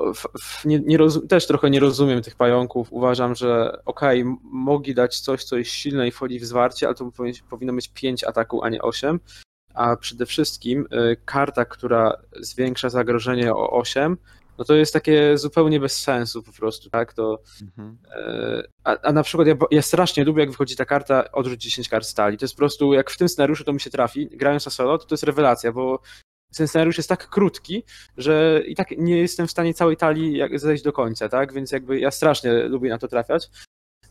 no, 0.00 0.10
f, 0.10 0.26
f, 0.38 0.64
nie, 0.64 0.78
nie 0.80 0.96
rozum, 0.96 1.28
też 1.28 1.46
trochę 1.46 1.70
nie 1.70 1.80
rozumiem 1.80 2.22
tych 2.22 2.36
pająków. 2.36 2.92
Uważam, 2.92 3.34
że 3.34 3.78
okej, 3.84 4.20
m- 4.20 4.36
mogli 4.42 4.94
dać 4.94 5.20
coś, 5.20 5.44
co 5.44 5.56
jest 5.56 5.70
silne 5.70 6.08
i 6.08 6.10
wchodzi 6.10 6.38
w 6.40 6.44
zwarcie, 6.44 6.86
ale 6.86 6.94
to 6.94 7.04
powi- 7.04 7.42
powinno 7.50 7.72
być 7.72 7.88
5 7.88 8.24
ataków, 8.24 8.60
a 8.62 8.68
nie 8.68 8.82
8. 8.82 9.20
A 9.74 9.96
przede 9.96 10.26
wszystkim 10.26 10.86
y, 11.12 11.16
karta, 11.24 11.64
która 11.64 12.12
zwiększa 12.40 12.88
zagrożenie 12.90 13.54
o 13.54 13.70
8, 13.70 14.16
no 14.58 14.64
to 14.64 14.74
jest 14.74 14.92
takie 14.92 15.38
zupełnie 15.38 15.80
bez 15.80 16.00
sensu 16.00 16.42
po 16.42 16.52
prostu, 16.52 16.90
tak? 16.90 17.12
To, 17.12 17.38
Mhm. 17.62 17.98
e, 18.16 18.62
a, 18.84 18.96
a 19.02 19.12
na 19.12 19.22
przykład 19.22 19.48
ja, 19.48 19.54
ja 19.70 19.82
strasznie 19.82 20.24
lubię, 20.24 20.40
jak 20.40 20.50
wychodzi 20.50 20.76
ta 20.76 20.84
karta 20.84 21.32
odrzuć 21.32 21.62
10 21.62 21.88
kart 21.88 22.06
stali. 22.06 22.38
To 22.38 22.44
jest 22.44 22.54
po 22.54 22.58
prostu, 22.58 22.94
jak 22.94 23.10
w 23.10 23.16
tym 23.18 23.28
scenariuszu 23.28 23.64
to 23.64 23.72
mi 23.72 23.80
się 23.80 23.90
trafi, 23.90 24.26
grając 24.32 24.66
na 24.66 24.72
solo, 24.72 24.98
to 24.98 25.06
to 25.06 25.14
jest 25.14 25.24
rewelacja, 25.24 25.72
bo 25.72 26.00
ten 26.56 26.68
scenariusz 26.68 26.96
jest 26.96 27.08
tak 27.08 27.28
krótki, 27.28 27.84
że 28.16 28.62
i 28.66 28.74
tak 28.74 28.90
nie 28.98 29.18
jestem 29.18 29.46
w 29.46 29.50
stanie 29.50 29.74
całej 29.74 29.96
talii 29.96 30.36
jak 30.36 30.58
zejść 30.58 30.84
do 30.84 30.92
końca, 30.92 31.28
tak? 31.28 31.52
Więc 31.52 31.72
jakby 31.72 32.00
ja 32.00 32.10
strasznie 32.10 32.52
lubię 32.52 32.90
na 32.90 32.98
to 32.98 33.08
trafiać. 33.08 33.48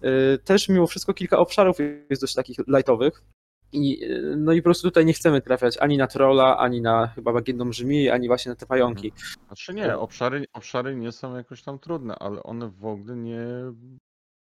E, 0.01 0.37
Też 0.37 0.69
mimo 0.69 0.87
wszystko 0.87 1.13
kilka 1.13 1.37
obszarów 1.37 1.77
jest 2.09 2.21
dość 2.21 2.33
takich 2.33 2.57
lightowych. 2.67 3.23
I, 3.71 4.03
e, 4.05 4.21
no 4.37 4.53
i 4.53 4.61
po 4.61 4.63
prostu 4.63 4.87
tutaj 4.87 5.05
nie 5.05 5.13
chcemy 5.13 5.41
trafiać 5.41 5.77
ani 5.77 5.97
na 5.97 6.07
trolla, 6.07 6.57
ani 6.57 6.81
na 6.81 7.07
chyba 7.07 7.33
bagienną 7.33 7.69
brzmi, 7.69 8.09
ani 8.09 8.27
właśnie 8.27 8.49
na 8.49 8.55
te 8.55 8.65
pająki. 8.65 9.11
Znaczy 9.47 9.73
nie, 9.73 9.97
obszary, 9.97 10.45
obszary 10.53 10.95
nie 10.95 11.11
są 11.11 11.35
jakoś 11.35 11.63
tam 11.63 11.79
trudne, 11.79 12.15
ale 12.15 12.43
one 12.43 12.69
w 12.69 12.85
ogóle 12.85 13.15
nie 13.15 13.41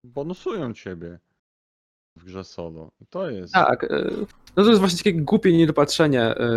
bonusują 0.05 0.75
ciebie 0.75 1.19
w 2.17 2.25
grze 2.25 2.45
solo. 2.45 2.91
I 3.01 3.07
to 3.07 3.31
jest. 3.31 3.53
Tak, 3.53 3.85
e, 3.85 4.11
no 4.57 4.63
to 4.63 4.69
jest 4.69 4.81
właśnie 4.81 4.99
takie 4.99 5.13
głupie 5.13 5.53
niedopatrzenie 5.53 6.23
e, 6.23 6.49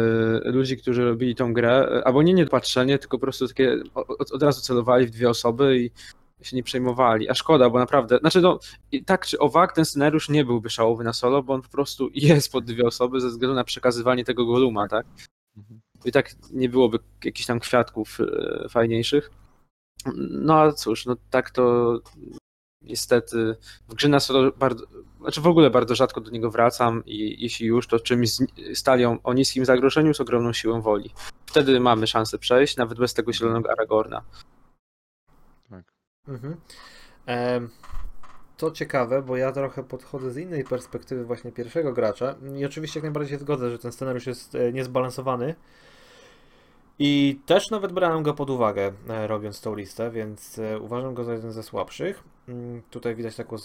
ludzi, 0.46 0.78
którzy 0.78 1.06
robili 1.06 1.36
tą 1.36 1.54
grę, 1.54 1.90
e, 1.92 2.08
albo 2.08 2.24
nie 2.24 2.34
niedopatrzenie, 2.34 3.00
tylko 3.00 3.18
po 3.18 3.22
prostu 3.22 3.48
takie 3.48 3.78
od, 3.94 4.32
od 4.32 4.44
razu 4.44 4.62
celowali 4.62 5.06
w 5.06 5.12
dwie 5.12 5.30
osoby 5.30 5.78
i 5.78 5.92
się 6.46 6.56
nie 6.56 6.64
przejmowali. 6.64 7.30
A 7.30 7.34
szkoda, 7.34 7.70
bo 7.70 7.80
naprawdę, 7.80 8.18
znaczy 8.18 8.42
no, 8.42 8.60
tak 9.06 9.26
czy 9.26 9.40
owak 9.40 9.76
ten 9.76 9.86
scenariusz 9.86 10.30
nie 10.30 10.46
byłby 10.46 10.70
szałowy 10.70 11.04
na 11.04 11.14
solo, 11.14 11.44
bo 11.44 11.54
on 11.54 11.62
po 11.62 11.70
prostu 11.70 12.10
jest 12.30 12.52
pod 12.52 12.66
dwie 12.66 12.86
osoby 12.86 13.22
ze 13.22 13.30
względu 13.30 13.56
na 13.56 13.64
przekazywanie 13.64 14.26
tego 14.26 14.46
goluma, 14.46 14.88
tak? 14.88 15.06
Mhm. 15.58 15.82
I 16.06 16.12
tak 16.12 16.32
nie 16.52 16.70
byłoby 16.70 17.00
jakichś 17.24 17.46
tam 17.46 17.60
kwiatków 17.60 18.18
fajniejszych. 18.70 19.32
No 20.16 20.56
ale 20.56 20.74
cóż, 20.74 21.06
no 21.06 21.16
tak 21.30 21.52
to 21.52 22.00
niestety 22.84 23.56
w 23.90 23.94
grze 23.94 24.10
na 24.10 24.20
solo 24.20 24.52
bardzo, 24.52 24.86
znaczy 25.22 25.42
w 25.42 25.48
ogóle 25.48 25.70
bardzo 25.70 25.96
rzadko 25.96 26.22
do 26.22 26.32
niego 26.32 26.52
wracam 26.52 27.04
i 27.06 27.44
jeśli 27.44 27.68
już, 27.68 27.88
to 27.88 28.00
czymś 28.00 28.34
z, 28.34 28.46
z 28.74 28.84
talią 28.84 29.18
o 29.24 29.34
niskim 29.34 29.66
zagrożeniu 29.66 30.14
z 30.14 30.22
ogromną 30.22 30.54
siłą 30.54 30.82
woli. 30.82 31.14
Wtedy 31.46 31.80
mamy 31.80 32.08
szansę 32.08 32.40
przejść, 32.40 32.78
nawet 32.78 32.98
bez 32.98 33.14
tego 33.14 33.34
zielonego 33.34 33.72
Aragorna. 33.72 34.22
Tak. 35.70 35.84
Mhm. 36.28 36.58
To 38.58 38.72
ciekawe, 38.72 39.22
bo 39.22 39.38
ja 39.38 39.52
trochę 39.52 39.84
podchodzę 39.84 40.32
z 40.32 40.38
innej 40.38 40.64
perspektywy 40.64 41.26
właśnie 41.26 41.52
pierwszego 41.52 41.94
gracza 41.94 42.36
i 42.58 42.66
oczywiście 42.66 43.00
jak 43.00 43.04
najbardziej 43.04 43.32
się 43.32 43.40
zgodzę, 43.40 43.70
że 43.70 43.80
ten 43.80 43.92
scenariusz 43.92 44.28
jest 44.28 44.56
e, 44.56 44.74
niezbalansowany 44.74 45.56
i 47.00 47.40
też 47.46 47.70
nawet 47.70 47.92
brałem 47.92 48.24
go 48.24 48.34
pod 48.34 48.50
uwagę 48.50 48.94
e, 49.10 49.28
robiąc 49.28 49.62
tą 49.62 49.76
listę, 49.76 50.12
więc 50.12 50.60
e, 50.60 50.80
uważam 50.80 51.14
go 51.14 51.24
za 51.24 51.34
jeden 51.34 51.52
ze 51.52 51.64
słabszych. 51.64 52.24
Mm, 52.48 52.82
Tutaj 52.90 53.16
widać 53.16 53.36
taką 53.36 53.58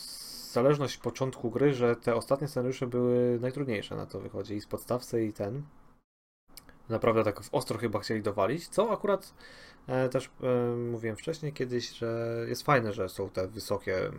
zależność 0.52 0.96
początku 0.96 1.50
gry, 1.50 1.74
że 1.74 1.96
te 1.96 2.14
ostatnie 2.14 2.48
scenariusze 2.48 2.86
były 2.86 3.38
najtrudniejsze 3.40 3.96
na 3.96 4.06
to 4.06 4.20
wychodzi 4.20 4.54
i 4.54 4.60
z 4.60 4.66
podstawce 4.66 5.24
i 5.24 5.32
ten. 5.32 5.62
Naprawdę 6.88 7.24
tak 7.24 7.40
w 7.40 7.54
ostro 7.54 7.78
chyba 7.78 7.98
chcieli 7.98 8.22
dowalić, 8.22 8.68
co 8.68 8.90
akurat 8.90 9.34
E, 9.88 10.08
Też 10.08 10.30
e, 10.42 10.76
mówiłem 10.76 11.16
wcześniej 11.16 11.52
kiedyś, 11.52 11.90
że 11.90 12.44
jest 12.48 12.62
fajne, 12.62 12.92
że 12.92 13.08
są 13.08 13.30
te 13.30 13.48
wysokie, 13.48 14.10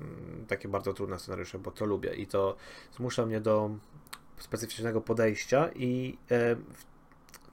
takie 0.47 0.67
bardzo 0.67 0.93
trudne 0.93 1.19
scenariusze, 1.19 1.59
bo 1.59 1.71
to 1.71 1.85
lubię 1.85 2.13
i 2.13 2.27
to 2.27 2.55
zmusza 2.97 3.25
mnie 3.25 3.41
do 3.41 3.69
specyficznego 4.37 5.01
podejścia 5.01 5.69
i 5.75 6.17
e, 6.31 6.55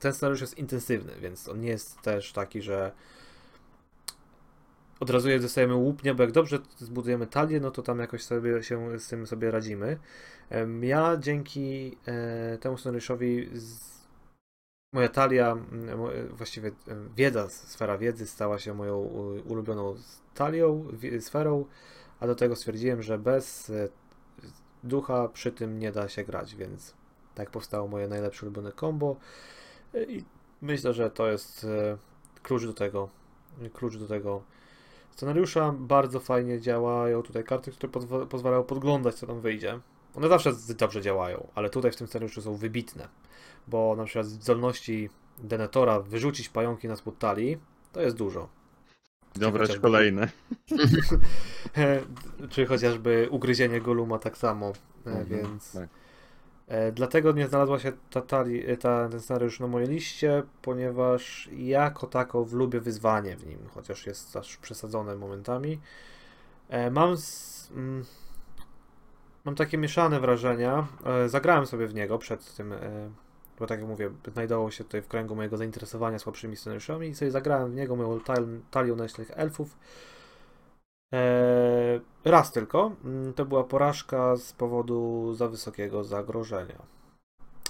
ten 0.00 0.12
scenariusz 0.12 0.40
jest 0.40 0.58
intensywny, 0.58 1.12
więc 1.20 1.48
on 1.48 1.60
nie 1.60 1.68
jest 1.68 2.00
też 2.00 2.32
taki, 2.32 2.62
że 2.62 2.92
od 5.00 5.10
razu 5.10 5.28
je 5.28 5.40
dostajemy 5.40 5.74
łupnie, 5.74 6.14
bo 6.14 6.22
jak 6.22 6.32
dobrze 6.32 6.58
zbudujemy 6.78 7.26
talię, 7.26 7.60
no 7.60 7.70
to 7.70 7.82
tam 7.82 7.98
jakoś 7.98 8.22
sobie 8.22 8.62
się 8.62 8.98
z 8.98 9.08
tym 9.08 9.26
sobie 9.26 9.50
radzimy. 9.50 9.98
Ja 10.80 11.16
dzięki 11.16 11.96
e, 12.06 12.58
temu 12.58 12.78
scenariuszowi 12.78 13.50
moja 14.92 15.08
talia, 15.08 15.56
właściwie 16.30 16.68
e, 16.68 16.72
wiedza, 17.16 17.48
sfera 17.48 17.98
wiedzy 17.98 18.26
stała 18.26 18.58
się 18.58 18.74
moją 18.74 18.98
ulubioną 19.44 19.96
talią, 20.34 20.88
sferą, 21.20 21.64
a 22.20 22.26
do 22.26 22.34
tego 22.34 22.56
stwierdziłem, 22.56 23.02
że 23.02 23.18
bez 23.18 23.70
e, 23.70 23.88
ducha 24.84 25.28
przy 25.28 25.52
tym 25.52 25.78
nie 25.78 25.92
da 25.92 26.08
się 26.08 26.24
grać, 26.24 26.56
więc 26.56 26.94
tak 27.34 27.50
powstało 27.50 27.88
moje 27.88 28.08
najlepsze 28.08 28.46
ulubione 28.46 28.72
combo 28.72 29.16
i 30.08 30.24
myślę, 30.62 30.92
że 30.92 31.10
to 31.10 31.30
jest 31.30 31.66
klucz 32.42 32.64
do 32.66 32.74
tego, 32.74 33.08
klucz 33.72 33.96
do 33.96 34.06
tego 34.06 34.42
scenariusza. 35.16 35.74
Bardzo 35.78 36.20
fajnie 36.20 36.60
działają 36.60 37.22
tutaj 37.22 37.44
karty, 37.44 37.70
które 37.72 37.92
pozwa- 37.92 38.26
pozwalają 38.26 38.62
podglądać, 38.64 39.14
co 39.14 39.26
tam 39.26 39.40
wyjdzie. 39.40 39.80
One 40.14 40.28
zawsze 40.28 40.52
dobrze 40.78 41.02
działają, 41.02 41.46
ale 41.54 41.70
tutaj 41.70 41.92
w 41.92 41.96
tym 41.96 42.06
scenariuszu 42.06 42.42
są 42.42 42.54
wybitne 42.54 43.08
bo 43.68 43.96
na 43.96 44.04
przykład 44.04 44.26
zdolności 44.26 45.10
Denetora 45.38 46.00
wyrzucić 46.00 46.48
pająki 46.48 46.88
na 46.88 46.96
spód 46.96 47.18
talii, 47.18 47.58
to 47.92 48.00
jest 48.00 48.16
dużo. 48.16 48.48
Dobrać 49.34 49.62
chociażby- 49.62 49.82
kolejne. 49.82 50.28
Czy 52.50 52.66
chociażby 52.66 53.28
ugryzienie 53.30 53.80
Goluma 53.80 54.18
tak 54.18 54.38
samo, 54.38 54.66
e, 55.06 55.10
Mhm, 55.10 55.26
więc 55.26 55.72
tak. 55.72 55.88
E, 56.68 56.92
Dlatego 56.92 57.32
nie 57.32 57.48
znalazła 57.48 57.78
się 57.78 57.92
ta, 58.10 58.20
tali- 58.20 58.76
ta, 58.78 59.08
ten 59.08 59.20
scenariusz 59.20 59.60
na 59.60 59.66
mojej 59.66 59.88
liście, 59.88 60.42
ponieważ 60.62 61.48
ja 61.56 61.82
jako 61.84 62.06
tako 62.06 62.46
lubię 62.52 62.80
wyzwanie 62.80 63.36
w 63.36 63.46
nim, 63.46 63.58
chociaż 63.74 64.06
jest 64.06 64.36
aż 64.36 64.56
przesadzone 64.56 65.16
momentami. 65.16 65.80
E, 66.68 66.90
Mam, 66.90 67.16
z, 67.16 67.70
mm, 67.70 68.04
mam 69.44 69.54
takie 69.54 69.78
mieszane 69.78 70.20
wrażenia. 70.20 70.86
E, 71.04 71.28
Zagrałem 71.28 71.66
sobie 71.66 71.86
w 71.86 71.94
niego 71.94 72.18
przed 72.18 72.54
tym, 72.54 72.72
e, 72.72 72.78
bo 73.58 73.66
tak 73.66 73.80
jak 73.80 73.88
mówię, 73.88 74.10
znajdował 74.32 74.70
się 74.70 74.84
tutaj 74.84 75.02
w 75.02 75.08
kręgu 75.08 75.34
mojego 75.36 75.56
zainteresowania 75.56 76.18
słabszymi 76.18 76.56
scenariuszami 76.56 77.08
i 77.08 77.14
sobie 77.14 77.30
zagrałem 77.30 77.70
w 77.72 77.74
niego 77.74 77.96
moją 77.96 78.20
tal- 78.20 78.60
talią 78.70 78.96
nocnych 78.96 79.30
elfów. 79.34 79.76
Eee, 81.12 82.00
raz 82.24 82.52
tylko. 82.52 82.92
Mm, 83.04 83.32
To 83.34 83.44
była 83.44 83.64
porażka 83.64 84.36
z 84.36 84.52
powodu 84.52 85.34
za 85.34 85.48
wysokiego 85.48 86.04
zagrożenia. 86.04 86.82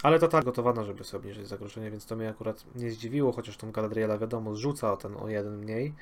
Ale 0.03 0.19
to 0.19 0.29
tak 0.29 0.45
gotowana, 0.45 0.85
żeby 0.85 1.05
sobie 1.05 1.21
obniżyć 1.21 1.49
zagrożenie, 1.49 1.91
więc 1.91 2.07
to 2.07 2.17
mnie 2.17 2.29
akurat 2.29 2.65
nie 2.75 2.91
zdziwiło, 2.91 3.33
chociaż 3.33 3.57
tą 3.57 3.73
Galadriela 3.73 4.19
wiadomo 4.19 4.55
zrzuca 4.55 4.97
ten 4.97 5.17
o 5.17 5.29
jeden 5.29 5.59
mniej. 5.59 5.95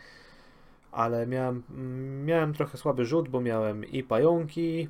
Ale 0.93 1.27
miałem, 1.27 1.63
mm, 1.71 2.25
miałem 2.25 2.55
trochę 2.55 2.79
słaby 2.79 3.05
rzut, 3.05 3.29
bo 3.29 3.41
miałem 3.41 3.85
i 3.85 4.03
pająki, 4.03 4.89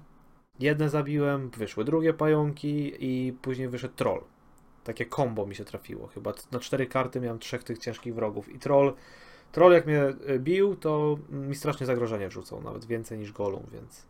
jedne 0.61 0.89
zabiłem, 0.89 1.51
wyszły 1.51 1.85
drugie 1.85 2.15
pająki 2.15 2.93
i 2.99 3.33
później 3.33 3.69
wyszedł 3.69 3.95
troll. 3.95 4.21
Takie 4.85 5.07
combo 5.07 5.47
mi 5.47 5.55
się 5.55 5.65
trafiło. 5.65 6.07
Chyba 6.07 6.33
na 6.53 6.61
cztery 6.61 6.87
karty 6.87 7.21
miałem 7.21 7.39
trzech 7.39 7.65
tych 7.65 7.79
ciężkich 7.79 8.15
wrogów 8.15 8.49
i 8.49 8.59
troll 8.59 8.95
Troll 9.55 9.73
jak 9.73 9.87
mnie 9.87 10.03
e, 10.03 10.39
bił, 10.39 10.77
to 10.77 11.19
mi 11.29 11.55
strasznie 11.55 11.87
zagrożenie 11.87 12.29
wrzucał, 12.29 12.63
nawet 12.63 12.85
więcej 12.85 13.19
niż 13.19 13.33
Golum, 13.33 13.67
więc 13.73 14.07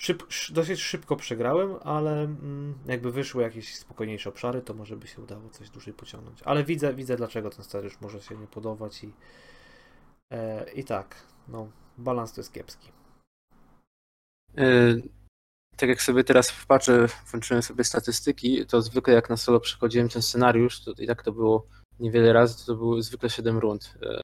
szyb, 0.00 0.22
sz, 0.22 0.52
dosyć 0.52 0.80
szybko 0.80 1.16
przegrałem, 1.16 1.76
ale 1.82 2.22
mm, 2.22 2.78
jakby 2.86 3.12
wyszły 3.12 3.42
jakieś 3.42 3.76
spokojniejsze 3.76 4.28
obszary, 4.30 4.62
to 4.62 4.74
może 4.74 4.96
by 4.96 5.06
się 5.06 5.22
udało 5.22 5.48
coś 5.50 5.70
dłużej 5.70 5.94
pociągnąć. 5.94 6.42
Ale 6.42 6.64
widzę, 6.64 6.94
widzę 6.94 7.16
dlaczego 7.16 7.50
ten 7.50 7.64
scenariusz 7.64 8.00
może 8.00 8.20
się 8.22 8.36
nie 8.36 8.46
podobać 8.46 9.04
i 9.04 9.12
e, 10.32 10.70
i 10.72 10.84
tak, 10.84 11.16
no, 11.48 11.68
balans 11.98 12.32
to 12.32 12.40
jest 12.40 12.52
kiepski. 12.52 12.92
Yy, 14.54 15.02
tak 15.76 15.88
jak 15.88 16.02
sobie 16.02 16.24
teraz 16.24 16.52
patrzę, 16.68 17.06
włączyłem 17.30 17.62
sobie 17.62 17.84
statystyki, 17.84 18.66
to 18.66 18.82
zwykle 18.82 19.14
jak 19.14 19.30
na 19.30 19.36
solo 19.36 19.60
przechodziłem 19.60 20.08
ten 20.08 20.22
scenariusz, 20.22 20.84
to 20.84 20.92
i 20.98 21.06
tak 21.06 21.22
to 21.22 21.32
było 21.32 21.66
niewiele 22.00 22.32
razy, 22.32 22.66
to, 22.66 22.74
były 22.74 23.02
zwykle 23.02 23.30
7 23.30 23.58
rund 23.58 23.94
e, 24.02 24.20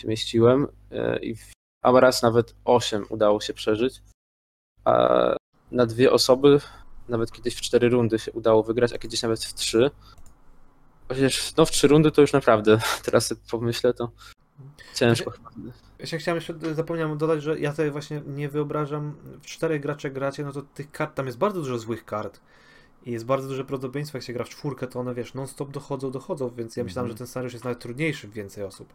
się 0.00 0.08
mieściłem 0.08 0.66
e, 0.90 1.18
i 1.18 1.36
a 1.82 2.00
raz 2.00 2.22
nawet 2.22 2.54
8 2.64 3.06
udało 3.08 3.40
się 3.40 3.54
przeżyć. 3.54 4.02
A 4.84 5.34
na 5.70 5.86
dwie 5.86 6.12
osoby 6.12 6.60
nawet 7.08 7.32
kiedyś 7.32 7.54
w 7.54 7.60
4 7.60 7.88
rundy 7.88 8.18
się 8.18 8.32
udało 8.32 8.62
wygrać, 8.62 8.92
a 8.92 8.98
kiedyś 8.98 9.22
nawet 9.22 9.44
w 9.44 9.54
3. 9.54 9.90
Chociaż 11.08 11.56
no 11.56 11.66
w 11.66 11.70
3 11.70 11.88
rundy 11.88 12.10
to 12.10 12.20
już 12.20 12.32
naprawdę, 12.32 12.80
teraz 13.04 13.26
sobie 13.26 13.40
pomyślę, 13.50 13.94
to 13.94 14.10
ciężko. 14.94 15.32
Ja 15.98 16.06
się 16.06 16.18
chciałem 16.18 16.36
jeszcze, 16.36 16.74
zapomniałem 16.74 17.18
dodać, 17.18 17.42
że 17.42 17.60
ja 17.60 17.74
sobie 17.74 17.90
właśnie 17.90 18.22
nie 18.26 18.48
wyobrażam, 18.48 19.16
w 19.42 19.46
czterech 19.46 19.82
gracze 19.82 20.10
gracie, 20.10 20.44
no 20.44 20.52
to 20.52 20.62
tych 20.62 20.90
kart, 20.90 21.14
tam 21.14 21.26
jest 21.26 21.38
bardzo 21.38 21.60
dużo 21.60 21.78
złych 21.78 22.04
kart. 22.04 22.40
I 23.06 23.10
jest 23.12 23.24
bardzo 23.26 23.48
duże 23.48 23.64
prawdopodobieństwo, 23.64 24.18
jak 24.18 24.24
się 24.24 24.32
gra 24.32 24.44
w 24.44 24.48
czwórkę, 24.48 24.86
to 24.86 25.00
one, 25.00 25.14
wiesz, 25.14 25.34
non-stop 25.34 25.70
dochodzą, 25.70 26.10
dochodzą, 26.10 26.50
więc 26.50 26.76
ja 26.76 26.84
myślałem, 26.84 27.06
Mhm. 27.06 27.14
że 27.16 27.18
ten 27.18 27.26
scenariusz 27.26 27.52
jest 27.52 27.64
nawet 27.64 27.78
trudniejszy 27.80 28.28
w 28.28 28.32
więcej 28.32 28.64
osób. 28.64 28.92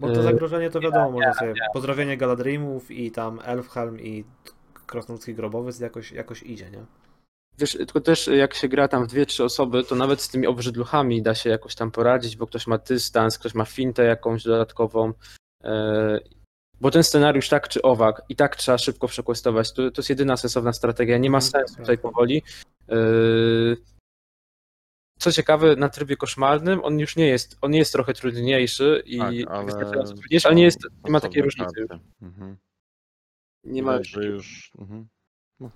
Bo 0.00 0.06
to 0.08 0.14
Yy, 0.16 0.22
zagrożenie 0.22 0.70
to 0.70 0.80
wiadomo, 0.80 1.10
można 1.10 1.34
sobie 1.34 1.54
pozdrowienie 1.72 2.16
Galadrimów 2.16 2.90
i 2.90 3.10
tam 3.10 3.40
Elfhelm 3.44 4.00
i 4.00 4.24
Krasnoludzki 4.86 5.34
Grobowiec 5.34 5.80
jakoś, 5.80 6.12
jakoś 6.12 6.42
idzie, 6.42 6.70
nie? 6.70 6.84
Wiesz, 7.58 7.72
tylko 7.72 8.00
też 8.00 8.26
jak 8.26 8.54
się 8.54 8.68
gra 8.68 8.88
tam 8.88 9.04
w 9.04 9.06
dwie, 9.06 9.26
trzy 9.26 9.44
osoby, 9.44 9.84
to 9.84 9.94
nawet 9.94 10.20
z 10.22 10.28
tymi 10.28 10.46
obrzydluchami 10.46 11.22
da 11.22 11.34
się 11.34 11.50
jakoś 11.50 11.74
tam 11.74 11.90
poradzić, 11.90 12.36
bo 12.36 12.46
ktoś 12.46 12.66
ma 12.66 12.78
dystans, 12.78 13.38
ktoś 13.38 13.54
ma 13.54 13.64
fintę 13.64 14.04
jakąś 14.04 14.44
dodatkową. 14.44 15.12
Bo 16.84 16.90
ten 16.90 17.04
scenariusz 17.04 17.48
tak 17.48 17.68
czy 17.68 17.82
owak 17.82 18.22
i 18.28 18.36
tak 18.36 18.56
trzeba 18.56 18.78
szybko 18.78 19.08
przekwestować. 19.08 19.72
To, 19.72 19.90
to 19.90 20.00
jest 20.00 20.10
jedyna 20.10 20.36
sensowna 20.36 20.72
strategia. 20.72 21.18
Nie 21.18 21.30
ma 21.30 21.38
Mhm, 21.38 21.52
sensu 21.52 21.76
tutaj 21.76 21.98
powoli. 21.98 22.42
E, 22.88 22.96
Co 25.18 25.32
ciekawe, 25.32 25.76
na 25.76 25.88
trybie 25.88 26.16
koszmarnym 26.16 26.84
on 26.84 26.98
już 26.98 27.16
nie 27.16 27.26
jest, 27.26 27.58
on 27.60 27.74
jest 27.74 27.92
trochę 27.92 28.12
trudniejszy 28.12 29.02
i 29.06 29.18
Tak, 29.18 29.34
ale... 29.48 29.72
trudniejszy, 30.04 30.48
ale 30.48 30.54
nie, 30.54 30.64
jest, 30.64 30.78
nie 31.04 31.10
ma 31.10 31.20
takiej 31.20 31.42
różnicy. 31.42 31.86
Mhm. 32.22 32.56
Nie 33.64 33.82
ma, 33.82 33.98
już... 34.22 34.72
Mhm. 34.78 35.06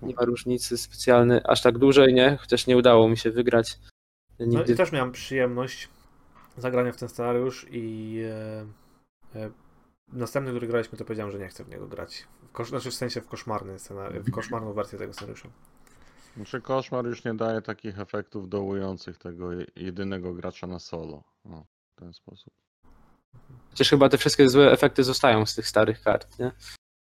nie 0.01 0.13
ma 0.13 0.25
różnicy 0.25 0.77
specjalnej, 0.77 1.39
aż 1.43 1.61
tak 1.61 1.77
dużej, 1.77 2.13
nie? 2.13 2.37
Chociaż 2.37 2.67
nie 2.67 2.77
udało 2.77 3.09
mi 3.09 3.17
się 3.17 3.31
wygrać. 3.31 3.77
No 4.39 4.45
Nigdy 4.45 4.73
i 4.73 4.75
też 4.75 4.91
miałem 4.91 5.11
przyjemność 5.11 5.89
zagrania 6.57 6.91
w 6.91 6.97
ten 6.97 7.09
scenariusz 7.09 7.65
i 7.71 8.17
e, 8.25 8.65
e, 9.39 9.49
następny, 10.13 10.51
który 10.51 10.67
graliśmy, 10.67 10.97
to 10.97 11.05
powiedziałem, 11.05 11.31
że 11.31 11.39
nie 11.39 11.47
chcę 11.47 11.63
w 11.63 11.69
niego 11.69 11.87
grać. 11.87 12.27
W 12.43 12.51
kosz, 12.51 12.69
znaczy 12.69 12.91
w 12.91 12.93
sensie 12.93 13.21
w 13.21 13.27
koszmarny 13.27 13.79
scenariusz, 13.79 14.25
w 14.25 14.31
koszmarną 14.31 14.73
wersję 14.73 14.99
tego 14.99 15.13
scenariusza. 15.13 15.49
Znaczy 16.35 16.61
koszmar 16.61 17.05
już 17.05 17.25
nie 17.25 17.33
daje 17.33 17.61
takich 17.61 17.99
efektów 17.99 18.49
dołujących 18.49 19.17
tego 19.17 19.51
je- 19.51 19.65
jedynego 19.75 20.33
gracza 20.33 20.67
na 20.67 20.79
solo. 20.79 21.23
O, 21.43 21.63
w 21.91 21.99
ten 21.99 22.13
sposób. 22.13 22.53
Chociaż 23.69 23.89
chyba 23.89 24.09
te 24.09 24.17
wszystkie 24.17 24.49
złe 24.49 24.71
efekty 24.71 25.03
zostają 25.03 25.45
z 25.45 25.55
tych 25.55 25.67
starych 25.67 26.01
kart, 26.01 26.39
nie? 26.39 26.51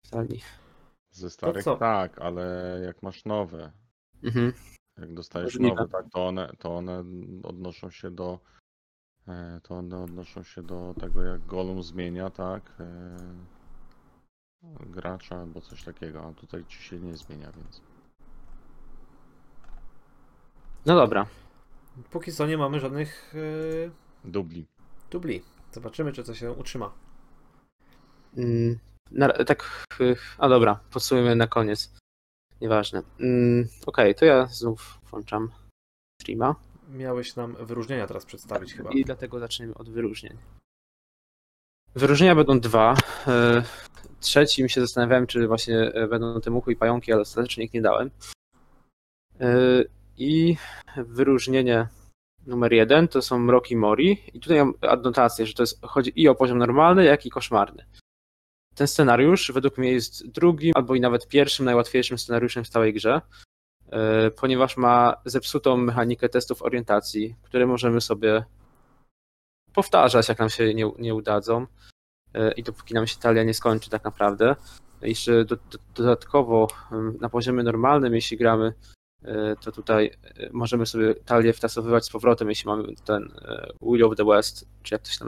Stali. 0.06 0.42
Ze 1.12 1.30
starych 1.30 1.66
tak, 1.80 2.20
ale 2.22 2.44
jak 2.86 3.04
masz 3.04 3.26
nowe, 3.26 3.72
Mhm. 4.24 4.54
jak 4.98 5.14
dostajesz 5.14 5.54
Możliwe. 5.54 5.76
nowe, 5.76 5.88
tak, 5.92 6.06
to 6.14 6.28
one, 6.28 6.52
to 6.60 6.76
one 6.76 7.04
odnoszą 7.44 7.90
się 7.92 8.12
do 8.12 8.40
to 9.64 9.76
one 9.76 10.04
odnoszą 10.04 10.44
się 10.44 10.64
do 10.64 10.94
tego, 11.00 11.24
jak 11.24 11.46
Golum 11.46 11.84
zmienia, 11.84 12.30
tak, 12.30 12.62
e, 12.80 13.18
gracza 14.80 15.40
albo 15.40 15.62
coś 15.62 15.84
takiego, 15.84 16.26
a 16.28 16.34
tutaj 16.34 16.66
ci 16.66 16.84
się 16.84 17.00
nie 17.00 17.18
zmienia, 17.18 17.52
więc 17.52 17.82
No 20.86 20.96
dobra. 20.96 21.26
Póki 22.12 22.32
co 22.32 22.48
nie 22.48 22.58
mamy 22.58 22.80
żadnych 22.80 23.34
e, 24.26 24.30
dubli. 24.30 24.68
dubli. 25.12 25.42
Zobaczymy, 25.72 26.12
czy 26.14 26.24
to 26.24 26.34
się 26.34 26.52
utrzyma. 26.52 26.92
Mm, 28.38 28.80
Na, 29.12 29.30
tak, 29.30 29.86
a 30.38 30.50
dobra, 30.50 30.80
podsumujemy 30.92 31.36
na 31.36 31.48
koniec. 31.48 31.94
Nieważne. 32.62 33.04
Mm, 33.20 33.68
Okej, 33.86 34.16
to 34.16 34.26
ja 34.26 34.46
znów 34.46 35.00
włączam 35.10 35.52
streama 36.22 36.56
Miałeś 36.90 37.36
nam 37.36 37.56
wyróżnienia 37.66 38.08
teraz 38.08 38.26
przedstawić 38.26 38.74
chyba. 38.74 38.92
i 38.92 39.06
dlatego 39.06 39.40
zaczniemy 39.40 39.74
od 39.74 39.90
wyróżnień. 39.90 40.38
Wyróżnienia 41.96 42.36
będą 42.36 42.60
dwa. 42.60 42.96
E, 43.28 43.64
Trzecim 44.20 44.70
się 44.70 44.82
zastanawiałem, 44.82 45.28
czy 45.28 45.48
właśnie 45.48 45.80
e, 45.80 46.08
będą 46.08 46.42
te 46.42 46.50
muchy 46.50 46.72
i 46.72 46.76
pająki, 46.76 47.14
ale 47.14 47.22
ostatecznie 47.22 47.64
ich 47.64 47.74
nie 47.74 47.82
dałem. 47.82 48.12
E, 49.40 49.84
I 50.18 50.58
wyróżnienie 50.98 51.88
numer 52.48 52.74
jeden 52.74 53.08
to 53.08 53.22
są 53.22 53.40
Mroki 53.40 53.76
Mori. 53.76 54.18
I 54.34 54.40
tutaj 54.40 54.58
mam 54.58 54.74
adnotację, 54.82 55.46
że 55.46 55.54
to 55.54 55.64
jest, 55.64 55.86
chodzi 55.86 56.12
i 56.16 56.28
o 56.28 56.36
poziom 56.36 56.58
normalny, 56.58 57.06
jak 57.06 57.26
i 57.26 57.30
koszmarny. 57.30 57.86
Ten 58.76 58.88
scenariusz 58.88 59.52
według 59.52 59.78
mnie 59.78 59.92
jest 59.92 60.28
drugim 60.28 60.72
albo 60.76 60.96
i 60.96 61.02
nawet 61.02 61.28
pierwszym 61.28 61.66
najłatwiejszym 61.66 62.18
scenariuszem 62.18 62.64
w 62.64 62.70
całej 62.70 62.94
grze, 62.94 63.22
ponieważ 64.36 64.78
ma 64.78 65.16
zepsutą 65.26 65.78
mechanikę 65.78 66.30
testów 66.30 66.62
orientacji, 66.62 67.36
które 67.44 67.66
możemy 67.68 68.02
sobie 68.02 68.44
powtarzać, 69.74 70.30
jak 70.30 70.40
nam 70.40 70.50
się 70.50 70.74
nie, 70.74 70.92
nie 71.00 71.16
udadzą 71.16 71.66
e, 72.34 72.52
i 72.52 72.64
dopóki 72.64 72.94
nam 72.94 73.08
się 73.08 73.18
talia 73.20 73.44
nie 73.44 73.54
skończy 73.54 73.90
tak 73.90 74.04
naprawdę. 74.04 74.56
Jeszcze 75.02 75.46
do, 75.46 75.56
do, 75.56 75.78
dodatkowo 75.96 76.68
na 77.22 77.30
poziomie 77.30 77.64
normalnym, 77.64 78.16
jeśli 78.16 78.38
gramy, 78.38 78.74
e, 79.24 79.56
to 79.56 79.72
tutaj 79.72 80.12
e, 80.38 80.50
możemy 80.52 80.86
sobie 80.86 81.16
talię 81.16 81.54
wtasowywać 81.54 82.06
z 82.06 82.10
powrotem, 82.10 82.50
jeśli 82.50 82.68
mamy 82.68 82.84
ten 83.06 83.24
e, 83.42 83.72
Will 83.82 84.04
of 84.04 84.16
the 84.16 84.26
West, 84.26 84.68
czy 84.84 84.96
jak 84.96 85.02
to 85.02 85.10
się. 85.12 85.26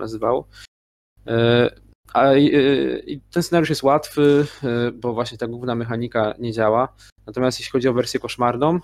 E, 1.27 1.69
A 2.13 2.33
i- 2.33 2.55
e, 2.55 2.59
ten 3.31 3.43
scenariusz 3.43 3.69
jest 3.69 3.83
łatwy, 3.83 4.45
e, 4.63 4.91
bo 4.91 5.13
właśnie 5.13 5.37
ta 5.37 5.47
główna 5.47 5.75
mechanika 5.75 6.33
nie 6.39 6.51
działa. 6.51 6.93
Natomiast 7.27 7.59
jeśli 7.59 7.71
chodzi 7.71 7.87
o 7.87 7.93
wersję 7.93 8.19
koszmarną, 8.19 8.79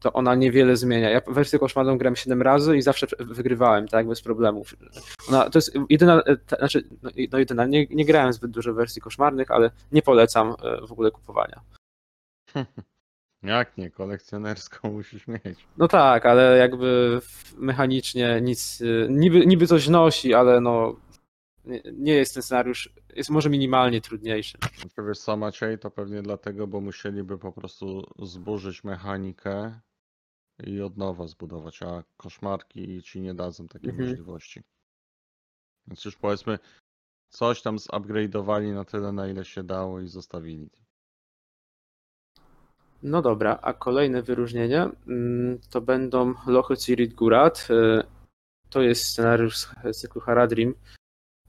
to 0.00 0.12
ona 0.12 0.34
niewiele 0.34 0.76
zmienia. 0.76 1.10
Ja 1.10 1.20
wersję 1.26 1.58
koszmarną 1.58 1.98
grałem 1.98 2.16
7 2.16 2.42
razy 2.42 2.76
i 2.76 2.82
zawsze 2.82 3.06
wygrywałem, 3.18 3.88
tak, 3.88 4.08
bez 4.08 4.22
problemów. 4.22 4.74
Ona, 5.28 5.50
to 5.50 5.58
jest 5.58 5.72
jedyna, 5.90 6.22
e, 6.22 6.36
ta, 6.36 6.56
znaczy, 6.56 6.88
no, 7.02 7.10
no 7.32 7.38
jedyna, 7.38 7.66
nie, 7.66 7.86
nie 7.86 8.04
grałem 8.04 8.32
zbyt 8.32 8.50
dużo 8.50 8.74
wersji 8.74 9.02
koszmarnych, 9.02 9.50
ale 9.50 9.70
nie 9.92 10.02
polecam 10.02 10.54
e, 10.62 10.86
w 10.86 10.92
ogóle 10.92 11.10
kupowania. 11.10 11.60
Jak 13.42 13.78
nie, 13.78 13.90
kolekcjonerską 13.90 14.92
musisz 14.92 15.26
mieć. 15.26 15.66
No 15.78 15.88
tak, 15.88 16.26
ale 16.26 16.58
jakby 16.58 17.20
mechanicznie 17.56 18.40
nic, 18.42 18.82
e, 18.82 19.08
niby, 19.08 19.46
niby 19.46 19.66
coś 19.66 19.88
nosi, 19.88 20.34
ale 20.34 20.60
no 20.60 20.96
nie, 21.70 21.82
nie 21.92 22.12
jest 22.14 22.34
ten 22.34 22.42
scenariusz, 22.42 22.90
jest 23.16 23.30
może 23.30 23.50
minimalnie 23.50 24.00
trudniejszy. 24.00 24.58
Znaczy, 24.80 25.02
wiesz 25.08 25.18
co 25.18 25.36
Maciej, 25.36 25.78
to 25.78 25.90
pewnie 25.90 26.22
dlatego, 26.22 26.66
bo 26.66 26.80
musieliby 26.80 27.38
po 27.38 27.52
prostu 27.52 28.06
zburzyć 28.18 28.84
mechanikę 28.84 29.80
i 30.66 30.80
od 30.80 30.96
nowa 30.96 31.26
zbudować, 31.26 31.82
a 31.82 32.04
koszmarki 32.16 33.02
ci 33.02 33.20
nie 33.20 33.34
dadzą 33.34 33.68
takiej 33.68 33.90
Mhm. 33.90 34.08
możliwości. 34.08 34.62
Więc 35.86 36.04
już 36.04 36.16
powiedzmy, 36.16 36.58
coś 37.28 37.62
tam 37.62 37.76
zupgrade'owali 37.76 38.74
na 38.74 38.84
tyle, 38.84 39.12
na 39.12 39.28
ile 39.28 39.44
się 39.44 39.62
dało 39.62 40.00
i 40.00 40.08
zostawili. 40.08 40.70
No 43.02 43.22
dobra, 43.22 43.58
a 43.62 43.72
kolejne 43.72 44.22
wyróżnienie 44.22 44.88
mm, 45.08 45.58
to 45.70 45.80
będą 45.80 46.34
Lochy 46.46 46.76
Cirit 46.76 47.14
Gurat. 47.14 47.68
Y, 47.70 48.02
To 48.70 48.82
jest 48.82 49.04
scenariusz 49.04 49.56
z 49.92 49.96
cyklu 50.00 50.20
Haradrim. 50.20 50.74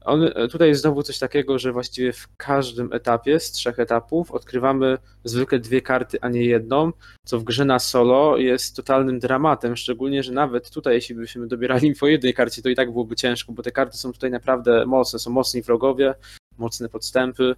On, 0.04 0.22
y, 0.22 0.48
tutaj 0.50 0.68
jest 0.68 0.80
znowu 0.80 1.02
coś 1.02 1.18
takiego, 1.18 1.58
że 1.58 1.72
właściwie 1.72 2.12
w 2.12 2.28
każdym 2.36 2.92
etapie 2.92 3.40
z 3.40 3.52
trzech 3.52 3.78
etapów 3.78 4.30
odkrywamy 4.30 4.98
zwykle 5.24 5.58
dwie 5.58 5.82
karty, 5.82 6.18
a 6.20 6.28
nie 6.28 6.44
jedną, 6.44 6.92
co 7.26 7.38
w 7.38 7.44
grze 7.44 7.64
na 7.64 7.78
solo 7.78 8.36
jest 8.36 8.76
totalnym 8.76 9.18
dramatem, 9.18 9.76
szczególnie, 9.76 10.22
że 10.22 10.32
nawet 10.32 10.70
tutaj, 10.70 10.94
jeśli 10.94 11.14
byśmy 11.14 11.46
dobierali 11.46 11.94
po 11.94 12.06
jednej 12.06 12.34
karcie, 12.34 12.62
to 12.62 12.68
i 12.68 12.74
tak 12.74 12.92
byłoby 12.92 13.16
ciężko, 13.16 13.52
bo 13.52 13.62
te 13.62 13.72
karty 13.72 13.96
są 13.96 14.12
tutaj 14.12 14.30
naprawdę 14.30 14.86
mocne, 14.86 15.18
są 15.18 15.30
mocni 15.30 15.62
wrogowie, 15.62 16.14
mocne 16.58 16.88
podstępy, 16.88 17.54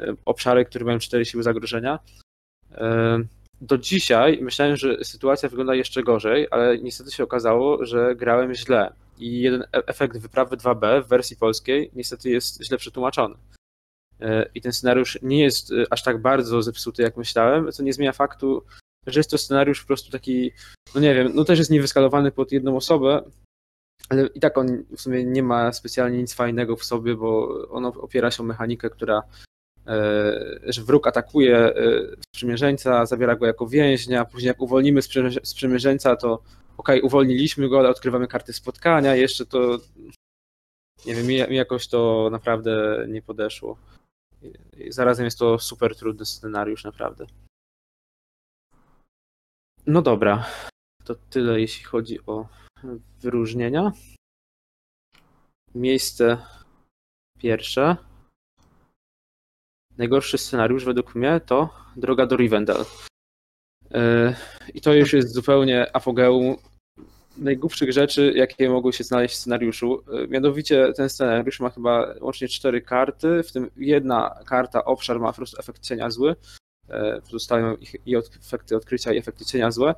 y, 0.00 0.16
obszary, 0.24 0.64
które 0.64 0.84
mają 0.84 0.98
cztery 0.98 1.24
siły 1.24 1.42
zagrożenia. 1.42 1.98
Y, 2.72 2.76
do 3.60 3.78
dzisiaj 3.78 4.38
myślałem, 4.42 4.76
że 4.76 5.04
sytuacja 5.04 5.48
wygląda 5.48 5.74
jeszcze 5.74 6.02
gorzej, 6.02 6.46
ale 6.50 6.78
niestety 6.78 7.10
się 7.10 7.24
okazało, 7.24 7.84
że 7.84 8.16
grałem 8.16 8.54
źle. 8.54 8.92
I 9.18 9.40
jeden 9.40 9.62
e- 9.62 9.66
efekt 9.86 10.18
wyprawy 10.18 10.56
2B 10.56 11.02
w 11.04 11.08
wersji 11.08 11.36
polskiej 11.36 11.90
niestety 11.94 12.30
jest 12.30 12.64
źle 12.64 12.78
przetłumaczony. 12.78 13.34
E, 14.20 14.50
I 14.54 14.60
ten 14.60 14.72
scenariusz 14.72 15.18
nie 15.22 15.42
jest 15.42 15.72
e, 15.72 15.86
aż 15.90 16.02
tak 16.02 16.22
bardzo 16.22 16.62
zepsuty, 16.62 17.02
jak 17.02 17.16
myślałem, 17.16 17.72
co 17.72 17.82
nie 17.82 17.92
zmienia 17.92 18.12
faktu, 18.12 18.64
że 19.06 19.20
jest 19.20 19.30
to 19.30 19.38
scenariusz 19.38 19.80
po 19.80 19.86
prostu 19.86 20.10
taki, 20.10 20.52
no 20.94 21.00
nie 21.00 21.14
wiem, 21.14 21.32
no 21.34 21.44
też 21.44 21.58
jest 21.58 21.70
niewyskalowany 21.70 22.32
pod 22.32 22.52
jedną 22.52 22.76
osobę, 22.76 23.22
ale 24.08 24.26
i 24.26 24.40
tak 24.40 24.58
on 24.58 24.84
w 24.96 25.00
sumie 25.00 25.24
nie 25.24 25.42
ma 25.42 25.72
specjalnie 25.72 26.18
nic 26.18 26.34
fajnego 26.34 26.76
w 26.76 26.84
sobie, 26.84 27.14
bo 27.14 27.48
on 27.70 27.84
opiera 27.84 28.30
się 28.30 28.42
o 28.42 28.46
mechanikę, 28.46 28.90
która 28.90 29.22
że 30.66 30.82
wróg 30.82 31.06
atakuje 31.06 31.74
sprzymierzeńca, 32.34 33.06
zabiera 33.06 33.36
go 33.36 33.46
jako 33.46 33.66
więźnia, 33.66 34.24
później 34.24 34.48
jak 34.48 34.60
uwolnimy 34.60 35.00
sprzymierze- 35.00 35.40
sprzymierzeńca, 35.42 36.16
to 36.16 36.42
okej, 36.76 37.02
uwolniliśmy 37.02 37.68
go, 37.68 37.78
ale 37.78 37.88
odkrywamy 37.88 38.28
karty 38.28 38.52
spotkania, 38.52 39.16
jeszcze 39.16 39.46
to 39.46 39.78
nie 41.06 41.14
wiem, 41.14 41.26
mi, 41.26 41.56
jakoś 41.56 41.88
to 41.88 42.28
naprawdę 42.32 43.04
nie 43.08 43.22
podeszło. 43.22 43.78
I 44.76 44.92
Zarazem 44.92 45.24
jest 45.24 45.38
to 45.38 45.58
super 45.58 45.96
trudny 45.96 46.26
scenariusz, 46.26 46.84
naprawdę. 46.84 47.26
No 49.86 50.02
dobra, 50.02 50.46
to 51.04 51.14
tyle 51.14 51.60
jeśli 51.60 51.84
chodzi 51.84 52.26
o 52.26 52.48
wyróżnienia. 53.20 53.92
Miejsce 55.74 56.46
pierwsze. 57.38 57.96
Najgorszy 59.98 60.38
scenariusz 60.38 60.84
według 60.84 61.14
mnie 61.14 61.40
to 61.40 61.70
Droga 61.96 62.26
do 62.26 62.36
Rivendell. 62.36 62.84
Yy, 63.94 64.34
I 64.74 64.80
to 64.80 64.94
już 64.94 65.12
jest 65.12 65.34
zupełnie 65.34 65.96
apogeum 65.96 66.56
najgłupszych 67.36 67.92
rzeczy, 67.92 68.32
jakie 68.36 68.70
mogły 68.70 68.92
się 68.92 69.04
znaleźć 69.04 69.34
w 69.34 69.38
scenariuszu. 69.38 70.02
Yy, 70.12 70.28
Mianowicie 70.28 70.92
ten 70.96 71.08
scenariusz 71.08 71.60
ma 71.60 71.70
chyba 71.70 72.14
łącznie 72.20 72.48
cztery 72.48 72.82
karty, 72.82 73.42
w 73.42 73.52
tym 73.52 73.70
jedna 73.76 74.38
karta, 74.46 74.84
obszar 74.84 75.20
ma 75.20 75.28
po 75.32 75.36
prostu 75.36 75.56
efekt 75.60 75.82
cienia 75.82 76.10
zły. 76.10 76.36
Pozostałe 77.24 77.62
mają 77.62 77.76
ich- 77.76 77.96
i 78.06 78.16
efekty 78.16 78.76
odkrycia 78.76 79.12
i 79.12 79.18
efekty 79.18 79.44
cienia 79.44 79.70
złe. 79.70 79.94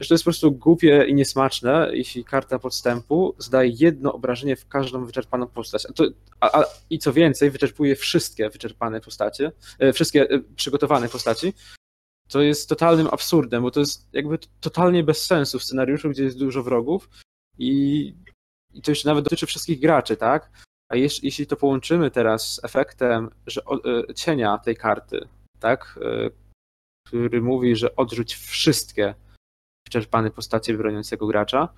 Że 0.00 0.08
to 0.08 0.14
jest 0.14 0.24
po 0.24 0.30
prostu 0.30 0.52
głupie 0.52 1.04
i 1.08 1.14
niesmaczne, 1.14 1.90
jeśli 1.92 2.24
karta 2.24 2.58
podstępu 2.58 3.34
zdaje 3.38 3.72
jedno 3.78 4.12
obrażenie 4.12 4.56
w 4.56 4.68
każdą 4.68 5.04
wyczerpaną 5.06 5.46
postać. 5.46 5.86
A 5.90 5.92
to, 5.92 6.04
a, 6.40 6.60
a, 6.60 6.64
I 6.90 6.98
co 6.98 7.12
więcej, 7.12 7.50
wyczerpuje 7.50 7.96
wszystkie 7.96 8.50
wyczerpane 8.50 9.00
postacie, 9.00 9.52
e, 9.78 9.92
wszystkie 9.92 10.30
e, 10.30 10.40
przygotowane 10.56 11.08
postaci. 11.08 11.52
To 12.32 12.40
jest 12.42 12.68
totalnym 12.68 13.06
absurdem, 13.06 13.62
bo 13.62 13.70
to 13.70 13.80
jest 13.80 14.08
jakby 14.12 14.38
totalnie 14.60 15.04
bez 15.04 15.26
sensu 15.26 15.58
w 15.58 15.64
scenariuszu, 15.64 16.10
gdzie 16.10 16.24
jest 16.24 16.38
dużo 16.38 16.62
wrogów 16.62 17.08
i, 17.58 18.14
i 18.74 18.82
to 18.82 18.90
jeszcze 18.90 19.08
nawet 19.08 19.24
dotyczy 19.24 19.46
wszystkich 19.46 19.80
graczy, 19.80 20.16
tak? 20.16 20.50
A 20.88 20.96
jeśli 20.96 21.46
to 21.46 21.56
połączymy 21.56 22.10
teraz 22.10 22.54
z 22.54 22.64
efektem 22.64 23.30
że, 23.46 23.64
o, 23.64 23.84
e, 23.84 24.14
cienia 24.14 24.58
tej 24.58 24.76
karty, 24.76 25.28
tak? 25.60 25.98
E, 26.02 26.30
który 27.06 27.42
mówi, 27.42 27.76
że 27.76 27.96
odrzuć 27.96 28.34
wszystkie 28.34 29.14
wyczerpane 29.88 30.30
postacie 30.30 30.74
broniącego 30.74 31.26
gracza, 31.26 31.68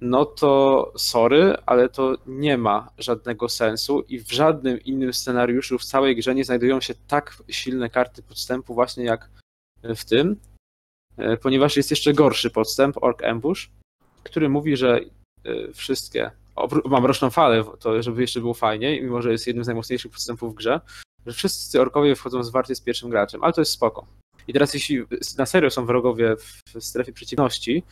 no 0.00 0.24
to 0.24 0.92
sorry, 0.96 1.56
ale 1.66 1.88
to 1.88 2.16
nie 2.26 2.58
ma 2.58 2.90
żadnego 2.98 3.48
sensu 3.48 4.00
i 4.00 4.18
w 4.18 4.32
żadnym 4.32 4.80
innym 4.80 5.12
scenariuszu 5.12 5.78
w 5.78 5.84
całej 5.84 6.16
grze 6.16 6.34
nie 6.34 6.44
znajdują 6.44 6.80
się 6.80 6.94
tak 7.06 7.42
silne 7.48 7.90
karty 7.90 8.22
podstępu 8.22 8.74
właśnie 8.74 9.04
jak 9.04 9.30
w 9.94 10.04
tym, 10.04 10.36
e, 11.16 11.36
ponieważ 11.36 11.76
jest 11.76 11.90
jeszcze 11.90 12.14
gorszy 12.14 12.50
podstęp, 12.50 13.02
Orc 13.02 13.24
Ambush, 13.24 13.70
który 14.24 14.48
mówi, 14.48 14.76
że 14.76 15.00
e, 15.44 15.72
wszystkie, 15.72 16.30
mam 16.84 17.06
roczną 17.06 17.30
falę, 17.30 17.64
to 17.80 18.02
żeby 18.02 18.20
jeszcze 18.20 18.40
było 18.40 18.54
fajniej, 18.54 19.02
mimo 19.02 19.22
że 19.22 19.32
jest 19.32 19.46
jednym 19.46 19.64
z 19.64 19.68
najmocniejszych 19.68 20.12
podstępów 20.12 20.52
w 20.52 20.56
grze, 20.56 20.80
że 21.26 21.32
wszyscy 21.32 21.80
orkowie 21.80 22.16
wchodzą 22.16 22.42
zwarcie 22.42 22.74
z 22.74 22.80
pierwszym 22.80 23.10
graczem, 23.10 23.44
ale 23.44 23.52
to 23.52 23.60
jest 23.60 23.72
spoko. 23.72 24.06
I 24.48 24.52
teraz 24.52 24.74
jeśli 24.74 25.04
na 25.38 25.46
serio 25.46 25.70
są 25.70 25.86
wrogowie 25.86 26.36
w 26.74 26.80
strefie 26.80 27.12
przeciwności, 27.12 27.82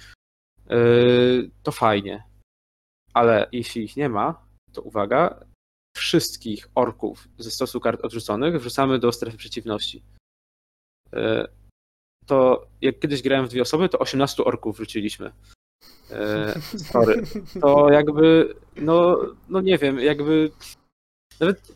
Yy, 0.71 1.51
to 1.63 1.73
fajnie. 1.73 2.25
Ale 3.15 3.49
jeśli 3.53 3.85
ich 3.85 3.97
nie 3.97 4.09
ma, 4.09 4.47
to 4.73 4.83
uwaga, 4.83 5.45
wszystkich 5.97 6.69
orków 6.75 7.29
ze 7.39 7.51
stosu 7.51 7.81
kart 7.81 8.05
odrzuconych 8.05 8.61
wrzucamy 8.61 8.99
do 8.99 9.13
strefy 9.13 9.37
przeciwności. 9.37 10.03
To 12.27 12.67
jak 12.81 12.99
kiedyś 12.99 13.23
grałem 13.23 13.47
w 13.47 13.49
dwie 13.49 13.63
osoby, 13.63 13.89
to 13.89 13.99
18 13.99 14.45
orków 14.45 14.77
wrzuciliśmy. 14.77 15.33
Yy, 16.11 16.79
Sorry. 16.79 17.23
To 17.61 17.91
jakby, 17.91 18.55
no, 18.77 19.17
no 19.49 19.61
nie 19.61 19.79
wiem, 19.79 20.01
jakby 20.01 20.51
nawet, 21.41 21.69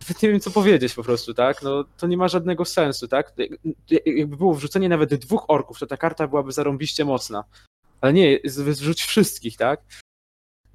nawet 0.00 0.22
nie 0.22 0.28
wiem 0.28 0.40
co 0.40 0.50
powiedzieć 0.50 0.94
po 0.94 1.02
prostu, 1.02 1.34
tak? 1.34 1.62
No 1.62 1.84
to 1.96 2.06
nie 2.06 2.16
ma 2.16 2.28
żadnego 2.28 2.64
sensu, 2.64 3.08
tak? 3.08 3.32
Jakby 4.06 4.36
było 4.36 4.54
wrzucenie 4.54 4.88
nawet 4.88 5.14
dwóch 5.14 5.44
orków, 5.48 5.78
to 5.78 5.86
ta 5.86 5.96
karta 5.96 6.28
byłaby 6.28 6.52
zarąbiście 6.52 7.04
mocna. 7.04 7.44
Ale 8.00 8.12
nie, 8.12 8.38
wrzuć 8.44 9.02
wszystkich, 9.02 9.56
tak? 9.56 9.80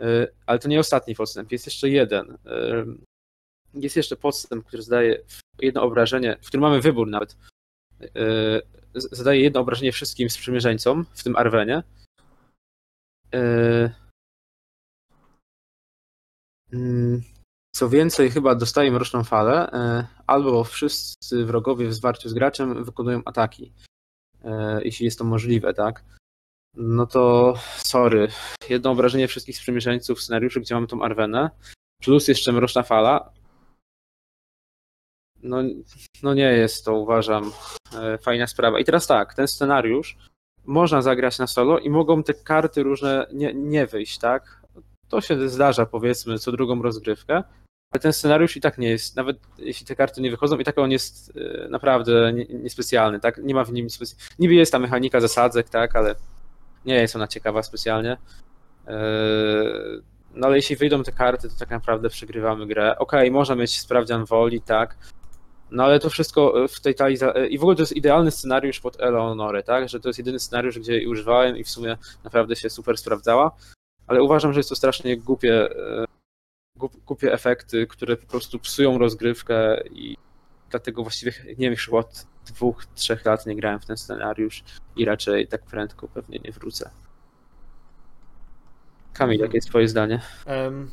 Y, 0.02 0.28
Ale 0.46 0.60
to 0.60 0.68
nie 0.68 0.80
ostatni 0.80 1.16
podstęp, 1.16 1.52
jest 1.52 1.66
jeszcze 1.66 1.90
jeden. 1.90 2.32
Y, 2.32 3.08
Jest 3.74 3.96
jeszcze 3.96 4.16
podstęp, 4.16 4.66
który 4.66 4.84
zadaje 4.84 5.24
jedno 5.60 5.82
obrażenie, 5.82 6.38
w 6.42 6.48
którym 6.48 6.62
mamy 6.62 6.82
wybór 6.82 7.08
nawet. 7.08 7.38
Y, 8.02 8.62
Zadaje 8.94 9.42
jedno 9.42 9.60
obrażenie 9.60 9.92
wszystkim 9.92 10.30
sprzymierzeńcom, 10.30 11.06
w 11.14 11.24
tym 11.24 11.36
Arwenie. 11.36 11.84
Y, 13.36 13.92
mm, 16.74 17.22
Co 17.76 17.90
więcej, 17.90 18.32
chyba 18.32 18.56
dostaje 18.56 18.92
mroczną 18.92 19.24
falę, 19.24 19.70
y, 20.02 20.06
albo 20.28 20.64
wszyscy 20.64 21.46
wrogowie 21.46 21.88
w 21.88 21.94
zwarciu 21.94 22.30
z 22.30 22.34
graczem 22.34 22.84
wykonują 22.84 23.22
ataki, 23.26 23.74
jeśli 24.84 25.06
jest 25.06 25.20
to 25.20 25.24
możliwe, 25.26 25.74
tak? 25.74 26.04
No 26.76 27.06
to 27.06 27.54
sorry. 27.78 28.28
Jedno 28.70 28.92
obrażenie 28.92 29.28
wszystkich 29.28 29.58
sprzymierzeńców 29.58 30.20
w 30.20 30.22
scenariuszu, 30.22 30.62
gdzie 30.62 30.76
mamy 30.76 30.88
tą 30.88 31.04
Arwenę, 31.04 31.50
plus 32.02 32.28
jeszcze 32.28 32.52
mroczna 32.52 32.84
fala. 32.84 33.32
No, 35.44 35.58
no 36.24 36.34
nie 36.34 36.44
jest 36.52 36.86
to, 36.86 36.94
uważam, 36.94 37.52
e, 38.02 38.18
fajna 38.18 38.48
sprawa. 38.48 38.80
I 38.80 38.86
teraz 38.86 39.08
tak, 39.08 39.34
ten 39.34 39.48
scenariusz 39.48 40.18
można 40.66 41.02
zagrać 41.02 41.40
na 41.40 41.48
solo 41.48 41.80
i 41.80 41.90
mogą 41.90 42.24
te 42.24 42.34
karty 42.34 42.84
różne 42.84 43.28
nie, 43.34 43.54
nie 43.54 43.88
wyjść, 43.88 44.18
tak? 44.20 44.62
To 45.10 45.22
się 45.22 45.50
zdarza, 45.50 45.86
powiedzmy, 45.86 46.40
co 46.40 46.52
drugą 46.52 46.82
rozgrywkę, 46.82 47.44
ale 47.94 48.00
ten 48.02 48.14
scenariusz 48.14 48.58
i 48.58 48.62
tak 48.62 48.78
nie 48.78 48.90
jest, 48.90 49.16
nawet 49.16 49.38
jeśli 49.58 49.86
te 49.86 49.96
karty 49.96 50.22
nie 50.22 50.32
wychodzą, 50.32 50.58
i 50.58 50.64
tak 50.64 50.78
on 50.78 50.92
jest 50.92 51.34
e, 51.66 51.70
naprawdę 51.70 52.34
nie- 52.34 52.46
niespecjalny, 52.46 53.20
tak? 53.20 53.38
Nie 53.44 53.56
ma 53.56 53.64
w 53.64 53.72
nim 53.72 53.90
specjalnego. 53.90 54.36
Niby 54.40 54.54
jest 54.54 54.72
ta 54.72 54.80
mechanika 54.80 55.20
zasadzek, 55.20 55.70
tak, 55.70 55.96
ale 55.96 56.16
nie 56.86 56.96
jest 56.96 57.16
ona 57.16 57.28
ciekawa 57.28 57.64
specjalnie. 57.64 58.18
Eee, 58.88 60.02
No 60.36 60.48
ale 60.48 60.56
jeśli 60.56 60.76
wyjdą 60.76 61.04
te 61.04 61.12
karty, 61.12 61.50
to 61.50 61.56
tak 61.60 61.70
naprawdę 61.70 62.10
przegrywamy 62.10 62.68
grę. 62.68 62.98
Okej, 63.00 63.32
można 63.32 63.56
mieć 63.56 63.80
sprawdzian 63.80 64.26
woli, 64.26 64.62
tak. 64.62 64.98
No 65.72 65.84
ale 65.84 66.00
to 66.00 66.10
wszystko 66.10 66.68
w 66.68 66.80
tej 66.80 66.96
talii. 66.96 67.18
za- 67.18 67.32
I 67.32 67.58
w 67.58 67.62
ogóle 67.62 67.76
to 67.76 67.82
jest 67.82 67.96
idealny 67.96 68.32
scenariusz 68.32 68.80
pod 68.80 69.00
Eleonory, 69.02 69.64
tak? 69.64 69.90
Że 69.90 70.00
to 70.00 70.10
jest 70.10 70.20
jedyny 70.20 70.40
scenariusz, 70.40 70.80
gdzie 70.80 70.94
jej 70.94 71.08
używałem 71.08 71.58
i 71.58 71.64
w 71.64 71.70
sumie 71.70 71.98
naprawdę 72.24 72.56
się 72.56 72.70
super 72.70 72.98
sprawdzała. 72.98 73.52
Ale 74.08 74.24
uważam, 74.24 74.54
że 74.54 74.60
jest 74.60 74.70
to 74.70 74.76
strasznie 74.76 75.18
głupie, 75.18 75.70
e, 75.72 76.06
głup- 76.80 76.98
głupie 77.06 77.34
efekty, 77.34 77.88
które 77.88 78.18
po 78.18 78.28
prostu 78.28 78.60
psują 78.60 78.98
rozgrywkę 78.98 79.82
i 79.92 80.18
dlatego 80.70 81.02
właściwie, 81.04 81.32
nie 81.58 81.70
wiem, 81.70 81.76
od 81.92 82.26
dwóch, 82.46 82.86
trzech 82.96 83.26
lat 83.26 83.46
nie 83.46 83.56
grałem 83.56 83.80
w 83.80 83.86
ten 83.86 83.98
scenariusz 83.98 84.64
i 84.96 85.06
raczej 85.06 85.48
tak 85.48 85.62
prędko 85.66 86.08
pewnie 86.08 86.40
nie 86.40 86.52
wrócę. 86.52 86.90
Kamil, 89.14 89.40
jakie 89.40 89.58
jest 89.58 89.68
twoje 89.70 89.88
zdanie? 89.88 90.22
Em, 90.46 90.92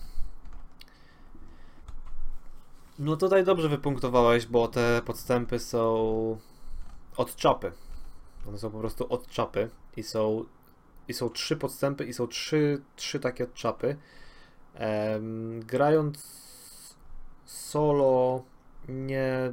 No 2.99 3.17
tutaj 3.17 3.45
dobrze 3.45 3.69
wypunktowałeś, 3.69 4.47
bo 4.47 4.69
te 4.69 5.03
podstępy 5.05 5.59
są 5.59 6.39
od 7.17 7.37
czapy. 7.37 7.73
One 8.49 8.59
są 8.59 8.71
po 8.71 8.79
prostu 8.79 9.13
od 9.13 9.29
czapy 9.29 9.71
i 9.97 10.03
są, 10.03 10.45
i 11.09 11.15
są 11.15 11.31
trzy 11.31 11.57
podstępy 11.57 12.05
i 12.05 12.13
są 12.13 12.27
trzy, 12.27 12.83
trzy 12.97 13.21
takie 13.21 13.45
od 13.45 13.55
czapy. 13.55 13.97
Em, 14.75 15.61
grając 15.61 16.45
solo 17.45 18.43
nie, 18.89 19.53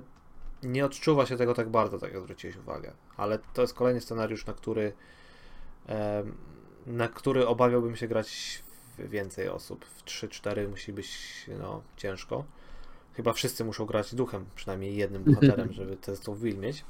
nie 0.64 0.86
odczuwa 0.86 1.26
się 1.26 1.38
tego 1.38 1.54
tak 1.54 1.70
bardzo, 1.70 2.00
tak 2.00 2.14
jak 2.14 2.22
zwróciłeś 2.22 2.58
uwagę. 2.58 2.94
Ale 3.18 3.40
to 3.54 3.62
jest 3.62 3.74
kolejny 3.74 4.02
scenariusz, 4.02 4.46
na 4.46 4.54
który 4.54 4.94
em, 5.88 6.38
na 6.88 7.08
który 7.08 7.48
obawiałbym 7.48 7.96
się 7.96 8.08
grać 8.08 8.64
więcej 9.00 9.50
osób. 9.50 9.86
W 9.86 10.04
3-4 10.04 10.70
musi 10.70 10.94
być 10.94 11.10
no, 11.60 11.82
ciężko. 11.98 12.44
Chyba 13.14 13.34
wszyscy 13.34 13.66
muszą 13.66 13.86
grać 13.86 14.16
duchem, 14.16 14.46
przynajmniej 14.56 14.96
jednym 14.96 15.24
bohaterem, 15.24 15.74
żeby 15.80 15.98
test 15.98 16.30
of 16.30 16.38
will 16.40 16.58
mieć. 16.58 16.86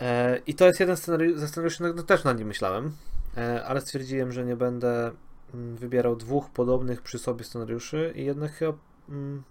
E, 0.00 0.40
I 0.46 0.54
to 0.54 0.66
jest 0.66 0.80
jeden 0.80 0.96
scenariusz, 0.96 1.38
ze 1.38 1.48
scenariuszy, 1.48 1.82
no, 1.96 2.02
też 2.02 2.24
nad 2.24 2.38
nim 2.38 2.48
myślałem, 2.48 2.92
e, 3.36 3.64
ale 3.64 3.80
stwierdziłem, 3.80 4.32
że 4.32 4.44
nie 4.44 4.56
będę 4.56 5.10
mm, 5.54 5.76
wybierał 5.76 6.16
dwóch 6.16 6.50
podobnych 6.50 7.02
przy 7.02 7.18
sobie 7.18 7.44
scenariuszy 7.44 8.12
i 8.16 8.24
jednak 8.24 8.52
chyba 8.52 8.78
mm, 9.08 9.42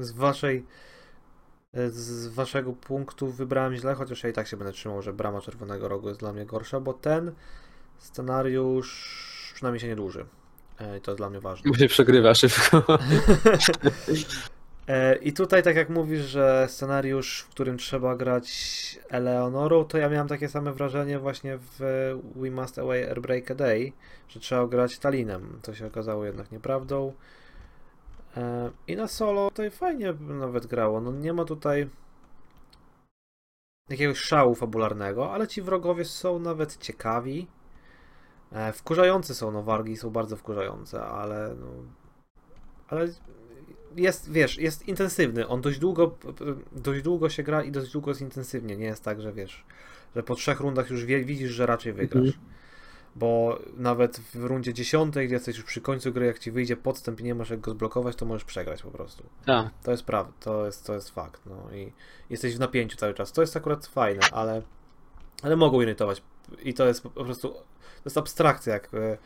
z 0.00 0.10
waszej 0.10 0.64
e, 1.72 1.90
z 1.90 2.26
waszego 2.26 2.72
punktu 2.72 3.32
wybrałem 3.32 3.76
źle, 3.76 3.94
chociaż 3.94 4.22
ja 4.22 4.30
i 4.30 4.32
tak 4.32 4.46
się 4.46 4.56
będę 4.56 4.72
trzymał, 4.72 5.02
że 5.02 5.12
brama 5.12 5.40
Czerwonego 5.40 5.88
Rogu 5.88 6.08
jest 6.08 6.20
dla 6.20 6.32
mnie 6.32 6.46
gorsza, 6.46 6.80
bo 6.80 6.92
ten 6.94 7.32
scenariusz 7.98 9.52
przynajmniej 9.54 9.80
się 9.80 9.88
nie 9.88 9.96
dłuży. 9.96 10.26
E, 10.78 10.98
I 10.98 11.00
to 11.00 11.10
jest 11.10 11.20
dla 11.20 11.30
mnie 11.30 11.40
ważne. 11.40 11.70
Bo 11.70 11.76
się 11.76 11.88
przegrywa 11.88 12.34
szybko. 12.34 12.82
E, 14.88 15.16
I 15.16 15.32
tutaj, 15.32 15.62
tak 15.62 15.76
jak 15.76 15.90
mówisz, 15.90 16.20
że 16.20 16.66
scenariusz, 16.68 17.40
w 17.40 17.48
którym 17.48 17.78
trzeba 17.78 18.16
grać 18.16 18.98
Eleonorą, 19.08 19.84
to 19.84 19.98
ja 19.98 20.08
miałem 20.08 20.28
takie 20.28 20.48
same 20.48 20.72
wrażenie 20.72 21.18
właśnie 21.18 21.58
w 21.58 21.80
We 22.36 22.50
Must 22.50 22.78
Away 22.78 23.08
Airbreak 23.10 23.50
a 23.50 23.54
Day, 23.54 23.92
że 24.28 24.40
trzeba 24.40 24.66
grać 24.66 24.98
Talinem. 24.98 25.58
To 25.62 25.74
się 25.74 25.86
okazało 25.86 26.24
jednak 26.24 26.52
nieprawdą. 26.52 27.12
E, 28.36 28.70
I 28.86 28.96
na 28.96 29.08
solo 29.08 29.50
to 29.50 29.70
fajnie 29.70 30.14
nawet 30.20 30.66
grało. 30.66 31.00
No 31.00 31.12
nie 31.12 31.32
ma 31.32 31.44
tutaj 31.44 31.88
jakiegoś 33.88 34.18
szału 34.18 34.54
fabularnego, 34.54 35.32
ale 35.32 35.48
ci 35.48 35.62
wrogowie 35.62 36.04
są 36.04 36.38
nawet 36.38 36.76
ciekawi. 36.76 37.46
E, 38.52 38.72
Wkurzające 38.72 39.34
są, 39.34 39.50
no 39.50 39.62
wargi 39.62 39.96
są 39.96 40.10
bardzo 40.10 40.36
wkurzające, 40.36 41.02
ale 41.02 41.54
no, 41.60 41.66
ale 42.88 43.08
jest, 43.96 44.32
wiesz, 44.32 44.58
jest 44.58 44.88
intensywny. 44.88 45.48
On 45.48 45.60
dość 45.60 45.78
długo, 45.78 46.16
dość 46.72 47.02
długo 47.02 47.28
się 47.28 47.42
gra 47.42 47.62
i 47.62 47.72
dość 47.72 47.92
długo 47.92 48.10
jest 48.10 48.20
intensywnie. 48.20 48.76
Nie 48.76 48.86
jest 48.86 49.04
tak, 49.04 49.20
że 49.20 49.32
wiesz, 49.32 49.64
że 50.16 50.22
po 50.22 50.34
trzech 50.34 50.60
rundach 50.60 50.90
już 50.90 51.04
wie, 51.04 51.24
widzisz, 51.24 51.50
że 51.50 51.66
raczej 51.66 51.92
wygrasz. 51.92 52.38
Bo 53.16 53.58
nawet 53.76 54.20
w 54.20 54.44
rundzie 54.44 54.74
dziesiątej, 54.74 55.26
gdzie 55.26 55.34
jesteś 55.34 55.56
już 55.56 55.64
przy 55.64 55.80
końcu 55.80 56.12
gry, 56.12 56.26
jak 56.26 56.38
ci 56.38 56.50
wyjdzie 56.50 56.76
podstęp 56.76 57.20
i 57.20 57.24
nie 57.24 57.34
masz 57.34 57.50
jak 57.50 57.60
go 57.60 57.70
zblokować, 57.70 58.16
to 58.16 58.26
możesz 58.26 58.44
przegrać 58.44 58.82
po 58.82 58.90
prostu. 58.90 59.24
Tak. 59.46 59.68
To 59.82 59.90
jest 59.90 60.02
prawda, 60.02 60.32
to 60.40 60.66
jest, 60.66 60.86
to 60.86 60.94
jest 60.94 61.10
fakt. 61.10 61.40
No 61.46 61.74
i 61.74 61.92
jesteś 62.30 62.56
w 62.56 62.60
napięciu 62.60 62.96
cały 62.96 63.14
czas. 63.14 63.32
To 63.32 63.40
jest 63.40 63.56
akurat 63.56 63.86
fajne, 63.86 64.20
ale, 64.32 64.62
ale 65.42 65.56
mogą 65.56 65.80
irytować. 65.80 66.22
I 66.62 66.74
to 66.74 66.86
jest 66.86 67.02
po 67.02 67.24
prostu, 67.24 67.48
to 67.48 68.02
jest 68.04 68.18
abstrakcja, 68.18 68.72
jak 68.72 68.94
e, 68.94 69.18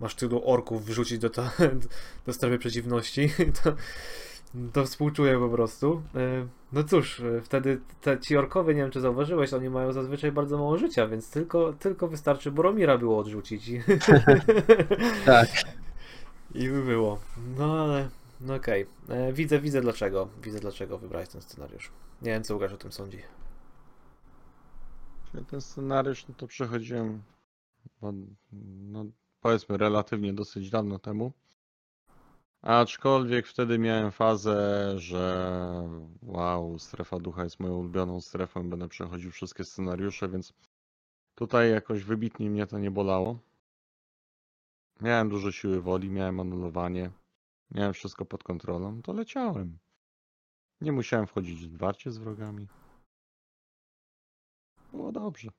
masz 0.00 0.14
tylu 0.14 0.42
orków 0.48 0.84
wrzucić 0.84 1.18
do, 1.18 1.30
ta, 1.30 1.50
do 2.26 2.32
strefy 2.32 2.58
przeciwności, 2.58 3.30
to, 3.62 3.74
to 4.72 4.84
współczuję 4.84 5.38
po 5.38 5.48
prostu. 5.48 6.02
E, 6.14 6.46
No 6.72 6.84
cóż, 6.84 7.20
e, 7.20 7.40
wtedy 7.40 7.80
te, 8.00 8.20
ci 8.20 8.36
orkowie, 8.36 8.74
nie 8.74 8.82
wiem 8.82 8.90
czy 8.90 9.00
zauważyłeś, 9.00 9.52
oni 9.52 9.70
mają 9.70 9.92
zazwyczaj 9.92 10.32
bardzo 10.32 10.58
mało 10.58 10.78
życia, 10.78 11.06
więc 11.08 11.30
tylko, 11.30 11.72
tylko 11.72 12.08
wystarczy 12.08 12.50
Boromira 12.52 12.98
było 12.98 13.18
odrzucić. 13.18 13.68
i- 13.68 13.80
Tak. 15.26 15.48
I 16.54 16.68
by 16.68 16.82
było. 16.82 17.18
No 17.58 17.82
ale, 17.82 18.08
no 18.40 18.54
okej. 18.54 18.86
E, 19.08 19.32
Widzę, 19.32 19.60
widzę 19.60 19.80
dlaczego. 19.80 20.28
Widzę 20.42 20.60
dlaczego 20.60 20.98
wybrałeś 20.98 21.28
ten 21.28 21.40
scenariusz. 21.42 21.92
Nie 22.22 22.30
wiem, 22.30 22.44
co 22.44 22.54
Łukasz 22.54 22.72
o 22.72 22.76
tym 22.76 22.92
sądzi. 22.92 23.18
Ten 25.50 25.60
scenariusz 25.60 26.28
no 26.28 26.34
to 26.36 26.46
przechodziłem 26.46 27.22
no, 28.92 29.04
powiedzmy 29.44 29.76
relatywnie 29.76 30.32
dosyć 30.32 30.70
dawno 30.70 30.98
temu. 30.98 31.32
Aczkolwiek 32.62 33.46
wtedy 33.46 33.78
miałem 33.78 34.12
fazę, 34.12 34.92
że 34.98 35.88
wow, 36.22 36.78
strefa 36.78 37.18
ducha 37.18 37.44
jest 37.44 37.60
moją 37.60 37.74
ulubioną 37.74 38.20
strefą, 38.20 38.70
będę 38.70 38.88
przechodził 38.88 39.30
wszystkie 39.30 39.64
scenariusze, 39.64 40.28
więc 40.28 40.52
tutaj 41.34 41.70
jakoś 41.70 42.04
wybitnie 42.04 42.50
mnie 42.50 42.66
to 42.66 42.78
nie 42.78 42.90
bolało. 42.90 43.38
Miałem 45.00 45.28
dużo 45.28 45.52
siły 45.52 45.80
woli, 45.80 46.10
miałem 46.10 46.40
anulowanie, 46.40 47.10
miałem 47.70 47.92
wszystko 47.92 48.24
pod 48.24 48.42
kontrolą, 48.42 49.02
to 49.02 49.12
leciałem. 49.12 49.78
Nie 50.80 50.92
musiałem 50.92 51.26
wchodzić 51.26 51.66
w 51.66 51.76
warcie 51.76 52.10
z 52.10 52.18
wrogami. 52.18 52.68
Było 54.92 55.12
dobrze. 55.12 55.50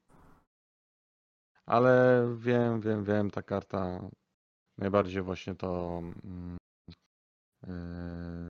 Ale 1.65 2.25
wiem, 2.37 2.81
wiem, 2.81 3.03
wiem, 3.03 3.31
ta 3.31 3.41
karta 3.43 4.09
najbardziej 4.77 5.21
właśnie 5.21 5.55
to. 5.55 6.01
Mm, 6.23 6.57
yy, 7.67 8.47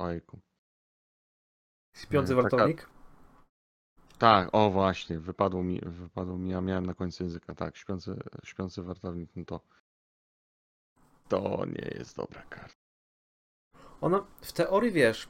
ojku. 0.00 0.40
Śpiący 1.96 2.32
E, 2.32 2.36
taka- 2.36 2.42
wartownik? 2.42 2.88
Tak, 4.18 4.48
o 4.52 4.70
właśnie, 4.70 5.18
wypadło 5.18 5.62
mi, 5.62 5.80
wypadło 5.80 6.38
mi, 6.38 6.50
ja 6.50 6.60
miałem 6.60 6.86
na 6.86 6.94
końcu 6.94 7.22
języka, 7.24 7.54
tak, 7.54 7.76
śpiący, 7.76 8.16
śpiący 8.44 8.82
wartownik, 8.82 9.30
no 9.36 9.44
to 9.44 9.60
to 11.28 11.64
nie 11.66 11.88
jest 11.98 12.16
dobra 12.16 12.42
karta. 12.42 12.74
Ona 14.00 14.26
w 14.42 14.52
teorii 14.52 14.92
wiesz, 14.92 15.28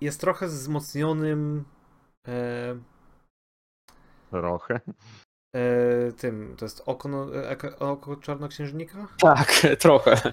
jest 0.00 0.20
trochę 0.20 0.46
wzmocnionym 0.46 1.64
e, 2.28 2.74
Trochę. 4.30 4.80
E, 5.52 6.12
tym. 6.12 6.54
To 6.58 6.64
jest 6.64 6.82
oko, 6.86 7.08
no, 7.08 7.36
e, 7.36 7.78
oko 7.78 8.16
czarnoksiężnika? 8.16 9.08
Tak, 9.18 9.52
trochę. 9.78 10.32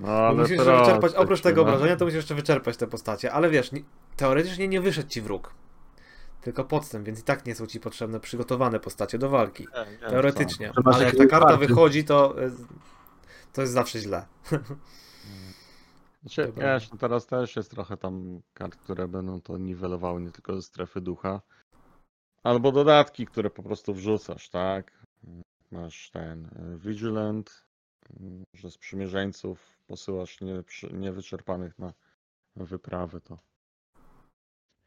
No, 0.00 0.08
ale 0.08 0.34
musisz 0.36 0.50
jeszcze 0.50 0.64
trochę 0.64 0.84
wyczerpać, 0.84 1.14
oprócz 1.14 1.40
tego 1.40 1.62
no. 1.62 1.68
obrażenia, 1.68 1.96
to 1.96 2.04
musisz 2.04 2.16
jeszcze 2.16 2.34
wyczerpać 2.34 2.76
te 2.76 2.86
postacie. 2.86 3.32
Ale 3.32 3.50
wiesz, 3.50 3.72
nie, 3.72 3.82
teoretycznie 4.16 4.68
nie 4.68 4.80
wyszedł 4.80 5.08
ci 5.08 5.22
wróg. 5.22 5.54
Tylko 6.40 6.64
podstęp, 6.64 7.06
więc 7.06 7.20
i 7.20 7.22
tak 7.22 7.46
nie 7.46 7.54
są 7.54 7.66
ci 7.66 7.80
potrzebne 7.80 8.20
przygotowane 8.20 8.80
postacie 8.80 9.18
do 9.18 9.28
walki. 9.28 9.66
Nie, 9.74 9.92
nie, 9.92 9.98
Teoretycznie. 9.98 10.72
To 10.74 10.92
Ale 10.94 11.04
jak 11.04 11.16
ta 11.16 11.26
karta 11.26 11.48
karty. 11.48 11.66
wychodzi, 11.66 12.04
to, 12.04 12.42
e, 12.42 12.50
to 13.52 13.60
jest 13.60 13.72
zawsze 13.72 13.98
źle. 13.98 14.26
Znaczy, 16.22 16.52
wiesz, 16.56 16.90
no 16.90 16.98
teraz 16.98 17.26
też 17.26 17.56
jest 17.56 17.70
trochę 17.70 17.96
tam 17.96 18.40
kart, 18.54 18.76
które 18.76 19.08
będą 19.08 19.40
to 19.40 19.58
niwelowały 19.58 20.20
nie 20.20 20.30
tylko 20.30 20.54
ze 20.54 20.62
strefy 20.62 21.00
ducha, 21.00 21.40
albo 22.42 22.72
dodatki, 22.72 23.26
które 23.26 23.50
po 23.50 23.62
prostu 23.62 23.94
wrzucasz, 23.94 24.48
tak? 24.48 25.04
Masz 25.70 26.10
ten 26.10 26.46
y, 26.46 26.78
Vigilant, 26.78 27.64
y, 28.10 28.44
że 28.54 28.70
z 28.70 28.78
przymierzeńców 28.78 29.78
posyłasz 29.86 30.38
niewyczerpanych 30.92 31.78
na 31.78 31.92
wyprawy, 32.56 33.20
to. 33.20 33.38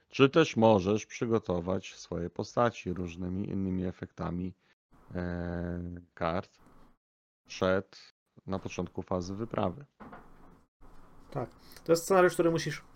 Czy 0.09 0.29
też 0.29 0.57
możesz 0.57 1.05
przygotować 1.05 1.95
swoje 1.95 2.29
postaci 2.29 2.93
różnymi 2.93 3.49
innymi 3.49 3.85
efektami 3.85 4.53
e, 5.15 5.81
kart 6.13 6.59
przed, 7.47 8.13
na 8.47 8.59
początku 8.59 9.01
fazy 9.01 9.35
wyprawy. 9.35 9.85
To 11.83 11.91
jest 11.91 12.03
scenariusz, 12.03 12.33
który 12.33 12.51
musisz. 12.51 12.90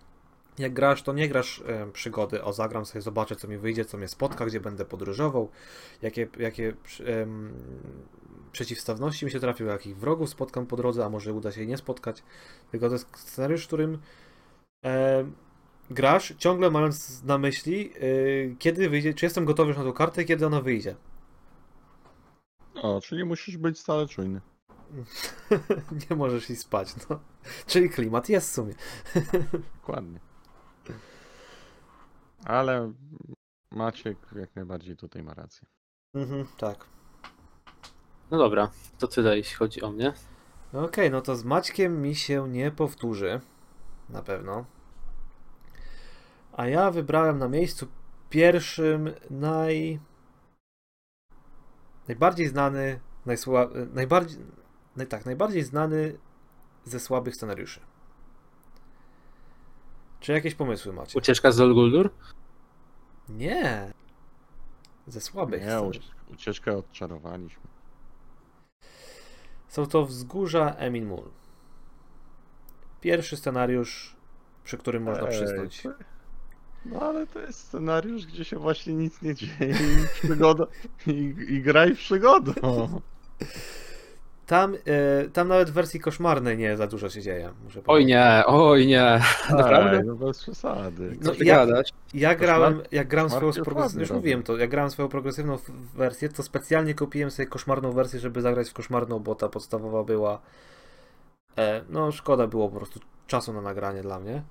Jak 0.58 0.72
grasz, 0.72 1.02
to 1.02 1.12
nie 1.12 1.28
grasz 1.28 1.62
e, 1.66 1.92
przygody. 1.92 2.44
O, 2.44 2.52
zagram 2.52 2.86
sobie, 2.86 3.02
zobaczę, 3.02 3.36
co 3.36 3.48
mi 3.48 3.58
wyjdzie, 3.58 3.84
co 3.84 3.98
mnie 3.98 4.08
spotka, 4.08 4.46
gdzie 4.46 4.60
będę 4.60 4.84
podróżował, 4.84 5.50
jakie, 6.02 6.28
jakie 6.38 6.74
em, 7.04 7.52
przeciwstawności 8.52 9.24
mi 9.24 9.30
się 9.30 9.40
trafią, 9.40 9.64
jakich 9.64 9.96
wrogów 9.96 10.30
spotkam 10.30 10.66
po 10.66 10.76
drodze, 10.76 11.04
a 11.04 11.08
może 11.08 11.32
uda 11.32 11.52
się 11.52 11.60
jej 11.60 11.68
nie 11.68 11.76
spotkać. 11.76 12.22
Tylko 12.70 12.86
to 12.86 12.92
jest 12.92 13.18
scenariusz, 13.18 13.64
w 13.64 13.66
którym 13.66 13.98
e, 14.84 15.24
grasz, 15.90 16.34
ciągle 16.38 16.70
mając 16.70 17.22
na 17.22 17.38
myśli, 17.38 17.92
e, 17.94 18.00
kiedy 18.58 18.90
wyjdzie, 18.90 19.14
czy 19.14 19.26
jestem 19.26 19.44
gotowy 19.44 19.68
już 19.68 19.78
na 19.78 19.84
tą 19.84 19.92
kartę 19.92 20.22
i 20.22 20.26
kiedy 20.26 20.46
ona 20.46 20.60
wyjdzie. 20.60 20.96
O, 22.74 23.00
czyli 23.00 23.24
musisz 23.24 23.56
być 23.56 23.78
stale 23.78 24.08
czujny. 24.08 24.40
nie 26.10 26.16
możesz 26.16 26.50
iść 26.50 26.60
spać. 26.60 26.94
No. 27.10 27.20
Czyli 27.66 27.90
klimat 27.90 28.28
jest 28.28 28.50
w 28.50 28.52
sumie. 28.52 28.74
Dokładnie. 29.80 30.20
Ale 32.44 32.92
Maciek 33.70 34.18
jak 34.36 34.56
najbardziej 34.56 34.96
tutaj 34.96 35.22
ma 35.22 35.34
rację. 35.34 35.68
Mhm, 36.14 36.46
tak. 36.58 36.86
No 38.30 38.38
dobra, 38.38 38.70
to 38.98 39.08
tyle 39.08 39.36
jeśli 39.36 39.56
chodzi 39.56 39.82
o 39.82 39.92
mnie. 39.92 40.12
No 40.72 40.84
Okej, 40.84 41.10
no 41.10 41.20
to 41.20 41.36
z 41.36 41.44
Maćkiem 41.44 42.02
mi 42.02 42.14
się 42.14 42.48
nie 42.48 42.70
powtórzy. 42.70 43.40
Na 44.08 44.22
pewno. 44.22 44.64
A 46.52 46.66
ja 46.66 46.90
wybrałem 46.90 47.38
na 47.38 47.48
miejscu 47.48 47.86
pierwszym 48.30 49.10
naj... 49.30 50.00
najbardziej 52.08 52.48
znany, 52.48 53.00
najsła... 53.26 53.68
najbardziej... 53.94 54.38
Naj... 54.96 55.06
tak, 55.06 55.26
najbardziej 55.26 55.62
znany 55.62 56.18
ze 56.84 57.00
słabych 57.00 57.34
scenariuszy. 57.34 57.80
Czy 60.26 60.32
jakieś 60.32 60.54
pomysły 60.54 60.92
macie? 60.92 61.18
Ucieczka 61.18 61.52
z 61.52 61.56
Dol 61.56 61.74
Guldur? 61.74 62.10
Nie. 63.28 63.92
Ze 65.06 65.20
słabych 65.20 65.62
Nie, 65.62 65.80
ucieczkę 66.34 66.76
odczarowaliśmy. 66.76 67.62
Są 69.68 69.86
to 69.86 70.06
Wzgórza 70.06 70.74
Emin 70.78 71.06
Mul. 71.06 71.30
Pierwszy 73.00 73.36
scenariusz, 73.36 74.16
przy 74.64 74.78
którym 74.78 75.02
można 75.02 75.28
Ej, 75.28 75.82
to- 75.82 75.88
No 76.84 77.00
ale 77.00 77.26
to 77.26 77.38
jest 77.38 77.58
scenariusz, 77.58 78.26
gdzie 78.26 78.44
się 78.44 78.58
właśnie 78.58 78.94
nic 78.94 79.22
nie 79.22 79.34
dzieje 79.34 79.74
i 79.74 80.08
przygoda 80.22 80.66
i, 81.06 81.34
i 81.48 81.62
graj 81.62 81.94
w 81.94 81.98
przygodę. 81.98 82.52
Tam, 84.46 84.74
e, 84.74 85.28
tam 85.32 85.48
nawet 85.48 85.70
w 85.70 85.72
wersji 85.72 86.00
koszmarnej 86.00 86.58
nie 86.58 86.76
za 86.76 86.86
dużo 86.86 87.08
się 87.10 87.22
dzieje. 87.22 87.50
Muszę 87.64 87.80
Oj 87.86 88.06
nie, 88.06 88.42
oj 88.46 88.86
nie. 88.86 89.20
Naprawdę? 89.50 89.98
Ej, 89.98 90.04
no 90.04 90.14
bez 90.14 90.42
przesady. 90.42 91.16
No 91.20 91.32
ja- 91.40 91.56
gadasz? 91.66 91.88
Ja 92.14 92.34
grałem, 92.34 92.82
jak 92.92 93.08
grałem 93.08 93.30
swoją 93.30 93.52
progresywną, 93.64 94.00
już 94.00 94.10
mówiłem 94.10 94.42
to, 94.42 94.56
jak 94.56 94.70
grałem 94.70 94.90
swoją 94.90 95.08
progresywną 95.08 95.58
wersję, 95.94 96.28
to 96.28 96.42
specjalnie 96.42 96.94
kupiłem 96.94 97.30
sobie 97.30 97.46
koszmarną 97.46 97.92
wersję, 97.92 98.20
żeby 98.20 98.40
zagrać 98.40 98.70
w 98.70 98.72
koszmarną, 98.74 99.18
bo 99.18 99.34
ta 99.34 99.48
podstawowa 99.48 100.04
była 100.04 100.40
e, 101.58 101.82
no 101.90 102.12
szkoda 102.12 102.46
było 102.46 102.68
po 102.68 102.76
prostu 102.76 103.00
czasu 103.26 103.52
na 103.52 103.60
nagranie 103.60 104.02
dla 104.02 104.20
mnie. 104.20 104.42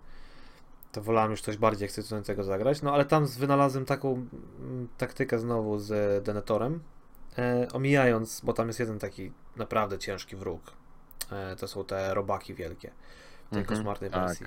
To 0.92 1.02
wolałem 1.02 1.32
już 1.32 1.42
coś 1.42 1.58
bardziej 1.58 1.86
ekscytującego 1.86 2.44
zagrać, 2.44 2.82
no 2.82 2.94
ale 2.94 3.06
tam 3.06 3.26
z- 3.28 3.38
wynalazłem 3.38 3.86
taką 3.86 4.14
mm, 4.14 4.88
taktykę 4.98 5.40
znowu 5.40 5.80
z 5.80 6.24
Denetorem, 6.26 6.80
e, 7.38 7.68
omijając, 7.74 8.42
bo 8.42 8.54
tam 8.54 8.68
jest 8.68 8.80
jeden 8.80 9.00
taki 9.00 9.32
naprawdę 9.56 9.98
ciężki 10.00 10.36
wróg. 10.36 10.62
E, 11.32 11.56
to 11.56 11.68
są 11.68 11.86
te 11.86 12.14
robaki 12.14 12.54
wielkie 12.54 12.92
w 13.48 13.50
tej 13.50 13.60
Mhm, 13.62 13.66
koszmarnej 13.78 14.10
tak. 14.12 14.28
wersji. 14.28 14.46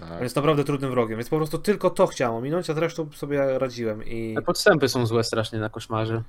Tak. 0.00 0.12
On 0.12 0.22
jest 0.22 0.36
naprawdę 0.36 0.64
trudnym 0.64 0.90
wrogiem, 0.90 1.18
więc 1.18 1.28
po 1.28 1.36
prostu 1.36 1.58
tylko 1.58 1.90
to 1.90 2.06
chciałem 2.06 2.34
ominąć, 2.36 2.70
a 2.70 2.74
zresztą 2.74 3.12
sobie 3.12 3.58
radziłem 3.58 4.04
i 4.04 4.34
Te 4.34 4.42
podstępy 4.42 4.88
są 4.88 5.06
złe 5.06 5.24
strasznie 5.24 5.58
na 5.58 5.68
koszmarze. 5.68 6.22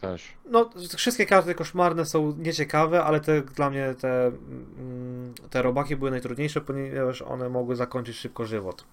Też. 0.00 0.32
no 0.50 0.70
wszystkie 0.96 1.26
karty 1.26 1.54
koszmarne 1.54 2.04
są 2.04 2.34
nieciekawe, 2.38 3.04
ale 3.04 3.20
te 3.20 3.42
dla 3.42 3.70
mnie 3.70 3.94
te, 4.00 4.26
mm, 4.26 5.34
te 5.50 5.62
robaki 5.62 5.96
były 5.96 6.10
najtrudniejsze, 6.10 6.60
ponieważ 6.60 7.22
one 7.22 7.48
mogły 7.48 7.76
zakończyć 7.76 8.16
szybko 8.16 8.44
żywot. 8.44 8.84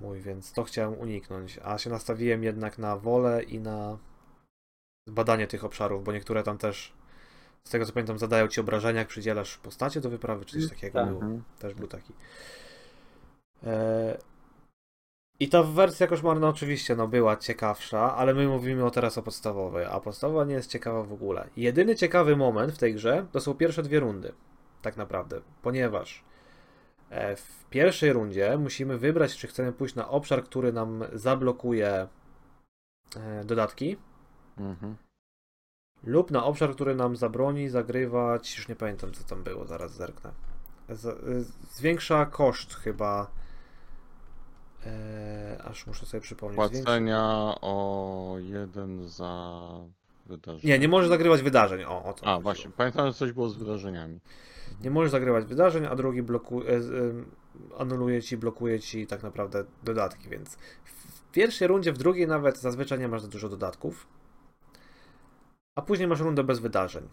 Mój, 0.00 0.20
więc 0.20 0.52
to 0.52 0.64
chciałem 0.64 0.98
uniknąć, 0.98 1.58
a 1.62 1.78
się 1.78 1.90
nastawiłem 1.90 2.44
jednak 2.44 2.78
na 2.78 2.96
wolę 2.96 3.42
i 3.42 3.60
na 3.60 3.98
badanie 5.06 5.46
tych 5.46 5.64
obszarów, 5.64 6.04
bo 6.04 6.12
niektóre 6.12 6.42
tam 6.42 6.58
też 6.58 6.92
z 7.64 7.70
tego 7.70 7.86
co 7.86 7.92
pamiętam 7.92 8.18
zadają 8.18 8.48
ci 8.48 8.60
obrażenia, 8.60 8.98
jak 8.98 9.08
przydzielasz 9.08 9.58
postacie 9.58 10.00
do 10.00 10.10
wyprawy, 10.10 10.44
czy 10.44 10.60
coś 10.60 10.70
takiego 10.70 10.98
tak. 10.98 11.08
było. 11.08 11.20
Mhm. 11.20 11.42
Też 11.58 11.74
był 11.74 11.88
taki. 11.88 12.12
E... 13.66 14.18
I 15.40 15.48
ta 15.48 15.62
wersja 15.62 16.06
koszmarna 16.06 16.48
oczywiście 16.48 16.96
no, 16.96 17.08
była 17.08 17.36
ciekawsza, 17.36 18.16
ale 18.16 18.34
my 18.34 18.48
mówimy 18.48 18.84
o 18.84 18.90
teraz 18.90 19.18
o 19.18 19.22
podstawowej, 19.22 19.86
a 19.90 20.00
podstawowa 20.00 20.44
nie 20.44 20.54
jest 20.54 20.70
ciekawa 20.70 21.02
w 21.02 21.12
ogóle. 21.12 21.48
Jedyny 21.56 21.96
ciekawy 21.96 22.36
moment 22.36 22.72
w 22.72 22.78
tej 22.78 22.94
grze 22.94 23.26
to 23.32 23.40
są 23.40 23.54
pierwsze 23.54 23.82
dwie 23.82 24.00
rundy, 24.00 24.32
tak 24.82 24.96
naprawdę, 24.96 25.40
ponieważ 25.62 26.24
w 27.36 27.64
pierwszej 27.70 28.12
rundzie 28.12 28.58
musimy 28.58 28.98
wybrać, 28.98 29.36
czy 29.36 29.46
chcemy 29.46 29.72
pójść 29.72 29.94
na 29.94 30.08
obszar, 30.08 30.44
który 30.44 30.72
nam 30.72 31.04
zablokuje 31.12 32.08
e, 33.16 33.44
dodatki, 33.44 33.96
Mhm. 34.58 34.96
lub 36.04 36.30
na 36.30 36.44
obszar, 36.44 36.74
który 36.74 36.94
nam 36.94 37.16
zabroni 37.16 37.68
zagrywać, 37.68 38.56
już 38.56 38.68
nie 38.68 38.76
pamiętam 38.76 39.12
co 39.12 39.24
tam 39.24 39.42
było, 39.42 39.66
zaraz 39.66 39.92
zerknę. 39.92 40.32
Z, 40.88 41.04
y, 41.06 41.44
zwiększa 41.74 42.26
koszt 42.26 42.74
chyba. 42.74 43.30
E, 44.86 45.62
aż 45.64 45.86
muszę 45.86 46.06
sobie 46.06 46.20
przypomnieć. 46.20 46.56
Zwiększa... 46.68 46.84
Płacenia 46.84 47.54
o 47.60 48.36
jeden 48.38 49.08
za 49.08 49.60
wydarzenie. 50.26 50.72
Nie, 50.72 50.78
nie 50.78 50.88
możesz 50.88 51.08
zagrywać 51.08 51.42
wydarzeń. 51.42 51.84
O, 51.84 52.04
o 52.04 52.14
A, 52.22 52.40
właśnie. 52.40 52.70
Pamiętam, 52.76 53.06
że 53.06 53.14
coś 53.14 53.32
było 53.32 53.48
z 53.48 53.56
wydarzeniami. 53.56 54.20
Nie 54.82 54.90
możesz 54.90 55.10
zagrywać 55.10 55.44
wydarzeń, 55.44 55.86
a 55.86 55.96
drugi 55.96 56.22
bloku... 56.22 56.62
e, 56.62 56.64
anuluje 57.78 58.22
ci, 58.22 58.36
blokuje 58.36 58.80
ci 58.80 59.06
tak 59.06 59.22
naprawdę 59.22 59.64
dodatki, 59.82 60.28
więc 60.28 60.54
w 60.84 61.30
pierwszej 61.32 61.68
rundzie, 61.68 61.92
w 61.92 61.98
drugiej 61.98 62.26
nawet 62.26 62.58
zazwyczaj 62.58 62.98
nie 62.98 63.08
masz 63.08 63.22
za 63.22 63.28
dużo 63.28 63.48
dodatków, 63.48 64.06
a 65.74 65.82
później 65.82 66.08
masz 66.08 66.20
rundę 66.20 66.44
bez 66.44 66.58
wydarzeń. 66.58 67.08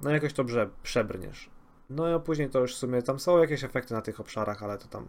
No 0.00 0.10
jakoś 0.10 0.32
to 0.32 0.44
przebrniesz. 0.82 1.50
No 1.90 2.06
a 2.06 2.18
później 2.18 2.50
to 2.50 2.60
już 2.60 2.74
w 2.74 2.78
sumie 2.78 3.02
tam 3.02 3.18
są 3.18 3.38
jakieś 3.38 3.64
efekty 3.64 3.94
na 3.94 4.02
tych 4.02 4.20
obszarach, 4.20 4.62
ale 4.62 4.78
to 4.78 4.88
tam 4.88 5.06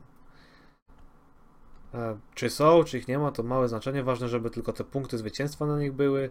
e, 1.93 2.17
czy 2.35 2.49
są, 2.49 2.83
czy 2.83 2.97
ich 2.97 3.07
nie 3.07 3.19
ma, 3.19 3.31
to 3.31 3.43
małe 3.43 3.67
znaczenie. 3.67 4.03
Ważne, 4.03 4.27
żeby 4.27 4.49
tylko 4.49 4.73
te 4.73 4.83
punkty 4.83 5.17
zwycięstwa 5.17 5.65
na 5.65 5.79
nich 5.79 5.93
były. 5.93 6.29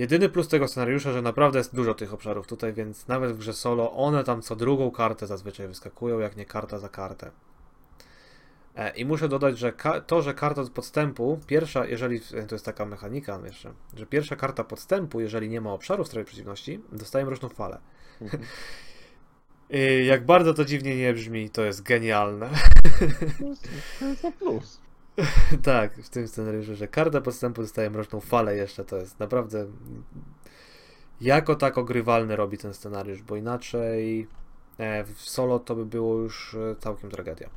Jedyny 0.00 0.28
plus 0.28 0.48
tego 0.48 0.68
scenariusza, 0.68 1.12
że 1.12 1.22
naprawdę 1.22 1.58
jest 1.58 1.74
dużo 1.74 1.94
tych 1.94 2.14
obszarów 2.14 2.46
tutaj, 2.46 2.72
więc 2.72 3.08
nawet 3.08 3.32
w 3.32 3.38
grze 3.38 3.52
solo 3.52 3.92
one 3.92 4.24
tam 4.24 4.42
co 4.42 4.56
drugą 4.56 4.90
kartę 4.90 5.26
zazwyczaj 5.26 5.68
wyskakują, 5.68 6.18
jak 6.18 6.36
nie 6.36 6.46
karta 6.46 6.78
za 6.78 6.88
kartę. 6.88 7.30
E, 8.76 8.96
I 8.96 9.04
muszę 9.04 9.28
dodać, 9.28 9.58
że 9.58 9.72
to, 10.06 10.22
że 10.22 10.34
karta 10.34 10.64
podstępu, 10.74 11.40
pierwsza, 11.46 11.86
jeżeli, 11.86 12.20
e, 12.34 12.42
to 12.42 12.54
jest 12.54 12.64
taka 12.64 12.86
mechanika 12.86 13.40
jeszcze, 13.44 13.72
że 13.96 14.06
pierwsza 14.06 14.36
karta 14.36 14.64
podstępu, 14.64 15.20
jeżeli 15.20 15.48
nie 15.48 15.60
ma 15.60 15.72
obszaru 15.72 16.04
w 16.04 16.06
stronie 16.06 16.24
przeciwności, 16.24 16.80
dostaje 16.92 17.24
mroczną 17.24 17.48
falę. 17.48 17.78
Mhm. 18.20 18.42
I 19.70 20.06
jak 20.12 20.26
bardzo 20.26 20.54
to 20.54 20.64
dziwnie 20.64 20.96
nie 20.96 21.14
brzmi, 21.14 21.50
to 21.50 21.62
jest 21.62 21.82
genialne. 21.82 22.50
To 23.38 23.44
jest, 23.44 23.68
to 23.98 24.06
jest 24.06 24.24
na 24.24 24.32
plus. 24.32 24.80
tak, 25.62 25.94
w 25.94 26.08
tym 26.08 26.28
scenariuszu, 26.28 26.74
że 26.74 26.88
karta 26.88 27.20
podstępu 27.20 27.62
dostaje 27.62 27.90
mroczną 27.90 28.20
falę 28.20 28.56
jeszcze, 28.56 28.84
to 28.84 28.96
jest 28.96 29.20
naprawdę 29.20 29.66
jako 31.20 31.54
tako 31.54 31.84
grywalny 31.84 32.36
robi 32.36 32.58
ten 32.58 32.74
scenariusz, 32.74 33.22
bo 33.22 33.36
inaczej 33.36 34.28
e, 34.78 35.04
w 35.04 35.20
solo 35.20 35.58
to 35.58 35.74
by 35.74 35.86
było 35.86 36.16
już 36.16 36.54
e, 36.54 36.76
całkiem 36.78 37.10
tragedia. 37.10 37.50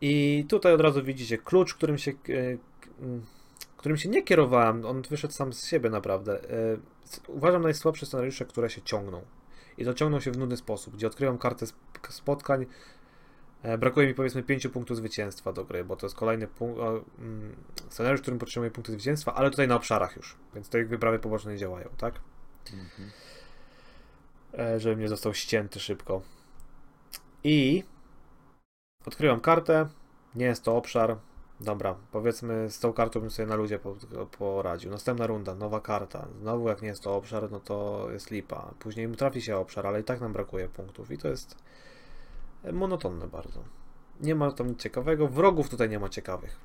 I 0.00 0.44
tutaj 0.48 0.72
od 0.72 0.80
razu 0.80 1.04
widzicie 1.04 1.38
klucz, 1.38 1.74
którym 1.74 1.98
się, 1.98 2.10
e, 2.10 2.14
k- 2.14 2.90
m, 3.02 3.24
którym 3.76 3.96
się 3.96 4.08
nie 4.08 4.22
kierowałem, 4.22 4.86
on 4.86 5.02
wyszedł 5.02 5.34
sam 5.34 5.52
z 5.52 5.66
siebie 5.66 5.90
naprawdę. 5.90 6.40
Uważam 7.28 7.62
najsłabsze 7.62 8.06
scenariusze, 8.06 8.44
które 8.44 8.70
się 8.70 8.82
ciągną. 8.82 9.22
I 9.78 9.84
to 9.84 9.94
ciągną 9.94 10.20
się 10.20 10.30
w 10.30 10.38
nudny 10.38 10.56
sposób, 10.56 10.94
gdzie 10.94 11.06
odkrywam 11.06 11.38
kartę 11.38 11.64
sp- 11.72 12.08
spotkań, 12.08 12.66
Brakuje 13.78 14.06
mi 14.06 14.14
powiedzmy 14.14 14.42
5 14.42 14.68
punktów 14.68 14.96
zwycięstwa 14.96 15.52
do 15.52 15.64
gry, 15.64 15.84
bo 15.84 15.96
to 15.96 16.06
jest 16.06 16.16
kolejny 16.16 16.46
punkt, 16.46 16.80
mm, 17.18 17.56
scenariusz, 17.88 18.20
w 18.20 18.22
którym 18.22 18.38
potrzebuję 18.38 18.70
punkty 18.70 18.92
zwycięstwa, 18.92 19.34
ale 19.34 19.50
tutaj 19.50 19.68
na 19.68 19.76
obszarach 19.76 20.16
już, 20.16 20.36
więc 20.54 20.68
te 20.68 20.84
wyprawy 20.84 21.18
poboczne 21.18 21.56
działają, 21.56 21.88
tak? 21.98 22.14
Mhm. 22.72 23.10
E, 24.58 24.80
Żebym 24.80 25.00
nie 25.00 25.08
został 25.08 25.34
ścięty 25.34 25.80
szybko. 25.80 26.22
I 27.44 27.84
odkrywam 29.06 29.40
kartę, 29.40 29.88
nie 30.34 30.46
jest 30.46 30.62
to 30.64 30.76
obszar. 30.76 31.16
Dobra, 31.60 31.94
powiedzmy 32.12 32.70
z 32.70 32.78
tą 32.80 32.92
kartą 32.92 33.20
bym 33.20 33.30
sobie 33.30 33.46
na 33.46 33.54
ludzie 33.54 33.78
po- 33.78 33.96
poradził. 34.38 34.90
Następna 34.90 35.26
runda, 35.26 35.54
nowa 35.54 35.80
karta. 35.80 36.28
Znowu 36.40 36.68
jak 36.68 36.82
nie 36.82 36.88
jest 36.88 37.02
to 37.02 37.16
obszar, 37.16 37.50
no 37.50 37.60
to 37.60 38.08
jest 38.12 38.30
lipa. 38.30 38.74
Później 38.78 39.08
mu 39.08 39.16
trafi 39.16 39.42
się 39.42 39.56
obszar, 39.56 39.86
ale 39.86 40.00
i 40.00 40.04
tak 40.04 40.20
nam 40.20 40.32
brakuje 40.32 40.68
punktów 40.68 41.10
i 41.10 41.18
to 41.18 41.28
jest 41.28 41.52
e, 41.52 41.56
monotonne 42.72 43.28
bardzo. 43.28 43.64
Nie 44.20 44.34
ma 44.34 44.52
tam 44.52 44.68
nic 44.68 44.80
ciekawego. 44.80 45.28
Wrogów 45.28 45.68
tutaj 45.68 45.88
nie 45.88 45.98
ma 45.98 46.08
ciekawych. 46.08 46.60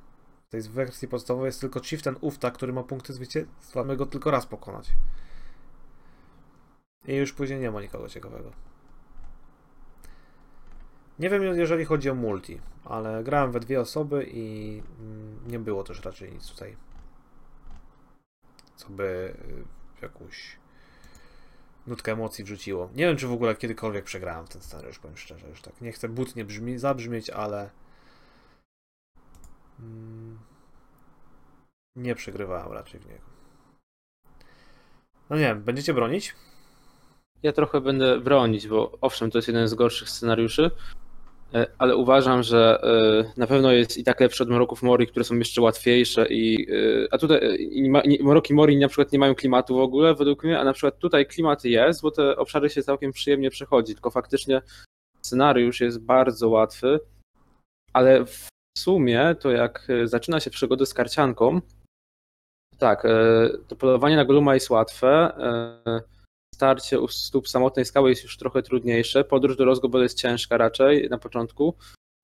W 0.48 0.50
tej 0.50 0.62
wersji 0.62 1.08
podstawowej 1.08 1.48
jest 1.48 1.60
tylko 1.60 1.80
Chieftain 1.80 2.16
Ufta, 2.20 2.50
który 2.50 2.72
ma 2.72 2.82
punkty 2.82 3.12
zwycięstwa. 3.12 3.80
Mamy 3.80 3.96
go 3.96 4.06
tylko 4.06 4.30
raz 4.30 4.46
pokonać. 4.46 4.92
I 7.06 7.14
już 7.14 7.32
później 7.32 7.60
nie 7.60 7.70
ma 7.70 7.80
nikogo 7.80 8.08
ciekawego. 8.08 8.52
Nie 11.18 11.30
wiem, 11.30 11.42
jeżeli 11.42 11.84
chodzi 11.84 12.10
o 12.10 12.14
multi, 12.14 12.60
ale 12.84 13.24
grałem 13.24 13.52
we 13.52 13.60
dwie 13.60 13.80
osoby 13.80 14.26
i 14.32 14.82
mm, 15.00 15.38
nie 15.46 15.58
było 15.58 15.84
też 15.84 16.04
raczej 16.04 16.32
nic 16.32 16.50
tutaj, 16.50 16.76
co 18.76 18.90
by 18.90 19.34
jakąś 20.02 20.59
nutkę 21.90 22.12
emocji 22.12 22.44
wrzuciło. 22.44 22.90
Nie 22.94 23.06
wiem, 23.06 23.16
czy 23.16 23.26
w 23.26 23.32
ogóle 23.32 23.56
kiedykolwiek 23.56 24.04
przegrałem 24.04 24.46
ten 24.46 24.62
scenariusz, 24.62 24.98
powiem 24.98 25.16
szczerze, 25.16 25.48
już 25.48 25.62
tak. 25.62 25.80
Nie 25.80 25.92
chcę 25.92 26.08
butnie 26.08 26.44
brzmi, 26.44 26.78
zabrzmieć, 26.78 27.30
ale 27.30 27.70
mm, 29.80 30.38
nie 31.96 32.14
przegrywałem 32.14 32.72
raczej 32.72 33.00
w 33.00 33.06
niego. 33.06 33.24
No 35.30 35.36
nie 35.36 35.42
wiem, 35.42 35.62
będziecie 35.62 35.94
bronić? 35.94 36.34
Ja 37.42 37.52
trochę 37.52 37.80
będę 37.80 38.20
bronić, 38.20 38.68
bo 38.68 38.98
owszem, 39.00 39.30
to 39.30 39.38
jest 39.38 39.48
jeden 39.48 39.68
z 39.68 39.74
gorszych 39.74 40.10
scenariuszy, 40.10 40.70
ale 41.78 41.96
uważam, 41.96 42.42
że 42.42 42.80
e, 42.82 43.32
na 43.40 43.46
pewno 43.46 43.72
jest 43.72 43.98
i 43.98 44.04
tak 44.04 44.20
lepszy 44.20 44.42
od 44.42 44.48
Moroków 44.48 44.82
Mori, 44.82 45.06
które 45.06 45.24
są 45.24 45.34
jeszcze 45.36 45.62
łatwiejsze 45.62 46.26
i 46.28 46.70
e, 46.72 46.74
a 47.10 47.18
tutaj 47.18 47.38
e, 47.38 47.56
i 47.56 47.90
ma- 47.90 48.02
nie- 48.06 48.22
Moroki 48.22 48.54
Mori 48.54 48.76
na 48.76 48.88
przykład 48.88 49.12
nie 49.12 49.18
mają 49.18 49.34
klimatu 49.34 49.74
w 49.74 49.80
ogóle 49.80 50.14
według 50.14 50.44
mnie, 50.44 50.60
a 50.60 50.64
na 50.64 50.72
przykład 50.72 50.98
tutaj 50.98 51.26
klimat 51.26 51.64
jest, 51.64 52.02
bo 52.02 52.10
te 52.10 52.36
obszary 52.36 52.70
się 52.70 52.82
całkiem 52.82 53.12
przyjemnie 53.12 53.50
przechodzi, 53.50 53.94
tylko 53.94 54.10
faktycznie 54.10 54.62
scenariusz 55.22 55.80
jest 55.80 56.00
bardzo 56.00 56.48
łatwy, 56.48 57.00
ale 57.92 58.24
w 58.26 58.48
sumie 58.78 59.36
to 59.40 59.50
jak 59.50 59.86
e, 59.90 60.06
zaczyna 60.06 60.40
się 60.40 60.50
przygodę 60.50 60.86
z 60.86 60.94
karcianką, 60.94 61.60
tak, 62.78 63.04
e, 63.04 63.48
to 63.68 63.76
polowanie 63.76 64.16
na 64.16 64.24
Goluma 64.24 64.54
jest 64.54 64.70
łatwe, 64.70 65.08
e, 65.86 66.00
starcie 66.60 67.00
u 67.00 67.08
stóp 67.08 67.48
samotnej 67.48 67.84
skały 67.84 68.10
jest 68.10 68.22
już 68.22 68.36
trochę 68.36 68.62
trudniejsze, 68.62 69.24
podróż 69.24 69.56
do 69.56 69.64
Rozgobel 69.64 70.02
jest 70.02 70.18
ciężka 70.18 70.56
raczej 70.56 71.08
na 71.10 71.18
początku, 71.18 71.74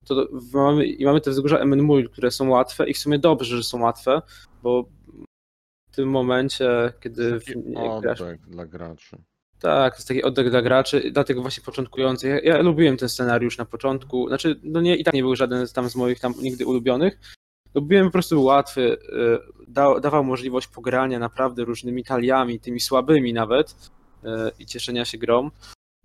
to 0.05 0.27
mamy, 0.53 0.85
i 0.85 1.05
mamy 1.05 1.21
te 1.21 1.31
wzgórza 1.31 1.57
Emenmul, 1.57 2.09
które 2.09 2.31
są 2.31 2.49
łatwe 2.49 2.89
i 2.89 2.93
w 2.93 2.97
sumie 2.97 3.19
dobrze, 3.19 3.57
że 3.57 3.63
są 3.63 3.81
łatwe, 3.81 4.21
bo 4.63 4.83
w 5.91 5.95
tym 5.95 6.09
momencie, 6.09 6.93
kiedy 6.99 7.39
Taki 7.39 7.59
nie 7.59 8.01
grasz, 8.01 8.21
oddech 8.21 8.41
dla 8.49 8.65
graczy. 8.65 9.17
tak, 9.59 9.93
to 9.93 9.97
jest 9.97 10.07
taki 10.07 10.23
oddech 10.23 10.49
dla 10.49 10.61
graczy, 10.61 11.11
dlatego 11.11 11.41
właśnie 11.41 11.63
początkujących. 11.63 12.29
Ja, 12.29 12.39
ja 12.39 12.61
lubiłem 12.61 12.97
ten 12.97 13.09
scenariusz 13.09 13.57
na 13.57 13.65
początku, 13.65 14.27
znaczy, 14.27 14.59
no 14.63 14.81
nie, 14.81 14.95
i 14.95 15.03
tak 15.03 15.13
nie 15.13 15.21
był 15.21 15.35
żaden 15.35 15.67
tam 15.73 15.89
z 15.89 15.95
moich 15.95 16.19
tam 16.19 16.33
nigdy 16.41 16.65
ulubionych. 16.65 17.19
Lubiłem 17.75 18.05
po 18.05 18.11
prostu 18.11 18.35
był 18.35 18.43
łatwy, 18.43 18.81
y, 18.81 18.97
da, 19.67 19.99
dawał 19.99 20.23
możliwość 20.23 20.67
pogrania 20.67 21.19
naprawdę 21.19 21.65
różnymi 21.65 22.03
taliami, 22.03 22.59
tymi 22.59 22.79
słabymi 22.79 23.33
nawet 23.33 23.91
i 24.59 24.65
cieszenia 24.65 25.05
się 25.05 25.17
grą. 25.17 25.51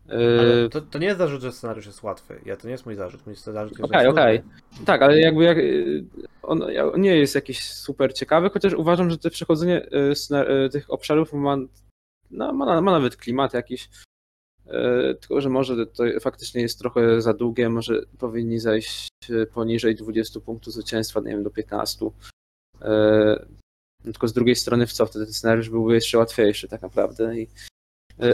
Ale 0.08 0.64
Y, 0.64 0.68
to, 0.68 0.80
to 0.80 0.98
nie 0.98 1.06
jest 1.06 1.18
zarzut, 1.18 1.42
że 1.42 1.52
scenariusz 1.52 1.86
jest 1.86 2.02
łatwy. 2.02 2.40
Ja 2.44 2.56
to 2.56 2.66
nie 2.66 2.72
jest 2.72 2.86
mój 2.86 2.94
zarzut. 2.94 3.26
Mój 3.26 3.34
zarzut 3.34 3.78
jest, 3.78 3.94
okej. 3.94 4.06
nudny. 4.06 4.42
Tak, 4.84 5.02
ale 5.02 5.20
jakby 5.20 5.44
jak, 5.44 5.58
y, 5.58 6.04
on 6.42 6.62
on 6.92 7.00
nie 7.00 7.16
jest 7.16 7.34
jakiś 7.34 7.64
super 7.64 8.14
ciekawy, 8.14 8.50
chociaż 8.50 8.72
uważam, 8.74 9.10
że 9.10 9.18
to 9.18 9.30
przechodzenie 9.30 9.86
tych 10.72 10.90
obszarów 10.90 11.32
ma, 11.32 11.56
no, 12.30 12.52
ma, 12.52 12.80
ma 12.80 12.92
nawet 12.92 13.16
klimat 13.16 13.54
jakiś. 13.54 13.88
Tylko, 15.20 15.40
że 15.40 15.48
może 15.48 15.86
to 15.86 16.04
faktycznie 16.20 16.62
jest 16.62 16.78
trochę 16.78 17.22
za 17.22 17.34
długie, 17.34 17.68
może 17.68 18.02
powinni 18.18 18.58
zejść 18.58 19.08
y, 19.30 19.46
poniżej 19.46 19.94
20 19.94 20.40
punktów 20.40 20.72
zwycięstwa, 20.72 21.20
nie 21.20 21.30
wiem, 21.30 21.42
do 21.42 21.50
15. 21.50 22.06
Y, 22.06 22.82
Tylko 24.02 24.28
z 24.28 24.32
drugiej 24.32 24.56
strony 24.56 24.86
w 24.86 24.92
co 24.92 25.06
wtedy 25.06 25.24
ten 25.24 25.34
scenariusz 25.34 25.70
byłby 25.70 25.94
jeszcze 25.94 26.18
łatwiejszy 26.18 26.68
tak 26.68 26.82
naprawdę. 26.82 27.38
I, 27.38 27.48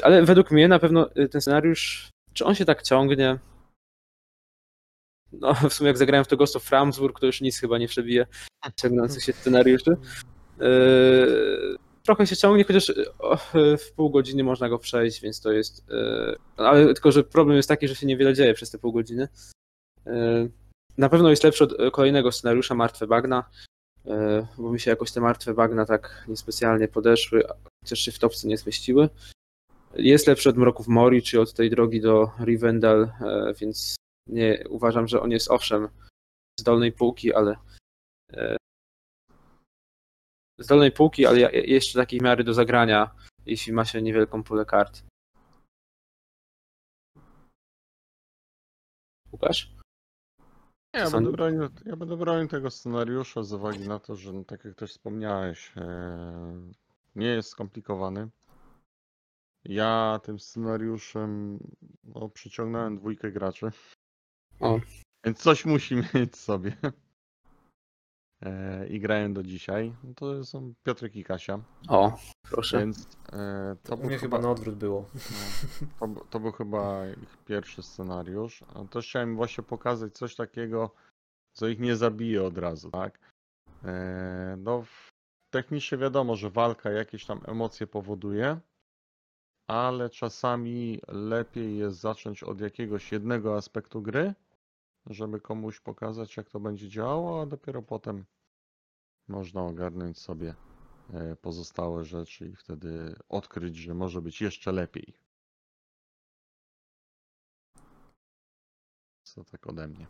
ale 0.02 0.24
według 0.24 0.50
mnie 0.50 0.68
na 0.68 0.78
pewno 0.78 1.10
y, 1.16 1.28
ten 1.28 1.40
scenariusz, 1.40 2.08
czy 2.32 2.44
on 2.44 2.54
się 2.54 2.64
tak 2.64 2.82
ciągnie? 2.82 3.38
No, 5.32 5.54
w 5.54 5.74
sumie 5.74 5.88
jak 5.88 5.98
zagrałem 5.98 6.24
w 6.24 6.28
to 6.28 6.36
Ghost 6.36 6.56
of 6.56 6.70
Ramsburg, 6.70 7.20
to 7.20 7.26
już 7.26 7.40
nic 7.40 7.60
chyba 7.60 7.78
nie 7.78 7.88
przebije 7.88 8.26
ciągnących 8.76 9.24
się 9.24 9.32
scenariuszy. 9.32 9.96
Yy, 10.60 11.76
trochę 12.02 12.26
się 12.26 12.36
ciągnie, 12.36 12.64
chociaż 12.64 12.92
w 13.78 13.92
pół 13.92 14.10
godziny 14.10 14.44
można 14.44 14.68
go 14.68 14.78
przejść, 14.78 15.20
więc 15.20 15.40
to 15.40 15.52
jest. 15.52 15.84
Ale 16.56 16.86
tylko, 16.86 17.12
że 17.12 17.24
problem 17.24 17.56
jest 17.56 17.68
taki, 17.68 17.88
że 17.88 17.94
się 17.94 18.06
niewiele 18.06 18.34
dzieje 18.34 18.54
przez 18.54 18.70
te 18.70 18.78
pół 18.78 18.92
godziny. 18.92 19.28
Na 20.98 21.08
pewno 21.08 21.30
jest 21.30 21.44
lepszy 21.44 21.64
od 21.64 21.92
kolejnego 21.92 22.32
scenariusza 22.32 22.74
Martwe 22.74 23.06
Bagna, 23.06 23.44
bo 24.58 24.72
mi 24.72 24.80
się 24.80 24.90
jakoś 24.90 25.12
te 25.12 25.20
Martwe 25.20 25.54
Bagna 25.54 25.86
tak 25.86 26.24
niespecjalnie 26.28 26.88
podeszły, 26.88 27.42
chociaż 27.84 27.98
się 27.98 28.12
w 28.12 28.18
topce 28.18 28.48
nie 28.48 28.58
zmieściły. 28.58 29.08
Jest 29.94 30.26
lepszy 30.26 30.48
od 30.48 30.56
Mroków 30.56 30.88
Mori, 30.88 31.22
czy 31.22 31.40
od 31.40 31.54
tej 31.54 31.70
drogi 31.70 32.00
do 32.00 32.30
Rivendell, 32.44 33.08
yy, 33.20 33.54
więc 33.54 33.96
nie 34.28 34.64
uważam, 34.68 35.08
że 35.08 35.20
on 35.20 35.30
jest 35.30 35.50
owszem 35.50 35.88
z 36.60 36.62
dolnej 36.62 36.92
półki, 36.92 37.34
ale 37.34 37.56
e, 38.32 38.56
z 40.58 40.66
dolnej 40.66 40.92
półki, 40.92 41.26
ale 41.26 41.40
jeszcze 41.52 41.98
takiej 41.98 42.20
miary 42.20 42.44
do 42.44 42.54
zagrania, 42.54 43.14
jeśli 43.46 43.72
ma 43.72 43.84
się 43.84 44.02
niewielką 44.02 44.44
pulę 44.44 44.64
kart. 44.64 45.02
Łukasz? 49.32 49.72
Nie, 50.94 51.00
Ja 51.00 51.10
będę, 51.10 51.32
bronił, 51.32 51.62
ja 51.84 51.96
będę 51.96 52.16
bronił 52.16 52.48
tego 52.48 52.70
scenariusza 52.70 53.42
z 53.42 53.52
uwagi 53.52 53.88
na 53.88 53.98
to, 53.98 54.16
że 54.16 54.44
tak 54.44 54.64
jak 54.64 54.74
też 54.74 54.90
wspomniałeś, 54.90 55.72
e, 55.76 56.70
nie 57.16 57.26
jest 57.26 57.48
skomplikowany. 57.48 58.28
Ja 59.64 60.20
tym 60.22 60.38
scenariuszem 60.38 61.58
no, 62.04 62.28
przyciągnąłem 62.28 62.96
dwójkę 62.96 63.32
graczy. 63.32 63.70
O. 64.60 64.80
Więc 65.24 65.38
coś 65.38 65.64
musi 65.64 65.96
mieć 66.14 66.36
sobie. 66.36 66.76
E, 68.42 68.86
I 68.88 69.00
grałem 69.00 69.34
do 69.34 69.42
dzisiaj. 69.42 69.94
No, 70.04 70.14
to 70.14 70.44
są 70.44 70.74
Piotrek 70.82 71.16
i 71.16 71.24
Kasia. 71.24 71.58
O, 71.88 72.18
proszę. 72.42 72.78
Więc 72.78 73.06
e, 73.32 73.76
to, 73.82 73.96
To 73.96 74.02
u 74.02 74.06
mnie 74.06 74.18
chyba 74.18 74.38
na 74.38 74.50
odwrót 74.50 74.74
było. 74.74 75.10
no, 76.00 76.14
to, 76.14 76.24
to 76.30 76.40
był 76.40 76.52
chyba 76.52 77.06
ich 77.08 77.36
pierwszy 77.44 77.82
scenariusz. 77.82 78.64
A 78.74 78.84
też 78.84 79.08
chciałem 79.08 79.36
właśnie 79.36 79.64
pokazać 79.64 80.14
coś 80.14 80.36
takiego, 80.36 80.94
co 81.52 81.68
ich 81.68 81.78
nie 81.78 81.96
zabije 81.96 82.44
od 82.44 82.58
razu, 82.58 82.90
tak? 82.90 83.18
E, 83.84 84.56
no, 84.58 84.84
technicznie 85.50 85.98
wiadomo, 85.98 86.36
że 86.36 86.50
walka 86.50 86.90
jakieś 86.90 87.26
tam 87.26 87.40
emocje 87.46 87.86
powoduje, 87.86 88.60
ale 89.68 90.10
czasami 90.10 91.00
lepiej 91.08 91.78
jest 91.78 91.98
zacząć 92.00 92.42
od 92.42 92.60
jakiegoś 92.60 93.12
jednego 93.12 93.56
aspektu 93.56 94.02
gry, 94.02 94.34
żeby 95.06 95.40
komuś 95.40 95.80
pokazać, 95.80 96.36
jak 96.36 96.50
to 96.50 96.60
będzie 96.60 96.88
działało, 96.88 97.42
a 97.42 97.46
dopiero 97.46 97.82
potem 97.82 98.24
można 99.28 99.62
ogarnąć 99.62 100.18
sobie 100.18 100.54
e, 101.14 101.36
pozostałe 101.36 102.04
rzeczy 102.04 102.48
i 102.48 102.56
wtedy 102.56 103.16
odkryć, 103.28 103.76
że 103.76 103.94
może 103.94 104.22
być 104.22 104.40
jeszcze 104.40 104.72
lepiej. 104.72 105.14
Co 109.22 109.44
tak 109.44 109.66
ode 109.66 109.88
mnie. 109.88 110.06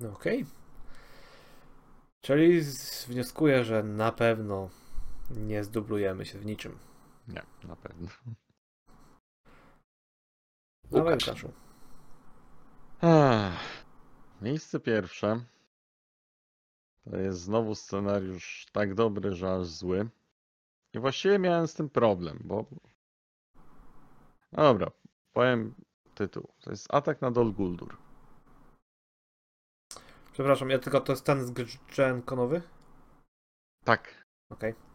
No 0.00 0.12
okej. 0.12 0.46
Czyli 2.20 2.60
z- 2.62 3.04
wnioskuję, 3.04 3.64
że 3.64 3.82
na 3.82 4.12
pewno 4.12 4.70
nie 5.30 5.64
zdublujemy 5.64 6.26
się 6.26 6.38
w 6.38 6.46
niczym. 6.46 6.89
Nie, 7.34 7.68
na 7.68 7.76
pewno. 7.76 8.08
Dawaj, 10.90 11.14
Łukasz. 11.14 11.26
Łukaszu. 11.28 11.52
Ech, 13.02 13.84
Miejsce 14.42 14.80
pierwsze. 14.80 15.44
To 17.10 17.16
jest 17.16 17.40
znowu 17.40 17.74
scenariusz 17.74 18.66
tak 18.72 18.94
dobry, 18.94 19.34
że 19.34 19.54
aż 19.54 19.66
zły. 19.66 20.08
I 20.92 20.98
właściwie 20.98 21.38
miałem 21.38 21.68
z 21.68 21.74
tym 21.74 21.90
problem, 21.90 22.38
bo. 22.44 22.66
No 24.52 24.62
dobra, 24.62 24.90
powiem 25.32 25.74
tytuł. 26.14 26.48
To 26.60 26.70
jest 26.70 26.94
Atak 26.94 27.20
na 27.20 27.30
Dol 27.30 27.52
Guldur. 27.52 27.96
Przepraszam, 30.32 30.70
ja 30.70 30.78
tylko 30.78 31.00
to 31.00 31.12
jest 31.12 31.24
ten 31.24 31.46
z 31.46 31.52
Gen 31.96 32.22
Konowy? 32.22 32.62
Tak. 33.84 34.24
Okej. 34.50 34.70
E, 34.70 34.89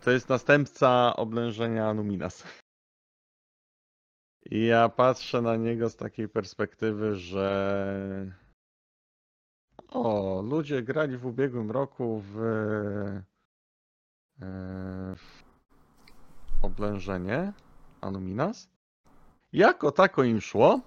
to 0.00 0.10
jest 0.10 0.28
następca 0.28 1.16
oblężenia 1.16 1.94
Numinas. 1.94 2.44
I 4.50 4.66
ja 4.66 4.88
patrzę 4.88 5.42
na 5.42 5.56
niego 5.56 5.90
z 5.90 5.96
takiej 5.96 6.28
perspektywy, 6.28 7.16
że 7.16 8.32
o, 9.88 10.42
ludzie 10.42 10.82
grali 10.82 11.16
w 11.16 11.26
ubiegłym 11.26 11.70
roku 11.70 12.22
w, 12.24 12.38
e, 14.40 15.14
w 15.16 15.42
oblężenie 16.62 17.52
Anuminas. 18.00 18.68
Jako 19.52 19.92
tako 19.92 20.24
im 20.24 20.40
szło, 20.40 20.80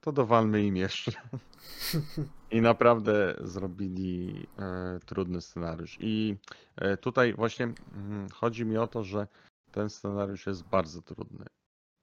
to 0.00 0.12
dowalmy 0.12 0.62
im 0.62 0.76
jeszcze. 0.76 1.12
I 2.54 2.60
naprawdę 2.60 3.34
zrobili 3.40 4.46
e, 4.58 4.98
trudny 5.06 5.40
scenariusz. 5.40 5.98
I 6.00 6.36
e, 6.76 6.96
tutaj 6.96 7.34
właśnie 7.34 7.64
mm, 7.64 8.28
chodzi 8.28 8.64
mi 8.64 8.76
o 8.76 8.86
to, 8.86 9.04
że 9.04 9.26
ten 9.70 9.90
scenariusz 9.90 10.46
jest 10.46 10.64
bardzo 10.64 11.02
trudny. 11.02 11.46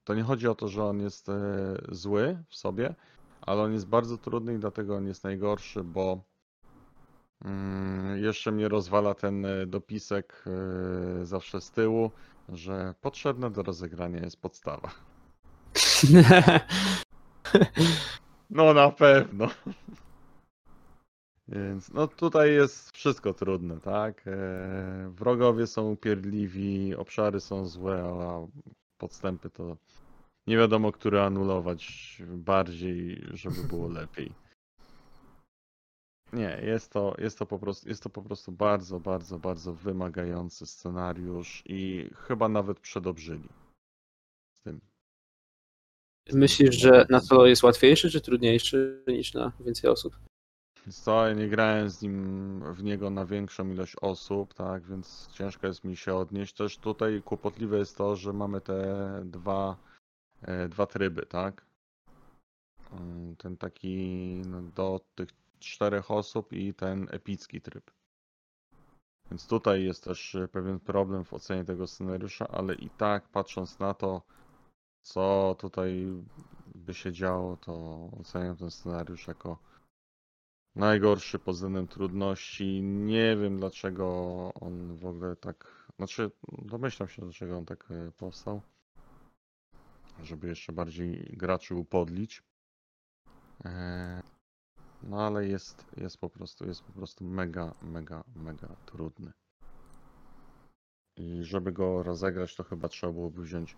To 0.04 0.14
nie 0.14 0.22
chodzi 0.22 0.48
o 0.48 0.54
to, 0.54 0.68
że 0.68 0.84
on 0.84 1.00
jest 1.00 1.28
e, 1.28 1.34
zły 1.88 2.38
w 2.48 2.56
sobie, 2.56 2.94
ale 3.40 3.62
on 3.62 3.72
jest 3.72 3.86
bardzo 3.86 4.18
trudny 4.18 4.54
i 4.54 4.58
dlatego 4.58 4.96
on 4.96 5.06
jest 5.06 5.24
najgorszy, 5.24 5.84
bo 5.84 6.24
Mm, 7.44 8.24
Jeszcze 8.24 8.52
mnie 8.52 8.68
rozwala 8.68 9.14
ten 9.14 9.46
e, 9.46 9.66
dopisek 9.66 10.44
e, 10.46 11.26
zawsze 11.26 11.60
z 11.60 11.70
tyłu, 11.70 12.10
że 12.48 12.94
potrzebna 13.00 13.50
do 13.50 13.62
rozegrania 13.62 14.20
jest 14.20 14.40
podstawa. 14.40 14.90
No 18.50 18.74
na 18.74 18.90
pewno. 18.90 19.48
Więc 21.48 21.92
no 21.92 22.08
tutaj 22.08 22.52
jest 22.52 22.90
wszystko 22.90 23.34
trudne, 23.34 23.80
tak? 23.80 24.22
E, 24.26 25.12
Wrogowie 25.14 25.66
są 25.66 25.90
upierdliwi, 25.90 26.94
obszary 26.94 27.40
są 27.40 27.66
złe, 27.66 28.02
a 28.04 28.46
podstępy 28.98 29.50
to 29.50 29.76
nie 30.46 30.56
wiadomo, 30.56 30.92
które 30.92 31.24
anulować 31.24 32.22
bardziej, 32.28 33.24
żeby 33.32 33.62
było 33.62 33.88
lepiej. 34.00 34.32
Nie, 36.32 36.60
jest 36.64 36.92
to, 36.92 37.14
jest 37.18 37.38
to 37.38 37.46
po 37.46 37.58
prostu, 37.58 37.88
jest 37.88 38.02
to 38.02 38.10
po 38.10 38.22
prostu 38.22 38.52
bardzo, 38.52 39.00
bardzo, 39.00 39.38
bardzo 39.38 39.74
wymagający 39.74 40.66
scenariusz 40.66 41.62
i 41.66 42.10
chyba 42.14 42.48
nawet 42.48 42.80
przedobrzyli 42.80 43.48
z 44.52 44.60
tym. 44.60 44.80
Myślisz, 46.32 46.80
że 46.80 47.06
na 47.10 47.20
solo 47.20 47.46
jest 47.46 47.62
łatwiejszy 47.62 48.10
czy 48.10 48.20
trudniejszy 48.20 49.04
niż 49.06 49.34
na 49.34 49.52
więcej 49.60 49.90
osób? 49.90 50.31
Co, 50.90 51.32
nie 51.32 51.48
grałem 51.48 51.90
z 51.90 52.02
nim 52.02 52.74
w 52.74 52.82
niego 52.82 53.10
na 53.10 53.26
większą 53.26 53.68
ilość 53.68 53.96
osób, 54.00 54.54
tak, 54.54 54.82
więc 54.82 55.28
ciężko 55.32 55.66
jest 55.66 55.84
mi 55.84 55.96
się 55.96 56.14
odnieść. 56.14 56.54
Też 56.54 56.78
tutaj 56.78 57.22
kłopotliwe 57.24 57.78
jest 57.78 57.96
to, 57.96 58.16
że 58.16 58.32
mamy 58.32 58.60
te 58.60 59.22
dwa, 59.24 59.76
e, 60.42 60.68
dwa 60.68 60.86
tryby, 60.86 61.26
tak? 61.26 61.66
Mm, 62.92 63.36
Ten 63.36 63.56
taki 63.56 63.96
no, 64.46 64.62
do 64.62 65.00
tych 65.14 65.28
czterech 65.58 66.10
osób 66.10 66.52
i 66.52 66.74
ten 66.74 67.08
epicki 67.10 67.60
tryb. 67.60 67.90
Więc 69.30 69.46
tutaj 69.46 69.84
jest 69.84 70.04
też 70.04 70.34
e, 70.34 70.48
pewien 70.48 70.80
problem 70.80 71.24
w 71.24 71.34
ocenie 71.34 71.64
tego 71.64 71.86
scenariusza, 71.86 72.48
ale 72.48 72.74
i 72.74 72.90
tak 72.90 73.28
patrząc 73.28 73.78
na 73.78 73.94
to, 73.94 74.22
co 75.02 75.56
tutaj 75.58 76.06
by 76.74 76.94
się 76.94 77.12
działo, 77.12 77.56
to 77.56 77.72
oceniam 78.20 78.56
ten 78.56 78.70
scenariusz 78.70 79.26
jako 79.26 79.71
najgorszy 80.74 81.38
pod 81.38 81.54
względem 81.54 81.88
trudności. 81.88 82.82
Nie 82.82 83.36
wiem 83.36 83.58
dlaczego 83.58 84.06
on 84.54 84.96
w 84.96 85.06
ogóle 85.06 85.36
tak. 85.36 85.88
Znaczy, 85.96 86.30
domyślam 86.52 87.08
się, 87.08 87.22
dlaczego 87.22 87.58
on 87.58 87.64
tak 87.64 87.90
e, 87.90 88.10
powstał. 88.12 88.62
Żeby 90.22 90.48
jeszcze 90.48 90.72
bardziej 90.72 91.34
graczy 91.36 91.74
upodlić. 91.74 92.42
E, 93.64 94.22
No 95.02 95.26
ale 95.26 95.46
jest, 95.46 95.86
jest 95.96 96.18
po 96.18 96.30
prostu, 96.30 96.66
jest 96.66 96.82
po 96.82 96.92
prostu 96.92 97.24
mega, 97.24 97.74
mega, 97.82 98.24
mega 98.36 98.68
trudny. 98.86 99.32
I 101.16 101.44
żeby 101.44 101.72
go 101.72 102.02
rozegrać, 102.02 102.56
to 102.56 102.64
chyba 102.64 102.88
trzeba 102.88 103.12
byłoby 103.12 103.42
wziąć. 103.42 103.76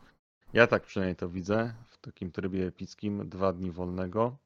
Ja 0.53 0.67
tak 0.67 0.83
przynajmniej 0.83 1.17
to 1.17 1.29
widzę 1.29 1.75
w 1.89 1.99
takim 1.99 2.33
trybie 2.33 2.67
epickim, 2.67 3.29
dwa 3.29 3.53
dni 3.53 3.71
wolnego. 3.71 4.37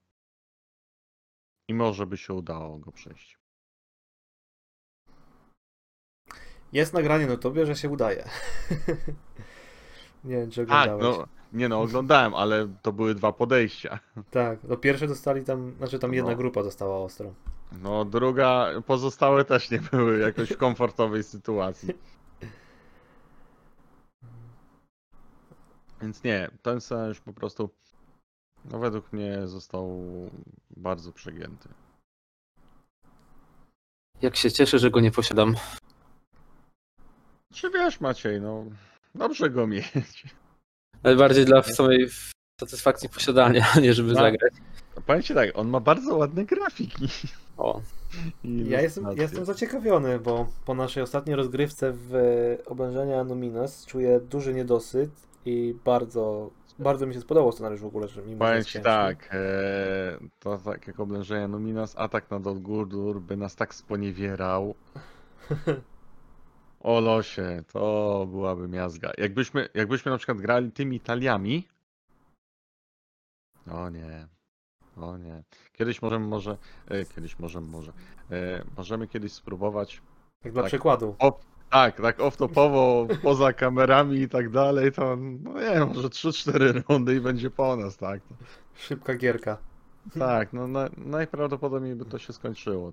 I 1.69 1.75
może 1.75 2.07
by 2.07 2.17
się 2.17 2.35
udało 2.35 2.79
go 2.79 2.93
przejść. 2.93 3.39
Jest 6.73 6.95
nagranie 6.95 7.27
na 7.27 7.37
tobie, 7.37 7.67
że 7.67 7.77
się 7.77 7.89
udaje. 7.89 8.29
nie 10.25 10.37
wiem, 10.37 10.51
czy 10.51 10.67
Tak, 10.67 10.89
oglądałeś. 10.91 11.19
no, 11.19 11.27
nie 11.53 11.69
no, 11.69 11.81
oglądałem, 11.81 12.35
ale 12.35 12.69
to 12.83 12.93
były 12.93 13.15
dwa 13.15 13.33
podejścia. 13.33 13.99
Tak, 14.31 14.59
no 14.65 14.77
pierwsze 14.77 15.07
dostali 15.09 15.45
tam, 15.45 15.75
znaczy 15.79 15.99
tam 15.99 16.15
jedna 16.15 16.31
No. 16.31 16.37
grupa 16.37 16.63
dostała 16.63 16.99
ostro. 16.99 17.35
No, 17.83 18.05
druga, 18.05 18.67
pozostałe 18.87 19.45
też 19.45 19.71
nie 19.71 19.79
były 19.79 20.19
jakoś 20.19 20.51
w 20.51 20.57
komfortowej 20.57 21.25
sytuacji. 21.25 21.95
Więc 26.03 26.25
nie, 26.25 26.51
ten 26.63 26.81
scenariusz 26.81 27.21
po 27.21 27.33
prostu, 27.33 27.71
no 28.71 28.79
według 28.79 29.13
mnie 29.13 29.47
został 29.47 30.03
bardzo 30.77 31.13
przegięty. 31.13 31.69
Jak 34.23 34.37
się 34.37 34.53
cieszę, 34.53 34.79
że 34.79 34.91
go 34.91 35.01
nie 35.01 35.11
posiadam. 35.11 35.55
Czy 37.53 37.71
wiesz, 37.71 38.01
Maciej, 38.01 38.41
no, 38.41 38.65
dobrze 39.15 39.51
go 39.51 39.67
mieć. 39.67 39.93
Ale 41.03 41.17
bardziej 41.17 41.45
dla 41.45 41.63
samej 41.63 42.09
satysfakcji 42.61 43.09
posiadania, 43.09 43.67
a 43.77 43.81
nie 43.81 43.95
żeby 43.95 44.15
Tak. 44.15 44.23
zagrać. 44.23 44.53
Ci 45.25 45.35
tak, 45.35 45.51
on 45.55 45.69
ma 45.69 45.81
bardzo 45.81 46.17
ładne 46.17 46.45
grafiki. 46.45 47.09
O, 47.57 47.81
Ja 48.45 48.81
jestem, 48.81 49.07
jestem 49.17 49.45
zaciekawiony, 49.45 50.19
bo 50.19 50.47
po 50.65 50.75
naszej 50.75 51.03
ostatniej 51.03 51.37
rozgrywce 51.37 51.93
w 51.93 52.15
e, 52.15 52.65
oblężenia 52.67 53.25
Numinas 53.25 53.87
czuję 53.87 54.21
duży 54.21 54.55
niedosyt 54.55 55.11
i 55.45 55.75
bardzo, 55.85 56.51
bardzo 56.79 57.07
mi 57.07 57.15
się 57.15 57.21
spodobał 57.21 57.53
scenariusz 57.53 57.81
w 57.81 57.87
ogóle, 57.87 58.09
że 58.09 58.23
mimo 58.23 58.39
Powiem 58.39 58.65
ci 58.65 58.81
tak, 58.81 59.29
e, 59.33 60.19
to 60.39 60.59
tak 60.59 60.87
jak 60.87 61.01
oblężenie 61.01 61.49
Numinas, 61.49 61.95
atak 61.97 62.31
na 62.31 62.41
Dol 62.41 62.61
Guldur 62.61 63.21
by 63.21 63.37
nas 63.37 63.57
tak 63.57 63.75
sponiewierał. 63.75 64.75
O 66.81 67.01
losie, 67.01 67.63
to 67.73 68.27
byłaby 68.31 68.69
miazga. 68.69 69.13
Jakbyśmy, 69.19 69.69
jakbyśmy 69.75 70.11
na 70.11 70.19
przykład 70.19 70.39
grali 70.39 70.73
tymi 70.73 71.01
taliami. 71.01 71.69
O 73.71 73.91
nie. 73.91 74.27
O 74.97 75.17
nie. 75.17 75.43
Kiedyś 75.73 76.03
możemy 76.03 76.27
może. 76.27 76.57
E, 76.89 77.05
kiedyś 77.05 77.39
możemy 77.39 77.67
może. 77.67 77.93
E, 78.31 78.65
możemy 78.77 79.09
kiedyś 79.09 79.33
spróbować. 79.33 80.03
Jak 80.45 80.53
dla 80.53 80.63
Tak. 80.63 80.71
przykładu. 80.71 81.17
Tak, 81.71 82.01
tak 82.01 82.19
off-topowo, 82.19 83.07
poza 83.23 83.53
kamerami 83.53 84.19
i 84.19 84.29
tak 84.29 84.51
dalej, 84.51 84.93
to 84.93 85.17
no 85.17 85.55
nie 85.55 85.61
wiem, 85.75 85.89
może 85.89 86.09
3-4 86.09 86.83
rundy 86.89 87.15
i 87.15 87.21
będzie 87.21 87.51
po 87.51 87.77
nas, 87.77 87.97
tak. 87.97 88.21
Szybka 88.75 89.15
gierka. 89.15 89.59
Tak, 90.19 90.53
no 90.53 90.69
na, 90.69 90.89
najprawdopodobniej 90.97 91.95
by 91.95 92.05
to 92.05 92.19
się 92.19 92.33
skończyło. 92.33 92.93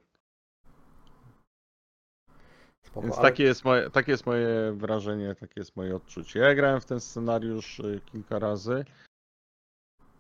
Spoko, 2.86 3.02
Więc 3.02 3.18
ale- 3.18 3.30
takie 3.30 3.44
jest, 3.44 3.66
moje, 3.66 3.90
takie 3.90 4.12
jest 4.12 4.26
moje 4.26 4.72
wrażenie, 4.72 5.36
takie 5.36 5.54
jest 5.56 5.76
moje 5.76 5.96
odczucie. 5.96 6.40
Ja 6.40 6.56
grałem 6.56 6.82
w 6.82 6.86
ten 6.86 7.00
scenariusz 7.00 7.80
y, 7.80 8.02
kilka 8.06 8.40
razy. 8.40 8.86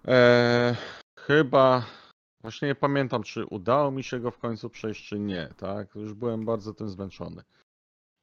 Eee, 0.05 0.75
chyba, 1.19 1.85
właśnie 2.41 2.67
nie 2.67 2.75
pamiętam, 2.75 3.23
czy 3.23 3.45
udało 3.45 3.91
mi 3.91 4.03
się 4.03 4.19
go 4.19 4.31
w 4.31 4.37
końcu 4.37 4.69
przejść, 4.69 5.07
czy 5.07 5.19
nie, 5.19 5.49
tak? 5.57 5.95
Już 5.95 6.13
byłem 6.13 6.45
bardzo 6.45 6.73
tym 6.73 6.89
zmęczony. 6.89 7.43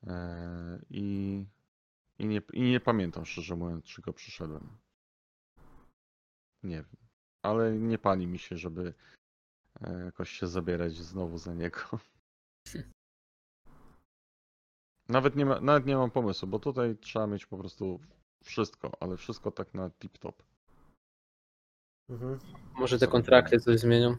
Eee, 0.07 0.79
i, 0.91 1.47
i, 2.19 2.27
nie, 2.27 2.43
I 2.53 2.63
nie 2.63 2.81
pamiętam, 2.81 3.25
szczerze 3.25 3.57
mówiąc, 3.57 3.85
czy 3.85 4.03
go 4.03 4.13
przyszedłem. 4.13 4.79
Nie 6.63 6.77
wiem. 6.77 6.97
Ale 7.43 7.73
nie 7.73 7.99
pali 7.99 8.27
mi 8.27 8.39
się, 8.39 8.57
żeby 8.57 8.95
e, 9.81 10.05
jakoś 10.05 10.31
się 10.31 10.47
zabierać 10.47 10.97
znowu 10.97 11.39
za 11.39 11.55
niego. 11.55 11.81
Nawet 15.09 15.37
nie, 15.37 15.47
ma, 15.47 15.61
nawet 15.61 15.87
nie 15.87 15.97
mam 15.97 16.11
pomysłu, 16.11 16.49
bo 16.49 16.59
tutaj 16.59 16.97
trzeba 16.97 17.27
mieć 17.27 17.47
po 17.47 17.59
prostu 17.59 18.01
wszystko, 18.45 18.93
ale 19.01 19.17
wszystko 19.17 19.51
tak 19.51 19.75
na 19.75 19.91
tip-top. 19.91 20.43
Mhm. 22.09 22.39
może 22.75 22.99
te 22.99 23.07
kontrakty 23.07 23.61
coś 23.61 23.81
zmienią. 23.81 24.17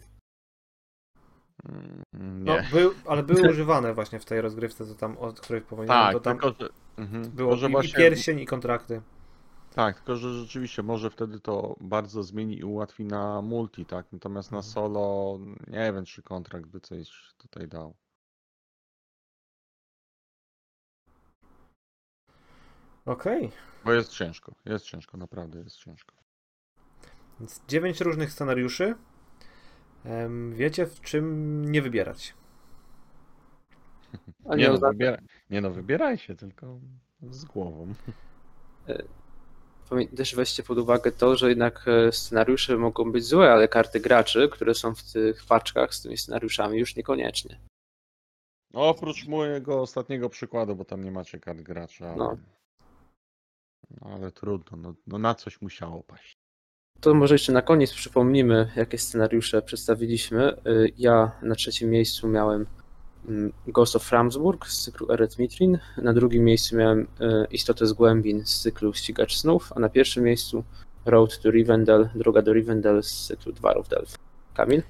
Mm, 1.70 2.04
No, 2.44 2.58
był, 2.72 2.94
ale 3.08 3.24
były 3.24 3.42
używane 3.52 3.94
właśnie 3.94 4.20
w 4.20 4.26
tej 4.26 4.42
rozgrywce, 4.42 4.86
co 4.86 4.96
tam, 4.96 5.18
o 5.18 5.34
której 5.34 5.62
powiedziałem, 5.62 6.04
tak, 6.06 6.14
to 6.14 6.20
tam 6.20 6.40
tylko 6.40 6.64
że, 6.64 6.70
mhm, 6.98 7.30
było 7.32 7.56
i, 7.56 7.66
i 7.66 7.72
właśnie, 7.72 7.94
pierścień 7.94 8.40
i 8.40 8.46
kontrakty. 8.46 9.02
Tak, 9.76 9.96
tylko 9.96 10.16
że 10.16 10.34
rzeczywiście 10.34 10.84
może 10.84 11.10
wtedy 11.10 11.40
to 11.40 11.76
bardzo 11.82 12.24
zmieni 12.24 12.58
i 12.60 12.64
ułatwi 12.64 13.06
na 13.06 13.42
multi, 13.42 13.86
tak? 13.86 14.06
Natomiast 14.12 14.52
na 14.52 14.58
Mhm. 14.58 14.74
solo 14.74 15.40
nie 15.68 15.94
wiem, 15.94 16.06
czy 16.06 16.22
kontrakt 16.22 16.66
by 16.66 16.80
coś 16.80 17.10
tutaj 17.38 17.68
dał. 17.68 17.94
Okej, 23.06 23.52
Bo 23.86 23.94
jest 23.94 24.12
ciężko, 24.12 24.56
jest 24.66 24.86
ciężko, 24.86 25.18
naprawdę 25.18 25.60
jest 25.60 25.78
ciężko. 25.78 26.16
więc 27.40 27.62
dziewięć 27.68 28.02
różnych 28.02 28.32
scenariuszy. 28.32 28.96
Wiecie, 30.52 30.86
w 30.86 31.02
czym 31.02 31.72
nie 31.72 31.82
wybierać. 31.82 32.34
A 34.50 34.56
Nie 34.56 34.64
nie, 34.64 34.70
no, 34.70 34.78
wybiera, 34.78 35.18
nie 35.50 35.62
no, 35.62 35.72
wybierajcie, 35.72 36.36
tylko 36.36 36.80
z 37.22 37.46
głową. 37.46 37.94
pamię- 39.90 40.18
też 40.18 40.36
weźcie 40.36 40.64
pod 40.64 40.78
uwagę 40.78 41.12
to, 41.12 41.36
że 41.36 41.50
jednak 41.50 41.86
e, 41.88 42.12
scenariusze 42.12 42.78
mogą 42.78 43.12
być 43.12 43.26
złe, 43.26 43.52
ale 43.52 43.68
karty 43.68 44.00
graczy, 44.00 44.50
które 44.50 44.74
są 44.76 44.96
w 44.96 45.12
tych 45.12 45.46
paczkach 45.46 45.94
z 45.94 46.02
tymi 46.02 46.18
scenariuszami 46.18 46.80
już 46.80 46.96
niekoniecznie. 46.96 47.60
No, 48.74 48.90
oprócz 48.90 49.28
mojego 49.28 49.82
ostatniego 49.82 50.30
przykładu, 50.30 50.76
bo 50.76 50.86
tam 50.86 51.04
nie 51.04 51.12
macie 51.12 51.40
kart 51.40 51.62
gracza. 51.62 52.06
Ale... 52.08 52.16
No. 52.18 52.38
No, 54.02 54.10
ale 54.14 54.32
trudno, 54.32 54.78
no, 54.78 54.94
no 55.08 55.18
na 55.18 55.36
coś 55.36 55.62
musiało 55.62 56.04
paść. 56.04 56.43
To 57.04 57.14
może 57.14 57.36
jeszcze 57.36 57.54
na 57.54 57.62
koniec 57.62 57.94
przypomnimy, 57.94 58.72
jakie 58.76 58.98
scenariusze 58.98 59.62
przedstawiliśmy. 59.62 60.58
Y, 60.68 60.92
Ja 60.98 61.32
na 61.42 61.56
trzecim 61.56 61.90
miejscu 61.90 62.28
miałem 62.28 62.66
mm, 63.28 63.54
Ghost 63.68 63.96
of 63.96 64.12
Ramsburg 64.12 64.68
z 64.68 64.84
cyklu 64.84 65.12
Eret 65.12 65.40
Mitrin, 65.40 65.80
na 65.98 66.14
drugim 66.14 66.44
miejscu 66.44 66.76
miałem 66.76 67.08
e, 67.20 67.46
Istotę 67.52 67.88
z 67.88 67.94
Głębin 67.94 68.46
z 68.46 68.62
cyklu 68.62 68.94
Ścigacz 68.94 69.38
Snów, 69.38 69.74
a 69.76 69.80
na 69.80 69.90
pierwszym 69.90 70.24
miejscu 70.24 70.64
Road 71.06 71.40
to 71.40 71.52
Rivendell, 71.52 72.10
Droga 72.16 72.42
do 72.42 72.54
Rivendell 72.54 73.04
z 73.04 73.28
cyklu 73.28 73.52
Dwarów 73.52 73.88
Delph. 73.88 74.16
Kamil? 74.54 74.84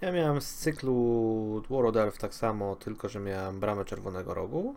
Ja 0.00 0.12
miałem 0.12 0.40
z 0.40 0.54
cyklu 0.54 1.62
War 1.70 1.98
Elf 1.98 2.18
tak 2.18 2.34
samo, 2.34 2.76
tylko 2.76 3.08
że 3.08 3.20
miałem 3.20 3.60
Bramę 3.60 3.84
Czerwonego 3.84 4.34
Rogu 4.34 4.74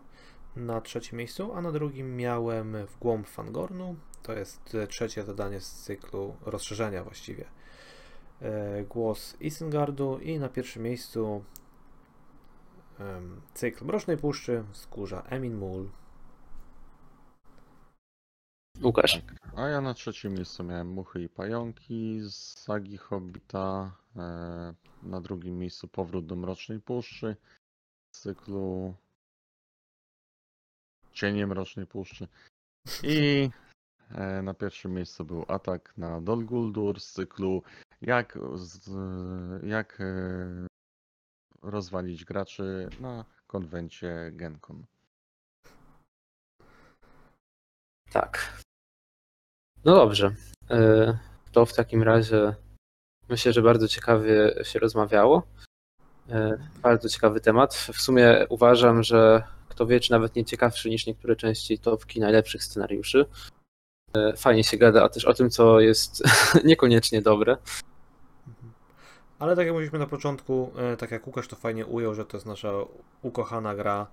na 0.56 0.80
trzecim 0.80 1.18
miejscu, 1.18 1.52
a 1.52 1.60
na 1.60 1.72
drugim 1.72 2.16
miałem 2.16 2.76
w 2.86 2.98
głąb 2.98 3.28
Fangornu. 3.28 3.96
To 4.26 4.32
jest 4.32 4.74
e, 4.74 4.86
trzecie 4.86 5.24
zadanie 5.24 5.60
z 5.60 5.72
cyklu 5.72 6.36
rozszerzenia 6.46 7.04
właściwie. 7.04 7.44
E, 8.42 8.84
Głos 8.84 9.36
Isengardu 9.40 10.18
i 10.18 10.38
na 10.38 10.48
pierwszym 10.48 10.82
miejscu 10.82 11.44
cykl 13.54 13.84
Mrocznej 13.84 14.16
Puszczy 14.16 14.64
skórza 14.72 15.22
Emin 15.22 15.54
Mul. 15.54 15.90
Łukasz? 18.82 19.22
Tak. 19.26 19.52
A 19.56 19.68
ja 19.68 19.80
na 19.80 19.94
trzecim 19.94 20.32
miejscu 20.34 20.64
miałem 20.64 20.88
Muchy 20.88 21.22
i 21.22 21.28
Pająki 21.28 22.20
z 22.20 22.34
sagi 22.34 22.96
Hobbita. 22.96 23.96
E, 24.16 24.74
na 25.02 25.20
drugim 25.20 25.58
miejscu 25.58 25.88
Powrót 25.88 26.26
do 26.26 26.36
Mrocznej 26.36 26.80
Puszczy 26.80 27.36
z 28.10 28.20
cyklu 28.20 28.94
Cienie 31.12 31.46
Mrocznej 31.46 31.86
Puszczy. 31.86 32.28
I 33.02 33.50
na 34.42 34.54
pierwszym 34.54 34.94
miejscu 34.94 35.24
był 35.24 35.44
atak 35.48 35.92
na 35.96 36.20
Dol 36.20 36.44
Guldur 36.44 37.00
z 37.00 37.12
cyklu 37.12 37.62
Jak, 38.02 38.38
jak 39.62 40.00
e, 40.00 40.66
rozwalić 41.62 42.24
graczy 42.24 42.88
na 43.00 43.24
konwencie 43.46 44.30
Gencon. 44.32 44.84
Tak. 48.12 48.62
No 49.84 49.94
dobrze. 49.94 50.34
E, 50.70 51.18
To 51.52 51.66
w 51.66 51.74
takim 51.74 52.02
razie 52.02 52.54
myślę, 53.28 53.52
że 53.52 53.62
bardzo 53.62 53.88
ciekawie 53.88 54.54
się 54.62 54.78
rozmawiało. 54.78 55.42
E, 56.28 56.58
Bardzo 56.82 57.08
ciekawy 57.08 57.40
temat. 57.40 57.74
W 57.74 58.00
sumie 58.00 58.46
uważam, 58.48 59.02
że 59.02 59.42
kto 59.68 59.86
wie, 59.86 60.00
czy 60.00 60.10
nawet 60.12 60.36
nie 60.36 60.44
ciekawszy 60.44 60.90
niż 60.90 61.06
niektóre 61.06 61.36
części 61.36 61.78
topki 61.78 62.20
najlepszych 62.20 62.64
scenariuszy. 62.64 63.26
E, 64.16 64.36
Fajnie 64.36 64.64
się 64.64 64.76
gada 64.76 65.04
a 65.04 65.08
też 65.08 65.24
o 65.24 65.34
tym, 65.34 65.50
co 65.50 65.80
jest 65.80 66.22
niekoniecznie 66.64 67.22
dobre. 67.22 67.56
Ale 69.38 69.56
tak 69.56 69.66
jak 69.66 69.72
mówiliśmy 69.72 69.98
na 69.98 70.06
początku, 70.06 70.72
e, 70.76 70.96
tak 70.96 71.10
jak 71.10 71.26
Łukasz 71.26 71.48
to 71.48 71.56
fajnie 71.56 71.86
ujął, 71.86 72.14
że 72.14 72.24
to 72.24 72.36
jest 72.36 72.46
nasza 72.46 72.72
ukochana 73.22 73.74
gra, 73.74 74.06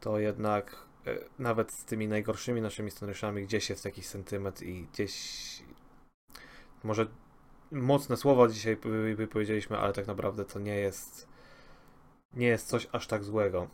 to 0.00 0.18
jednak 0.18 0.76
e, 1.06 1.18
nawet 1.38 1.72
z 1.72 1.84
tymi 1.84 2.08
najgorszymi 2.08 2.60
naszymi 2.60 2.90
scenariuszami 2.90 3.42
gdzieś 3.42 3.70
jest 3.70 3.84
jakiś 3.84 4.06
sentyment 4.06 4.62
i 4.62 4.86
gdzieś 4.92 5.62
może 6.84 7.06
mocne 7.72 8.16
słowa 8.16 8.48
dzisiaj 8.48 8.76
powiedzieliśmy, 9.32 9.78
ale 9.78 9.92
tak 9.92 10.06
naprawdę 10.06 10.44
to 10.44 10.58
nie 10.58 10.76
jest 10.76 11.30
nie 12.34 12.46
jest 12.46 12.68
coś 12.68 12.88
aż 12.92 13.06
tak 13.06 13.24
złego. 13.24 13.68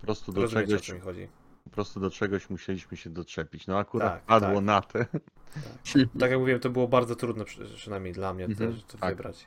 Po 0.00 0.06
prostu 0.06 0.32
do 0.32 0.42
Rozumiecie 0.42 0.76
o 0.76 0.78
czegoś 0.78 0.86
co 0.86 0.94
mi 0.94 1.00
chodzi. 1.00 1.28
Po 1.70 1.74
prostu 1.74 2.00
do 2.00 2.10
czegoś 2.10 2.50
musieliśmy 2.50 2.96
się 2.96 3.10
doczepić. 3.10 3.66
No 3.66 3.78
akurat 3.78 4.12
Tak, 4.12 4.22
padło 4.22 4.54
tak. 4.54 4.64
na 4.64 4.80
te. 4.80 5.06
Tak 6.20 6.30
jak 6.30 6.40
mówiłem, 6.40 6.60
to 6.60 6.70
było 6.70 6.88
bardzo 6.88 7.16
trudne, 7.16 7.44
przy- 7.44 7.64
przynajmniej 7.64 8.12
dla 8.12 8.34
mnie 8.34 8.44
Mhm, 8.44 8.72
też 8.72 8.82
to 8.84 8.98
tak. 8.98 9.10
wybrać. 9.16 9.46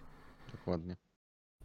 Dokładnie. 0.52 0.96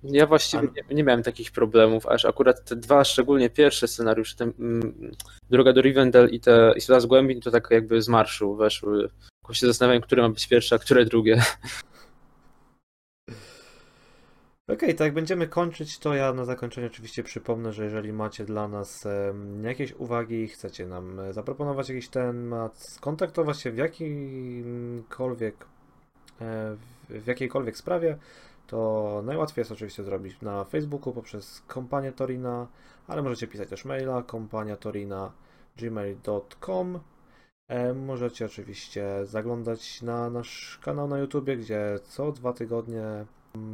Ja 0.02 0.26
właściwie 0.26 0.68
nie, 0.76 0.94
nie 0.96 1.04
miałem 1.04 1.22
takich 1.22 1.50
problemów, 1.52 2.06
aż 2.06 2.24
akurat 2.24 2.64
te 2.64 2.76
dwa, 2.76 3.04
szczególnie 3.04 3.50
pierwsze 3.50 3.88
scenariusze, 3.88 4.36
ten, 4.36 4.52
mm, 4.58 5.12
Droga 5.50 5.72
do 5.72 5.80
Rivendell 5.82 6.28
i 6.30 6.40
te 6.40 6.72
Istota 6.76 7.00
z 7.00 7.06
Głębin, 7.06 7.40
to 7.40 7.50
tak 7.50 7.68
jakby 7.70 8.02
z 8.02 8.08
marszu 8.08 8.56
weszły. 8.56 9.08
Tylko 9.42 9.54
się 9.54 9.66
zastanawiam, 9.66 10.02
które 10.02 10.22
ma 10.22 10.28
być 10.28 10.46
pierwsze, 10.48 10.76
a 10.76 10.78
które 10.78 11.04
drugie. 11.04 11.42
Okej, 14.68 14.94
tak 14.94 15.04
jak 15.04 15.14
będziemy 15.14 15.48
kończyć, 15.48 15.98
to. 15.98 16.14
Ja 16.14 16.32
na 16.32 16.44
zakończenie 16.44 16.86
oczywiście 16.86 17.22
przypomnę, 17.22 17.72
że 17.72 17.84
jeżeli 17.84 18.12
macie 18.12 18.44
dla 18.44 18.68
nas 18.68 19.06
jakieś 19.62 19.92
uwagi, 19.92 20.48
chcecie 20.48 20.86
nam 20.86 21.20
e, 21.20 21.32
zaproponować 21.32 21.88
jakiś 21.88 22.08
temat, 22.08 22.78
skontaktować 22.78 23.60
się 23.60 23.70
w 23.70 23.76
jakimkolwiek 23.76 25.54
e, 26.40 26.76
w, 27.08 27.26
jakiejkolwiek 27.26 27.76
sprawie, 27.76 28.18
to 28.66 29.22
najłatwiej 29.24 29.60
jest 29.60 29.72
oczywiście 29.72 30.04
zrobić 30.04 30.40
na 30.40 30.64
Facebooku 30.64 31.12
poprzez 31.12 31.62
kompanię 31.66 32.12
Torina, 32.12 32.66
ale 33.06 33.22
możecie 33.22 33.46
pisać 33.46 33.68
też 33.68 33.84
maila 33.84 34.22
kompaniatorina 34.22 35.32
gmail.com 35.76 37.00
E, 37.68 37.94
Możecie 37.94 38.46
oczywiście 38.46 39.06
zaglądać 39.22 40.02
na 40.02 40.30
nasz 40.30 40.78
kanał 40.82 41.08
na 41.08 41.18
YouTube, 41.18 41.50
gdzie 41.50 41.98
co 42.08 42.32
dwa 42.32 42.52
tygodnie 42.52 43.26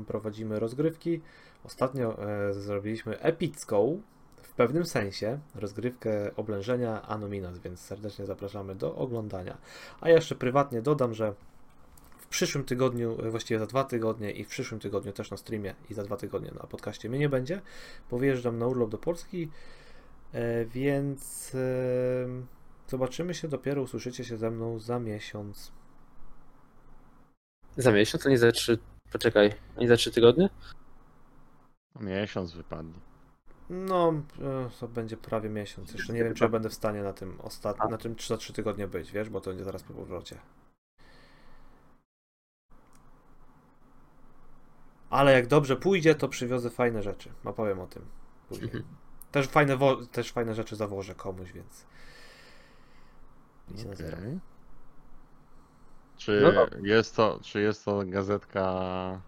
prowadzimy 0.06 0.60
rozgrywki. 0.60 1.20
Ostatnio 1.64 2.22
e, 2.22 2.55
zrobiliśmy 2.55 3.20
epicką, 3.20 4.02
w 4.42 4.55
pewnym 4.55 4.86
sensie, 4.86 5.38
rozgrywkę 5.55 6.36
oblężenia 6.36 7.02
Anominas, 7.02 7.59
więc 7.59 7.80
serdecznie 7.80 8.26
zapraszamy 8.26 8.74
do 8.74 8.96
oglądania. 8.96 9.59
A 10.01 10.10
jeszcze 10.10 10.34
prywatnie 10.34 10.82
dodam, 10.82 11.14
że 11.14 11.34
w 12.18 12.26
przyszłym 12.26 12.64
tygodniu, 12.64 13.26
e, 13.26 13.30
właściwie 13.30 13.60
za 13.60 13.66
dwa 13.66 13.84
tygodnie 13.84 14.30
i 14.30 14.44
w 14.44 14.48
przyszłym 14.48 14.80
tygodniu 14.80 15.12
też 15.12 15.30
na 15.30 15.36
streamie 15.36 15.74
i 15.90 15.94
za 15.94 16.02
dwa 16.02 16.16
tygodnie 16.16 16.51
na 16.51 16.66
podcaście 16.66 17.09
mnie 17.09 17.18
nie 17.18 17.28
będzie, 17.28 17.60
bo 18.10 18.18
wyjeżdżam 18.18 18.59
na 18.59 18.66
urlop 18.66 18.90
do 18.90 18.98
Polski, 18.98 19.51
e, 20.32 20.64
więc 20.64 21.52
zobaczymy 22.88 23.34
się 23.34 23.48
dopiero, 23.48 23.82
usłyszycie 23.82 24.24
się 24.24 24.36
ze 24.36 24.51
mną 24.51 24.78
za 24.78 24.98
miesiąc. 24.98 25.72
Za 27.76 27.92
miesiąc, 27.92 28.26
a 28.26 28.30
nie 28.30 28.38
za 28.38 28.52
trzy. 28.52 28.78
Poczekaj, 29.15 29.53
a 29.77 29.81
nie 29.81 29.89
za 29.89 29.97
trzy 29.97 30.11
tygodnie? 30.12 30.49
Miesiąc 32.01 32.53
wypadnie. 32.53 33.01
No, 33.70 34.12
e, 34.43 34.70
to 34.81 34.89
będzie 34.89 35.16
prawie 35.16 35.49
miesiąc. 35.51 35.93
Jeszcze 35.93 36.12
nie 36.12 36.24
wiem, 36.24 36.35
czy 36.35 36.45
ja 36.45 36.51
będę 36.51 36.69
w 36.70 36.74
stanie 36.74 37.03
na 37.03 37.12
tym 37.12 37.41
ostatnim, 37.41 37.91
na 37.91 37.99
tym 37.99 38.16
3 38.16 38.36
3 38.39 38.53
tygodnie 38.53 38.89
być, 38.89 39.12
wiesz, 39.12 39.28
bo 39.31 39.41
to 39.41 39.51
będzie 39.51 39.65
zaraz 39.65 39.82
po 39.82 39.95
powrocie. 39.95 40.39
Ale 45.11 45.32
jak 45.32 45.47
dobrze 45.47 45.77
pójdzie, 45.77 46.15
to 46.15 46.28
przywiozę 46.28 46.70
fajne 46.70 47.03
rzeczy. 47.03 47.32
Opowiem 47.45 47.81
o 47.81 47.86
tym 47.86 48.03
później. 48.49 48.65
Mhm. 48.66 48.85
Też 49.32 49.47
fajne, 49.47 49.77
wo- 49.77 50.07
też 50.07 50.32
fajne 50.32 50.55
rzeczy 50.55 50.77
zawożę 50.77 51.15
komuś, 51.15 51.53
więc. 51.53 51.86
Idź 53.74 53.85
na 53.85 53.95
zero. 53.95 54.16
Czy, 56.16 56.41
No 56.55 56.66
jest 56.86 57.16
to, 57.16 57.41
czy 57.43 57.61
jest 57.61 57.85
to 57.85 58.03
gazetka 58.07 59.20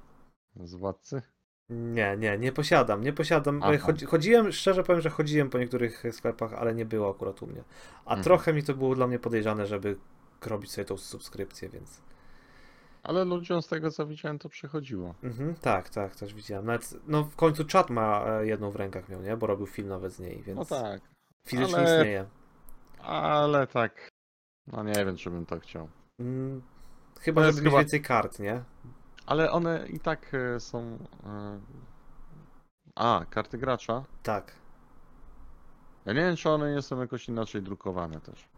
z 0.57 0.75
władcy? 0.75 1.23
Nie, 1.71 2.17
nie, 2.19 2.39
nie 2.39 2.53
posiadam, 2.53 3.01
nie 3.05 3.13
posiadam. 3.13 3.61
Chodzi, 3.81 4.07
chodziłem, 4.07 4.53
szczerze 4.53 4.83
powiem, 4.83 5.01
że 5.03 5.11
chodziłem 5.11 5.51
po 5.51 5.59
niektórych 5.59 6.03
sklepach, 6.13 6.53
ale 6.55 6.75
nie 6.75 6.85
było 6.85 7.11
akurat 7.11 7.43
u 7.43 7.47
mnie. 7.47 7.65
A 8.05 8.11
Mhm. 8.11 8.25
trochę 8.25 8.53
mi 8.53 8.63
to 8.63 8.75
było 8.75 8.95
dla 8.95 9.07
mnie 9.07 9.19
podejrzane, 9.19 9.67
żeby 9.67 9.97
robić 10.47 10.71
sobie 10.73 10.85
tą 10.85 10.97
subskrypcję, 10.97 11.69
więc. 11.69 12.01
Ale 13.03 13.25
ludziom 13.25 13.63
z 13.63 13.69
tego 13.69 13.91
co 13.91 14.07
widziałem 14.07 14.39
to 14.39 14.49
przychodziło. 14.49 15.15
Mhm, 15.23 15.55
tak, 15.55 15.89
tak, 15.91 16.17
też 16.17 16.35
widziałem. 16.35 16.67
Nawet, 16.67 16.95
no 17.07 17.25
w 17.25 17.37
końcu 17.37 17.65
czat 17.65 17.91
ma 17.91 18.25
e, 18.27 18.47
jedną 18.47 18.71
w 18.71 18.77
rękach 18.77 19.09
miał, 19.09 19.23
nie? 19.23 19.37
Bo 19.37 19.47
robił 19.47 19.67
film 19.67 19.89
nawet 19.89 20.13
z 20.13 20.21
niej, 20.21 20.43
więc 20.43 20.59
No 20.59 20.65
tak. 20.65 21.01
fizycznie 21.49 21.77
ale- 21.79 21.97
istnieje. 21.99 22.27
Ale 23.03 23.67
tak. 23.67 24.09
No 24.67 24.83
nie 24.83 25.05
wiem, 25.05 25.17
czy 25.17 25.31
bym 25.31 25.47
to 25.47 25.61
chciał. 25.61 25.89
Chyba, 27.21 27.41
żeby 27.45 27.57
mieć 27.57 27.65
chyba- 27.65 27.79
więcej 27.79 28.03
kart, 28.03 28.39
nie? 28.39 28.63
Ale 29.27 29.51
one 29.51 29.87
i 29.89 30.01
tak 30.01 30.35
e, 30.35 30.61
są. 30.61 30.99
e, 31.27 31.61
A, 32.95 33.25
karty 33.31 33.59
gracza. 33.59 34.05
Tak. 34.23 34.53
Ja 36.05 36.13
nie 36.13 36.21
wiem, 36.21 36.37
czy 36.37 36.51
one 36.51 36.75
nie 36.75 36.83
są 36.83 37.01
jakoś 37.01 37.29
inaczej 37.29 37.63
drukowane 37.63 38.21
też. 38.21 38.49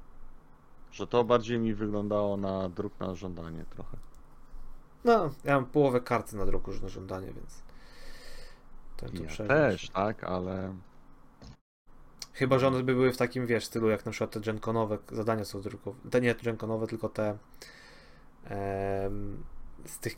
Że 0.92 1.06
to 1.06 1.24
bardziej 1.24 1.58
mi 1.58 1.74
wyglądało 1.74 2.36
na 2.36 2.68
druk 2.68 3.00
na 3.00 3.14
żądanie 3.14 3.64
trochę. 3.70 3.96
No, 5.04 5.30
ja 5.44 5.54
mam 5.54 5.66
połowę 5.66 6.00
karty 6.00 6.36
na 6.36 6.46
druku 6.46 6.70
na 6.82 6.88
żądanie, 6.88 7.32
więc. 7.32 7.62
Ten 8.96 9.08
Ja 9.14 9.28
przeżyć. 9.28 9.48
też, 9.48 9.90
tak, 9.90 10.24
ale. 10.24 10.74
Chyba, 12.32 12.58
że 12.58 12.68
one 12.68 12.82
by 12.82 12.94
były 12.94 13.12
w 13.12 13.16
takim, 13.16 13.46
wiesz, 13.46 13.64
stylu 13.64 13.88
jak 13.88 14.06
na 14.06 14.12
przykład 14.12 14.30
te 14.30 14.40
genkonowe 14.40 14.98
zadania 15.12 15.44
są 15.44 15.60
drukowane. 15.60 16.10
Te 16.10 16.20
nie 16.20 16.34
genkonowe, 16.34 16.86
tylko 16.86 17.08
te 17.08 17.38
z 19.84 19.98
tych 20.00 20.16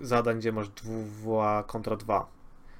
zadań, 0.00 0.38
gdzie 0.38 0.52
masz 0.52 0.68
2 0.68 1.62
kontra 1.62 1.96
2. 1.96 2.26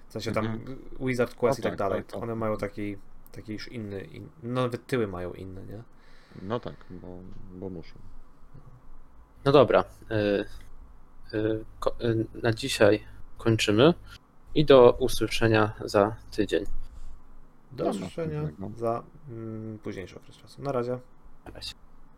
W 0.08 0.12
sensie 0.12 0.32
tam 0.32 0.46
Mhm. 0.46 0.78
Wizard 1.00 1.34
Quest 1.34 1.58
No 1.58 1.60
i 1.60 1.62
tak 1.62 1.72
tak, 1.72 1.78
dalej. 1.78 2.02
tak, 2.04 2.12
tak. 2.12 2.22
one 2.22 2.34
mają 2.34 2.56
taki, 2.56 2.96
taki 3.32 3.52
już 3.52 3.72
inny, 3.72 4.00
in, 4.04 4.28
no 4.42 4.62
nawet 4.62 4.86
tyły 4.86 5.06
mają 5.06 5.32
inne, 5.32 5.62
nie? 5.66 5.82
No 6.42 6.60
tak, 6.60 6.74
bo, 6.90 7.18
bo 7.54 7.68
muszę. 7.70 7.94
No 9.44 9.52
dobra. 9.52 9.84
y, 10.10 11.36
y, 11.36 11.64
ko- 11.80 11.94
y, 12.00 12.26
Na 12.42 12.52
dzisiaj 12.52 13.04
kończymy. 13.38 13.94
I 14.54 14.64
do 14.64 14.96
usłyszenia 15.00 15.72
za 15.84 16.16
tydzień. 16.30 16.64
Do 17.72 17.90
usłyszenia 17.90 18.48
za 18.76 19.02
mm, 19.28 19.78
późniejszy 19.78 20.16
okres 20.16 20.36
czasu. 20.36 20.62
Na 20.62 20.72
razie. 20.72 20.98
Na 21.44 21.50
razie. 21.54 21.74